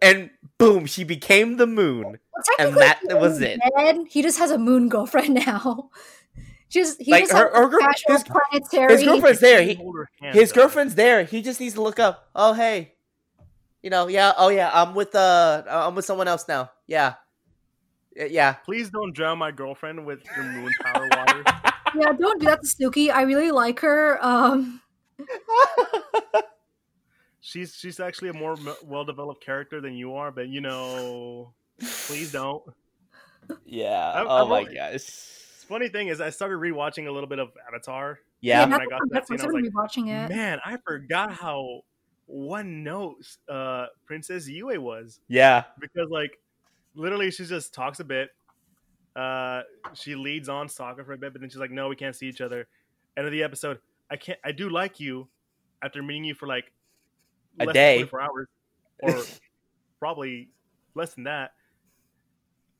and 0.00 0.30
boom, 0.58 0.86
she 0.86 1.04
became 1.04 1.56
the 1.58 1.66
moon. 1.66 2.02
Well, 2.04 2.44
and 2.58 2.74
that 2.76 3.00
was 3.10 3.40
it. 3.40 3.60
dead. 3.76 4.06
He 4.08 4.22
just 4.22 4.38
has 4.38 4.50
a 4.50 4.58
moon 4.58 4.88
girlfriend 4.88 5.34
now. 5.34 5.90
Just 6.70 7.00
he 7.00 7.12
Like, 7.12 7.22
just 7.24 7.32
her- 7.32 7.50
has 7.52 7.54
her 7.54 7.68
girl- 7.68 7.88
his- 8.08 8.24
planetary. 8.24 8.92
His 8.94 9.04
girlfriend's 9.04 9.40
there. 9.40 9.62
He, 9.62 9.74
Hold 9.74 9.96
her 9.96 10.10
hand, 10.20 10.34
his 10.34 10.50
though. 10.52 10.62
girlfriend's 10.62 10.94
there. 10.96 11.24
He 11.24 11.40
just 11.42 11.60
needs 11.60 11.74
to 11.74 11.82
look 11.82 11.98
up. 12.00 12.28
Oh 12.34 12.52
hey, 12.52 12.94
you 13.82 13.90
know, 13.90 14.08
yeah. 14.08 14.32
Oh 14.36 14.48
yeah, 14.48 14.70
I'm 14.72 14.94
with 14.94 15.14
uh, 15.14 15.62
I'm 15.68 15.94
with 15.94 16.04
someone 16.04 16.26
else 16.26 16.48
now. 16.48 16.70
Yeah, 16.86 17.14
yeah. 18.16 18.54
Please 18.64 18.90
don't 18.90 19.14
drown 19.14 19.38
my 19.38 19.52
girlfriend 19.52 20.04
with 20.04 20.20
your 20.34 20.44
moon 20.44 20.70
power 20.82 21.08
water. 21.10 21.44
Yeah, 21.96 22.10
don't 22.18 22.40
do 22.40 22.46
that 22.46 22.58
to 22.60 22.66
Suki. 22.66 23.12
I 23.12 23.22
really 23.22 23.52
like 23.52 23.78
her. 23.78 24.18
Um, 24.20 24.80
she's 27.40 27.74
she's 27.76 28.00
actually 28.00 28.30
a 28.30 28.32
more 28.32 28.56
well 28.84 29.04
developed 29.04 29.44
character 29.44 29.80
than 29.80 29.94
you 29.94 30.14
are, 30.14 30.30
but 30.32 30.48
you 30.48 30.60
know, 30.60 31.52
please 32.06 32.32
don't. 32.32 32.62
yeah. 33.64 34.10
I- 34.10 34.24
oh 34.24 34.42
I've 34.42 34.48
my 34.48 34.58
only- 34.60 34.74
gosh. 34.74 35.30
Funny 35.68 35.88
thing 35.88 36.08
is, 36.08 36.20
I 36.20 36.30
started 36.30 36.56
rewatching 36.58 37.06
a 37.08 37.10
little 37.10 37.28
bit 37.28 37.38
of 37.38 37.50
Avatar. 37.68 38.18
Yeah. 38.40 38.60
when 38.62 38.70
that's 38.70 38.80
I 38.82 38.84
got 38.86 39.00
what 39.00 39.10
that 39.12 39.26
scene, 39.28 39.40
I 39.40 39.46
was 39.46 39.54
I'm 39.54 39.62
like, 39.62 39.72
rewatching 39.72 40.08
it. 40.08 40.34
Man, 40.34 40.60
I 40.64 40.76
forgot 40.86 41.32
how 41.32 41.80
one 42.26 42.82
note 42.82 43.16
uh, 43.48 43.86
Princess 44.06 44.48
Yue 44.48 44.80
was 44.80 45.20
Yeah. 45.28 45.64
because 45.80 46.08
like 46.10 46.38
literally 46.94 47.30
she 47.30 47.44
just 47.46 47.72
talks 47.74 48.00
a 48.00 48.04
bit. 48.04 48.30
Uh, 49.16 49.62
she 49.94 50.14
leads 50.16 50.48
on 50.48 50.66
Sokka 50.68 51.04
for 51.06 51.12
a 51.12 51.18
bit, 51.18 51.32
but 51.32 51.40
then 51.40 51.48
she's 51.48 51.58
like, 51.58 51.70
"No, 51.70 51.88
we 51.88 51.94
can't 51.96 52.16
see 52.16 52.26
each 52.26 52.40
other." 52.40 52.66
End 53.16 53.26
of 53.26 53.32
the 53.32 53.44
episode. 53.44 53.78
I 54.10 54.16
can't. 54.16 54.38
I 54.44 54.50
do 54.50 54.68
like 54.68 54.98
you 54.98 55.28
after 55.82 56.02
meeting 56.02 56.24
you 56.24 56.34
for 56.34 56.48
like 56.48 56.72
A 57.60 57.64
less 57.66 57.74
day. 57.74 57.96
24 57.98 58.20
hours, 58.20 58.48
or 59.02 59.22
probably 60.00 60.48
less 60.96 61.14
than 61.14 61.24
that. 61.24 61.52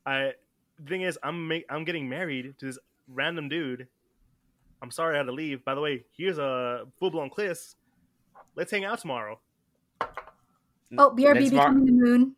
I 0.05 0.33
the 0.79 0.89
thing 0.89 1.01
is, 1.01 1.17
I'm 1.23 1.47
make, 1.47 1.65
I'm 1.69 1.83
getting 1.85 2.07
married 2.09 2.55
to 2.59 2.65
this 2.65 2.79
random 3.07 3.49
dude. 3.49 3.87
I'm 4.81 4.91
sorry 4.91 5.15
I 5.15 5.17
had 5.19 5.25
to 5.27 5.31
leave. 5.31 5.63
By 5.65 5.73
the 5.75 5.81
way, 5.81 6.03
here's 6.17 6.37
a 6.37 6.85
full 6.99 7.09
blown 7.11 7.29
kiss. 7.29 7.75
Let's 8.55 8.71
hang 8.71 8.85
out 8.85 8.99
tomorrow, 8.99 9.39
Oh, 10.97 11.11
BRB 11.11 11.33
Next 11.33 11.51
mar- 11.53 11.69
becoming 11.71 11.85
the 11.85 11.91
moon. 11.91 12.35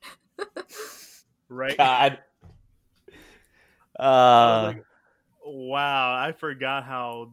right? 1.49 1.77
God. 1.77 2.19
I 3.99 4.03
Uh, 4.03 4.64
like, 4.68 4.84
wow, 5.43 6.14
I 6.15 6.31
forgot 6.31 6.84
how 6.84 7.31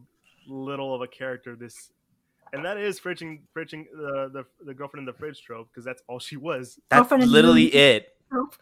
little 0.48 0.94
of 0.94 1.02
a 1.02 1.06
character 1.06 1.56
this, 1.56 1.90
and 2.52 2.64
that 2.64 2.78
is 2.78 2.98
fridging, 2.98 3.40
fridging 3.54 3.84
the 3.94 4.30
the, 4.32 4.64
the 4.64 4.72
girlfriend 4.74 5.02
in 5.02 5.12
the 5.12 5.18
fridge 5.18 5.42
trope 5.42 5.68
because 5.70 5.84
that's 5.84 6.02
all 6.08 6.18
she 6.18 6.36
was. 6.36 6.78
that's 6.88 7.00
Girlfriend 7.08 7.30
literally 7.30 7.66
it. 7.74 8.16
Nope. 8.32 8.54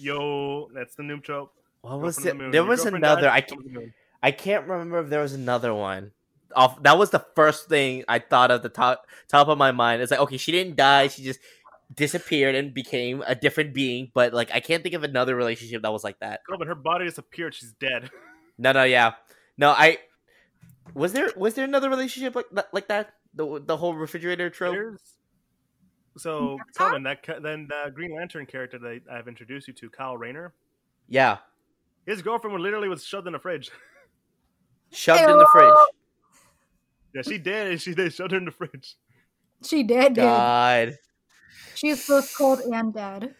Yo, 0.00 0.68
that's 0.74 0.94
the 0.94 1.02
noob 1.02 1.22
trope. 1.22 1.52
What 1.82 2.00
was 2.00 2.18
on 2.18 2.38
the 2.38 2.46
it? 2.46 2.52
There 2.52 2.64
was 2.64 2.84
another. 2.84 3.22
dies, 3.22 3.32
I 3.32 3.40
girlfriend 3.40 3.66
on 3.66 3.72
the 3.72 3.80
moon. 3.80 3.94
I 4.22 4.30
can't 4.32 4.66
remember 4.66 4.98
if 4.98 5.08
there 5.08 5.20
was 5.20 5.34
another 5.34 5.74
one. 5.74 6.12
Off 6.56 6.82
that 6.82 6.98
was 6.98 7.10
the 7.10 7.24
first 7.36 7.68
thing 7.68 8.04
I 8.08 8.18
thought 8.18 8.50
of 8.50 8.62
the 8.62 8.68
top 8.68 9.06
top 9.28 9.48
of 9.48 9.56
my 9.56 9.72
mind. 9.72 10.02
It's 10.02 10.10
like 10.10 10.20
okay, 10.20 10.36
she 10.36 10.52
didn't 10.52 10.76
die. 10.76 11.08
She 11.08 11.22
just 11.22 11.38
disappeared 11.94 12.54
and 12.54 12.72
became 12.74 13.22
a 13.26 13.34
different 13.34 13.74
being. 13.74 14.10
But 14.14 14.32
like, 14.32 14.50
I 14.52 14.60
can't 14.60 14.82
think 14.82 14.94
of 14.94 15.04
another 15.04 15.36
relationship 15.36 15.82
that 15.82 15.92
was 15.92 16.04
like 16.04 16.18
that. 16.20 16.40
Girl, 16.44 16.58
but 16.58 16.66
her 16.66 16.74
body 16.74 17.04
disappeared. 17.04 17.54
She's 17.54 17.72
dead. 17.72 18.10
No, 18.62 18.72
no, 18.72 18.84
yeah, 18.84 19.12
no. 19.56 19.70
I 19.70 20.00
was 20.92 21.14
there. 21.14 21.32
Was 21.34 21.54
there 21.54 21.64
another 21.64 21.88
relationship 21.88 22.34
like 22.34 22.44
that? 22.52 22.68
Like 22.74 22.88
that? 22.88 23.14
The 23.32 23.58
the 23.64 23.78
whole 23.78 23.94
refrigerator 23.94 24.50
trope. 24.50 24.74
There's 24.74 25.14
Mm, 26.16 26.20
so 26.20 26.58
Kelvin, 26.76 27.02
that 27.04 27.24
then 27.42 27.68
the 27.68 27.90
Green 27.94 28.14
Lantern 28.14 28.46
character 28.46 28.78
that 28.78 29.02
I've 29.10 29.28
introduced 29.28 29.68
you 29.68 29.74
to, 29.74 29.90
Kyle 29.90 30.16
Rayner. 30.16 30.52
Yeah, 31.08 31.38
His 32.06 32.22
girlfriend 32.22 32.54
was 32.54 32.62
literally 32.62 32.88
was 32.88 33.04
shoved 33.04 33.26
in 33.26 33.32
the 33.32 33.38
fridge. 33.38 33.70
shoved 34.92 35.20
in 35.28 35.38
the 35.38 35.48
fridge. 35.52 35.74
yeah, 37.14 37.22
she 37.22 37.38
did, 37.38 37.70
and 37.72 37.80
she 37.80 37.92
they 37.94 38.10
shoved 38.10 38.32
her 38.32 38.38
in 38.38 38.44
the 38.44 38.50
fridge. 38.50 38.96
She 39.64 39.82
did. 39.82 40.14
Dude. 40.14 40.24
God. 40.24 40.94
She 41.74 41.88
is 41.88 42.06
both 42.06 42.32
cold 42.36 42.60
and 42.60 42.92
dead. 42.94 43.34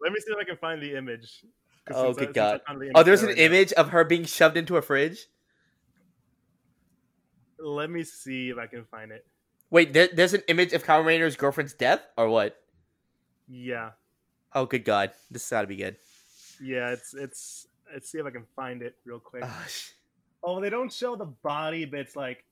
Let 0.00 0.12
me 0.12 0.20
see 0.20 0.32
if 0.32 0.38
I 0.38 0.44
can 0.44 0.56
find 0.56 0.82
the 0.82 0.96
image. 0.96 1.44
Oh, 1.92 2.06
since 2.12 2.16
good 2.18 2.24
since 2.26 2.36
I 2.38 2.50
God. 2.52 2.60
found 2.66 2.80
the 2.80 2.90
Oh, 2.94 3.02
there's 3.02 3.22
an 3.22 3.28
right 3.28 3.36
now. 3.38 3.42
image 3.44 3.72
of 3.74 3.90
her 3.90 4.04
being 4.04 4.24
shoved 4.24 4.56
into 4.56 4.76
a 4.76 4.82
fridge. 4.82 5.26
Let 7.58 7.90
me 7.90 8.02
see 8.04 8.50
if 8.50 8.58
I 8.58 8.66
can 8.66 8.84
find 8.84 9.12
it. 9.12 9.26
Wait, 9.70 9.92
there, 9.92 10.08
there's 10.12 10.34
an 10.34 10.42
image 10.48 10.72
of 10.72 10.84
Kyle 10.84 11.02
Rayner's 11.02 11.36
girlfriend's 11.36 11.72
death, 11.74 12.00
or 12.16 12.28
what? 12.28 12.56
Yeah, 13.48 13.90
Oh, 14.54 14.66
good 14.66 14.84
God, 14.84 15.10
this 15.30 15.42
has 15.42 15.50
got 15.50 15.60
to 15.62 15.66
be 15.66 15.76
good. 15.76 15.96
yeah, 16.62 16.90
it's 16.90 17.12
it's. 17.14 17.66
Let's 17.92 18.10
see 18.10 18.18
if 18.18 18.26
I 18.26 18.30
can 18.30 18.46
find 18.56 18.82
it 18.82 18.96
real 19.04 19.18
quick. 19.20 19.42
Ah, 19.44 19.66
Oh, 20.42 20.60
they 20.60 20.70
don't 20.70 20.92
show 20.92 21.16
the 21.16 21.26
body, 21.26 21.84
but 21.84 22.00
it's 22.00 22.16
like. 22.16 22.44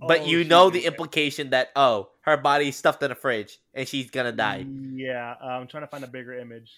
but 0.00 0.20
oh, 0.20 0.24
you 0.24 0.44
know 0.44 0.70
the 0.70 0.84
implication 0.86 1.50
that 1.50 1.70
oh, 1.76 2.10
her 2.22 2.36
body's 2.36 2.76
stuffed 2.76 3.02
in 3.02 3.10
a 3.10 3.14
fridge 3.14 3.58
and 3.74 3.86
she's 3.88 4.10
gonna 4.10 4.32
die. 4.32 4.64
Yeah, 4.94 5.34
uh, 5.42 5.46
I'm 5.46 5.66
trying 5.66 5.82
to 5.82 5.86
find 5.88 6.04
a 6.04 6.08
bigger 6.08 6.38
image. 6.38 6.70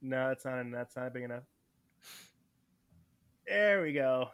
No, 0.00 0.28
that's 0.28 0.44
not. 0.44 0.64
That's 0.72 0.96
not 0.96 1.12
big 1.12 1.24
enough. 1.24 1.42
There 3.46 3.82
we 3.82 3.92
go. 3.92 4.30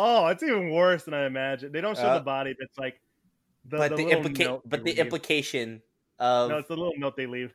Oh, 0.00 0.28
it's 0.28 0.44
even 0.44 0.70
worse 0.70 1.02
than 1.02 1.12
I 1.14 1.26
imagined. 1.26 1.72
They 1.74 1.80
don't 1.80 1.96
show 1.96 2.04
Uh, 2.04 2.18
the 2.18 2.24
body, 2.24 2.54
but 2.56 2.66
it's 2.66 2.78
like 2.78 3.00
the, 3.64 3.78
but 3.78 3.96
the, 3.96 4.04
little 4.04 4.22
implica- 4.22 4.44
note 4.44 4.62
but 4.64 4.84
the 4.84 4.90
leave. 4.90 4.98
implication 5.00 5.82
of 6.20 6.50
No, 6.50 6.58
it's 6.58 6.68
the 6.68 6.76
little 6.76 6.92
note 6.98 7.16
they 7.16 7.26
leave. 7.26 7.52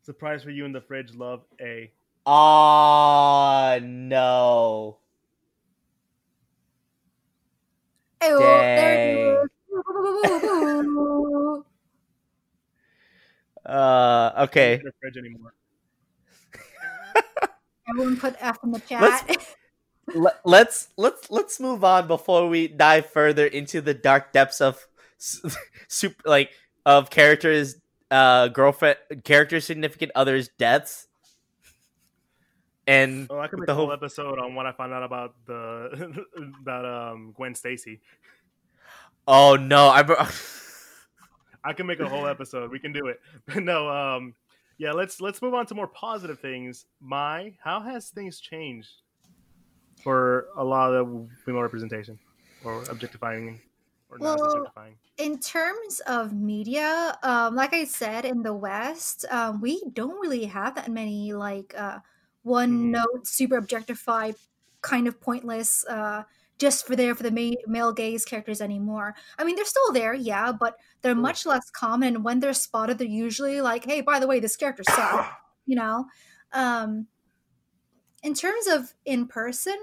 Surprise 0.00 0.42
for 0.42 0.48
you 0.50 0.64
in 0.64 0.72
the 0.72 0.80
fridge, 0.80 1.12
love 1.14 1.44
A. 1.60 1.92
oh 2.24 3.78
no. 3.82 4.96
Ew, 8.22 8.38
there 8.38 8.94
it 8.94 9.44
is. 9.44 9.50
Uh, 13.66 14.32
okay. 14.48 14.74
In 14.76 14.82
the 14.84 14.92
fridge 15.00 15.16
anymore. 15.18 15.52
Everyone 17.90 18.16
put 18.16 18.36
F 18.40 18.56
in 18.64 18.70
the 18.72 18.80
chat. 18.80 19.02
Let's- 19.02 19.54
Let- 20.14 20.40
let's 20.44 20.88
let's 20.96 21.30
let's 21.30 21.60
move 21.60 21.84
on 21.84 22.06
before 22.06 22.48
we 22.48 22.68
dive 22.68 23.06
further 23.06 23.46
into 23.46 23.80
the 23.80 23.94
dark 23.94 24.32
depths 24.32 24.60
of 24.60 24.86
super 25.88 26.22
like 26.28 26.50
of 26.86 27.10
characters 27.10 27.76
uh 28.10 28.48
girlfriend 28.48 28.96
character 29.24 29.60
significant 29.60 30.12
others 30.14 30.48
deaths 30.58 31.08
and 32.86 33.26
Oh, 33.30 33.38
I 33.38 33.48
could 33.48 33.58
make 33.58 33.66
the 33.66 33.72
a 33.72 33.76
whole 33.76 33.92
episode 33.92 34.38
on 34.38 34.54
what 34.54 34.64
I 34.66 34.72
found 34.72 34.92
out 34.94 35.02
about 35.02 35.34
the 35.46 36.24
about 36.62 36.84
um 36.86 37.32
Gwen 37.36 37.54
Stacy. 37.54 38.00
oh 39.26 39.56
no 39.56 39.88
i 39.88 40.02
I 41.64 41.72
can 41.72 41.86
make 41.86 42.00
a 42.00 42.08
whole 42.08 42.26
episode. 42.26 42.70
We 42.70 42.78
can 42.78 42.92
do 42.92 43.08
it. 43.08 43.20
But 43.46 43.62
no, 43.64 43.88
um, 43.90 44.32
yeah. 44.78 44.92
Let's 44.92 45.20
let's 45.20 45.42
move 45.42 45.54
on 45.54 45.66
to 45.66 45.74
more 45.74 45.88
positive 45.88 46.38
things. 46.38 46.86
My, 47.00 47.52
how 47.62 47.80
has 47.80 48.08
things 48.08 48.38
changed 48.40 48.88
for 50.08 50.48
a 50.56 50.64
lot 50.64 50.94
of 50.94 51.30
female 51.44 51.62
representation 51.62 52.18
or 52.64 52.88
objectifying 52.90 53.60
or 54.10 54.18
not 54.18 54.34
Well, 54.34 54.36
objectifying? 54.44 54.98
in 55.16 55.38
terms 55.40 56.00
of 56.00 56.32
media, 56.32 57.18
um, 57.22 57.54
like 57.54 57.72
I 57.72 57.84
said, 57.84 58.24
in 58.24 58.42
the 58.42 58.54
West, 58.54 59.24
um, 59.30 59.60
we 59.60 59.82
don't 59.92 60.20
really 60.20 60.44
have 60.46 60.74
that 60.76 60.90
many 60.90 61.32
like 61.34 61.74
uh, 61.76 62.00
one 62.42 62.90
Mhm. 62.90 62.92
note, 62.92 63.26
super 63.26 63.56
objectified, 63.56 64.36
kind 64.82 65.08
of 65.08 65.20
pointless, 65.20 65.84
uh, 65.86 66.24
just 66.58 66.86
for 66.86 66.96
there 66.96 67.14
for 67.14 67.22
the 67.24 67.30
ma- 67.30 67.56
male 67.66 67.92
gaze 67.92 68.24
characters 68.24 68.60
anymore. 68.60 69.14
I 69.38 69.44
mean, 69.44 69.56
they're 69.56 69.64
still 69.64 69.92
there, 69.92 70.14
yeah, 70.14 70.52
but 70.52 70.76
they're 71.02 71.14
Sure. 71.14 71.14
much 71.14 71.46
less 71.46 71.70
common. 71.70 72.16
And 72.16 72.24
when 72.24 72.40
they're 72.40 72.52
spotted, 72.54 72.98
they're 72.98 73.06
usually 73.08 73.60
like, 73.60 73.84
"Hey, 73.84 74.00
by 74.00 74.18
the 74.20 74.26
way, 74.26 74.40
this 74.40 74.56
character 74.56 74.84
sucks," 74.84 75.28
you 75.66 75.76
know. 75.76 76.06
Um, 76.52 77.08
in 78.22 78.34
terms 78.34 78.66
of 78.66 78.94
in 79.04 79.26
person, 79.26 79.76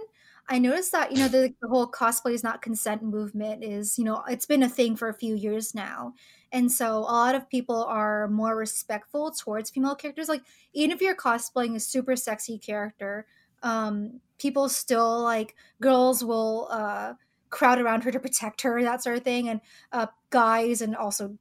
I 0.47 0.59
noticed 0.59 0.91
that 0.91 1.11
you 1.11 1.17
know 1.17 1.27
the, 1.27 1.53
the 1.61 1.67
whole 1.67 1.87
cosplay 1.89 2.33
is 2.33 2.43
not 2.43 2.61
consent 2.61 3.01
movement 3.03 3.63
is 3.63 3.97
you 3.97 4.03
know 4.03 4.23
it's 4.29 4.45
been 4.45 4.63
a 4.63 4.69
thing 4.69 4.95
for 4.95 5.09
a 5.09 5.13
few 5.13 5.35
years 5.35 5.73
now, 5.73 6.13
and 6.51 6.71
so 6.71 6.97
a 6.97 6.99
lot 6.99 7.35
of 7.35 7.49
people 7.49 7.83
are 7.83 8.27
more 8.27 8.55
respectful 8.55 9.31
towards 9.31 9.71
female 9.71 9.95
characters. 9.95 10.29
Like 10.29 10.43
even 10.73 10.91
if 10.91 11.01
you're 11.01 11.15
cosplaying 11.15 11.75
a 11.75 11.79
super 11.79 12.15
sexy 12.15 12.59
character, 12.59 13.25
um, 13.63 14.21
people 14.37 14.69
still 14.69 15.23
like 15.23 15.55
girls 15.81 16.23
will 16.23 16.67
uh, 16.69 17.13
crowd 17.49 17.79
around 17.79 18.03
her 18.03 18.11
to 18.11 18.19
protect 18.19 18.61
her, 18.61 18.83
that 18.83 19.01
sort 19.01 19.17
of 19.17 19.23
thing, 19.23 19.49
and 19.49 19.61
uh, 19.91 20.07
guys 20.29 20.81
and 20.81 20.95
also 20.95 21.37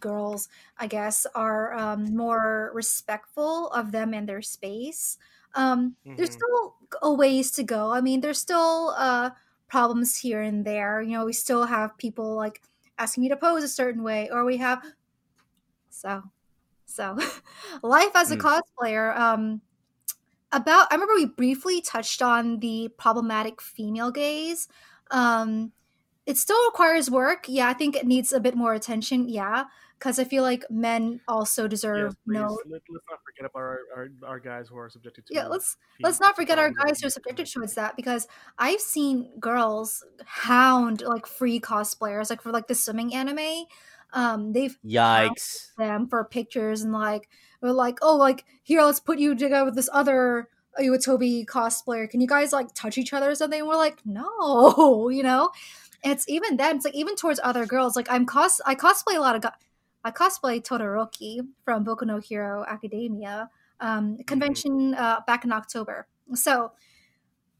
girls, 0.00 0.48
I 0.78 0.86
guess, 0.86 1.26
are 1.34 1.72
um, 1.74 2.16
more 2.16 2.70
respectful 2.74 3.68
of 3.68 3.92
them 3.92 4.12
and 4.14 4.28
their 4.28 4.42
space. 4.42 5.18
Um, 5.54 5.96
there's 6.16 6.30
Mhm. 6.30 6.32
still 6.32 6.76
a 7.02 7.12
ways 7.14 7.50
to 7.52 7.64
go. 7.64 7.92
I 7.92 8.00
mean, 8.00 8.20
there's 8.20 8.38
still 8.40 8.94
uh, 8.96 9.30
problems 9.68 10.16
here 10.18 10.40
and 10.42 10.64
there. 10.64 11.02
You 11.02 11.12
know, 11.18 11.24
we 11.26 11.32
still 11.32 11.64
have 11.66 11.96
people 11.98 12.34
like 12.36 12.62
asking 12.98 13.22
me 13.22 13.28
to 13.30 13.36
pose 13.36 13.62
a 13.64 13.68
certain 13.68 14.02
way, 14.02 14.28
or 14.30 14.44
we 14.44 14.56
have 14.58 14.82
so 15.90 16.22
so 16.86 17.16
life 17.82 18.12
as 18.14 18.32
a 18.32 18.36
Mm. 18.36 18.38
cosplayer. 18.38 19.16
Um, 19.16 19.62
about 20.52 20.88
I 20.90 20.94
remember 20.96 21.14
we 21.14 21.26
briefly 21.26 21.80
touched 21.82 22.22
on 22.22 22.60
the 22.60 22.90
problematic 22.98 23.60
female 23.62 24.10
gaze. 24.10 24.68
Um, 25.10 25.72
it 26.28 26.36
still 26.36 26.62
requires 26.66 27.10
work. 27.10 27.46
Yeah, 27.48 27.70
I 27.70 27.72
think 27.72 27.96
it 27.96 28.06
needs 28.06 28.32
a 28.32 28.38
bit 28.38 28.54
more 28.54 28.74
attention. 28.74 29.30
Yeah, 29.30 29.64
because 29.98 30.18
I 30.18 30.24
feel 30.24 30.42
like 30.42 30.62
men 30.68 31.22
also 31.26 31.66
deserve 31.66 32.16
please. 32.26 32.34
no. 32.34 32.58
Let, 32.70 32.82
let's 32.90 33.06
not 33.10 33.20
forget 33.24 33.50
about 33.50 33.60
our, 33.60 33.78
our, 33.96 34.08
our 34.26 34.38
guys 34.38 34.68
who 34.68 34.76
are 34.76 34.90
subjected 34.90 35.24
to. 35.26 35.34
Yeah, 35.34 35.46
let's 35.46 35.78
fe- 35.96 36.02
let's 36.02 36.20
not 36.20 36.36
forget 36.36 36.58
our 36.58 36.70
guys 36.70 37.00
who 37.00 37.06
are 37.06 37.10
subjected 37.10 37.44
abuse. 37.44 37.54
towards 37.54 37.74
that 37.76 37.96
because 37.96 38.28
I've 38.58 38.82
seen 38.82 39.30
girls 39.40 40.04
hound 40.26 41.00
like 41.00 41.26
free 41.26 41.60
cosplayers, 41.60 42.28
like 42.28 42.42
for 42.42 42.52
like 42.52 42.68
the 42.68 42.74
swimming 42.74 43.14
anime. 43.14 43.64
Um, 44.12 44.52
they've 44.52 44.78
yikes 44.84 45.74
them 45.78 46.08
for 46.08 46.22
pictures 46.26 46.82
and 46.82 46.92
like 46.92 47.30
they're 47.62 47.72
like, 47.72 48.00
oh, 48.02 48.16
like 48.16 48.44
here, 48.64 48.82
let's 48.82 49.00
put 49.00 49.18
you 49.18 49.34
together 49.34 49.64
with 49.64 49.76
this 49.76 49.88
other 49.94 50.48
Iwatobi 50.78 51.46
cosplayer. 51.46 52.08
Can 52.08 52.20
you 52.20 52.26
guys 52.28 52.52
like 52.52 52.74
touch 52.74 52.98
each 52.98 53.14
other 53.14 53.30
or 53.30 53.34
something? 53.34 53.60
And 53.60 53.68
we're 53.68 53.76
like, 53.76 54.00
no, 54.04 55.08
you 55.12 55.22
know. 55.22 55.50
It's 56.04 56.28
even 56.28 56.56
then, 56.56 56.76
it's 56.76 56.84
like 56.84 56.94
even 56.94 57.16
towards 57.16 57.40
other 57.42 57.66
girls. 57.66 57.96
Like 57.96 58.10
I'm 58.10 58.26
cos, 58.26 58.60
I 58.66 58.74
cosplay 58.74 59.16
a 59.16 59.20
lot 59.20 59.36
of. 59.36 59.42
Go- 59.42 59.50
I 60.04 60.10
cosplay 60.12 60.62
Todoroki 60.62 61.40
from 61.64 61.84
Boku 61.84 62.06
no 62.06 62.18
Hero 62.18 62.64
Academia 62.66 63.50
um, 63.80 64.18
convention 64.26 64.94
uh, 64.94 65.20
back 65.26 65.44
in 65.44 65.52
October. 65.52 66.06
So 66.34 66.72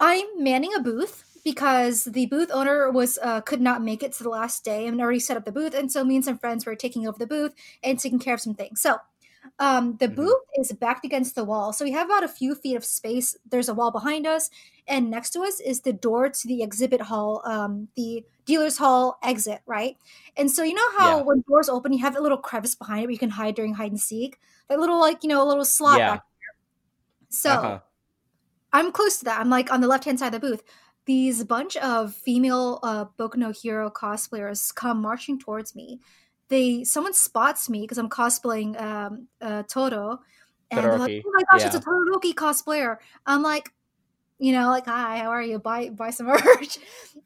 I'm 0.01 0.27
manning 0.37 0.73
a 0.75 0.81
booth 0.81 1.25
because 1.45 2.05
the 2.05 2.27
booth 2.27 2.51
owner 2.53 2.91
was 2.91 3.19
uh, 3.23 3.41
could 3.41 3.61
not 3.61 3.83
make 3.83 4.03
it 4.03 4.13
to 4.13 4.23
the 4.23 4.29
last 4.29 4.65
day 4.65 4.87
and 4.87 5.01
already 5.01 5.21
set 5.21 5.37
up 5.37 5.45
the 5.45 5.53
booth, 5.53 5.75
and 5.75 5.91
so 5.91 6.05
me 6.05 6.17
and 6.17 6.25
some 6.25 6.39
friends 6.39 6.65
were 6.67 6.77
taking 6.77 7.07
over 7.09 7.19
the 7.19 7.27
booth 7.27 7.55
and 7.83 7.99
taking 7.99 8.19
care 8.19 8.35
of 8.35 8.41
some 8.41 8.55
things. 8.55 8.81
So 8.81 8.99
um, 9.59 9.97
the 9.99 10.09
Mhm. 10.09 10.17
booth 10.17 10.43
is 10.59 10.73
backed 10.73 11.05
against 11.05 11.35
the 11.35 11.45
wall, 11.45 11.73
so 11.73 11.85
we 11.85 11.93
have 11.93 12.07
about 12.09 12.25
a 12.25 12.29
few 12.29 12.55
feet 12.55 12.77
of 12.77 12.85
space. 12.85 13.37
There's 13.49 13.69
a 13.69 13.75
wall 13.75 13.91
behind 13.91 14.27
us, 14.27 14.51
and 14.87 15.11
next 15.11 15.31
to 15.31 15.41
us 15.43 15.61
is 15.61 15.81
the 15.81 15.93
door 15.93 16.29
to 16.29 16.49
the 16.49 16.63
exhibit 16.63 17.03
hall, 17.03 17.43
um, 17.45 17.89
the 17.97 18.25
dealer's 18.45 18.79
hall 18.79 19.19
exit, 19.23 19.61
right? 19.67 19.97
And 20.37 20.51
so 20.51 20.63
you 20.63 20.75
know 20.75 20.91
how 20.99 21.19
Yeah. 21.19 21.23
when 21.25 21.45
doors 21.49 21.69
open, 21.69 21.93
you 21.93 21.99
have 22.01 22.15
that 22.15 22.23
little 22.23 22.39
crevice 22.39 22.75
behind 22.75 23.03
it 23.03 23.07
where 23.07 23.13
you 23.13 23.19
can 23.19 23.31
hide 23.31 23.55
during 23.55 23.75
hide 23.75 23.93
and 23.93 24.01
seek, 24.01 24.39
that 24.69 24.79
little 24.81 24.99
like 25.01 25.23
you 25.23 25.29
know 25.29 25.43
a 25.43 25.49
little 25.49 25.65
slot 25.65 25.99
Yeah. 25.99 26.11
back 26.13 26.25
there. 26.41 27.29
So. 27.31 27.51
uh-huh. 27.51 27.81
I'm 28.71 28.93
close 28.93 29.19
to 29.21 29.25
that. 29.25 29.41
I'm 29.41 29.49
like 29.49 29.73
on 29.73 29.81
the 29.81 29.89
left 29.89 30.05
hand 30.05 30.19
side 30.19 30.35
of 30.35 30.41
the 30.43 30.47
booth. 30.47 30.63
These 31.07 31.43
bunch 31.45 31.75
of 31.79 32.15
female 32.15 32.81
uh, 32.83 33.07
Boku 33.19 33.37
no 33.37 33.51
Hero 33.51 33.91
cosplayers 33.91 34.75
come 34.75 35.01
marching 35.01 35.39
towards 35.39 35.75
me. 35.75 36.01
They 36.49 36.85
someone 36.85 37.15
spots 37.15 37.69
me 37.69 37.83
because 37.83 37.99
I'm 37.99 38.09
cosplaying 38.09 38.81
um, 38.81 39.29
uh, 39.41 39.63
Toro, 39.65 40.21
and 40.71 40.85
they're 40.85 40.99
like, 40.99 41.23
"Oh 41.27 41.33
my 41.33 41.43
gosh, 41.51 41.67
it's 41.67 41.75
a 41.75 41.79
yeah. 41.79 41.85
Todoroki 41.85 42.35
cosplayer." 42.35 42.97
I'm 43.27 43.43
like, 43.43 43.71
you 44.39 44.53
know, 44.53 44.69
like, 44.69 44.87
"Hi, 44.87 45.19
how 45.19 45.31
are 45.31 45.43
you? 45.43 45.59
Buy 45.59 45.91
buy 45.91 46.11
some 46.11 46.27
merch." 46.27 46.79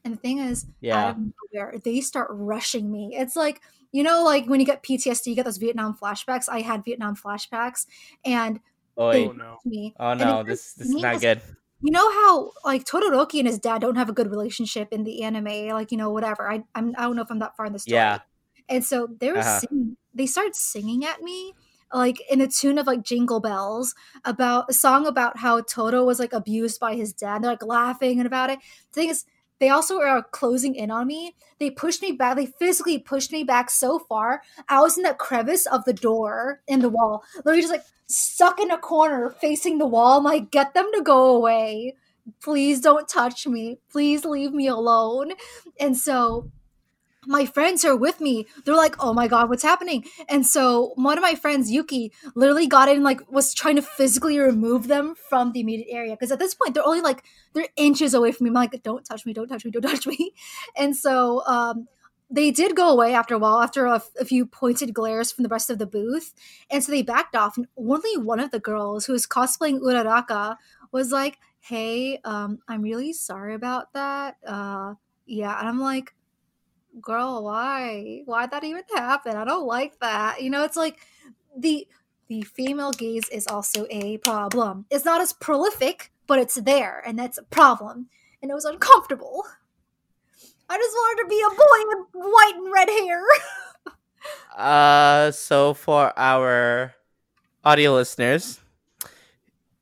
And 0.05 0.15
the 0.15 0.19
thing 0.19 0.39
is, 0.39 0.67
yeah 0.81 1.15
nowhere, 1.53 1.75
they 1.85 2.01
start 2.01 2.29
rushing 2.31 2.91
me. 2.91 3.15
It's 3.17 3.37
like 3.37 3.61
you 3.93 4.03
know, 4.03 4.25
like 4.25 4.47
when 4.47 4.59
you 4.61 4.67
get 4.67 4.83
PTSD, 4.83 5.27
you 5.27 5.35
get 5.37 5.45
those 5.45 5.59
Vietnam 5.59 5.97
flashbacks. 5.97 6.49
I 6.49 6.61
had 6.61 6.85
Vietnam 6.85 7.17
flashbacks, 7.17 7.87
and 8.25 8.61
Oh 8.97 9.33
no. 9.33 9.59
me. 9.65 9.95
oh 9.99 10.13
no 10.13 10.43
this 10.43 10.75
this 10.75 10.89
is 10.89 10.95
not 10.95 11.19
good 11.19 11.41
you 11.83 11.91
know 11.91 12.11
how 12.13 12.53
like 12.65 12.85
Todoroki 12.85 13.39
and 13.41 13.49
his 13.49 13.59
dad 13.59 13.81
don't 13.81 13.97
have 13.97 14.09
a 14.09 14.13
good 14.13 14.31
relationship 14.31 14.89
in 14.93 15.03
the 15.03 15.25
anime, 15.25 15.69
like 15.69 15.91
you 15.91 15.99
know 15.99 16.11
whatever. 16.11 16.51
I 16.51 16.63
I'm, 16.75 16.95
I 16.97 17.03
don't 17.03 17.17
know 17.17 17.23
if 17.23 17.31
I'm 17.31 17.41
that 17.41 17.57
far 17.57 17.67
in 17.67 17.73
the 17.73 17.81
story. 17.81 17.97
yeah 17.97 18.21
And 18.69 18.85
so 18.85 19.09
they 19.21 19.33
were 19.33 19.39
Uh-huh. 19.39 19.61
singing. 19.61 19.97
They 20.15 20.27
started 20.27 20.55
singing 20.55 21.05
at 21.05 21.23
me 21.23 21.55
like 21.93 22.21
in 22.31 22.41
a 22.41 22.49
tune 22.49 22.79
of 22.79 22.87
like 22.87 23.03
Jingle 23.03 23.41
Bells 23.41 23.95
about 24.25 24.67
a 24.71 24.73
song 24.73 25.07
about 25.07 25.39
how 25.39 25.61
Toto 25.61 26.05
was 26.05 26.19
like 26.19 26.33
abused 26.33 26.81
by 26.81 26.95
his 26.95 27.13
dad. 27.13 27.43
They're 27.43 27.51
like 27.51 27.65
laughing 27.65 28.19
and 28.19 28.27
about 28.27 28.51
it. 28.51 28.59
The 28.93 29.01
thing 29.01 29.09
is, 29.11 29.25
they 29.59 29.69
also 29.69 30.01
are 30.01 30.23
closing 30.23 30.75
in 30.75 30.91
on 30.91 31.07
me. 31.07 31.37
They 31.61 31.71
pushed 31.71 32.03
me 32.03 32.13
back. 32.13 32.37
They 32.37 32.47
physically 32.47 32.99
pushed 32.99 33.31
me 33.31 33.45
back 33.45 33.71
so 33.71 33.99
far. 34.01 34.43
I 34.69 34.81
was 34.81 34.97
in 34.97 35.05
that 35.05 35.19
crevice 35.19 35.67
of 35.67 35.85
the 35.85 35.93
door 35.93 36.63
in 36.67 36.81
the 36.81 36.89
wall, 36.89 37.23
literally 37.45 37.61
just 37.61 37.73
like 37.73 37.85
stuck 38.09 38.59
in 38.59 38.71
a 38.73 38.79
corner 38.79 39.31
facing 39.31 39.79
the 39.79 39.87
wall. 39.87 40.19
I'm 40.19 40.25
like, 40.25 40.51
get 40.51 40.75
them 40.75 40.91
to 40.95 41.03
go 41.03 41.37
away. 41.37 41.95
Please 42.41 42.81
don't 42.81 43.09
touch 43.09 43.47
me. 43.47 43.79
Please 43.91 44.25
leave 44.25 44.53
me 44.53 44.67
alone. 44.67 45.33
And 45.79 45.97
so 45.97 46.51
my 47.27 47.47
friends 47.47 47.85
are 47.85 47.97
with 47.97 48.21
me, 48.21 48.47
they're 48.65 48.75
like, 48.75 48.97
oh 48.99 49.13
my 49.13 49.29
god, 49.29 49.49
what's 49.49 49.63
happening? 49.63 50.05
And 50.29 50.47
so 50.47 50.93
one 50.97 51.17
of 51.17 51.23
my 51.23 51.35
friends, 51.35 51.71
Yuki, 51.71 52.13
literally 52.35 52.67
got 52.67 52.89
in, 52.89 53.03
like, 53.03 53.21
was 53.31 53.55
trying 53.55 53.77
to 53.77 53.83
physically 53.83 54.39
remove 54.39 54.89
them 54.89 55.15
from 55.15 55.53
the 55.53 55.61
immediate 55.61 55.89
area. 55.91 56.13
Because 56.13 56.33
at 56.33 56.39
this 56.39 56.55
point, 56.55 56.75
they're 56.75 56.87
only 56.87 57.01
like, 57.01 57.25
they're 57.53 57.69
inches 57.77 58.15
away 58.15 58.33
from 58.33 58.45
me. 58.45 58.51
I'm 58.51 58.55
like, 58.55 58.83
don't 58.83 59.05
touch 59.05 59.25
me, 59.25 59.33
don't 59.33 59.49
touch 59.49 59.65
me, 59.65 59.71
don't 59.71 59.83
touch 59.91 60.07
me. 60.07 60.33
And 60.77 60.97
so 60.97 61.45
um, 61.47 61.87
they 62.29 62.51
did 62.51 62.75
go 62.75 62.91
away 62.91 63.15
after 63.15 63.35
a 63.35 63.39
while, 63.39 63.61
after 63.61 63.87
a, 63.87 64.03
few 64.25 64.47
pointed 64.47 64.93
glares 64.93 65.31
from 65.31 65.43
the 65.45 65.49
rest 65.49 65.71
of 65.71 65.79
the 65.79 65.87
booth. 65.87 66.33
And 66.71 66.83
so 66.83 66.91
they 66.91 67.03
backed 67.03 67.37
off. 67.37 67.57
And 67.57 67.67
only 67.77 68.17
one 68.17 68.41
of 68.41 68.51
the 68.51 68.61
girls 68.61 69.07
who 69.07 69.13
was 69.13 69.27
cosplaying 69.27 69.81
Uraraka 69.81 70.57
was 70.91 71.13
like, 71.13 71.39
hey, 71.61 72.19
um, 72.25 72.59
I'm 72.67 72.83
really 72.83 73.13
sorry 73.13 73.55
about 73.55 73.93
that. 73.93 74.37
Uh, 74.45 74.95
yeah. 75.27 75.59
And 75.61 75.69
I'm 75.69 75.79
like, 75.79 76.15
girl 77.01 77.45
why? 77.45 78.23
Why'd 78.27 78.51
that 78.51 78.65
even 78.65 78.83
happen? 78.95 79.37
I 79.37 79.45
don't 79.45 79.67
like 79.67 79.99
that. 80.01 80.43
You 80.43 80.51
know 80.51 80.65
it's 80.65 80.77
like 80.77 80.99
the 81.57 81.87
the 82.29 82.43
female 82.43 82.93
gaze 82.93 83.29
is 83.31 83.47
also 83.47 83.87
a 83.91 84.19
problem. 84.19 84.87
It's 84.91 85.05
not 85.05 85.21
as 85.21 85.33
prolific 85.33 86.11
but 86.27 86.39
it's 86.39 86.55
there 86.55 87.03
and 87.07 87.19
that's 87.19 87.39
a 87.39 87.43
problem 87.43 88.09
and 88.41 88.51
it 88.51 88.55
was 88.55 88.65
uncomfortable. 88.65 89.45
I 90.69 90.79
just 90.79 90.95
wanted 90.95 91.23
to 91.23 91.29
be 91.29 91.43
a 91.45 91.51
boy 91.51 91.81
with 91.89 92.33
white 92.33 92.53
and 92.57 92.73
red 92.73 92.89
hair. 92.89 93.23
Uh, 94.57 95.31
so 95.33 95.75
for 95.75 96.13
our 96.17 96.95
audio 97.65 97.95
listeners, 97.95 98.61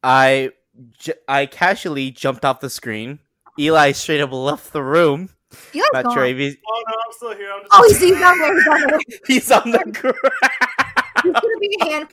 I 0.02 0.50
j- 0.98 1.12
I 1.28 1.46
casually 1.46 2.10
jumped 2.10 2.44
off 2.44 2.60
the 2.60 2.70
screen. 2.70 3.18
Eli 3.58 3.92
straight 3.92 4.20
up 4.20 4.32
left 4.32 4.72
the 4.72 4.82
room. 4.82 5.28
You 5.72 5.82
guys 5.92 6.04
Not 6.04 6.12
sure 6.14 6.22
gone. 6.22 6.30
if 6.30 6.38
he's, 6.38 6.56
Oh 6.66 6.82
no, 6.88 6.94
I'm 7.10 7.14
still 7.14 7.34
here. 7.36 7.50
I'm 7.52 7.60
just. 7.62 7.72
Oh, 7.72 7.88
he's, 7.88 8.00
he's 8.00 8.18
down 8.20 8.38
there. 8.38 8.54
He's 8.54 8.64
down 8.64 8.80
there. 8.88 9.00
he's 9.26 9.50
on 9.50 9.70
the 9.70 10.00
ground. 10.00 10.16
He's 11.22 11.32
gonna 11.32 11.58
be 11.60 11.76
hand. 11.82 12.08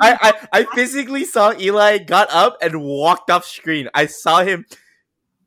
I, 0.00 0.32
I, 0.52 0.60
I 0.60 0.64
physically 0.74 1.24
saw 1.26 1.52
Eli 1.58 1.98
got 1.98 2.30
up 2.30 2.56
and 2.62 2.80
walked 2.80 3.28
off 3.28 3.44
screen. 3.44 3.90
I 3.92 4.06
saw 4.06 4.42
him. 4.42 4.64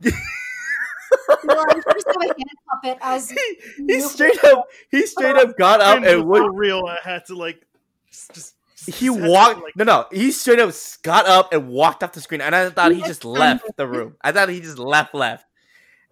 Well, 0.04 1.66
I 1.70 1.74
just 1.94 2.08
have 2.08 2.16
a 2.22 2.36
puppet 2.70 2.98
as 3.02 3.30
He, 3.32 3.58
he 3.88 4.02
straight 4.02 4.44
up. 4.44 4.66
He 4.92 5.06
straight 5.08 5.36
up 5.38 5.58
got 5.58 5.82
up 5.82 5.98
It 5.98 6.02
was 6.02 6.12
and 6.14 6.22
so 6.22 6.26
went. 6.26 6.56
real. 6.56 6.86
I 6.86 6.98
had 7.04 7.26
to 7.28 7.36
like 7.36 7.66
just. 8.12 8.34
just 8.36 8.56
He 8.86 9.08
just 9.08 9.18
to, 9.20 9.28
walked. 9.30 9.64
like- 9.64 9.76
No, 9.76 9.84
no. 9.86 10.06
He 10.12 10.32
straight 10.32 10.60
up 10.60 10.72
got 11.02 11.26
up 11.26 11.52
and 11.54 11.70
walked 11.70 12.04
off 12.04 12.12
the 12.12 12.22
screen, 12.22 12.42
and 12.42 12.54
I 12.56 12.70
thought 12.70 12.92
he 12.92 12.98
He 12.98 13.02
just 13.02 13.22
just 13.22 13.26
left 13.26 13.66
the 13.78 13.88
room. 13.88 14.18
I 14.22 14.32
thought 14.32 14.50
he 14.50 14.60
just 14.62 14.78
left, 14.78 15.16
left, 15.16 15.46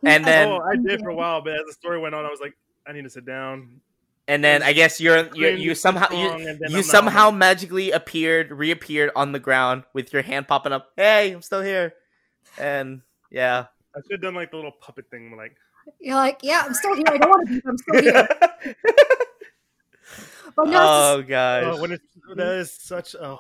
And 0.04 0.26
then- 0.26 0.48
oh, 0.50 0.62
I 0.62 0.78
did 0.78 1.02
for 1.02 1.10
a 1.10 1.16
while, 1.16 1.42
but 1.44 1.54
as 1.54 1.62
the 1.68 1.74
story 1.74 2.00
went 2.00 2.16
on, 2.16 2.26
I 2.26 2.30
was 2.30 2.40
like, 2.40 2.54
I 2.88 2.92
need 2.94 3.04
to 3.04 3.10
sit 3.10 3.26
down. 3.26 3.82
and 4.28 4.44
then 4.44 4.64
I 4.64 4.74
guess 4.74 5.00
you're 5.02 5.30
you 5.36 5.48
you 5.50 5.76
somehow 5.76 6.10
you 6.12 6.38
you 6.40 6.50
I'm 6.66 6.72
not- 6.74 6.86
somehow 6.86 7.32
magically 7.32 7.92
appeared, 7.92 8.52
reappeared 8.52 9.12
on 9.16 9.32
the 9.32 9.40
ground 9.40 9.84
with 9.94 10.14
your 10.14 10.22
hand 10.22 10.48
popping 10.48 10.72
up. 10.74 10.92
Hey, 10.96 11.32
I'm 11.32 11.42
still 11.42 11.62
here, 11.62 11.94
and 12.58 13.02
yeah. 13.30 13.66
I 13.96 14.00
should 14.02 14.14
have 14.14 14.22
done 14.22 14.36
like 14.36 14.52
the 14.52 14.58
little 14.58 14.72
puppet 14.80 15.06
thing, 15.12 15.36
like 15.36 15.56
You're 16.00 16.16
like, 16.16 16.40
yeah, 16.44 16.64
I'm 16.66 16.74
still 16.74 16.96
here. 16.96 17.04
I 17.08 17.18
don't 17.18 17.30
want 17.30 17.48
to 17.48 17.54
be. 17.54 17.62
I'm 17.68 17.78
still 17.78 18.02
here. 18.02 18.28
But 20.56 20.68
no, 20.68 20.72
it's, 21.20 21.26
oh 21.26 21.30
gosh. 21.30 21.64
oh, 21.66 21.82
when 21.82 21.92
it's 21.94 22.04
that 22.36 22.56
is 22.58 22.72
such 22.74 23.14
a, 23.14 23.38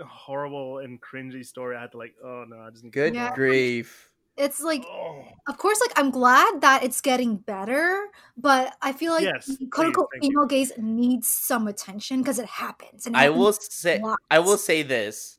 a 0.00 0.04
horrible 0.04 0.78
and 0.78 1.00
cringy 1.00 1.46
story. 1.46 1.76
I 1.76 1.82
had 1.82 1.92
to 1.92 1.98
like, 1.98 2.14
oh 2.22 2.44
no, 2.48 2.58
I 2.58 2.70
just 2.70 2.82
need 2.82 2.92
Good 2.92 3.14
Yeah. 3.14 3.32
grief. 3.34 4.10
It's 4.36 4.60
like, 4.62 4.84
Oh, 4.86 5.24
of 5.48 5.58
course, 5.58 5.80
like 5.80 5.92
I'm 5.98 6.10
glad 6.10 6.60
that 6.60 6.84
it's 6.84 7.00
getting 7.00 7.36
better, 7.36 8.08
but 8.36 8.74
I 8.82 8.92
feel 8.92 9.12
like 9.12 9.24
Yes, 9.24 9.56
quote 9.70 9.86
unquote 9.88 10.08
please, 10.12 10.28
you. 10.28 10.34
female 10.34 10.46
gaze 10.46 10.72
needs 10.78 11.28
some 11.28 11.66
attention 11.66 12.22
because 12.22 12.38
it 12.38 12.46
happens. 12.46 13.06
And 13.06 13.16
it 13.16 13.18
I 13.18 13.24
happens 13.24 13.38
will 13.38 13.52
say 13.52 14.00
lots. 14.02 14.22
I 14.30 14.38
will 14.38 14.58
say 14.58 14.82
this. 14.82 15.38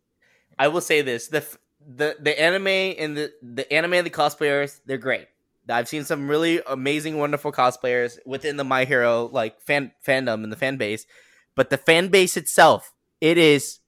I 0.60 0.68
will 0.68 0.82
say 0.82 1.02
this. 1.02 1.28
The 1.28 1.46
the 1.86 2.16
the 2.20 2.40
anime 2.40 2.68
and 2.68 3.18
the 3.18 3.34
the 3.42 3.72
anime 3.74 3.94
and 3.94 4.06
the 4.06 4.12
cosplayers, 4.12 4.80
they're 4.86 4.98
great. 4.98 5.28
I've 5.70 5.88
seen 5.88 6.04
some 6.04 6.28
really 6.28 6.62
amazing, 6.68 7.18
wonderful 7.18 7.52
cosplayers 7.52 8.20
within 8.26 8.58
the 8.58 8.64
My 8.66 8.86
Hero 8.86 9.30
like 9.32 9.62
fan 9.62 9.92
fandom 10.06 10.44
and 10.44 10.52
the 10.52 10.58
fan 10.58 10.78
base, 10.78 11.06
but 11.56 11.70
the 11.70 11.78
fan 11.78 12.10
base 12.10 12.36
itself, 12.38 12.94
it 13.22 13.38
is 13.38 13.80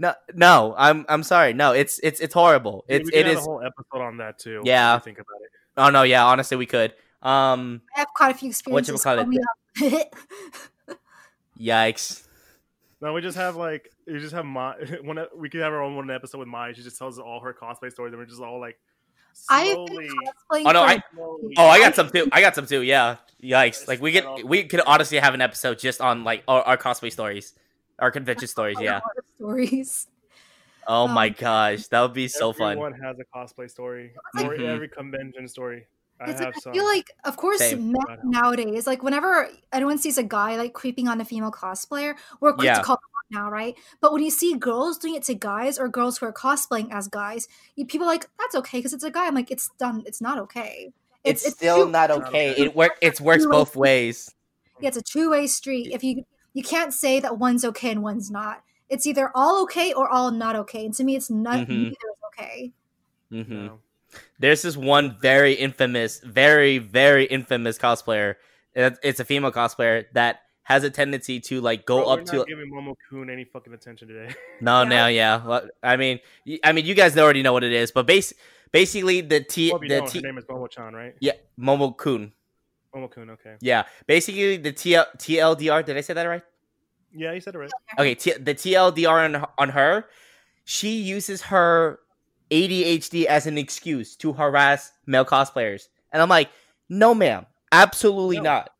no 0.00 0.14
no. 0.34 0.74
I'm 0.76 1.04
I'm 1.08 1.22
sorry. 1.22 1.52
No, 1.52 1.72
it's 1.72 2.00
it's 2.02 2.18
it's 2.20 2.34
horrible. 2.34 2.84
Dude, 2.88 3.02
It's 3.02 3.06
we 3.06 3.12
could 3.12 3.20
it 3.20 3.26
have 3.26 3.36
is. 3.36 3.46
a 3.46 3.48
whole 3.48 3.62
episode 3.62 4.02
on 4.02 4.16
that 4.16 4.38
too. 4.40 4.62
Yeah. 4.64 4.96
if 4.96 5.04
think 5.04 5.18
about 5.18 5.40
it. 5.44 5.50
Oh 5.76 5.90
no, 5.90 6.02
yeah. 6.02 6.24
Honestly, 6.26 6.56
we 6.56 6.66
could. 6.66 6.92
Um, 7.22 7.82
I 7.96 8.00
have 8.00 8.08
quite 8.16 8.34
a 8.34 8.38
few 8.38 8.48
experiences. 8.48 8.94
Whatchamacallit? 9.04 9.18
coming 9.78 10.00
up. 10.00 10.08
yikes. 11.60 12.26
No, 13.02 13.12
we 13.14 13.20
just 13.22 13.36
have 13.36 13.56
like 13.56 13.90
we 14.06 14.18
just 14.18 14.34
have 14.34 14.44
my 14.44 14.74
one. 15.02 15.18
We 15.36 15.48
could 15.48 15.60
have 15.60 15.72
our 15.72 15.82
own 15.82 15.96
one 15.96 16.10
episode 16.10 16.38
with 16.38 16.48
Mai. 16.48 16.72
She 16.72 16.82
just 16.82 16.98
tells 16.98 17.18
us 17.18 17.22
all 17.24 17.40
her 17.40 17.54
cosplay 17.54 17.90
stories, 17.90 18.12
and 18.12 18.20
we're 18.20 18.26
just 18.26 18.40
all 18.42 18.60
like 18.60 18.78
I've 19.48 19.68
slowly. 19.74 20.08
been. 20.08 20.66
Oh, 20.66 20.72
no, 20.72 20.82
I- 20.82 21.02
slowly- 21.14 21.54
Oh, 21.56 21.66
I 21.66 21.78
got 21.78 21.94
some 21.94 22.10
too. 22.10 22.28
I 22.32 22.40
got 22.40 22.54
some 22.54 22.66
too. 22.66 22.82
Yeah. 22.82 23.16
Yikes. 23.42 23.88
Like 23.88 24.00
we 24.02 24.12
could 24.12 24.44
we 24.44 24.64
could 24.64 24.80
honestly 24.86 25.18
have 25.18 25.32
an 25.34 25.40
episode 25.40 25.78
just 25.78 26.00
on 26.00 26.24
like 26.24 26.42
our, 26.48 26.62
our 26.62 26.76
cosplay 26.76 27.10
stories, 27.12 27.54
our 28.00 28.10
convention 28.10 28.48
stories. 28.54 28.78
Yeah. 28.80 29.00
stories. 29.36 30.06
Oh 30.86 31.04
Um, 31.04 31.12
my 31.12 31.28
gosh, 31.28 31.86
that 31.88 32.00
would 32.00 32.14
be 32.14 32.26
so 32.28 32.52
fun. 32.52 32.72
Everyone 32.72 32.94
has 33.00 33.16
a 33.20 33.24
cosplay 33.36 33.70
story, 33.70 34.12
like- 34.34 34.46
or 34.46 34.56
Mhm. 34.56 34.66
every 34.68 34.88
convention 34.88 35.46
story. 35.48 35.86
I 36.18 36.30
It's 36.30 36.40
have 36.40 36.48
like, 36.48 36.56
I 36.56 36.60
some. 36.60 36.72
feel 36.74 36.84
like, 36.84 37.10
of 37.24 37.36
course, 37.38 37.58
Same. 37.58 37.92
men 37.92 38.18
nowadays, 38.24 38.86
like 38.86 39.02
whenever 39.02 39.48
anyone 39.72 39.96
sees 39.98 40.18
a 40.18 40.22
guy 40.22 40.56
like 40.56 40.72
creeping 40.74 41.08
on 41.08 41.20
a 41.20 41.24
female 41.24 41.50
cosplayer, 41.50 42.14
we're 42.40 42.52
quick 42.52 42.66
Yeah. 42.66 42.74
to 42.78 42.82
call 42.82 42.96
them 42.96 43.38
out 43.40 43.44
now, 43.44 43.50
right? 43.50 43.74
But 44.02 44.12
when 44.12 44.22
you 44.22 44.30
see 44.30 44.54
girls 44.54 44.98
doing 44.98 45.14
it 45.14 45.22
to 45.24 45.34
guys 45.34 45.78
or 45.78 45.88
girls 45.88 46.18
who 46.18 46.26
are 46.26 46.32
cosplaying 46.32 46.92
as 46.92 47.08
guys, 47.08 47.48
you, 47.76 47.86
people 47.86 48.06
are 48.06 48.10
like 48.10 48.28
that's 48.38 48.54
okay 48.56 48.78
because 48.78 48.92
it's 48.92 49.04
a 49.04 49.10
guy. 49.10 49.26
I'm 49.28 49.34
like, 49.34 49.50
it's 49.50 49.70
done. 49.78 50.02
It's 50.06 50.20
not 50.20 50.38
okay. 50.38 50.92
It's, 51.24 51.46
still 51.48 51.86
two- 51.86 51.90
not 51.92 52.08
Not 52.10 52.28
okay. 52.28 52.52
okay. 52.52 52.62
It 52.64 52.74
work. 52.76 52.98
It 53.00 53.18
works 53.20 53.46
both 53.46 53.74
ways. 53.76 54.34
Yeah, 54.80 54.88
it's 54.88 54.96
a 54.98 55.02
two 55.02 55.30
way 55.30 55.46
street. 55.46 55.90
If 55.92 56.02
you 56.04 56.24
you 56.52 56.62
can't 56.62 56.92
say 56.92 57.20
that 57.20 57.38
one's 57.38 57.64
okay 57.64 57.90
and 57.90 58.02
one's 58.02 58.30
not. 58.30 58.62
It's 58.88 59.06
either 59.06 59.30
all 59.34 59.62
okay 59.62 59.92
or 59.92 60.08
all 60.08 60.30
not 60.30 60.56
okay. 60.56 60.84
And 60.84 60.94
to 60.94 61.04
me, 61.04 61.14
it's 61.16 61.30
not 61.30 61.60
Mhm. 61.60 61.68
neither 61.68 61.90
is 61.90 62.22
okay. 62.34 62.72
hmm 63.30 63.66
No. 63.66 63.78
There's 64.40 64.62
this 64.62 64.76
one 64.76 65.16
very 65.20 65.52
infamous, 65.52 66.20
very 66.20 66.78
very 66.78 67.24
infamous 67.26 67.78
cosplayer. 67.78 68.34
It's 68.74 69.20
a 69.20 69.24
female 69.24 69.52
cosplayer 69.52 70.06
that 70.14 70.40
has 70.64 70.82
a 70.84 70.90
tendency 70.90 71.40
to 71.40 71.60
like 71.60 71.86
go 71.86 71.98
Bro, 72.02 72.06
up 72.12 72.24
to 72.26 72.36
not 72.38 72.46
giving 72.48 72.70
Momo 72.72 72.94
Kun 73.08 73.30
any 73.30 73.44
fucking 73.44 73.72
attention 73.72 74.08
today. 74.08 74.34
no 74.60 74.82
Yeah. 74.82 74.88
now 74.88 75.06
yeah. 75.06 75.46
Well, 75.46 75.68
I 75.82 75.96
mean, 75.96 76.18
I 76.64 76.72
mean, 76.72 76.84
you 76.84 76.94
guys 76.94 77.16
already 77.16 77.42
know 77.42 77.52
what 77.52 77.64
it 77.64 77.72
is, 77.72 77.92
but 77.92 78.06
base 78.06 78.32
basically 78.72 79.20
the 79.20 79.40
T 79.40 79.70
well, 79.70 79.80
the 79.80 80.02
T 80.08 80.18
her 80.18 80.22
name 80.26 80.38
is 80.38 80.44
Momo 80.44 80.68
Chan, 80.68 80.94
right? 80.94 81.14
yeah 81.20 81.32
Momo 81.58 81.96
Kun. 81.96 82.32
Momo 82.94 83.30
Okay. 83.30 83.56
Yeah, 83.60 83.84
basically 84.06 84.56
the 84.56 84.72
TL, 84.72 85.06
TLDR. 85.18 85.84
Did 85.84 85.96
I 85.96 86.00
say 86.00 86.14
that 86.14 86.24
right? 86.24 86.42
Yeah, 87.12 87.32
you 87.32 87.40
said 87.40 87.54
it 87.54 87.58
right. 87.58 87.70
Okay, 87.98 88.14
T, 88.14 88.32
the 88.32 88.54
TLDR 88.54 89.24
on 89.36 89.46
on 89.58 89.68
her, 89.70 90.06
she 90.64 90.90
uses 91.00 91.42
her 91.42 92.00
ADHD 92.50 93.24
as 93.26 93.46
an 93.46 93.58
excuse 93.58 94.16
to 94.16 94.32
harass 94.32 94.92
male 95.06 95.24
cosplayers, 95.24 95.88
and 96.12 96.20
I'm 96.22 96.28
like, 96.28 96.50
no, 96.88 97.14
ma'am, 97.14 97.46
absolutely 97.72 98.36
No. 98.38 98.42
not. 98.42 98.70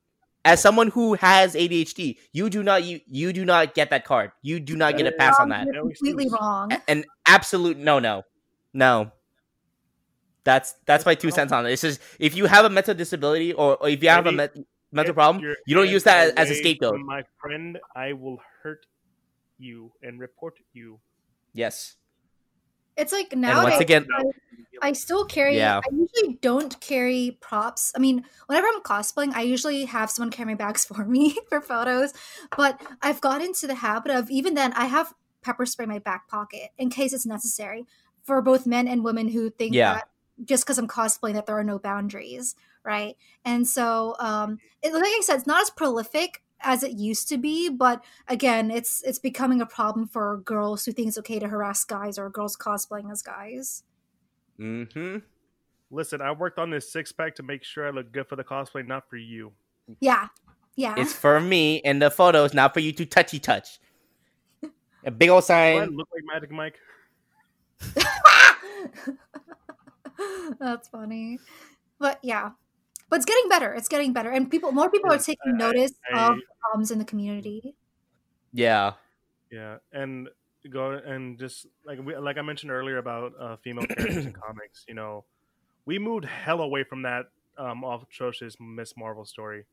As 0.44 0.60
someone 0.60 0.88
who 0.88 1.14
has 1.14 1.54
ADHD, 1.54 2.16
you 2.32 2.48
do 2.48 2.62
not 2.62 2.82
you 2.82 3.00
you 3.06 3.32
do 3.32 3.44
not 3.44 3.74
get 3.74 3.90
that 3.90 4.04
card. 4.06 4.32
You 4.42 4.58
do 4.58 4.74
not 4.74 4.96
get 4.96 5.06
a 5.06 5.12
pass 5.12 5.38
on 5.38 5.50
that. 5.50 5.66
You're 5.66 5.82
completely 5.82 6.28
wrong. 6.30 6.72
A- 6.72 6.80
An 6.88 7.04
absolute 7.26 7.76
no, 7.76 7.98
no, 7.98 8.22
no. 8.72 9.12
That's 10.44 10.74
that's 10.86 11.04
my 11.04 11.14
two 11.14 11.30
cents 11.30 11.52
on 11.52 11.66
it. 11.66 11.72
It's 11.72 11.82
just 11.82 12.00
if 12.18 12.34
you 12.36 12.46
have 12.46 12.64
a 12.64 12.70
mental 12.70 12.94
disability 12.94 13.52
or, 13.52 13.76
or 13.76 13.88
if 13.88 14.02
you 14.02 14.08
have 14.08 14.26
a 14.26 14.32
me- 14.32 14.64
mental 14.92 15.14
problem, 15.14 15.44
you 15.66 15.74
don't 15.74 15.88
use 15.88 16.04
that 16.04 16.38
as, 16.38 16.50
a 16.50 16.54
scapegoat. 16.54 16.98
My 17.00 17.24
friend, 17.40 17.78
I 17.94 18.12
will 18.14 18.38
hurt 18.62 18.86
you 19.58 19.92
and 20.02 20.18
report 20.18 20.54
you. 20.72 20.98
Yes. 21.52 21.96
It's 22.96 23.12
like 23.12 23.32
And 23.32 23.42
nowadays. 23.42 23.72
once 23.72 23.80
again, 23.80 24.06
I 24.82 24.92
still 24.92 25.24
carry. 25.24 25.56
Yeah. 25.56 25.78
I 25.78 25.94
usually 25.94 26.38
don't 26.40 26.78
carry 26.80 27.38
props. 27.40 27.92
I 27.94 27.98
mean, 27.98 28.24
whenever 28.46 28.66
I'm 28.66 28.80
cosplaying, 28.82 29.32
I 29.34 29.42
usually 29.42 29.84
have 29.84 30.10
someone 30.10 30.30
carry 30.30 30.48
my 30.48 30.54
bags 30.54 30.84
for 30.86 31.04
me 31.04 31.36
for 31.48 31.60
photos. 31.60 32.12
But 32.56 32.80
I've 33.02 33.20
got 33.20 33.42
into 33.42 33.66
the 33.66 33.76
habit 33.76 34.10
of 34.12 34.30
even 34.30 34.54
then, 34.54 34.72
I 34.74 34.86
have 34.86 35.12
pepper 35.42 35.64
spray 35.66 35.84
in 35.84 35.88
my 35.90 35.98
back 35.98 36.28
pocket 36.28 36.70
in 36.76 36.90
case 36.90 37.12
it's 37.12 37.24
necessary 37.26 37.86
for 38.22 38.42
both 38.42 38.66
men 38.66 38.86
and 38.86 39.02
women 39.02 39.28
who 39.28 39.48
think 39.50 39.74
Yeah. 39.74 39.94
that 39.94 40.08
just 40.44 40.64
because 40.64 40.78
I'm 40.78 40.88
cosplaying 40.88 41.34
that 41.34 41.46
there 41.46 41.58
are 41.58 41.64
no 41.64 41.78
boundaries, 41.78 42.54
right? 42.84 43.16
And 43.44 43.66
so, 43.66 44.16
um, 44.18 44.58
it, 44.82 44.92
like 44.92 45.04
I 45.04 45.20
said, 45.22 45.36
it's 45.36 45.46
not 45.46 45.62
as 45.62 45.70
prolific 45.70 46.42
as 46.60 46.82
it 46.82 46.92
used 46.92 47.28
to 47.28 47.38
be, 47.38 47.68
but 47.68 48.04
again, 48.28 48.70
it's 48.70 49.02
it's 49.02 49.18
becoming 49.18 49.60
a 49.60 49.66
problem 49.66 50.06
for 50.06 50.38
girls 50.44 50.84
who 50.84 50.92
think 50.92 51.08
it's 51.08 51.18
okay 51.18 51.38
to 51.38 51.48
harass 51.48 51.84
guys 51.84 52.18
or 52.18 52.28
girls 52.30 52.56
cosplaying 52.56 53.10
as 53.10 53.22
guys. 53.22 53.82
mm-hmm. 54.58 55.18
Listen, 55.92 56.20
I 56.20 56.30
worked 56.30 56.58
on 56.58 56.70
this 56.70 56.92
six 56.92 57.10
pack 57.10 57.34
to 57.36 57.42
make 57.42 57.64
sure 57.64 57.86
I 57.86 57.90
look 57.90 58.12
good 58.12 58.28
for 58.28 58.36
the 58.36 58.44
cosplay, 58.44 58.86
not 58.86 59.10
for 59.10 59.16
you. 59.16 59.52
Yeah. 59.98 60.28
Yeah. 60.76 60.94
It's 60.96 61.12
for 61.12 61.40
me 61.40 61.80
and 61.80 62.00
the 62.00 62.10
photos, 62.10 62.54
not 62.54 62.72
for 62.72 62.78
you 62.80 62.92
to 62.92 63.04
touchy 63.04 63.40
touch. 63.40 63.80
A 65.04 65.10
big 65.10 65.30
old 65.30 65.46
Do 65.46 65.52
I 65.52 65.78
sign. 65.78 65.96
look 65.96 66.08
like 66.14 66.22
Magic 66.24 66.50
Mike? 66.52 66.78
That's 70.60 70.88
funny. 70.88 71.38
But 71.98 72.18
yeah. 72.22 72.50
But 73.08 73.16
it's 73.16 73.24
getting 73.24 73.48
better. 73.48 73.72
It's 73.74 73.88
getting 73.88 74.12
better. 74.12 74.30
And 74.30 74.50
people 74.50 74.72
more 74.72 74.90
people 74.90 75.10
are 75.10 75.14
Yes, 75.14 75.26
taking 75.26 75.54
I- 75.54 75.58
notice 75.58 75.92
I- 76.12 76.28
of 76.28 76.36
the 76.36 76.42
problems 76.60 76.90
in 76.90 76.98
the 76.98 77.04
community. 77.04 77.74
Yeah. 78.52 78.92
Yeah, 79.50 79.78
and 79.92 80.28
go 80.70 80.92
and 80.92 81.36
just 81.38 81.66
like 81.84 81.98
we, 82.04 82.16
like 82.16 82.38
I 82.38 82.42
mentioned 82.42 82.70
earlier 82.70 82.98
about 82.98 83.32
uh, 83.40 83.56
female 83.56 83.84
characters 83.86 84.24
in 84.26 84.32
comics. 84.46 84.84
You 84.86 84.94
know, 84.94 85.24
we 85.86 85.98
moved 85.98 86.24
hell 86.24 86.60
away 86.60 86.84
from 86.84 87.02
that 87.02 87.30
um, 87.58 87.82
off 87.82 88.04
atrocious 88.04 88.56
Miss 88.60 88.96
Marvel 88.96 89.24
story. 89.24 89.64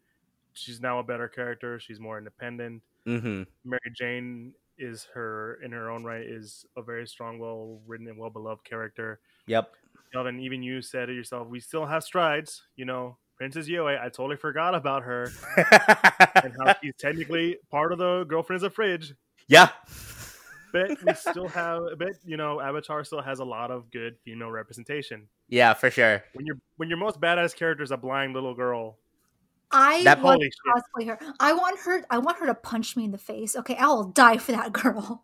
She's 0.54 0.82
now 0.82 0.98
a 0.98 1.04
better 1.04 1.28
character. 1.28 1.80
She's 1.80 2.00
more 2.00 2.18
independent. 2.18 2.82
Mm-hmm. 3.06 3.44
Mary 3.66 3.92
Jane 3.96 4.54
is 4.80 5.08
her 5.14 5.60
in 5.64 5.72
her 5.74 5.92
own 5.92 6.04
right 6.04 6.22
is 6.26 6.66
a 6.76 6.82
very 6.82 7.06
strong, 7.08 7.38
well 7.38 7.80
written 7.86 8.08
and 8.08 8.18
well 8.18 8.32
beloved 8.32 8.64
character. 8.64 9.20
Yep. 9.46 9.74
Kelvin, 10.14 10.40
even 10.40 10.64
you 10.64 10.82
said 10.82 11.10
it 11.10 11.14
yourself. 11.14 11.48
We 11.48 11.60
still 11.60 11.86
have 11.86 12.04
strides. 12.04 12.64
You 12.76 12.86
know, 12.86 13.18
Princess 13.38 13.68
Yue. 13.68 13.88
I 13.88 14.10
totally 14.10 14.36
forgot 14.38 14.76
about 14.76 15.04
her 15.04 15.32
and 16.44 16.54
how 16.60 16.76
she's 16.82 16.94
technically 17.00 17.58
part 17.70 17.92
of 17.92 17.98
the 18.00 18.24
Girlfriends 18.26 18.64
is 18.64 18.68
a 18.68 18.70
fridge. 18.70 19.14
yeah. 19.48 19.70
but 20.74 20.90
we 21.06 21.14
still 21.14 21.48
have, 21.48 21.82
but 21.98 22.10
you 22.26 22.36
know, 22.38 22.60
Avatar 22.60 23.04
still 23.04 23.22
has 23.22 23.40
a 23.40 23.46
lot 23.46 23.72
of 23.72 23.90
good 23.92 24.16
female 24.26 24.52
representation. 24.52 25.28
Yeah, 25.50 25.74
for 25.74 25.90
sure. 25.90 26.24
When 26.34 26.46
your 26.46 26.58
when 26.78 26.90
your 26.90 26.98
most 26.98 27.22
badass 27.22 27.56
character 27.56 27.84
is 27.84 27.92
a 27.92 27.98
blind 27.98 28.34
little 28.34 28.54
girl, 28.54 28.98
I 29.72 30.04
That 30.04 30.22
want 30.22 30.42
holy 30.42 30.50
to 30.50 30.56
shit. 30.56 31.08
cosplay 31.08 31.08
her. 31.08 31.34
I 31.40 31.54
want 31.54 31.80
her. 31.82 32.04
I 32.10 32.18
want 32.20 32.40
her 32.40 32.46
to 32.48 32.54
punch 32.56 32.96
me 32.98 33.06
in 33.06 33.12
the 33.12 33.18
face. 33.18 33.56
Okay, 33.56 33.76
I 33.78 33.88
will 33.88 34.06
die 34.06 34.38
for 34.38 34.52
that 34.52 34.74
girl. 34.74 35.24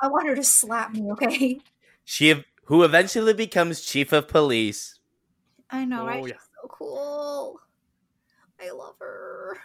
I 0.00 0.08
want 0.08 0.26
her 0.28 0.34
to 0.36 0.42
slap 0.44 0.92
me. 0.92 1.10
Okay. 1.12 1.60
She 2.04 2.44
who 2.66 2.82
eventually 2.84 3.32
becomes 3.34 3.80
chief 3.80 4.12
of 4.12 4.28
police. 4.28 4.98
I 5.70 5.84
know, 5.84 6.06
right? 6.06 6.22
Oh, 6.22 6.26
She's 6.26 6.34
so 6.62 6.68
cool. 6.68 7.60
I 8.60 8.70
love 8.70 8.94
her. 9.00 9.58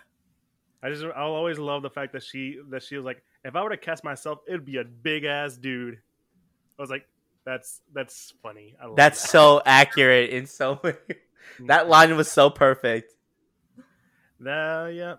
I 0.83 0.89
just 0.89 1.03
I'll 1.15 1.33
always 1.33 1.59
love 1.59 1.83
the 1.83 1.89
fact 1.89 2.13
that 2.13 2.23
she 2.23 2.59
that 2.69 2.83
she 2.83 2.95
was 2.95 3.05
like, 3.05 3.23
if 3.43 3.55
I 3.55 3.63
were 3.63 3.69
to 3.69 3.77
cast 3.77 4.03
myself, 4.03 4.39
it'd 4.47 4.65
be 4.65 4.77
a 4.77 4.83
big 4.83 5.23
ass 5.25 5.55
dude. 5.57 5.95
I 6.77 6.81
was 6.81 6.89
like, 6.89 7.07
that's 7.45 7.81
that's 7.93 8.33
funny. 8.41 8.75
I 8.81 8.87
love 8.87 8.95
That's 8.95 9.21
that. 9.21 9.29
so 9.29 9.61
accurate 9.65 10.31
in 10.31 10.47
so 10.47 10.79
many. 10.83 10.97
That 11.67 11.87
line 11.89 12.15
was 12.15 12.31
so 12.31 12.49
perfect. 12.49 13.13
That 14.39 14.93
yeah, 14.95 15.15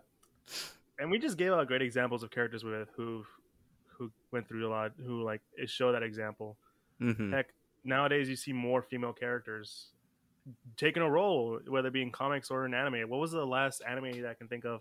and 0.99 1.11
we 1.11 1.19
just 1.19 1.37
gave 1.37 1.53
out 1.53 1.67
great 1.69 1.83
examples 1.83 2.23
of 2.23 2.31
characters 2.31 2.65
with 2.65 2.89
who 2.97 3.25
who 3.99 4.11
went 4.33 4.49
through 4.49 4.67
a 4.67 4.71
lot, 4.71 4.93
who 5.05 5.23
like 5.23 5.43
show 5.67 5.93
that 5.93 6.03
example. 6.03 6.57
hmm 6.99 7.33
Heck, 7.33 7.49
nowadays 7.85 8.29
you 8.29 8.37
see 8.37 8.53
more 8.53 8.83
female 8.83 9.13
characters 9.13 9.89
taking 10.77 11.03
a 11.03 11.11
role, 11.11 11.61
whether 11.69 11.89
it 11.89 11.93
be 11.93 12.03
in 12.03 12.11
comics 12.11 12.51
or 12.51 12.67
in 12.67 12.75
anime. 12.75 13.09
What 13.09 13.21
was 13.21 13.31
the 13.31 13.45
last 13.45 13.83
anime 13.89 14.21
that 14.23 14.31
I 14.31 14.35
can 14.35 14.49
think 14.49 14.65
of 14.65 14.81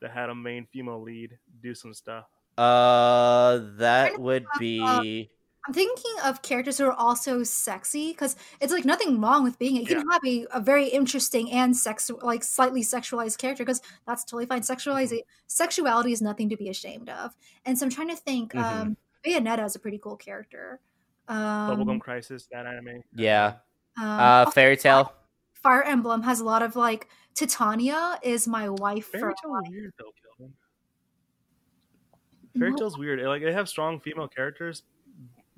that 0.00 0.10
had 0.10 0.30
a 0.30 0.34
main 0.34 0.66
female 0.66 1.00
lead 1.02 1.38
do 1.62 1.74
some 1.74 1.94
stuff? 1.94 2.26
Uh, 2.56 3.60
that 3.76 4.18
would 4.20 4.46
be. 4.58 5.30
I'm 5.66 5.72
thinking 5.72 6.12
of 6.22 6.42
characters 6.42 6.76
who 6.76 6.84
are 6.84 6.92
also 6.92 7.42
sexy 7.42 8.10
because 8.10 8.36
it's 8.60 8.70
like 8.70 8.84
nothing 8.84 9.18
wrong 9.18 9.44
with 9.44 9.58
being 9.58 9.76
it. 9.76 9.88
You 9.88 9.96
can 9.96 10.10
have 10.10 10.20
a, 10.26 10.46
a 10.52 10.60
very 10.60 10.88
interesting 10.88 11.50
and 11.50 11.74
sex 11.74 12.10
like 12.22 12.44
slightly 12.44 12.82
sexualized 12.82 13.38
character 13.38 13.64
because 13.64 13.80
that's 14.06 14.24
totally 14.24 14.44
fine. 14.44 14.60
Sexualizing 14.60 15.20
sexuality 15.46 16.12
is 16.12 16.20
nothing 16.20 16.50
to 16.50 16.56
be 16.56 16.68
ashamed 16.68 17.08
of. 17.08 17.34
And 17.64 17.78
so 17.78 17.86
I'm 17.86 17.90
trying 17.90 18.10
to 18.10 18.16
think. 18.16 18.52
Mhm. 18.52 18.62
Um, 18.62 18.96
Bayonetta 19.24 19.64
is 19.64 19.74
a 19.74 19.78
pretty 19.78 19.96
cool 19.96 20.16
character. 20.16 20.80
Um, 21.28 21.36
Bubblegum 21.78 22.00
Crisis, 22.00 22.46
that 22.52 22.66
anime. 22.66 23.02
Yeah. 23.14 23.54
um, 23.98 24.04
Uh, 24.20 24.50
Fairy 24.50 24.76
Tail. 24.76 25.12
Fire 25.54 25.82
Emblem 25.82 26.22
has 26.22 26.40
a 26.40 26.44
lot 26.44 26.62
of 26.62 26.76
like 26.76 27.08
Titania 27.34 28.18
is 28.22 28.46
my 28.46 28.68
wife 28.68 29.06
for 29.06 29.18
Fairy 29.18 29.34
Tail's 29.42 29.68
weird 29.70 29.92
though, 29.98 30.12
Kelvin. 30.38 30.54
Fairy 32.58 32.74
Tail's 32.74 32.98
weird. 32.98 33.20
Like 33.26 33.42
they 33.42 33.52
have 33.52 33.68
strong 33.68 33.98
female 34.00 34.28
characters, 34.28 34.82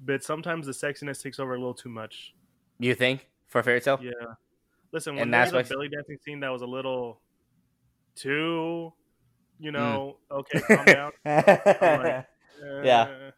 but 0.04 0.22
sometimes 0.22 0.66
the 0.66 0.72
sexiness 0.72 1.22
takes 1.22 1.38
over 1.40 1.54
a 1.54 1.58
little 1.58 1.74
too 1.74 1.88
much. 1.88 2.34
You 2.78 2.94
think 2.94 3.28
for 3.48 3.62
Fairy 3.62 3.80
Tail? 3.80 3.98
Yeah. 4.02 4.12
Listen, 4.92 5.12
And 5.12 5.18
when 5.20 5.30
that's 5.30 5.50
there's 5.52 5.68
a 5.70 5.74
why- 5.74 5.76
belly 5.76 5.88
dancing 5.88 6.18
scene 6.24 6.40
that 6.40 6.50
was 6.50 6.62
a 6.62 6.66
little 6.66 7.20
too, 8.14 8.92
you 9.58 9.70
Hmm. 9.70 9.76
know, 9.76 10.16
okay, 10.30 10.60
calm 10.60 10.84
down. 10.84 11.12
like, 11.24 12.26
Yeah. 12.84 13.02
Uh, 13.02 13.06
Heck, 13.06 13.34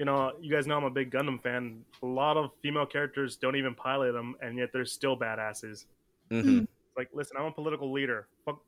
you 0.00 0.06
know, 0.06 0.32
you 0.40 0.50
guys 0.50 0.66
know 0.66 0.78
I'm 0.78 0.84
a 0.84 0.90
big 0.90 1.10
Gundam 1.12 1.40
fan. 1.42 1.84
A 2.02 2.06
lot 2.06 2.38
of 2.38 2.52
female 2.62 2.86
characters 2.86 3.36
don't 3.36 3.54
even 3.54 3.74
pilot 3.74 4.12
them, 4.12 4.34
and 4.40 4.56
yet 4.56 4.70
they're 4.72 4.86
still 4.86 5.14
badasses. 5.14 5.84
hmm 6.30 6.60
Like, 6.96 7.10
listen, 7.12 7.36
I'm 7.38 7.44
a 7.44 7.52
political 7.52 7.92
leader. 7.92 8.26
Fuck, 8.46 8.60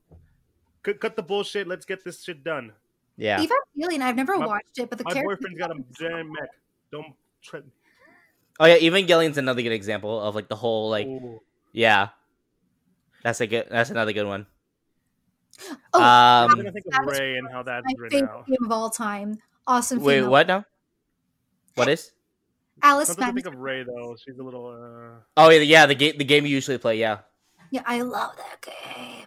cut, 0.83 1.01
cut 1.01 1.17
the 1.17 1.23
bullshit. 1.23 1.67
Let's 1.67 1.87
get 1.87 2.05
this 2.05 2.23
shit 2.23 2.45
done. 2.45 2.73
Yeah. 3.17 3.43
Evangelion. 3.45 4.03
I've 4.03 4.15
never 4.17 4.37
My- 4.39 4.47
watched 4.47 4.77
it, 4.79 4.91
but 4.91 4.99
the 4.99 5.05
My 5.05 5.13
character 5.15 5.37
boyfriend's 5.37 5.59
got 5.59 5.71
a 5.71 5.81
giant 5.99 6.29
mech. 6.29 6.51
Don't 6.91 7.15
tread. 7.43 7.65
Oh 8.61 8.67
yeah, 8.67 8.77
Evangelion's 8.77 9.39
another 9.39 9.63
good 9.63 9.73
example 9.73 10.21
of 10.21 10.35
like 10.35 10.49
the 10.49 10.57
whole 10.57 10.91
like 10.91 11.07
Ooh. 11.07 11.41
yeah. 11.73 12.09
That's 13.25 13.41
a 13.41 13.47
good. 13.47 13.69
That's 13.71 13.89
another 13.89 14.13
good 14.13 14.27
one. 14.27 14.47
Oh, 15.95 16.01
I'm 16.03 16.51
Um. 16.51 16.57
gonna 16.57 16.73
think 16.73 16.85
of 16.93 17.07
Ray 17.07 17.39
and 17.39 17.49
how 17.51 17.63
that's 17.63 17.85
my 17.87 17.93
written 17.97 18.21
favorite 18.21 18.37
out. 18.39 18.47
game 18.47 18.65
of 18.65 18.71
all 18.73 18.91
time. 18.91 19.39
Awesome. 19.67 20.01
Wait, 20.01 20.17
female- 20.19 20.31
what 20.31 20.47
now? 20.47 20.65
What 21.74 21.89
is? 21.89 22.12
Alice 22.82 23.09
Something 23.09 23.27
to 23.27 23.32
think 23.32 23.47
of 23.47 23.61
Ray 23.61 23.85
though. 23.85 24.16
She's 24.24 24.39
a 24.39 24.43
little. 24.43 24.66
uh 24.69 25.20
Oh 25.36 25.51
yeah, 25.51 25.61
yeah. 25.61 25.86
The 25.86 25.94
game. 25.94 26.16
The 26.19 26.24
game 26.24 26.47
you 26.47 26.53
usually 26.53 26.78
play. 26.78 26.99
Yeah. 26.99 27.19
Yeah, 27.70 27.82
I 27.86 28.03
love 28.03 28.36
that 28.36 28.61
game. 28.61 29.27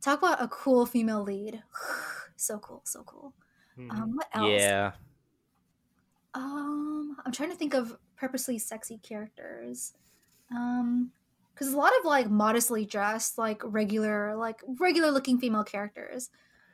Talk 0.00 0.18
about 0.18 0.42
a 0.42 0.48
cool 0.48 0.86
female 0.86 1.22
lead. 1.22 1.62
so 2.36 2.58
cool, 2.58 2.80
so 2.84 3.02
cool. 3.04 3.32
mhm. 3.78 3.90
Um, 3.92 4.16
what 4.16 4.26
else? 4.32 4.48
Yeah. 4.50 4.92
Um, 6.34 7.16
I'm 7.24 7.32
trying 7.32 7.50
to 7.50 7.56
think 7.56 7.74
of 7.74 7.96
purposely 8.16 8.58
sexy 8.58 8.98
characters. 8.98 9.92
Um, 10.50 11.10
because 11.52 11.72
a 11.72 11.76
lot 11.76 11.92
of 11.98 12.04
like 12.04 12.30
modestly 12.30 12.84
dressed, 12.86 13.36
like 13.36 13.60
regular, 13.64 14.36
like 14.36 14.60
regular 14.78 15.10
looking 15.10 15.38
female 15.40 15.64
characters. 15.64 16.30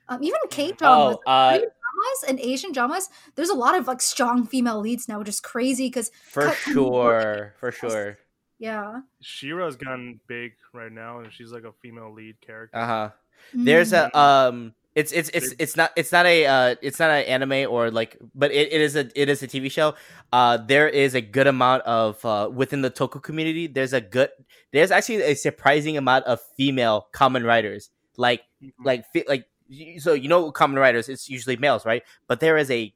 Um, 0.09 0.23
even 0.23 0.39
K-dramas, 0.51 1.17
Oh, 1.27 1.31
uh, 1.31 1.53
Korean 1.53 1.71
dramas 2.05 2.25
and 2.29 2.41
Asian 2.41 2.73
dramas. 2.73 3.09
There's 3.35 3.51
a 3.51 3.55
lot 3.55 3.77
of 3.77 3.87
like 3.87 4.01
strong 4.03 4.47
female 4.47 4.81
leads 4.81 5.09
now, 5.09 5.19
which 5.19 5.29
is 5.29 5.41
crazy. 5.41 5.89
Because 5.89 6.11
for 6.31 6.43
cut- 6.47 6.57
sure, 6.57 7.55
for 7.59 7.73
sure. 7.73 8.19
yeah, 8.59 9.01
She-Ra's 9.21 9.77
gotten 9.77 10.21
big 10.27 10.53
right 10.73 10.93
now, 10.93 11.21
and 11.21 11.33
she's 11.33 11.53
like 11.53 11.65
a 11.65 11.73
female 11.83 12.13
lead 12.13 12.41
character. 12.41 12.77
Uh 12.77 12.87
huh. 12.87 13.11
There's 13.53 13.93
a 13.93 14.17
um. 14.19 14.75
It's 14.95 15.11
it's 15.11 15.29
it's 15.35 15.53
it's 15.59 15.77
not 15.77 15.91
it's 15.97 16.13
not 16.13 16.25
a 16.25 16.47
uh 16.47 16.75
it's 16.81 17.01
not 17.01 17.11
an 17.11 17.25
anime 17.25 17.69
or 17.69 17.91
like 17.91 18.17
but 18.33 18.53
it, 18.53 18.73
it 18.73 18.81
is 18.81 18.95
a 18.95 19.11
it 19.21 19.29
is 19.29 19.43
a 19.43 19.49
TV 19.49 19.69
show. 19.69 19.97
Uh, 20.33 20.57
there 20.57 20.89
is 20.89 21.17
a 21.17 21.21
good 21.21 21.49
amount 21.49 21.83
of 21.83 22.25
uh 22.25 22.49
within 22.53 22.81
the 22.83 22.93
Toku 22.93 23.21
community. 23.21 23.67
There's 23.67 23.93
a 23.93 24.01
good 24.01 24.29
there's 24.73 24.93
actually 24.93 25.23
a 25.23 25.35
surprising 25.35 25.97
amount 25.97 26.27
of 26.27 26.39
female 26.57 27.09
Kamen 27.13 27.45
Riders. 27.45 27.91
Like 28.17 28.43
Mhm. 28.63 28.71
like 28.85 29.05
like 29.27 29.47
y- 29.51 29.54
so 29.99 30.13
you 30.13 30.29
know 30.29 30.53
Kamen 30.53 30.79
Riders 30.79 31.09
it's 31.09 31.29
usually 31.31 31.57
males 31.57 31.85
right 31.87 32.03
but 32.27 32.41
there 32.41 32.57
is 32.57 32.71
a 32.71 32.93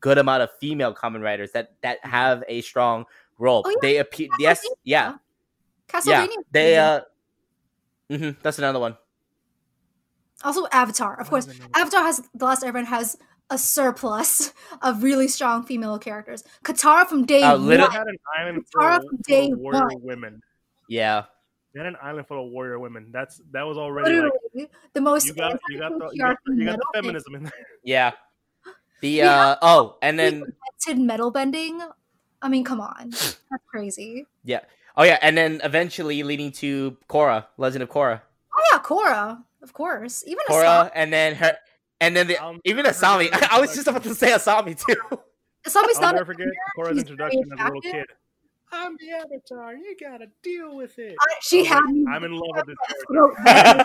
good 0.00 0.18
amount 0.18 0.42
of 0.42 0.50
female 0.60 0.94
Kamen 0.94 1.22
Riders 1.22 1.52
that 1.52 1.72
that 1.82 1.98
have 2.04 2.42
a 2.48 2.60
strong 2.62 3.04
role 3.38 3.62
Oh, 3.66 3.70
yeah. 3.70 3.76
they 3.82 3.96
appear 3.98 4.28
yes 4.38 4.60
Castlevania. 4.62 4.74
yeah 4.84 5.12
yeah 6.06 6.26
they 6.50 6.78
uh 6.78 7.00
hmm 8.10 8.30
that's 8.42 8.58
another 8.58 8.78
one 8.78 8.96
also 10.44 10.66
Avatar, 10.70 11.18
of 11.18 11.28
course. 11.30 11.46
is 11.46 11.54
the 11.54 11.60
name? 11.60 11.70
Avatar 11.74 12.02
has 12.02 12.20
the 12.34 12.44
Last 12.44 12.62
Airbender 12.62 12.84
has 12.86 13.16
a 13.50 13.56
surplus 13.56 14.52
of 14.82 15.02
really 15.02 15.28
strong 15.28 15.64
female 15.64 15.98
characters. 15.98 16.44
Katara 16.62 17.06
from 17.06 17.24
day 17.24 17.42
Uh, 17.42 17.56
one. 17.56 17.66
liter- 17.68 17.90
had 17.90 18.06
an 18.06 18.16
island 18.38 18.64
full 18.70 18.82
Katara 18.82 18.96
of, 18.98 19.06
from 19.08 19.16
day 19.26 19.50
warrior 19.54 19.86
one. 19.86 20.02
women. 20.02 20.42
yeah 20.88 21.24
They 21.76 21.86
an 21.86 21.96
island 22.02 22.26
full 22.26 22.42
of 22.46 22.50
warrior 22.50 22.78
women. 22.78 23.10
That's 23.12 23.40
that 23.50 23.62
was 23.62 23.76
already 23.76 24.18
like 24.18 24.70
the 24.94 25.00
most 25.02 25.26
you 25.26 25.34
got 25.34 25.60
you 25.68 25.78
got 25.78 25.98
the 25.98 26.08
you 26.12 26.20
got, 26.22 26.30
anti-patriarchy 26.30 26.58
you 26.58 26.64
got 26.64 26.78
the 26.78 26.86
feminism 26.94 27.34
in 27.34 27.42
there. 27.44 27.52
yeah 27.84 28.12
the 29.02 29.08
Yeah. 29.10 29.30
uh 29.40 29.56
oh 29.60 29.98
and 30.00 30.18
then 30.18 30.34
invented 30.86 31.04
metal 31.04 31.30
bending. 31.30 31.82
I 32.40 32.48
mean, 32.48 32.64
come 32.64 32.80
on, 32.80 33.10
that's 33.10 33.36
crazy. 33.66 34.24
Yeah. 34.42 34.60
Oh 34.96 35.02
yeah 35.02 35.18
and 35.20 35.36
then 35.36 35.60
eventually 35.64 36.22
leading 36.22 36.50
to 36.52 36.96
Korra 37.10 37.44
Legend 37.58 37.82
of 37.82 37.90
Korra 37.90 38.22
Oh 38.56 38.62
yeah, 38.72 38.78
Korra, 38.78 39.42
of 39.62 39.74
course. 39.74 40.24
Even 40.26 40.44
Korra 40.48 40.86
Asami. 40.86 40.90
and 40.94 41.12
then 41.12 41.34
her 41.34 41.58
and 42.00 42.16
then 42.16 42.26
the 42.26 42.38
I'll 42.38 42.56
even 42.64 42.84
never 42.84 42.96
Asami 42.96 43.28
forget 43.30 43.52
I 43.52 43.60
was 43.60 43.74
just 43.74 43.86
about 43.86 44.02
to 44.04 44.14
say 44.14 44.30
Asami 44.30 44.82
too 44.82 44.94
Asami's 45.66 45.96
I'll 45.96 46.00
not. 46.02 46.14
never 46.14 46.24
forget 46.32 46.48
Korra's 46.78 46.92
She's 46.94 46.98
introduction 47.00 47.42
as 47.52 47.60
a 47.60 47.64
little 47.64 47.82
kid. 47.82 48.06
I'm 48.72 48.96
the 48.98 49.10
Avatar. 49.12 49.74
You 49.74 49.96
gotta 50.00 50.26
deal 50.42 50.74
with 50.76 50.98
it. 50.98 51.16
I- 51.20 51.34
she 51.42 51.58
I 51.58 51.60
was 51.60 51.68
had 51.68 51.80
like, 51.84 51.94
me. 51.94 52.04
I'm 52.10 52.24
in 52.24 52.32
love 52.32 52.56
with 52.56 52.66
this 52.66 52.76
character. 52.86 53.06
throat 53.12 53.34
bending. 53.44 53.84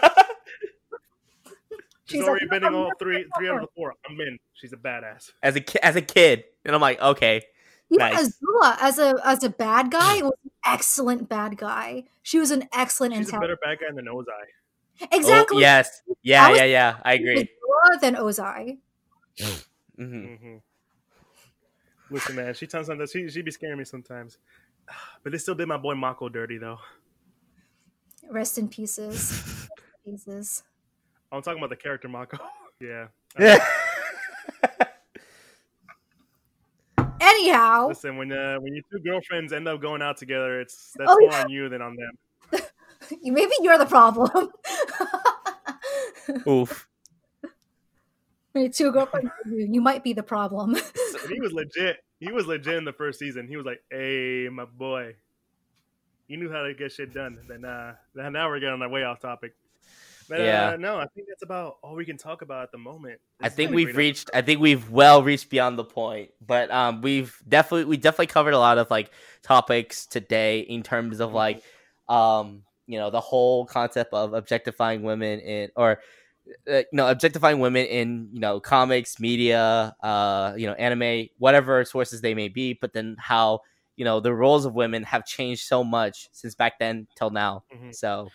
She's, 2.05 2.19
She's 2.19 2.27
already 2.27 2.45
like, 2.45 2.51
bending 2.51 2.71
"No, 2.73 2.83
all 2.85 2.91
three 2.99 3.21
no, 3.23 3.23
three 3.37 3.49
out 3.49 3.55
of 3.55 3.61
the 3.61 3.67
four. 3.75 3.93
I'm 4.09 4.19
in. 4.19 4.37
She's 4.53 4.73
a 4.73 4.77
badass. 4.77 5.31
as 5.43 5.55
a 5.55 5.61
ki- 5.61 5.79
as 5.81 5.95
a 5.95 6.01
kid 6.01 6.43
and 6.65 6.75
I'm 6.75 6.81
like 6.81 6.99
okay 7.01 7.41
Even 7.89 7.99
Nice. 8.11 8.37
Azula 8.41 8.77
as 8.81 8.99
a 8.99 9.15
as 9.23 9.43
a 9.43 9.49
bad 9.49 9.91
guy 9.91 10.15
was 10.21 10.33
an 10.43 10.51
excellent 10.65 11.29
bad 11.29 11.57
guy. 11.57 12.03
She 12.21 12.37
was 12.39 12.51
an 12.51 12.67
excellent 12.73 13.15
She's 13.15 13.29
a 13.29 13.39
better 13.39 13.57
bad 13.63 13.77
guy 13.79 13.93
than 13.95 14.05
Ozai. 14.05 15.07
Exactly. 15.11 15.57
oh, 15.57 15.59
yes 15.61 16.01
yeah 16.21 16.45
I 16.47 16.55
yeah 16.55 16.63
yeah 16.65 16.97
I 17.03 17.13
agree 17.13 17.49
Azula 17.49 18.01
than 18.01 18.15
Ozai. 18.15 18.77
hmm 19.95 20.35
hmm 20.35 20.57
Listen, 22.09 22.35
man, 22.35 22.53
she 22.53 22.67
sometimes 22.67 22.99
that 22.99 23.09
she 23.09 23.29
she 23.29 23.41
be 23.41 23.51
scaring 23.51 23.77
me 23.77 23.85
sometimes, 23.85 24.37
but 25.23 25.31
they 25.31 25.37
still 25.37 25.55
did 25.55 25.67
my 25.67 25.77
boy 25.77 25.95
Mako 25.95 26.29
dirty 26.29 26.57
though. 26.57 26.79
Rest 28.29 28.57
in 28.57 28.67
pieces. 28.69 29.67
pieces. 30.05 30.63
I'm 31.31 31.41
talking 31.41 31.59
about 31.59 31.69
the 31.69 31.75
character 31.75 32.07
Mako. 32.07 32.37
yeah. 32.79 33.07
Anyhow, 37.19 37.87
Listen, 37.89 38.17
when 38.17 38.31
uh, 38.31 38.57
when 38.59 38.73
your 38.73 38.83
two 38.91 38.99
girlfriends 38.99 39.53
end 39.53 39.67
up 39.67 39.79
going 39.79 40.01
out 40.01 40.17
together, 40.17 40.59
it's 40.59 40.93
that's 40.97 41.09
Oh, 41.11 41.17
more 41.19 41.31
yeah. 41.31 41.43
on 41.43 41.49
you 41.49 41.69
than 41.69 41.81
on 41.81 41.95
them. 41.95 42.61
maybe 43.23 43.51
you're 43.61 43.77
the 43.77 43.85
problem. 43.85 44.49
Oof. 46.47 46.87
Wait, 48.53 48.73
two 48.73 48.91
girlfriends, 48.91 49.29
you 49.45 49.81
might 49.81 50.03
be 50.03 50.13
the 50.13 50.23
problem. 50.23 50.75
he 51.29 51.39
was 51.39 51.53
legit. 51.53 52.03
He 52.21 52.31
was 52.31 52.45
legit 52.45 52.75
in 52.75 52.85
the 52.85 52.93
first 52.93 53.19
season. 53.19 53.47
He 53.47 53.57
was 53.57 53.65
like, 53.65 53.81
"Hey, 53.89 54.47
my 54.49 54.65
boy, 54.65 55.15
he 56.27 56.37
knew 56.37 56.51
how 56.51 56.61
to 56.61 56.73
get 56.73 56.91
shit 56.91 57.13
done." 57.13 57.39
Then, 57.49 57.65
uh, 57.65 57.95
now 58.15 58.47
we're 58.47 58.59
getting 58.59 58.81
our 58.81 58.89
way 58.89 59.03
off 59.03 59.19
topic. 59.19 59.53
But, 60.29 60.39
Yeah. 60.39 60.69
Uh, 60.69 60.77
no, 60.77 60.97
I 60.97 61.07
think 61.07 61.27
that's 61.27 61.41
about 61.41 61.77
all 61.81 61.95
we 61.95 62.05
can 62.05 62.17
talk 62.17 62.41
about 62.43 62.63
at 62.63 62.71
the 62.71 62.77
moment. 62.77 63.19
I 63.41 63.49
think 63.49 63.71
we've 63.71 63.97
reached. 63.97 64.29
I 64.33 64.41
think 64.43 64.61
we've 64.61 64.89
well 64.89 65.23
reached 65.23 65.49
beyond 65.49 65.79
the 65.79 65.83
point, 65.83 66.29
but 66.45 66.69
um, 66.71 67.01
we've 67.01 67.35
definitely 67.49 67.85
we 67.85 67.97
definitely 67.97 68.27
covered 68.27 68.53
a 68.53 68.59
lot 68.59 68.77
of 68.77 68.89
like 68.91 69.11
topics 69.41 70.05
today 70.05 70.59
in 70.59 70.83
terms 70.83 71.19
of 71.19 71.33
like, 71.33 71.63
um, 72.07 72.61
you 72.85 72.99
know, 72.99 73.09
the 73.09 73.19
whole 73.19 73.65
concept 73.65 74.13
of 74.13 74.33
objectifying 74.33 75.01
women 75.01 75.39
in 75.39 75.71
or, 75.75 75.99
uh, 76.69 76.77
you 76.77 76.85
know, 76.93 77.07
objectifying 77.07 77.59
women 77.59 77.85
in 77.85 78.29
you 78.33 78.39
know 78.39 78.59
comics, 78.59 79.19
media, 79.19 79.95
uh, 80.01 80.53
you 80.57 80.67
know, 80.67 80.73
anime, 80.73 81.27
whatever 81.37 81.83
sources 81.85 82.21
they 82.21 82.33
may 82.33 82.47
be, 82.47 82.73
but 82.73 82.93
then 82.93 83.15
how 83.19 83.59
you 83.95 84.05
know 84.05 84.19
the 84.19 84.33
roles 84.33 84.65
of 84.65 84.73
women 84.73 85.03
have 85.03 85.25
changed 85.25 85.63
so 85.63 85.83
much 85.83 86.29
since 86.31 86.55
back 86.55 86.79
then 86.79 87.07
till 87.15 87.29
now. 87.29 87.63
Mhm. 87.73 87.93
So 87.93 88.29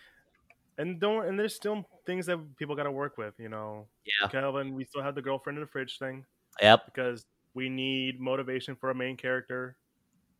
and 0.79 1.01
don't 1.01 1.27
and 1.27 1.39
there's 1.39 1.55
still 1.55 1.89
things 2.05 2.27
that 2.27 2.39
people 2.57 2.77
got 2.77 2.85
to 2.85 2.93
work 2.93 3.17
with. 3.19 3.35
You 3.39 3.49
know, 3.49 3.89
Yeah. 4.05 4.29
Calvin, 4.29 4.75
we 4.75 4.85
still 4.85 5.03
have 5.03 5.15
the 5.15 5.23
girlfriend 5.23 5.59
in 5.59 5.63
the 5.65 5.71
fridge 5.71 5.99
thing 5.99 6.25
yep, 6.61 6.83
because 6.87 7.27
we 7.55 7.69
need 7.69 8.21
motivation 8.21 8.77
for 8.77 8.91
a 8.91 8.95
main 8.95 9.17
character 9.17 9.77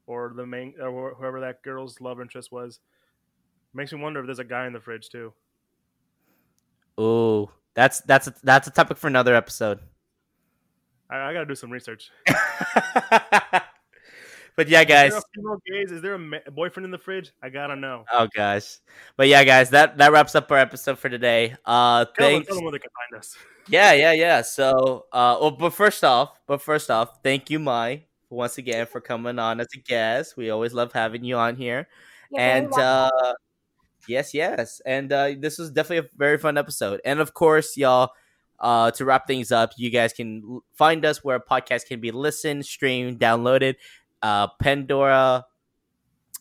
or 0.07 0.33
the 0.35 0.47
main 0.47 0.75
or 0.81 1.15
whoever 1.15 1.41
that 1.41 1.63
girl's 1.63 2.01
love 2.01 2.21
interest 2.21 2.53
was. 2.53 2.81
Makes 3.75 3.93
me 3.93 4.01
wonder 4.01 4.21
if 4.21 4.27
there's 4.27 4.39
a 4.39 4.45
guy 4.45 4.67
in 4.67 4.73
the 4.73 4.81
fridge 4.81 5.09
too. 5.11 5.35
Ooh, 7.01 7.51
that's 7.75 8.01
that's 8.01 8.27
a, 8.29 8.35
that's 8.43 8.69
a 8.69 8.71
topic 8.71 8.97
for 8.97 9.07
another 9.07 9.35
episode. 9.35 9.81
I, 11.09 11.31
I 11.31 11.33
got 11.33 11.41
to 11.41 11.47
do 11.47 11.55
some 11.55 11.71
research. 11.71 12.11
but 14.57 14.69
yeah, 14.69 14.85
guys. 14.85 15.15
Is 15.15 15.25
there 15.35 15.53
a 15.53 15.59
gaze? 15.67 15.93
Is 15.93 16.03
there 16.03 16.15
a, 16.15 16.19
ma- 16.19 16.39
boyfriend 16.53 16.85
in 16.85 16.91
the 16.91 16.99
fridge? 16.99 17.33
I 17.43 17.49
gotta 17.51 17.77
know. 17.77 18.05
Oh 18.13 18.27
gosh. 18.35 18.79
But 19.17 19.29
yeah, 19.29 19.45
guys, 19.45 19.71
that 19.71 19.99
that 19.99 20.13
wraps 20.13 20.35
up 20.35 20.51
our 20.51 20.59
episode 20.59 20.99
for 20.99 21.09
today. 21.09 21.55
Uh 21.65 22.07
Calvin, 22.07 22.17
thanks. 22.17 22.49
tell 22.49 22.57
them 22.57 22.65
where 22.65 22.73
they 22.73 22.79
can 22.79 22.91
find 23.11 23.21
us. 23.21 23.37
Yeah, 23.69 23.93
yeah, 23.93 24.13
yeah. 24.13 24.43
So 24.43 25.07
uh 25.13 25.39
well 25.41 25.53
but 25.53 25.71
first 25.71 26.03
off, 26.03 26.41
but 26.47 26.61
first 26.63 26.91
off, 26.91 27.23
thank 27.23 27.51
you, 27.51 27.59
Mai, 27.59 28.05
once 28.31 28.59
again 28.59 28.87
for 28.87 29.01
coming 29.01 29.39
on 29.39 29.61
as 29.61 29.69
a 29.75 29.79
guest. 29.79 30.37
We 30.37 30.51
always 30.51 30.73
love 30.73 30.93
having 30.93 31.25
you 31.25 31.37
on 31.37 31.57
here. 31.57 31.89
You're 32.31 32.41
and 32.41 32.71
welcome. 32.71 33.19
uh 33.21 33.33
yes 34.09 34.35
yes. 34.35 34.81
And 34.87 35.13
uh 35.13 35.33
this 35.39 35.59
was 35.59 35.71
definitely 35.71 36.09
a 36.09 36.11
very 36.17 36.39
fun 36.39 36.59
episode. 36.59 37.01
And 37.05 37.21
of 37.21 37.35
course 37.35 37.77
y'all 37.77 38.11
uh 38.59 38.91
to 38.93 39.05
wrap 39.05 39.27
things 39.27 39.53
up 39.53 39.73
you 39.77 39.91
guys 39.91 40.13
can 40.13 40.61
find 40.73 41.05
us 41.05 41.23
where 41.23 41.39
podcasts 41.39 41.87
can 41.87 42.01
be 42.01 42.11
listened 42.11 42.65
streamed 42.65 43.21
downloaded 43.21 43.75
uh 44.23 44.47
pandora 44.63 45.45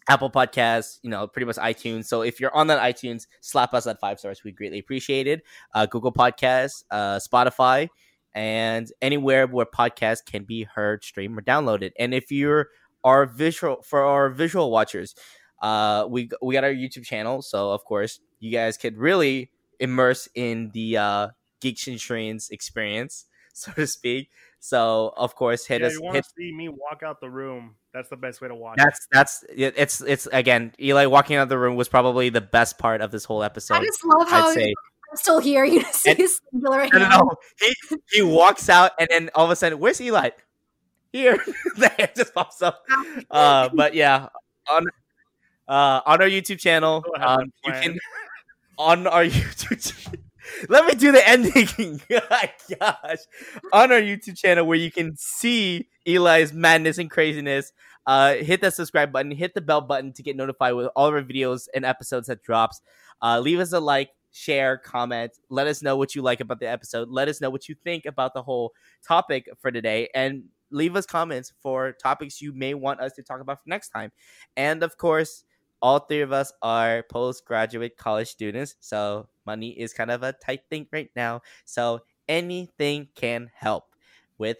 apple 0.08 0.30
podcasts 0.30 1.00
you 1.02 1.10
know 1.10 1.28
pretty 1.28 1.46
much 1.46 1.58
itunes. 1.58 2.06
So 2.06 2.22
if 2.22 2.40
you're 2.40 2.56
on 2.56 2.68
that 2.68 2.80
itunes 2.80 3.28
slap 3.42 3.74
us 3.74 3.86
at 3.88 4.00
five 4.00 4.20
stars. 4.20 4.44
We 4.44 4.52
greatly 4.52 4.80
appreciate 4.80 5.28
it. 5.28 5.44
Uh 5.74 5.86
google 5.86 6.14
podcasts 6.14 6.84
uh 6.92 7.20
spotify 7.20 7.90
and 8.34 8.92
anywhere 9.02 9.48
where 9.48 9.66
podcasts 9.66 10.24
can 10.26 10.44
be 10.44 10.64
heard 10.64 11.04
streamed 11.04 11.38
or 11.38 11.42
downloaded. 11.42 11.92
And 11.98 12.14
if 12.14 12.32
you're 12.32 12.68
our 13.04 13.26
visual 13.26 13.82
for 13.84 14.04
our 14.04 14.30
visual 14.30 14.72
watchers 14.72 15.16
uh 15.62 16.06
we 16.10 16.30
we 16.42 16.54
got 16.54 16.64
our 16.64 16.74
youtube 16.74 17.04
channel 17.06 17.42
so 17.42 17.72
of 17.72 17.84
course 17.86 18.20
you 18.40 18.52
guys 18.52 18.78
could 18.78 18.98
really 18.98 19.50
immerse 19.80 20.28
in 20.36 20.70
the 20.74 20.98
uh 20.98 21.28
Geek 21.62 21.78
Centurions 21.80 22.50
experience 22.50 23.26
so 23.54 23.72
to 23.74 23.88
speak 23.88 24.30
so 24.60 25.14
of 25.16 25.36
course 25.36 25.66
hit 25.66 25.82
yeah, 25.82 25.88
us 25.88 25.94
you 25.94 26.02
want 26.02 26.16
hit 26.16 26.26
to 26.26 26.30
see 26.38 26.52
me 26.54 26.70
walk 26.70 27.02
out 27.04 27.22
the 27.22 27.30
room? 27.30 27.76
That's 27.94 28.10
the 28.10 28.18
best 28.18 28.42
way 28.42 28.48
to 28.50 28.56
watch. 28.56 28.78
that's 28.78 29.08
that's 29.12 29.44
it's 29.50 30.02
it's 30.02 30.28
again 30.34 30.74
eli 30.80 31.06
walking 31.06 31.38
out 31.38 31.48
the 31.50 31.58
room 31.58 31.76
was 31.76 31.88
probably 31.88 32.30
the 32.30 32.42
best 32.42 32.78
part 32.78 33.02
of 33.02 33.12
this 33.12 33.24
whole 33.26 33.44
episode 33.44 33.76
I 33.76 33.84
just 33.86 34.04
love 34.04 34.28
how 34.30 34.50
i'd 34.50 34.56
say 34.56 34.74
I'm 35.12 35.18
still 35.18 35.40
here. 35.40 35.64
You 35.66 35.82
see 35.94 36.10
And- 36.10 36.20
his 36.20 36.42
singular 36.52 36.80
hand. 36.80 36.92
no, 36.94 37.00
no, 37.00 37.18
no. 37.20 37.36
He 37.62 37.74
he 38.12 38.22
walks 38.24 38.70
out 38.70 38.92
and 39.00 39.08
then 39.12 39.30
all 39.36 39.46
of 39.46 39.52
a 39.52 39.56
sudden, 39.56 39.78
where's 39.80 40.02
Eli? 40.02 40.32
Here, 41.14 41.38
the 41.78 41.90
hand 41.90 42.12
just 42.18 42.34
pops 42.34 42.62
up. 42.62 42.84
Uh, 43.30 43.70
but 43.74 43.94
yeah, 43.94 44.28
on 44.70 44.88
uh 45.68 46.02
on 46.06 46.22
our 46.22 46.28
YouTube 46.28 46.60
channel, 46.60 47.04
um, 47.20 47.52
you 47.66 47.72
can 47.72 47.98
on 48.78 49.08
our 49.08 49.24
YouTube. 49.26 50.16
Let 50.70 50.86
me 50.86 50.94
do 50.94 51.12
the 51.12 51.28
ending. 51.28 52.02
Gosh, 52.10 53.20
on 53.74 53.92
our 53.92 54.02
YouTube 54.02 54.38
channel 54.38 54.66
where 54.66 54.78
you 54.78 54.92
can 54.92 55.16
see 55.18 55.90
Eli's 56.06 56.54
madness 56.54 56.98
and 56.98 57.10
craziness. 57.10 57.74
Uh, 58.06 58.36
hit 58.36 58.62
that 58.62 58.74
subscribe 58.76 59.12
button, 59.12 59.32
hit 59.32 59.56
the 59.56 59.62
bell 59.62 59.82
button 59.82 60.14
to 60.14 60.22
get 60.22 60.36
notified 60.36 60.76
with 60.76 60.88
all 60.96 61.08
of 61.08 61.16
our 61.16 61.24
videos 61.24 61.68
and 61.74 61.84
episodes 61.84 62.28
that 62.28 62.44
drops. 62.44 62.82
Uh, 63.22 63.40
leave 63.40 63.60
us 63.60 63.74
a 63.74 63.80
like, 63.80 64.12
share, 64.32 64.78
comment. 64.78 65.32
Let 65.50 65.66
us 65.66 65.82
know 65.82 65.98
what 65.98 66.14
you 66.14 66.22
like 66.22 66.40
about 66.40 66.60
the 66.60 66.70
episode. 66.70 67.10
Let 67.10 67.28
us 67.28 67.42
know 67.42 67.50
what 67.50 67.68
you 67.68 67.76
think 67.84 68.06
about 68.06 68.36
the 68.36 68.44
whole 68.44 68.74
topic 69.08 69.50
for 69.60 69.72
today, 69.72 70.10
and 70.14 70.44
leave 70.70 70.96
us 70.96 71.08
comments 71.08 71.54
for 71.62 71.94
topics 71.94 72.42
you 72.42 72.54
may 72.54 72.76
want 72.76 73.00
us 73.00 73.14
to 73.14 73.24
talk 73.24 73.40
about 73.40 73.64
for 73.64 73.70
next 73.70 73.90
time. 73.90 74.12
And 74.56 74.84
of 74.84 74.98
course, 74.98 75.44
all 75.86 76.00
three 76.00 76.22
of 76.22 76.32
us 76.32 76.52
are 76.64 77.04
postgraduate 77.12 77.96
college 77.96 78.28
students, 78.28 78.74
so 78.80 79.28
money 79.46 79.70
is 79.70 79.94
kind 79.94 80.10
of 80.10 80.24
a 80.24 80.34
tight 80.34 80.62
thing 80.68 80.88
right 80.92 81.12
now. 81.16 81.44
So 81.64 82.02
anything 82.28 83.10
can 83.14 83.52
help 83.54 83.84
with 84.40 84.58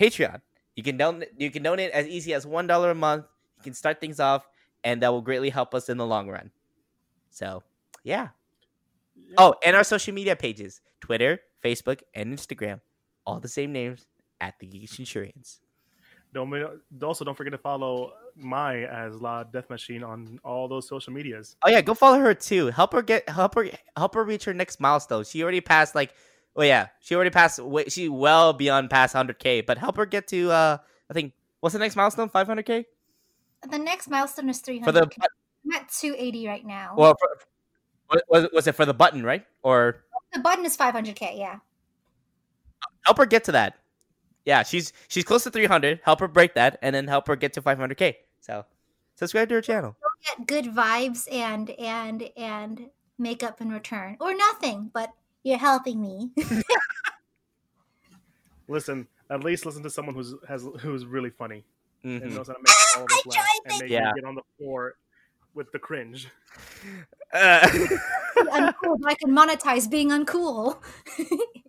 Patreon. 0.00 0.40
You 0.76 0.82
can 0.82 0.96
donate. 0.96 1.28
You 1.36 1.50
can 1.50 1.62
donate 1.62 1.90
as 1.90 2.06
easy 2.06 2.32
as 2.32 2.46
one 2.46 2.66
dollar 2.66 2.90
a 2.90 2.94
month. 2.94 3.26
You 3.58 3.64
can 3.64 3.74
start 3.74 4.00
things 4.00 4.18
off, 4.18 4.48
and 4.82 5.02
that 5.02 5.12
will 5.12 5.20
greatly 5.20 5.50
help 5.50 5.74
us 5.74 5.90
in 5.90 5.98
the 5.98 6.06
long 6.06 6.26
run. 6.30 6.52
So, 7.28 7.62
yeah. 8.02 8.28
Yeah. 9.14 9.34
Oh, 9.36 9.56
and 9.62 9.76
our 9.76 9.84
social 9.84 10.14
media 10.14 10.36
pages: 10.36 10.80
Twitter, 11.02 11.38
Facebook, 11.62 12.00
and 12.14 12.32
Instagram, 12.32 12.80
all 13.26 13.40
the 13.40 13.48
same 13.48 13.72
names 13.72 14.06
at 14.40 14.58
the 14.58 14.68
Geek 14.68 14.88
Centurions. 14.88 15.60
Don't 16.32 16.48
also 17.02 17.26
don't 17.26 17.34
forget 17.34 17.52
to 17.52 17.58
follow 17.58 18.12
Mai 18.38 18.84
as 18.84 19.14
LaDeathMachine 19.14 20.06
on 20.06 20.38
all 20.44 20.68
those 20.68 20.88
social 20.88 21.12
medias. 21.12 21.56
Oh 21.64 21.68
yeah, 21.70 21.80
go 21.80 21.94
follow 21.94 22.18
her 22.18 22.34
too. 22.34 22.66
Help 22.68 22.92
her 22.92 23.02
get 23.02 23.28
help 23.28 23.54
her 23.54 23.68
help 23.96 24.14
her 24.14 24.24
reach 24.24 24.44
her 24.44 24.54
next 24.54 24.80
milestone. 24.80 25.24
She 25.24 25.42
already 25.42 25.60
passed 25.60 25.94
like, 25.94 26.14
oh 26.56 26.62
yeah, 26.62 26.88
she 27.00 27.14
already 27.14 27.30
passed. 27.30 27.60
She 27.88 28.08
well 28.08 28.52
beyond 28.52 28.90
past 28.90 29.14
100k, 29.14 29.66
but 29.66 29.78
help 29.78 29.96
her 29.96 30.06
get 30.06 30.28
to 30.28 30.50
uh, 30.50 30.78
I 31.10 31.14
think 31.14 31.32
what's 31.60 31.72
the 31.72 31.78
next 31.78 31.96
milestone? 31.96 32.28
500k 32.30 32.84
The 33.70 33.78
next 33.78 34.08
milestone 34.08 34.48
is 34.48 34.60
300. 34.60 34.84
for 34.86 34.92
the 34.92 35.02
I'm 35.64 35.72
at 35.82 35.88
280 35.90 36.46
right 36.46 36.64
now. 36.64 36.94
well, 36.96 37.14
for, 37.18 37.28
was- 38.10 38.22
was 38.28 38.48
was 38.52 38.66
it 38.66 38.72
for 38.74 38.86
the 38.86 38.94
button 38.94 39.22
right 39.24 39.44
or 39.62 40.04
the 40.32 40.40
button 40.40 40.64
is 40.64 40.76
500k. 40.76 41.38
Yeah. 41.38 41.58
help 43.04 43.18
her 43.18 43.26
get 43.26 43.44
to 43.44 43.52
that? 43.52 43.74
Yeah, 44.44 44.62
she's 44.62 44.92
she's 45.08 45.24
close 45.24 45.44
to 45.44 45.50
300. 45.50 46.00
Help 46.04 46.20
her 46.20 46.28
break 46.28 46.54
that, 46.54 46.78
and 46.80 46.94
then 46.94 47.06
help 47.06 47.26
her 47.26 47.36
get 47.36 47.52
to 47.54 47.62
500k. 47.62 48.14
So 48.40 48.64
subscribe 49.16 49.48
to 49.50 49.56
our 49.56 49.62
channel. 49.62 49.96
Get 50.26 50.46
good 50.46 50.64
vibes 50.66 51.30
and 51.32 51.70
and 51.70 52.30
and 52.36 52.90
makeup 53.18 53.60
in 53.60 53.70
return, 53.70 54.16
or 54.20 54.34
nothing. 54.34 54.90
But 54.92 55.10
you're 55.44 55.58
helping 55.58 56.00
me. 56.00 56.30
Listen, 58.68 59.08
at 59.30 59.42
least 59.44 59.64
listen 59.64 59.82
to 59.82 59.90
someone 59.90 60.14
who's 60.14 60.34
has 60.46 60.66
who's 60.80 61.06
really 61.06 61.30
funny 61.30 61.64
and 62.02 62.22
Mhm. 62.22 62.34
knows 62.34 62.48
how 62.48 62.54
to 62.54 62.60
make 62.62 62.74
all 62.96 63.04
of 63.04 63.10
us 63.12 63.26
laugh 63.26 63.46
and 63.66 63.78
make 63.80 63.90
Yeah. 63.90 64.08
you 64.08 64.14
get 64.22 64.24
on 64.28 64.34
the 64.34 64.42
floor 64.58 64.94
with 65.54 65.72
the 65.72 65.78
cringe. 65.78 66.28
Uh, 67.32 67.60
uncool, 68.36 68.98
but 69.00 69.10
I 69.10 69.14
can 69.14 69.30
monetize 69.30 69.88
being 69.90 70.10
uncool. 70.10 70.82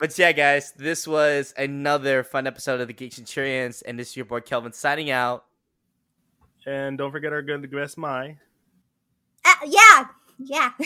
But 0.00 0.18
yeah, 0.18 0.32
guys, 0.32 0.72
this 0.72 1.06
was 1.06 1.52
another 1.58 2.24
fun 2.24 2.46
episode 2.46 2.80
of 2.80 2.86
the 2.88 2.94
Geek 2.94 3.12
Centurions, 3.12 3.82
and 3.82 3.98
this 3.98 4.08
is 4.10 4.16
your 4.16 4.24
boy 4.24 4.40
Kelvin 4.40 4.72
signing 4.72 5.10
out. 5.10 5.44
And 6.66 6.96
don't 6.96 7.12
forget 7.12 7.32
our 7.34 7.42
good 7.42 7.70
guest 7.70 7.98
Mai. 7.98 8.38
Uh, 9.44 9.54
yeah, 9.66 10.06
yeah. 10.38 10.70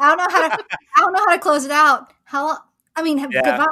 I 0.00 0.08
don't 0.08 0.16
know 0.16 0.26
how 0.30 0.48
to. 0.48 0.64
I 0.96 1.00
don't 1.00 1.12
know 1.12 1.18
how 1.26 1.32
to 1.34 1.38
close 1.38 1.66
it 1.66 1.70
out. 1.70 2.12
How? 2.24 2.56
I 2.96 3.02
mean, 3.02 3.18
Yeah. 3.18 3.28
goodbye. 3.30 3.66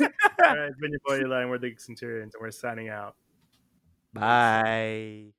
All 0.00 0.56
right, 0.56 0.68
it's 0.68 0.78
been 0.80 0.90
your 0.90 1.00
boy 1.06 1.20
Eli, 1.20 1.42
and 1.42 1.50
we're 1.50 1.58
the 1.58 1.74
Centurions, 1.78 2.34
and 2.34 2.40
we're 2.40 2.50
signing 2.50 2.88
out. 2.88 3.14
Bye. 4.12 5.32